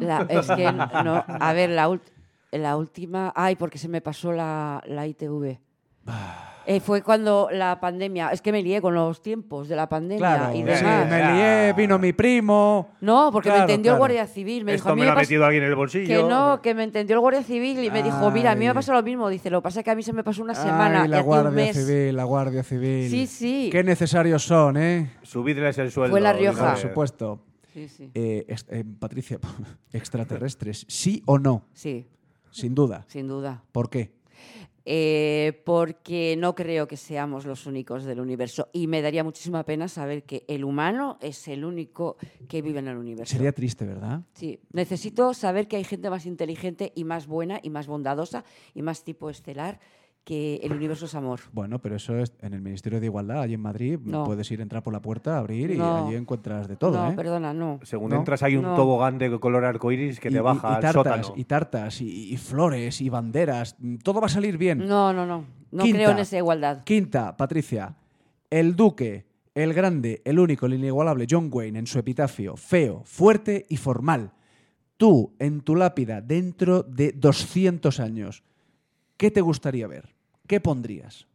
La- 0.00 0.26
es 0.28 0.46
que 0.50 0.72
no, 1.04 1.24
a 1.26 1.52
ver, 1.52 1.70
la, 1.70 1.88
ult- 1.88 2.10
la 2.50 2.76
última, 2.76 3.32
ay, 3.36 3.54
porque 3.54 3.78
se 3.78 3.88
me 3.88 4.00
pasó 4.00 4.32
la, 4.32 4.82
la 4.86 5.06
ITV. 5.06 5.60
Eh, 6.66 6.78
fue 6.80 7.02
cuando 7.02 7.48
la 7.50 7.80
pandemia, 7.80 8.28
es 8.30 8.42
que 8.42 8.52
me 8.52 8.62
lié 8.62 8.80
con 8.80 8.94
los 8.94 9.22
tiempos 9.22 9.68
de 9.68 9.76
la 9.76 9.88
pandemia 9.88 10.50
y 10.54 10.58
sí, 10.58 10.62
demás. 10.62 11.08
me 11.08 11.32
lié, 11.32 11.72
vino 11.72 11.98
mi 11.98 12.12
primo. 12.12 12.90
No, 13.00 13.30
porque 13.32 13.48
Claro, 13.48 13.66
me 13.66 13.72
entendió 13.72 13.92
el 13.92 13.94
claro. 13.94 13.98
Guardia 13.98 14.26
Civil. 14.26 14.64
Me 14.64 14.72
dijo, 14.72 14.88
Esto 14.88 14.94
mí 14.94 15.00
me 15.00 15.06
lo 15.06 15.12
ha 15.12 15.16
metido 15.16 15.44
alguien 15.44 15.64
en 15.64 15.70
el 15.70 15.74
bolsillo. 15.76 16.06
Que 16.22 16.28
no, 16.28 16.60
que 16.62 16.74
me 16.74 16.84
entendió 16.84 17.14
el 17.14 17.20
Guardia 17.20 17.42
Civil 17.42 17.82
y 17.82 17.90
me 17.90 18.02
dijo, 18.02 18.30
mira, 18.30 18.52
a 18.52 18.54
mí 18.54 18.66
me 18.66 18.74
pasa 18.74 18.92
lo 18.92 19.02
mismo. 19.02 19.28
Dice, 19.28 19.50
lo 19.50 19.60
que 19.60 19.64
pasa 19.64 19.80
es 19.80 19.84
que 19.84 19.90
a 19.90 19.94
mí 19.94 20.02
se 20.02 20.12
me 20.12 20.22
pasó 20.22 20.42
una 20.42 20.54
semana 20.54 21.02
Ay, 21.02 21.08
y 21.08 21.10
la 21.10 21.20
un 21.20 21.24
Guardia 21.26 21.50
mes. 21.50 21.76
Civil, 21.76 22.16
la 22.16 22.24
Guardia 22.24 22.62
Civil. 22.62 23.10
Sí, 23.10 23.26
sí. 23.26 23.68
Qué 23.72 23.82
necesarios 23.82 24.42
son, 24.44 24.76
¿eh? 24.76 25.10
Subidles 25.22 25.78
el 25.78 25.90
sueldo. 25.90 26.12
Fue 26.12 26.20
La 26.20 26.32
Rioja. 26.32 26.70
Por 26.70 26.78
supuesto. 26.78 27.40
Sí, 27.72 27.88
sí. 27.88 28.10
Eh, 28.14 28.44
eh, 28.68 28.84
Patricia, 28.98 29.38
extraterrestres, 29.92 30.84
¿sí 30.88 31.22
o 31.26 31.38
no? 31.38 31.64
Sí, 31.72 32.06
Sin 32.50 32.74
duda. 32.74 33.04
sin 33.08 33.28
duda. 33.28 33.62
¿Por 33.72 33.88
qué? 33.90 34.12
Eh, 34.84 35.60
porque 35.64 36.36
no 36.38 36.54
creo 36.54 36.88
que 36.88 36.96
seamos 36.96 37.44
los 37.44 37.66
únicos 37.66 38.04
del 38.04 38.20
universo. 38.20 38.68
Y 38.72 38.86
me 38.86 39.02
daría 39.02 39.24
muchísima 39.24 39.64
pena 39.64 39.88
saber 39.88 40.24
que 40.24 40.44
el 40.48 40.64
humano 40.64 41.18
es 41.20 41.48
el 41.48 41.64
único 41.64 42.16
que 42.48 42.62
vive 42.62 42.78
en 42.78 42.88
el 42.88 42.96
universo. 42.96 43.34
Sería 43.34 43.52
triste, 43.52 43.84
¿verdad? 43.84 44.22
Sí, 44.34 44.60
necesito 44.72 45.34
saber 45.34 45.68
que 45.68 45.76
hay 45.76 45.84
gente 45.84 46.08
más 46.10 46.26
inteligente 46.26 46.92
y 46.94 47.04
más 47.04 47.26
buena 47.26 47.60
y 47.62 47.70
más 47.70 47.86
bondadosa 47.86 48.44
y 48.74 48.82
más 48.82 49.04
tipo 49.04 49.28
estelar 49.30 49.80
que 50.24 50.56
el 50.62 50.72
universo 50.72 51.06
es 51.06 51.14
amor. 51.14 51.40
Bueno, 51.52 51.80
pero 51.80 51.96
eso 51.96 52.16
es 52.18 52.32
en 52.40 52.52
el 52.54 52.60
Ministerio 52.60 53.00
de 53.00 53.06
Igualdad, 53.06 53.40
allí 53.40 53.54
en 53.54 53.60
Madrid. 53.62 53.98
No. 54.04 54.24
Puedes 54.24 54.50
ir, 54.50 54.60
entrar 54.60 54.82
por 54.82 54.92
la 54.92 55.00
puerta, 55.00 55.38
abrir 55.38 55.70
y 55.72 55.80
allí 55.80 56.14
encuentras 56.14 56.68
de 56.68 56.76
todo, 56.76 57.02
no, 57.02 57.10
¿eh? 57.10 57.14
perdona, 57.16 57.52
no. 57.54 57.80
Según 57.82 58.10
¿No? 58.10 58.16
entras 58.16 58.42
hay 58.42 58.56
un 58.56 58.62
No. 58.62 58.74
tobogán 58.76 59.18
de 59.18 59.40
color 59.40 59.64
arcoiris 59.64 60.20
que 60.20 60.28
Y- 60.28 60.32
te 60.32 60.38
y- 60.38 60.42
baja 60.42 60.68
y, 60.70 60.74
al 60.74 60.80
tartas, 60.80 60.92
sótano. 60.92 61.32
y 61.36 61.44
tartas, 61.44 62.00
y, 62.00 62.32
y 62.32 62.36
flores, 62.36 63.00
y 63.00 63.08
banderas. 63.08 63.76
Todo 64.04 64.20
va 64.20 64.26
a 64.26 64.30
salir 64.30 64.56
bien. 64.58 64.86
No, 64.86 65.12
no, 65.12 65.26
no. 65.26 65.44
No 65.72 65.82
Quinta. 65.84 65.98
creo 65.98 66.10
en 66.10 66.18
esa 66.18 66.36
igualdad. 66.36 66.84
Quinta, 66.84 67.36
Patricia. 67.36 67.96
El 68.50 68.76
duque, 68.76 69.26
el 69.54 69.72
grande, 69.74 70.20
el 70.24 70.38
único, 70.38 70.66
el 70.66 70.74
inigualable 70.74 71.26
John 71.30 71.48
Wayne 71.52 71.78
en 71.78 71.86
su 71.86 71.98
epitafio, 71.98 72.56
feo, 72.56 73.02
fuerte 73.04 73.66
y 73.68 73.76
formal. 73.76 74.32
Tú, 74.96 75.34
en 75.38 75.60
tu 75.62 75.76
lápida, 75.76 76.20
dentro 76.20 76.82
de 76.82 77.12
200 77.12 78.00
años, 78.00 78.42
¿qué 79.20 79.30
te 79.30 79.42
gustaría 79.42 79.86
ver? 79.86 80.08
¿Qué 80.46 80.60
pondrías? 80.60 81.26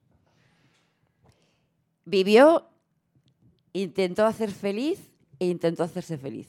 Vivió, 2.04 2.68
intentó 3.74 4.26
hacer 4.26 4.50
feliz 4.50 5.12
e 5.38 5.46
intentó 5.46 5.84
hacerse 5.84 6.18
feliz. 6.18 6.48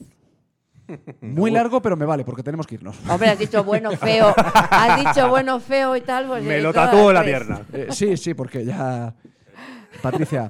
Muy 1.21 1.51
largo, 1.51 1.79
pero 1.79 1.95
me 1.95 2.05
vale, 2.05 2.25
porque 2.25 2.41
tenemos 2.41 2.65
que 2.65 2.75
irnos. 2.75 2.97
Hombre, 3.07 3.29
has 3.29 3.37
dicho 3.37 3.63
bueno, 3.63 3.91
feo. 3.97 4.33
Has 4.35 4.97
dicho 5.05 5.29
bueno, 5.29 5.59
feo 5.59 5.95
y 5.95 6.01
tal. 6.01 6.25
Pues 6.25 6.43
Me 6.43 6.59
lo 6.59 6.73
tatúo 6.73 7.09
en 7.09 7.13
la 7.13 7.23
pierna. 7.23 7.61
Eh, 7.71 7.89
sí, 7.91 8.17
sí, 8.17 8.33
porque 8.33 8.65
ya... 8.65 9.13
Patricia, 10.01 10.49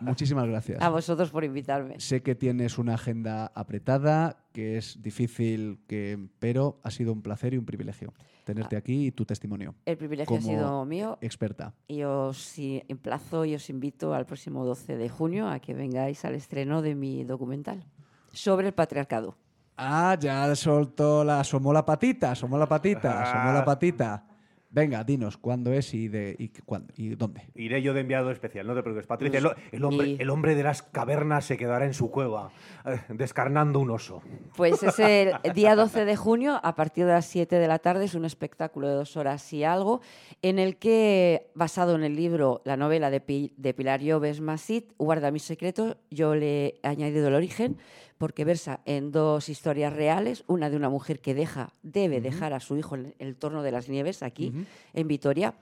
muchísimas 0.00 0.46
gracias. 0.46 0.80
A 0.80 0.88
vosotros 0.88 1.30
por 1.30 1.42
invitarme. 1.42 1.98
Sé 1.98 2.22
que 2.22 2.36
tienes 2.36 2.78
una 2.78 2.94
agenda 2.94 3.50
apretada, 3.54 4.44
que 4.52 4.76
es 4.76 5.02
difícil, 5.02 5.80
que, 5.88 6.28
pero 6.38 6.80
ha 6.84 6.90
sido 6.92 7.12
un 7.12 7.22
placer 7.22 7.54
y 7.54 7.58
un 7.58 7.64
privilegio 7.64 8.12
tenerte 8.48 8.76
aquí 8.76 9.08
y 9.08 9.12
tu 9.12 9.26
testimonio. 9.26 9.74
El 9.84 9.98
privilegio 9.98 10.34
ha 10.34 10.40
sido 10.40 10.84
mío 10.86 11.18
Experta. 11.20 11.74
y 11.86 12.02
os 12.02 12.54
emplazo 12.56 13.44
y 13.44 13.54
os 13.54 13.68
invito 13.68 14.14
al 14.14 14.24
próximo 14.24 14.64
12 14.64 14.96
de 14.96 15.08
junio 15.10 15.48
a 15.48 15.58
que 15.60 15.74
vengáis 15.74 16.24
al 16.24 16.34
estreno 16.34 16.80
de 16.80 16.94
mi 16.94 17.24
documental 17.24 17.84
sobre 18.32 18.68
el 18.68 18.72
patriarcado. 18.72 19.36
Ah, 19.76 20.16
ya 20.18 20.56
soltó 20.56 21.24
la. 21.24 21.40
Asomó 21.40 21.74
la 21.74 21.84
patita, 21.84 22.32
asomó 22.32 22.56
la 22.56 22.66
patita, 22.66 23.22
asomó 23.22 23.52
la 23.52 23.64
patita. 23.64 24.24
Venga, 24.70 25.02
dinos 25.02 25.38
cuándo 25.38 25.72
es 25.72 25.94
y, 25.94 26.08
de, 26.08 26.36
y, 26.38 26.48
cu- 26.48 26.60
cuándo, 26.66 26.92
y 26.96 27.14
dónde. 27.14 27.42
Iré 27.54 27.80
yo 27.80 27.94
de 27.94 28.00
enviado 28.00 28.30
especial, 28.30 28.66
no 28.66 28.74
te 28.74 28.82
preocupes, 28.82 29.06
Patricia. 29.06 29.38
El, 29.38 29.46
ho- 29.46 29.54
el 29.72 29.82
hombre, 29.84 30.06
Y- 30.08 30.16
el 30.20 30.28
hombre 30.28 30.54
de 30.54 30.62
las 30.62 30.82
cavernas 30.82 31.46
se 31.46 31.56
quedará 31.56 31.86
en 31.86 31.94
su 31.94 32.10
cueva, 32.10 32.50
eh, 32.84 33.00
descarnando 33.08 33.80
un 33.80 33.90
oso. 33.90 34.20
Pues 34.56 34.82
es 34.82 34.98
el 34.98 35.32
día 35.54 35.74
12 35.74 36.04
de 36.04 36.16
junio, 36.16 36.60
a 36.62 36.74
partir 36.74 37.06
de 37.06 37.12
las 37.12 37.24
7 37.24 37.56
de 37.58 37.66
la 37.66 37.78
tarde, 37.78 38.04
es 38.04 38.14
un 38.14 38.26
espectáculo 38.26 38.88
de 38.88 38.94
dos 38.94 39.16
horas 39.16 39.50
y 39.54 39.64
algo, 39.64 40.02
en 40.42 40.58
el 40.58 40.76
que, 40.76 41.46
basado 41.54 41.94
en 41.94 42.04
el 42.04 42.14
libro, 42.14 42.60
la 42.66 42.76
novela 42.76 43.10
de, 43.10 43.20
Pi- 43.22 43.54
de 43.56 43.72
Pilar 43.72 44.00
Llobes 44.00 44.40
Masit, 44.42 44.92
Guarda 44.98 45.30
mis 45.30 45.44
secretos, 45.44 45.96
yo 46.10 46.34
le 46.34 46.66
he 46.66 46.80
añadido 46.82 47.28
el 47.28 47.34
origen, 47.34 47.78
porque 48.18 48.44
versa 48.44 48.80
en 48.84 49.12
dos 49.12 49.48
historias 49.48 49.92
reales, 49.92 50.42
una 50.48 50.68
de 50.70 50.76
una 50.76 50.88
mujer 50.90 51.20
que 51.20 51.34
deja, 51.34 51.72
debe 51.82 52.20
dejar 52.20 52.52
a 52.52 52.60
su 52.60 52.76
hijo 52.76 52.96
en 52.96 53.14
el 53.20 53.36
torno 53.36 53.62
de 53.62 53.70
las 53.70 53.88
nieves, 53.88 54.22
aquí, 54.24 54.52
en 54.92 55.06
Vitoria, 55.08 55.54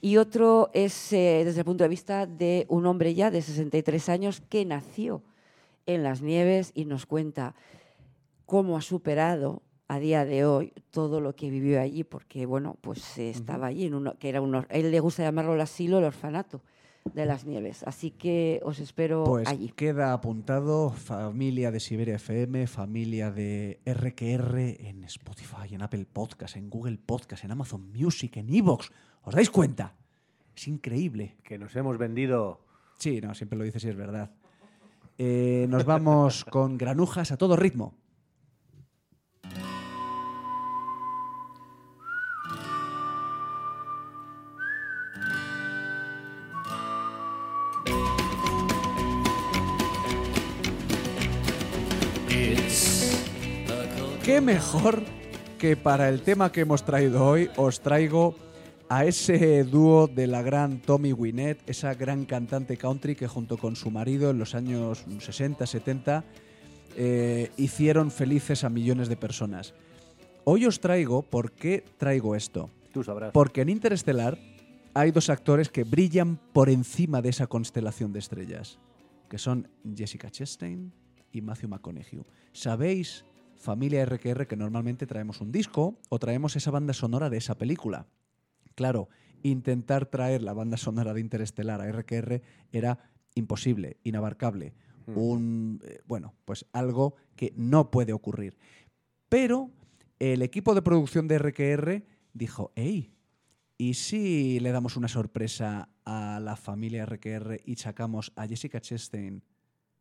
y 0.00 0.16
otro 0.16 0.70
es 0.72 1.12
eh, 1.12 1.42
desde 1.44 1.60
el 1.60 1.64
punto 1.64 1.82
de 1.84 1.88
vista 1.88 2.26
de 2.26 2.66
un 2.68 2.86
hombre 2.86 3.14
ya 3.14 3.30
de 3.32 3.42
63 3.42 4.08
años 4.08 4.40
que 4.48 4.64
nació 4.64 5.22
en 5.86 6.02
las 6.04 6.22
nieves 6.22 6.70
y 6.74 6.84
nos 6.84 7.04
cuenta 7.04 7.54
cómo 8.46 8.76
ha 8.76 8.82
superado 8.82 9.62
a 9.88 9.98
día 9.98 10.24
de 10.24 10.44
hoy 10.46 10.72
todo 10.90 11.20
lo 11.20 11.34
que 11.34 11.50
vivió 11.50 11.80
allí, 11.80 12.04
porque 12.04 12.46
bueno, 12.46 12.76
pues 12.80 13.18
eh, 13.18 13.30
estaba 13.30 13.66
allí, 13.66 13.86
en 13.86 13.94
uno, 13.94 14.16
que 14.18 14.28
era 14.28 14.40
un, 14.40 14.54
or- 14.54 14.66
a 14.70 14.74
él 14.74 14.90
le 14.90 15.00
gusta 15.00 15.22
llamarlo 15.24 15.54
el 15.54 15.60
asilo, 15.60 15.98
el 15.98 16.04
orfanato 16.04 16.62
de 17.12 17.26
las 17.26 17.44
nieves. 17.44 17.82
Así 17.84 18.10
que 18.10 18.60
os 18.64 18.78
espero 18.80 19.24
Pues 19.24 19.46
allí. 19.48 19.68
queda 19.76 20.12
apuntado 20.12 20.90
familia 20.90 21.70
de 21.70 21.78
Siberia 21.80 22.16
FM, 22.16 22.66
familia 22.66 23.30
de 23.30 23.80
RQR 23.84 24.58
en 24.88 25.04
Spotify, 25.04 25.74
en 25.74 25.82
Apple 25.82 26.06
Podcast, 26.10 26.56
en 26.56 26.70
Google 26.70 26.98
Podcast, 27.04 27.44
en 27.44 27.50
Amazon 27.50 27.92
Music, 27.92 28.36
en 28.38 28.52
Evox. 28.52 28.90
¿Os 29.22 29.34
dais 29.34 29.50
cuenta? 29.50 29.94
Es 30.56 30.66
increíble. 30.66 31.36
Que 31.44 31.58
nos 31.58 31.76
hemos 31.76 31.98
vendido. 31.98 32.60
Sí, 32.98 33.20
no, 33.20 33.34
siempre 33.34 33.58
lo 33.58 33.64
dices 33.64 33.84
y 33.84 33.88
es 33.88 33.96
verdad. 33.96 34.30
Eh, 35.18 35.66
nos 35.68 35.84
vamos 35.84 36.44
con 36.44 36.78
granujas 36.78 37.30
a 37.32 37.36
todo 37.36 37.54
ritmo. 37.56 37.94
Mejor 54.44 55.02
que 55.58 55.74
para 55.74 56.10
el 56.10 56.20
tema 56.20 56.52
que 56.52 56.60
hemos 56.60 56.84
traído 56.84 57.24
hoy 57.24 57.48
os 57.56 57.80
traigo 57.80 58.34
a 58.90 59.06
ese 59.06 59.64
dúo 59.64 60.06
de 60.06 60.26
la 60.26 60.42
gran 60.42 60.82
Tommy 60.82 61.14
Wynette, 61.14 61.62
esa 61.66 61.94
gran 61.94 62.26
cantante 62.26 62.76
country 62.76 63.16
que 63.16 63.26
junto 63.26 63.56
con 63.56 63.74
su 63.74 63.90
marido 63.90 64.30
en 64.30 64.38
los 64.38 64.54
años 64.54 65.06
60, 65.18 65.66
70 65.66 66.24
eh, 66.96 67.50
hicieron 67.56 68.10
felices 68.10 68.64
a 68.64 68.68
millones 68.68 69.08
de 69.08 69.16
personas. 69.16 69.72
Hoy 70.44 70.66
os 70.66 70.78
traigo, 70.78 71.22
¿por 71.22 71.52
qué 71.52 71.82
traigo 71.96 72.36
esto? 72.36 72.68
Tú 72.92 73.02
sabrás. 73.02 73.32
Porque 73.32 73.62
en 73.62 73.70
Interestelar 73.70 74.36
hay 74.92 75.10
dos 75.10 75.30
actores 75.30 75.70
que 75.70 75.84
brillan 75.84 76.38
por 76.52 76.68
encima 76.68 77.22
de 77.22 77.30
esa 77.30 77.46
constelación 77.46 78.12
de 78.12 78.18
estrellas, 78.18 78.78
que 79.30 79.38
son 79.38 79.68
Jessica 79.96 80.30
Chastain 80.30 80.92
y 81.32 81.40
Matthew 81.40 81.70
McConaughey. 81.70 82.20
¿Sabéis, 82.52 83.24
familia 83.64 84.04
RQR, 84.04 84.46
que 84.46 84.56
normalmente 84.56 85.06
traemos 85.06 85.40
un 85.40 85.50
disco 85.50 85.98
o 86.10 86.18
traemos 86.18 86.54
esa 86.54 86.70
banda 86.70 86.92
sonora 86.92 87.30
de 87.30 87.38
esa 87.38 87.56
película? 87.56 88.06
Claro, 88.74 89.08
intentar 89.42 90.06
traer 90.06 90.42
la 90.42 90.52
banda 90.52 90.76
sonora 90.76 91.14
de 91.14 91.20
Interestelar 91.20 91.80
a 91.80 91.90
RQR 91.90 92.42
era 92.72 93.10
imposible, 93.34 93.96
inabarcable. 94.04 94.74
Un, 95.06 95.80
eh, 95.84 96.00
bueno, 96.06 96.34
pues 96.44 96.66
algo 96.72 97.16
que 97.36 97.52
no 97.56 97.90
puede 97.90 98.12
ocurrir. 98.12 98.56
Pero 99.28 99.70
el 100.18 100.42
equipo 100.42 100.74
de 100.74 100.82
producción 100.82 101.26
de 101.26 101.38
RQR 101.38 102.04
dijo, 102.32 102.72
hey, 102.74 103.14
¿y 103.76 103.94
si 103.94 104.60
le 104.60 104.72
damos 104.72 104.96
una 104.96 105.08
sorpresa 105.08 105.90
a 106.04 106.38
la 106.40 106.56
familia 106.56 107.04
RQR 107.04 107.60
y 107.64 107.76
sacamos 107.76 108.32
a 108.36 108.46
Jessica 108.46 108.80
Chastain 108.80 109.42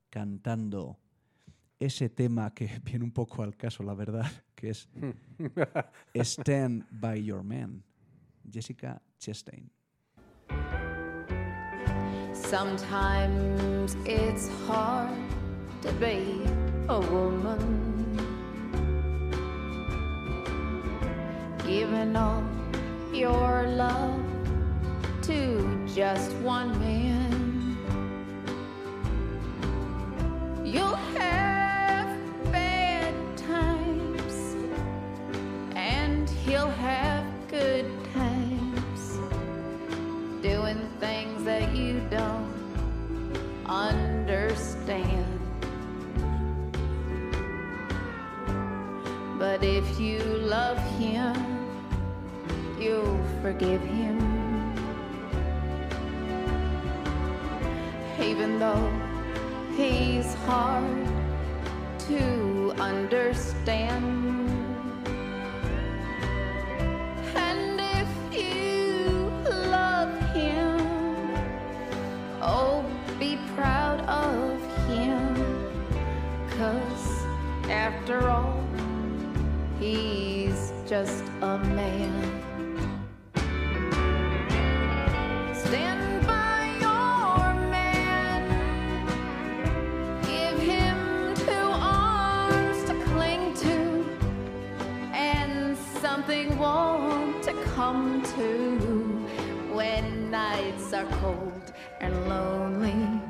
cantando 0.09 0.99
ese 1.79 2.09
tema 2.09 2.53
que 2.53 2.67
viene 2.83 3.03
un 3.03 3.11
poco 3.11 3.43
al 3.43 3.55
caso, 3.55 3.83
la 3.83 3.93
verdad, 3.93 4.29
que 4.55 4.69
es 4.69 4.89
Stand 6.15 6.85
by 6.91 7.23
Your 7.23 7.43
Man, 7.43 7.83
Jessica 8.49 9.01
Chastain. 9.19 9.69
Sometimes 12.33 13.95
it's 14.05 14.49
hard 14.67 15.09
to 15.81 15.91
be 15.93 16.43
a 16.87 16.99
woman. 16.99 18.17
Giving 21.65 22.15
all 22.15 22.43
your 23.13 23.63
love 23.67 24.19
to 25.23 25.85
just 25.95 26.31
one 26.43 26.77
man. 26.79 27.77
You'll 30.65 30.95
have 31.17 31.42
understand. 43.73 45.39
But 49.39 49.63
if 49.63 49.99
you 49.99 50.19
love 50.57 50.77
him, 50.99 51.35
you'll 52.79 53.19
forgive 53.41 53.81
him. 53.81 54.17
Even 58.21 58.59
though 58.59 58.89
he's 59.75 60.33
hard 60.45 61.07
to 62.07 62.73
understand. 62.79 64.05
And 67.35 67.79
if 67.99 68.11
you 68.31 69.31
love 69.77 70.13
him, 70.37 70.77
oh, 72.41 72.72
after 77.73 78.29
all, 78.29 78.63
he's 79.79 80.71
just 80.87 81.23
a 81.41 81.57
man. 81.57 82.13
Stand 85.55 86.27
by 86.27 86.59
your 86.79 87.53
man. 87.71 88.41
Give 90.21 90.59
him 90.59 91.33
two 91.47 91.51
arms 91.51 92.83
to 92.83 92.93
cling 93.11 93.53
to 93.65 94.05
and 95.11 95.75
something 95.75 96.55
warm 96.59 97.41
to 97.41 97.53
come 97.73 98.21
to 98.37 98.47
when 99.73 100.29
nights 100.29 100.93
are 100.93 101.05
cold 101.21 101.73
and 101.99 102.13
lonely. 102.29 103.22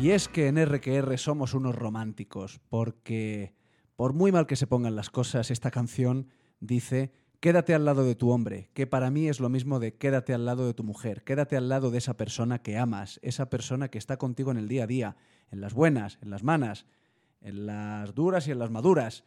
Y 0.00 0.10
es 0.10 0.28
que 0.28 0.48
en 0.48 0.62
RQR 0.62 1.16
somos 1.16 1.54
unos 1.54 1.74
románticos, 1.74 2.60
porque 2.68 3.54
por 3.96 4.12
muy 4.12 4.30
mal 4.30 4.46
que 4.46 4.54
se 4.54 4.66
pongan 4.66 4.94
las 4.94 5.08
cosas, 5.08 5.50
esta 5.50 5.70
canción 5.70 6.28
dice, 6.60 7.12
quédate 7.40 7.74
al 7.74 7.86
lado 7.86 8.04
de 8.04 8.14
tu 8.14 8.30
hombre, 8.30 8.68
que 8.74 8.86
para 8.86 9.10
mí 9.10 9.26
es 9.26 9.40
lo 9.40 9.48
mismo 9.48 9.80
de 9.80 9.94
quédate 9.94 10.34
al 10.34 10.44
lado 10.44 10.66
de 10.66 10.74
tu 10.74 10.84
mujer, 10.84 11.24
quédate 11.24 11.56
al 11.56 11.70
lado 11.70 11.90
de 11.90 11.98
esa 11.98 12.14
persona 12.16 12.60
que 12.60 12.76
amas, 12.76 13.18
esa 13.22 13.48
persona 13.48 13.88
que 13.88 13.96
está 13.96 14.18
contigo 14.18 14.50
en 14.50 14.58
el 14.58 14.68
día 14.68 14.84
a 14.84 14.86
día, 14.86 15.16
en 15.50 15.62
las 15.62 15.72
buenas, 15.72 16.18
en 16.20 16.28
las 16.28 16.42
malas, 16.42 16.86
en 17.40 17.64
las 17.64 18.14
duras 18.14 18.46
y 18.48 18.50
en 18.50 18.58
las 18.58 18.70
maduras. 18.70 19.24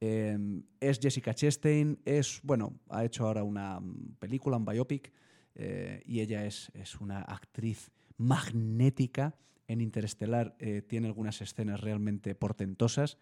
Eh, 0.00 0.36
es 0.80 0.98
Jessica 0.98 1.32
Chastain, 1.32 2.00
es, 2.04 2.40
bueno, 2.42 2.80
ha 2.88 3.04
hecho 3.04 3.24
ahora 3.24 3.44
una 3.44 3.80
película, 4.18 4.56
un 4.56 4.64
biopic, 4.64 5.12
eh, 5.54 6.02
y 6.06 6.20
ella 6.20 6.44
es, 6.44 6.72
es 6.74 7.00
una 7.00 7.22
actriz 7.22 7.92
magnética. 8.16 9.36
En 9.68 9.80
Interestelar 9.80 10.56
eh, 10.58 10.82
tiene 10.82 11.06
algunas 11.06 11.40
escenas 11.40 11.80
realmente 11.80 12.34
portentosas. 12.34 13.18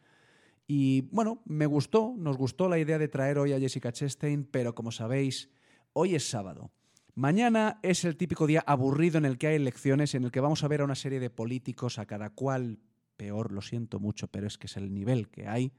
Y 0.66 1.02
bueno, 1.12 1.42
me 1.44 1.66
gustó, 1.66 2.14
nos 2.16 2.38
gustó 2.38 2.68
la 2.68 2.78
idea 2.78 2.98
de 2.98 3.08
traer 3.08 3.38
hoy 3.38 3.52
a 3.52 3.60
Jessica 3.60 3.92
Chastain, 3.92 4.44
pero 4.44 4.74
como 4.74 4.90
sabéis, 4.90 5.50
hoy 5.92 6.14
es 6.14 6.28
sábado. 6.28 6.70
Mañana 7.14 7.78
es 7.82 8.04
el 8.04 8.16
típico 8.16 8.46
día 8.46 8.64
aburrido 8.66 9.18
en 9.18 9.24
el 9.24 9.38
que 9.38 9.48
hay 9.48 9.56
elecciones, 9.56 10.14
en 10.14 10.24
el 10.24 10.30
que 10.30 10.40
vamos 10.40 10.64
a 10.64 10.68
ver 10.68 10.80
a 10.80 10.84
una 10.84 10.94
serie 10.94 11.20
de 11.20 11.30
políticos, 11.30 11.98
a 11.98 12.06
cada 12.06 12.30
cual 12.30 12.78
peor, 13.16 13.52
lo 13.52 13.62
siento 13.62 14.00
mucho, 14.00 14.28
pero 14.28 14.46
es 14.46 14.58
que 14.58 14.66
es 14.66 14.76
el 14.76 14.92
nivel 14.92 15.28
que 15.28 15.48
hay 15.48 15.72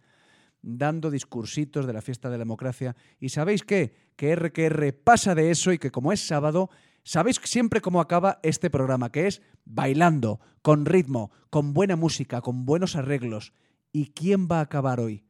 dando 0.62 1.12
discursitos 1.12 1.86
de 1.86 1.94
la 1.94 2.02
fiesta 2.02 2.30
de 2.30 2.38
la 2.38 2.44
democracia. 2.44 2.96
¿Y 3.20 3.30
sabéis 3.30 3.64
qué? 3.64 3.94
Que 4.16 4.36
RQR 4.36 4.94
pasa 4.94 5.36
de 5.36 5.52
eso 5.52 5.72
y 5.72 5.78
que 5.78 5.92
como 5.92 6.12
es 6.12 6.26
sábado, 6.26 6.70
sabéis 7.08 7.40
siempre 7.46 7.80
cómo 7.80 8.02
acaba 8.02 8.40
este 8.44 8.70
programa, 8.70 9.14
que 9.14 9.28
es 9.28 9.42
bailando, 9.64 10.42
con 10.62 10.86
ritmo, 10.86 11.32
con 11.50 11.74
buena 11.74 11.96
música, 11.96 12.42
con 12.42 12.66
buenos 12.66 12.98
arreglos. 12.98 13.54
¿Y 13.94 14.08
quién 14.08 14.50
va 14.52 14.60
a 14.60 14.64
acabar 14.64 15.00
hoy? 15.00 15.24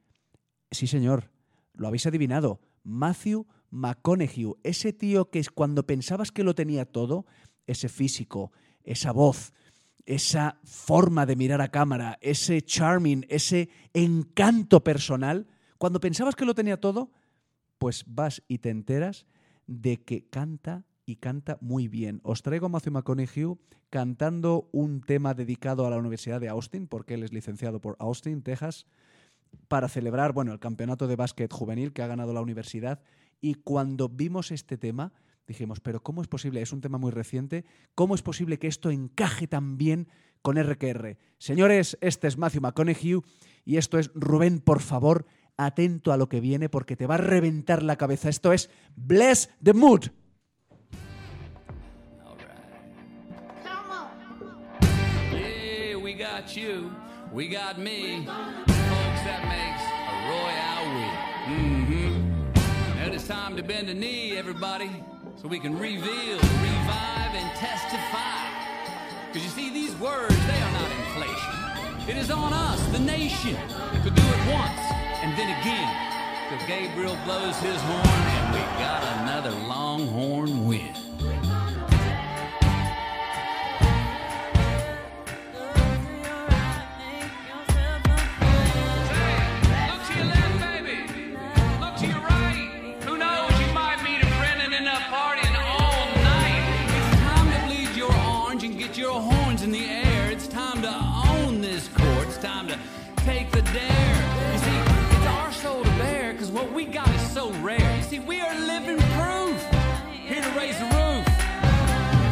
Sí, 0.72 0.88
señor, 0.88 1.30
lo 1.74 1.88
habéis 1.88 2.08
adivinado. 2.08 2.60
Matthew 2.84 3.46
McConaughey, 3.70 4.54
ese 4.64 4.92
tío 4.92 5.30
que 5.30 5.38
es 5.38 5.52
cuando 5.52 5.86
pensabas 5.86 6.32
que 6.32 6.44
lo 6.44 6.56
tenía 6.56 6.86
todo, 6.86 7.28
ese 7.68 7.90
físico, 7.90 8.52
esa 8.84 9.12
voz, 9.12 9.54
esa 10.08 10.60
forma 10.64 11.28
de 11.28 11.36
mirar 11.36 11.62
a 11.62 11.70
cámara, 11.70 12.18
ese 12.22 12.64
charming, 12.64 13.24
ese 13.30 13.70
encanto 13.94 14.84
personal, 14.84 15.46
cuando 15.78 16.00
pensabas 16.00 16.36
que 16.36 16.46
lo 16.46 16.56
tenía 16.56 16.80
todo, 16.80 17.12
pues 17.78 18.04
vas 18.08 18.42
y 18.48 18.58
te 18.58 18.72
enteras 18.72 19.28
de 19.68 19.98
que 19.98 20.28
canta 20.28 20.88
y 21.08 21.16
canta 21.16 21.58
muy 21.62 21.88
bien. 21.88 22.20
Os 22.24 22.44
traigo 22.44 22.66
a 22.66 22.70
Matthew 22.70 22.92
McConaughey 22.92 23.56
cantando 23.90 24.68
un 24.74 25.02
tema 25.02 25.34
dedicado 25.34 25.88
a 25.88 25.90
la 25.90 25.98
Universidad 25.98 26.42
de 26.42 26.50
Austin, 26.50 26.86
porque 26.86 27.14
él 27.14 27.24
es 27.24 27.32
licenciado 27.32 27.80
por 27.80 27.96
Austin, 28.00 28.44
Texas, 28.44 28.86
para 29.70 29.88
celebrar 29.88 30.34
bueno, 30.34 30.52
el 30.52 30.60
campeonato 30.60 31.08
de 31.08 31.16
básquet 31.16 31.52
juvenil 31.52 31.94
que 31.94 32.04
ha 32.04 32.08
ganado 32.08 32.34
la 32.34 32.42
universidad. 32.42 33.02
Y 33.40 33.56
cuando 33.56 34.10
vimos 34.10 34.52
este 34.52 34.78
tema, 34.78 35.14
dijimos, 35.48 35.80
pero 35.80 36.04
¿cómo 36.04 36.22
es 36.22 36.28
posible? 36.28 36.62
Es 36.62 36.74
un 36.74 36.82
tema 36.82 36.98
muy 36.98 37.12
reciente. 37.12 37.64
¿Cómo 37.96 38.14
es 38.14 38.22
posible 38.22 38.60
que 38.60 38.68
esto 38.68 38.92
encaje 38.92 39.48
tan 39.48 39.78
bien 39.78 40.10
con 40.42 40.62
RQR? 40.62 41.18
Señores, 41.38 41.98
este 42.02 42.28
es 42.28 42.38
Matthew 42.38 42.62
McConaughey 42.62 43.22
y 43.64 43.78
esto 43.78 43.98
es 43.98 44.12
Rubén, 44.14 44.60
por 44.60 44.82
favor, 44.82 45.26
atento 45.56 46.12
a 46.12 46.18
lo 46.18 46.28
que 46.28 46.42
viene 46.42 46.68
porque 46.68 46.98
te 46.98 47.08
va 47.08 47.16
a 47.16 47.20
reventar 47.20 47.82
la 47.82 47.96
cabeza. 47.96 48.28
Esto 48.28 48.52
es 48.52 48.70
Bless 48.98 49.50
the 49.64 49.72
Mood. 49.72 50.08
Got 56.38 56.56
you, 56.56 56.94
we 57.34 57.48
got 57.48 57.80
me, 57.80 58.24
folks. 58.24 59.22
That 59.26 59.42
makes 59.50 59.82
a 60.06 60.16
royale 60.30 60.88
we. 60.94 61.08
Mm-hmm. 61.50 62.54
Now 62.96 63.12
it's 63.12 63.28
time 63.28 63.58
to 63.58 63.64
bend 63.64 63.90
a 63.90 63.94
knee, 63.96 64.38
everybody, 64.38 65.04
so 65.42 65.48
we 65.48 65.60
can 65.60 65.80
reveal, 65.80 66.38
revive, 66.38 67.34
and 67.34 67.50
testify. 67.58 68.54
Because 69.28 69.44
you 69.46 69.50
see, 69.50 69.74
these 69.74 69.96
words 69.96 70.36
they 70.46 70.62
are 70.62 70.72
not 70.74 70.92
inflation. 70.92 72.08
It 72.08 72.18
is 72.18 72.30
on 72.30 72.54
us, 72.54 72.86
the 72.92 73.00
nation, 73.00 73.58
to 74.04 74.10
do 74.12 74.22
it 74.22 74.54
once 74.54 74.86
and 75.24 75.36
then 75.40 75.50
again. 75.60 75.90
Till 76.50 76.68
Gabriel 76.68 77.18
blows 77.26 77.58
his 77.58 77.82
horn 77.82 78.24
and 78.38 78.54
we 78.54 78.60
got 78.78 79.02
another 79.22 79.52
longhorn 79.68 80.68
win. 80.68 80.94
What 106.58 106.74
we 106.74 106.86
got 106.86 107.08
is 107.14 107.32
so 107.32 107.52
rare. 107.62 107.96
You 107.98 108.02
see, 108.02 108.20
we 108.20 108.42
are 108.42 108.56
living 108.56 108.98
proof. 108.98 109.60
Here 110.26 110.42
to 110.42 110.52
raise 110.58 110.78
the 110.80 110.86
roof. 110.86 111.26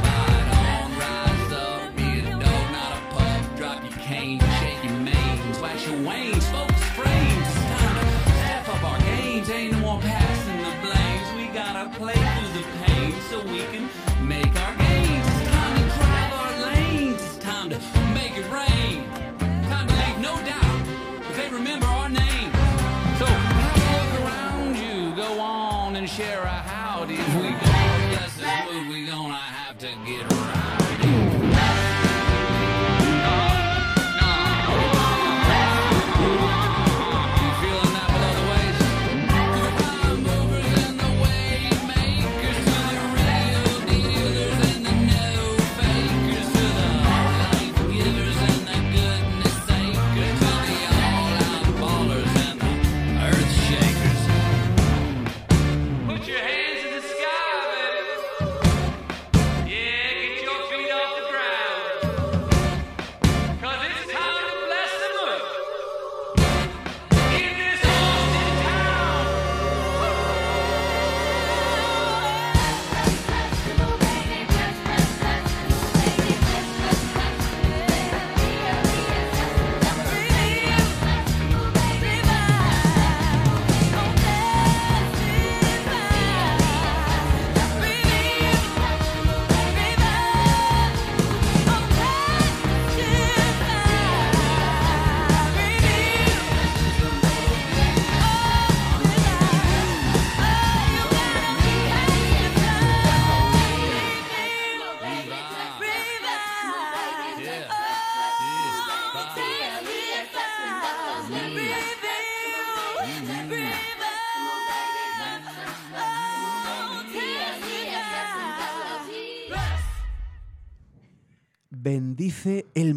Fight 0.06 0.48
on, 0.66 0.88
rise 0.98 1.52
up, 1.54 1.96
be 1.96 2.20
a 2.22 2.32
dog, 2.32 2.66
not 2.78 2.92
a 2.98 3.02
pup. 3.14 3.56
Drop 3.56 3.84
your 3.84 4.00
cane, 4.00 4.40
shake 4.60 4.84
your 4.84 4.98
mane, 4.98 5.54
splash 5.54 5.88
your 5.88 6.02
wings, 6.02 6.48
folks, 6.50 6.82
frames. 6.98 7.50
Time 7.78 7.98
to 8.02 8.32
step 8.32 8.68
up 8.70 8.84
our 8.84 9.00
games. 9.02 9.48
Ain't 9.52 9.74
no 9.74 9.80
more 9.80 10.00
passing 10.02 10.58
the 10.58 10.74
blames. 10.82 11.28
We 11.38 11.54
gotta 11.54 11.88
play 11.96 12.20
through 12.34 12.54
the 12.60 12.66
pain 12.84 13.14
so 13.30 13.44
we 13.44 13.62
can 13.72 13.88
make 14.28 14.54
our 14.60 14.76
gains. 14.76 15.28
It's 15.28 15.52
time 15.52 15.76
to 15.78 15.86
drive 15.98 16.34
our 16.34 16.54
lanes. 16.66 17.22
It's 17.22 17.38
time 17.38 17.70
to 17.70 17.78
make 18.16 18.36
it 18.36 18.52
rain. 18.52 18.75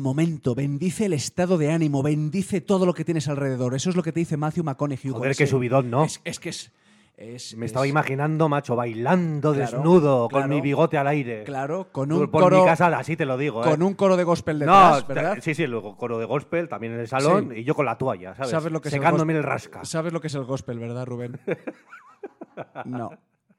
Momento, 0.09 0.55
bendice 0.55 1.05
el 1.07 1.13
estado 1.13 1.59
de 1.59 1.71
ánimo, 1.71 2.03
bendice 2.03 2.61
todo 2.61 2.87
lo 2.87 2.95
que 2.95 3.05
tienes 3.05 3.29
alrededor. 3.29 3.75
Eso 3.75 3.91
es 3.91 3.97
lo 3.97 4.03
que 4.03 4.13
te 4.13 4.21
dice 4.21 4.37
Matthew 4.37 4.65
McConaughey. 4.65 5.13
Joder, 5.13 5.37
qué 5.37 5.47
subidón, 5.47 5.91
¿no? 5.91 6.05
Es, 6.05 6.21
es 6.25 6.41
que 6.41 6.49
es. 6.49 6.73
es- 7.17 7.57
Me 7.57 7.67
es- 7.67 7.71
estaba 7.71 7.87
imaginando, 7.87 8.49
macho, 8.49 8.75
bailando 8.77 9.53
Claro, 9.53 9.71
desnudo, 9.77 10.29
con 10.31 10.49
mi 10.49 10.61
bigote 10.61 10.97
al 10.99 11.09
aire. 11.09 11.45
Claro, 11.45 11.89
con 11.93 12.11
un 12.13 12.29
por 12.31 12.43
coro. 12.45 12.61
mi 12.61 12.65
casa, 12.65 12.87
así 12.97 13.17
te 13.17 13.27
lo 13.27 13.37
digo. 13.37 13.63
¿eh? 13.65 13.69
Con 13.71 13.83
un 13.83 13.95
coro 13.95 14.17
de 14.17 14.25
gospel 14.25 14.59
No, 14.61 14.65
detrás, 14.67 15.07
te- 15.07 15.13
¿verdad? 15.15 15.39
sí, 15.43 15.55
sí, 15.55 15.67
luego 15.67 15.97
coro 15.97 16.19
de 16.19 16.25
gospel 16.25 16.69
también 16.69 16.93
en 16.95 17.01
el 17.01 17.09
salón 17.09 17.51
Sí. 17.53 17.61
y 17.61 17.65
yo 17.65 17.75
con 17.75 17.85
la 17.87 17.99
toalla, 17.99 18.35
¿sabes? 18.35 18.51
¿Sabes 18.51 18.73
lo 18.73 18.81
que 18.81 18.89
Secándome 18.91 19.33
es 19.35 19.39
el, 19.39 19.45
el, 19.45 19.51
rasca. 19.51 19.85
¿Sabes 19.85 20.13
lo 20.13 20.21
que 20.21 20.29
es 20.29 20.35
el 20.35 20.45
gospel, 20.45 20.79
verdad, 20.79 21.05
Rubén? 21.07 21.39
no. 22.87 23.11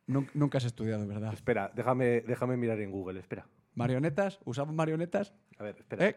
nun- 0.07 0.30
Nunca 0.34 0.57
has 0.57 0.65
estudiado, 0.65 1.05
¿verdad? 1.05 1.34
Espera, 1.34 1.71
déjame, 1.76 2.21
déjame 2.21 2.57
mirar 2.57 2.80
en 2.80 2.91
Google, 2.91 3.19
espera. 3.19 3.45
¿Marionetas? 3.76 4.39
¿Usamos 4.45 4.73
marionetas? 4.73 5.34
A 5.59 5.63
ver, 5.63 5.76
espera. 5.77 6.07
¿Eh? 6.07 6.15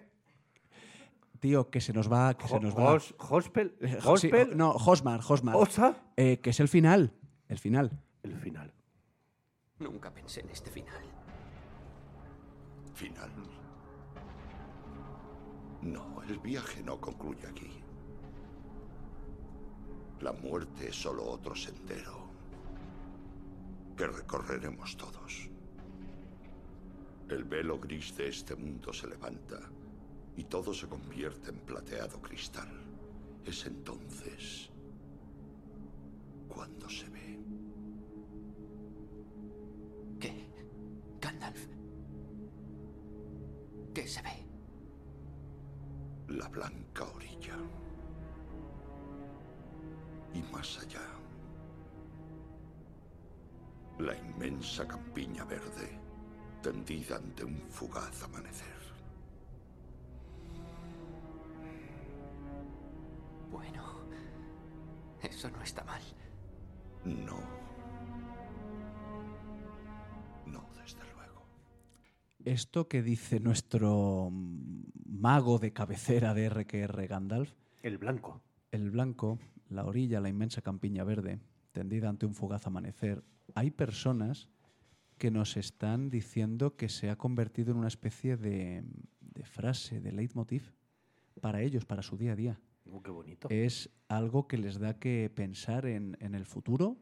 Tío, 1.43 1.71
que 1.71 1.81
se 1.81 1.93
nos 1.93 2.07
va, 2.07 2.35
que 2.35 2.47
se 2.47 2.55
Jo- 2.55 2.61
nos 2.61 2.73
va. 2.79 2.93
Gos- 2.95 3.17
Gospel, 3.19 3.75
Eh, 3.81 3.99
sí, 4.17 4.31
no, 4.55 4.71
Hosmar, 4.71 5.21
Hosmar. 5.29 5.57
Osa, 5.57 5.97
Eh, 6.17 6.39
que 6.41 6.51
es 6.51 6.61
el 6.61 6.69
final. 6.69 7.13
El 7.49 7.59
final. 7.59 7.91
el 8.23 8.37
final. 8.39 8.73
Nunca 9.81 10.15
pensé 10.15 10.43
en 10.43 10.51
este 10.51 10.71
final. 10.71 11.03
Final. 12.95 13.29
No, 15.83 16.23
el 16.29 16.39
viaje 16.39 16.81
no 16.85 17.01
concluye 17.01 17.45
aquí. 17.49 17.73
La 20.21 20.33
muerte 20.33 20.91
es 20.91 20.95
solo 21.03 21.25
otro 21.29 21.57
sendero 21.57 22.29
que 23.97 24.07
recorreremos 24.07 24.97
todos. 24.97 25.51
El 27.29 27.43
velo 27.43 27.81
gris 27.81 28.17
de 28.17 28.29
este 28.29 28.55
mundo 28.55 28.93
se 28.93 29.09
levanta 29.09 29.59
y 30.37 30.45
todo 30.45 30.73
se 30.73 30.89
convierte 30.89 31.51
en 31.51 31.59
plateado 31.59 32.21
cristal. 32.21 32.69
Es 33.45 33.67
entonces 33.67 34.71
cuando 36.49 36.89
se 36.89 37.09
ve. 37.11 37.39
¿Qué? 40.21 40.49
Gandalf. 41.21 41.67
¿Qué 43.95 44.07
se 44.07 44.23
ve? 44.23 44.47
La 46.29 46.49
blanca 46.49 47.05
orilla. 47.15 47.57
Y 50.35 50.43
más 50.53 50.79
allá. 50.79 51.03
La 53.99 54.17
inmensa 54.17 54.87
campiña 54.89 55.45
verde 55.45 56.01
tendida 56.63 57.17
ante 57.17 57.45
un 57.45 57.61
fugaz 57.69 58.23
amanecer. 58.23 58.82
Bueno, 63.53 63.83
eso 65.23 65.51
no 65.51 65.63
está 65.63 65.85
mal. 65.85 66.03
No. 67.05 67.39
No, 70.47 70.69
desde 70.81 71.01
luego. 71.15 71.47
Esto 72.45 72.89
que 72.89 73.03
dice 73.03 73.41
nuestro 73.41 74.31
mago 74.33 75.59
de 75.59 75.73
cabecera 75.73 76.35
de 76.35 76.49
RQR 76.49 77.07
Gandalf, 77.07 77.53
El 77.83 77.99
blanco. 77.99 78.41
el 78.71 78.91
blanco, 78.91 79.39
la 79.69 79.85
orilla, 79.85 80.21
la 80.21 80.29
inmensa 80.29 80.63
campiña 80.63 81.05
verde, 81.05 81.39
tendida 81.73 82.09
ante 82.09 82.27
un 82.27 82.35
fugaz 82.35 82.67
amanecer, 82.67 83.23
hay 83.55 83.71
personas 83.71 84.49
que 85.19 85.31
nos 85.31 85.57
están 85.57 86.11
diciendo 86.11 86.77
que 86.77 86.89
se 86.89 87.11
ha 87.11 87.17
convertido 87.17 87.71
en 87.73 87.79
una 87.79 87.89
especie 87.89 88.37
de, 88.37 88.83
de 89.21 89.45
frase, 89.45 90.01
de 90.01 90.11
leitmotiv 90.13 90.73
para 91.41 91.61
ellos, 91.63 91.85
para 91.85 92.03
su 92.03 92.17
día 92.17 92.33
a 92.33 92.37
día. 92.37 92.61
Uh, 92.85 93.03
qué 93.03 93.11
bonito. 93.11 93.49
Es 93.51 93.91
algo 94.09 94.49
que 94.49 94.59
les 94.59 94.79
da 94.79 94.99
que 94.99 95.31
pensar 95.35 95.87
en, 95.87 96.17
en 96.21 96.35
el 96.35 96.47
futuro 96.47 96.99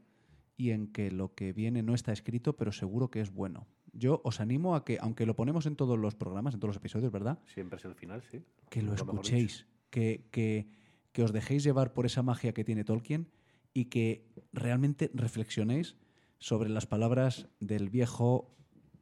y 0.56 0.70
en 0.70 0.88
que 0.88 1.10
lo 1.10 1.34
que 1.34 1.52
viene 1.52 1.82
no 1.82 1.94
está 1.94 2.12
escrito, 2.12 2.56
pero 2.56 2.72
seguro 2.72 3.10
que 3.10 3.20
es 3.20 3.32
bueno. 3.32 3.66
Yo 3.92 4.20
os 4.24 4.40
animo 4.40 4.76
a 4.76 4.84
que, 4.84 4.98
aunque 5.00 5.26
lo 5.26 5.34
ponemos 5.34 5.66
en 5.66 5.74
todos 5.74 5.98
los 5.98 6.14
programas, 6.14 6.54
en 6.54 6.60
todos 6.60 6.70
los 6.70 6.76
episodios, 6.76 7.10
¿verdad? 7.10 7.38
Siempre 7.46 7.78
es 7.78 7.84
el 7.84 7.94
final, 7.94 8.22
sí. 8.30 8.42
que 8.68 8.82
lo 8.82 8.92
mejor 8.92 9.08
escuchéis, 9.08 9.66
que, 9.90 10.28
que, 10.30 10.68
que 11.12 11.22
os 11.22 11.32
dejéis 11.32 11.64
llevar 11.64 11.92
por 11.92 12.06
esa 12.06 12.22
magia 12.22 12.52
que 12.52 12.62
tiene 12.62 12.84
Tolkien 12.84 13.30
y 13.72 13.86
que 13.86 14.28
realmente 14.52 15.10
reflexionéis 15.14 15.96
sobre 16.38 16.68
las 16.68 16.86
palabras 16.86 17.48
del 17.60 17.90
viejo 17.90 18.54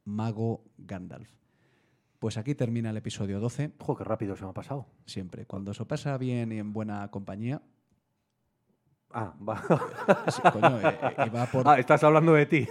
mago 0.05 0.65
Gandalf. 0.79 1.31
Pues 2.19 2.37
aquí 2.37 2.55
termina 2.57 2.91
el 2.91 2.97
episodio 2.97 3.39
12. 3.39 3.75
Ojo, 3.79 3.97
qué 3.97 4.03
rápido 4.03 4.35
se 4.35 4.43
me 4.43 4.51
ha 4.51 4.55
pasado. 4.55 4.87
Siempre. 5.07 5.47
Cuando 5.47 5.73
se 5.73 5.85
pasa 5.85 6.19
bien 6.19 6.51
y 6.51 6.59
en 6.59 6.73
buena 6.73 7.09
compañía. 7.11 7.63
Ah, 9.11 9.33
va. 9.47 9.63
Sí, 10.29 10.43
coño, 10.53 10.81
eh, 10.81 10.99
eh, 11.03 11.15
iba 11.27 11.47
por- 11.47 11.67
Ah, 11.67 11.79
estás 11.79 12.05
hablando 12.05 12.35
de 12.35 12.45
ti. 12.47 12.69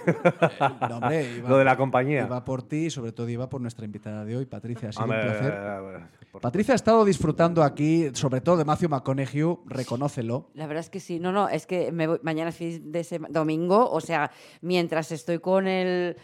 No, 0.87 0.97
hombre, 0.97 1.37
iba- 1.37 1.49
Lo 1.49 1.57
de 1.57 1.65
la 1.65 1.75
compañía. 1.75 2.25
Iba 2.25 2.45
por 2.45 2.61
ti 2.61 2.85
y 2.85 2.89
sobre 2.91 3.11
todo 3.11 3.27
iba 3.27 3.49
por 3.49 3.59
nuestra 3.59 3.85
invitada 3.85 4.23
de 4.23 4.37
hoy, 4.37 4.45
Patricia. 4.45 4.89
Ha 4.89 4.91
sido 4.91 5.05
un 5.05 5.09
placer. 5.11 5.53
eh, 5.57 5.99
por- 6.31 6.41
Patricia 6.41 6.73
ha 6.73 6.75
estado 6.75 7.03
disfrutando 7.05 7.63
aquí, 7.63 8.11
sobre 8.13 8.41
todo 8.41 8.57
de 8.57 8.65
Matthew 8.65 8.89
McConaughey, 8.89 9.57
reconócelo. 9.65 10.51
La 10.53 10.67
verdad 10.67 10.81
es 10.81 10.89
que 10.91 10.99
sí. 10.99 11.19
No, 11.19 11.31
no, 11.31 11.49
es 11.49 11.65
que 11.65 11.91
me 11.91 12.05
voy- 12.05 12.19
mañana 12.21 12.49
es 12.49 12.55
fin 12.55 12.91
de 12.91 13.03
sema- 13.03 13.29
domingo, 13.31 13.89
o 13.89 13.99
sea, 13.99 14.29
mientras 14.61 15.11
estoy 15.11 15.39
con 15.39 15.67
el 15.67 16.17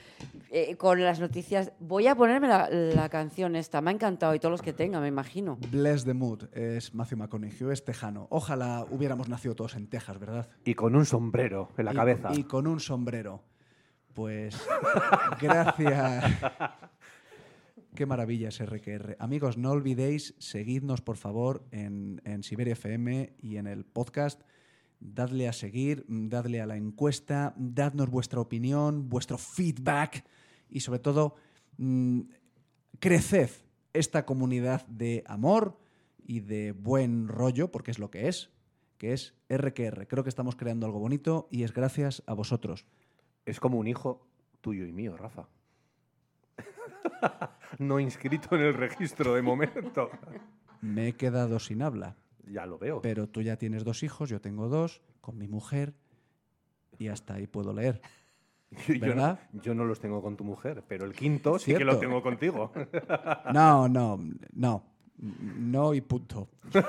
eh, 0.51 0.75
con 0.77 1.01
las 1.03 1.19
noticias, 1.19 1.71
voy 1.79 2.05
a 2.05 2.13
ponerme 2.15 2.47
la, 2.47 2.69
la 2.69 3.09
canción 3.09 3.55
esta. 3.55 3.81
Me 3.81 3.89
ha 3.89 3.93
encantado 3.95 4.35
y 4.35 4.39
todos 4.39 4.51
los 4.51 4.61
que 4.61 4.73
tenga, 4.73 4.99
me 4.99 5.07
imagino. 5.07 5.57
Bless 5.71 6.05
the 6.05 6.13
Mood 6.13 6.43
es 6.53 6.93
Matthew 6.93 7.17
McConaughey, 7.17 7.71
es 7.71 7.83
tejano. 7.83 8.27
Ojalá 8.29 8.85
hubiéramos 8.91 9.27
nacido 9.29 9.55
todos 9.55 9.73
en 9.75 9.87
Texas, 9.87 10.02
¿verdad? 10.19 10.49
Y 10.65 10.73
con 10.75 10.95
un 10.95 11.05
sombrero 11.05 11.69
en 11.77 11.85
la 11.85 11.93
Y- 11.93 11.95
cabeza. 11.95 12.29
Y 12.33 12.43
con 12.43 12.67
un 12.67 12.79
sombrero. 12.79 13.43
Pues 14.13 14.55
gracias. 15.41 16.25
Qué 17.95 18.05
maravilla 18.05 18.49
es 18.49 18.59
RQR. 18.63 19.17
Amigos, 19.19 19.57
no 19.57 19.71
olvidéis 19.71 20.35
seguidnos, 20.39 21.01
por 21.01 21.17
favor, 21.17 21.65
en, 21.71 22.21
en 22.25 22.43
Siberia 22.43 22.73
FM 22.73 23.35
y 23.39 23.57
en 23.57 23.67
el 23.67 23.85
podcast. 23.85 24.41
Dadle 24.99 25.47
a 25.47 25.53
seguir, 25.53 26.05
dadle 26.07 26.61
a 26.61 26.65
la 26.65 26.77
encuesta, 26.77 27.53
dadnos 27.57 28.09
vuestra 28.09 28.39
opinión, 28.39 29.09
vuestro 29.09 29.37
feedback 29.37 30.25
y 30.69 30.79
sobre 30.79 30.99
todo, 30.99 31.35
mm, 31.77 32.21
creced 32.99 33.49
esta 33.93 34.25
comunidad 34.25 34.87
de 34.87 35.23
amor 35.27 35.77
y 36.25 36.39
de 36.39 36.71
buen 36.71 37.27
rollo, 37.27 37.69
porque 37.71 37.91
es 37.91 37.99
lo 37.99 38.09
que 38.09 38.27
es, 38.27 38.49
que 39.03 39.11
es 39.11 39.33
RQR. 39.49 40.07
Creo 40.07 40.23
que 40.23 40.29
estamos 40.29 40.55
creando 40.55 40.85
algo 40.85 40.97
bonito 40.97 41.49
y 41.51 41.63
es 41.63 41.73
gracias 41.73 42.23
a 42.25 42.33
vosotros. 42.33 42.85
Es 43.45 43.59
como 43.59 43.77
un 43.77 43.87
hijo 43.87 44.25
tuyo 44.61 44.85
y 44.85 44.93
mío, 44.93 45.17
Rafa. 45.17 45.49
no 47.79 47.99
inscrito 47.99 48.55
en 48.55 48.61
el 48.61 48.73
registro 48.73 49.33
de 49.35 49.41
momento. 49.41 50.09
Me 50.79 51.09
he 51.09 51.13
quedado 51.17 51.59
sin 51.59 51.81
habla, 51.81 52.15
Ya 52.47 52.65
lo 52.65 52.77
veo. 52.79 53.01
pero 53.01 53.27
tú 53.27 53.41
ya 53.41 53.57
tienes 53.57 53.83
dos 53.83 54.03
hijos, 54.03 54.29
yo 54.29 54.39
tengo 54.39 54.69
dos, 54.69 55.01
con 55.19 55.37
mi 55.37 55.49
mujer, 55.49 55.93
y 56.97 57.09
hasta 57.09 57.33
ahí 57.33 57.45
puedo 57.45 57.73
leer. 57.73 58.01
Yo- 58.87 58.93
yo, 59.05 59.15
no, 59.15 59.37
yo 59.51 59.75
no 59.75 59.83
los 59.83 59.99
tengo 59.99 60.21
con 60.21 60.37
tu 60.37 60.45
mujer, 60.45 60.81
pero 60.87 61.03
el 61.03 61.11
quinto 61.13 61.59
sí 61.59 61.75
que 61.75 61.83
lo 61.83 61.99
tengo 61.99 62.23
contigo. 62.23 62.71
No, 63.53 63.89
no, 63.89 64.17
no. 64.53 64.92
No 65.17 65.93
y 65.93 66.01
punto. 66.01 66.49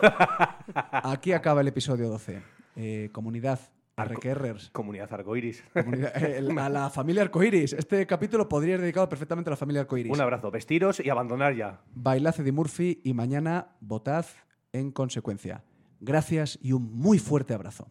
Aquí 0.93 1.33
acaba 1.33 1.61
el 1.61 1.69
episodio 1.69 2.09
12. 2.09 2.43
Eh, 2.77 3.09
comunidad 3.13 3.61
RQRers. 3.97 4.71
Comunidad 4.71 5.13
arcoiris. 5.13 5.63
Comunidad- 5.73 6.17
el- 6.23 6.59
a 6.59 6.69
la 6.69 6.91
familia 6.91 7.23
Arcoiris. 7.23 7.73
Este 7.75 8.07
capítulo 8.07 8.49
podría 8.49 8.75
ir 8.75 8.81
dedicado 8.81 9.09
perfectamente 9.09 9.51
a 9.51 9.53
la 9.53 9.57
familia 9.57 9.83
Arcoiris. 9.83 10.13
Un 10.13 10.21
abrazo. 10.21 10.51
Vestiros 10.51 10.99
y 11.01 11.11
abandonar 11.11 11.55
ya. 11.55 11.81
Bailad 11.95 12.35
Eddie 12.41 12.51
Murphy 12.53 13.01
y 13.05 13.15
mañana 13.15 13.69
votad 13.81 14.27
en 14.73 14.91
consecuencia. 14.91 15.63
Gracias 16.01 16.59
y 16.61 16.73
un 16.73 16.93
muy 16.93 17.19
fuerte 17.21 17.55
abrazo. 17.55 17.89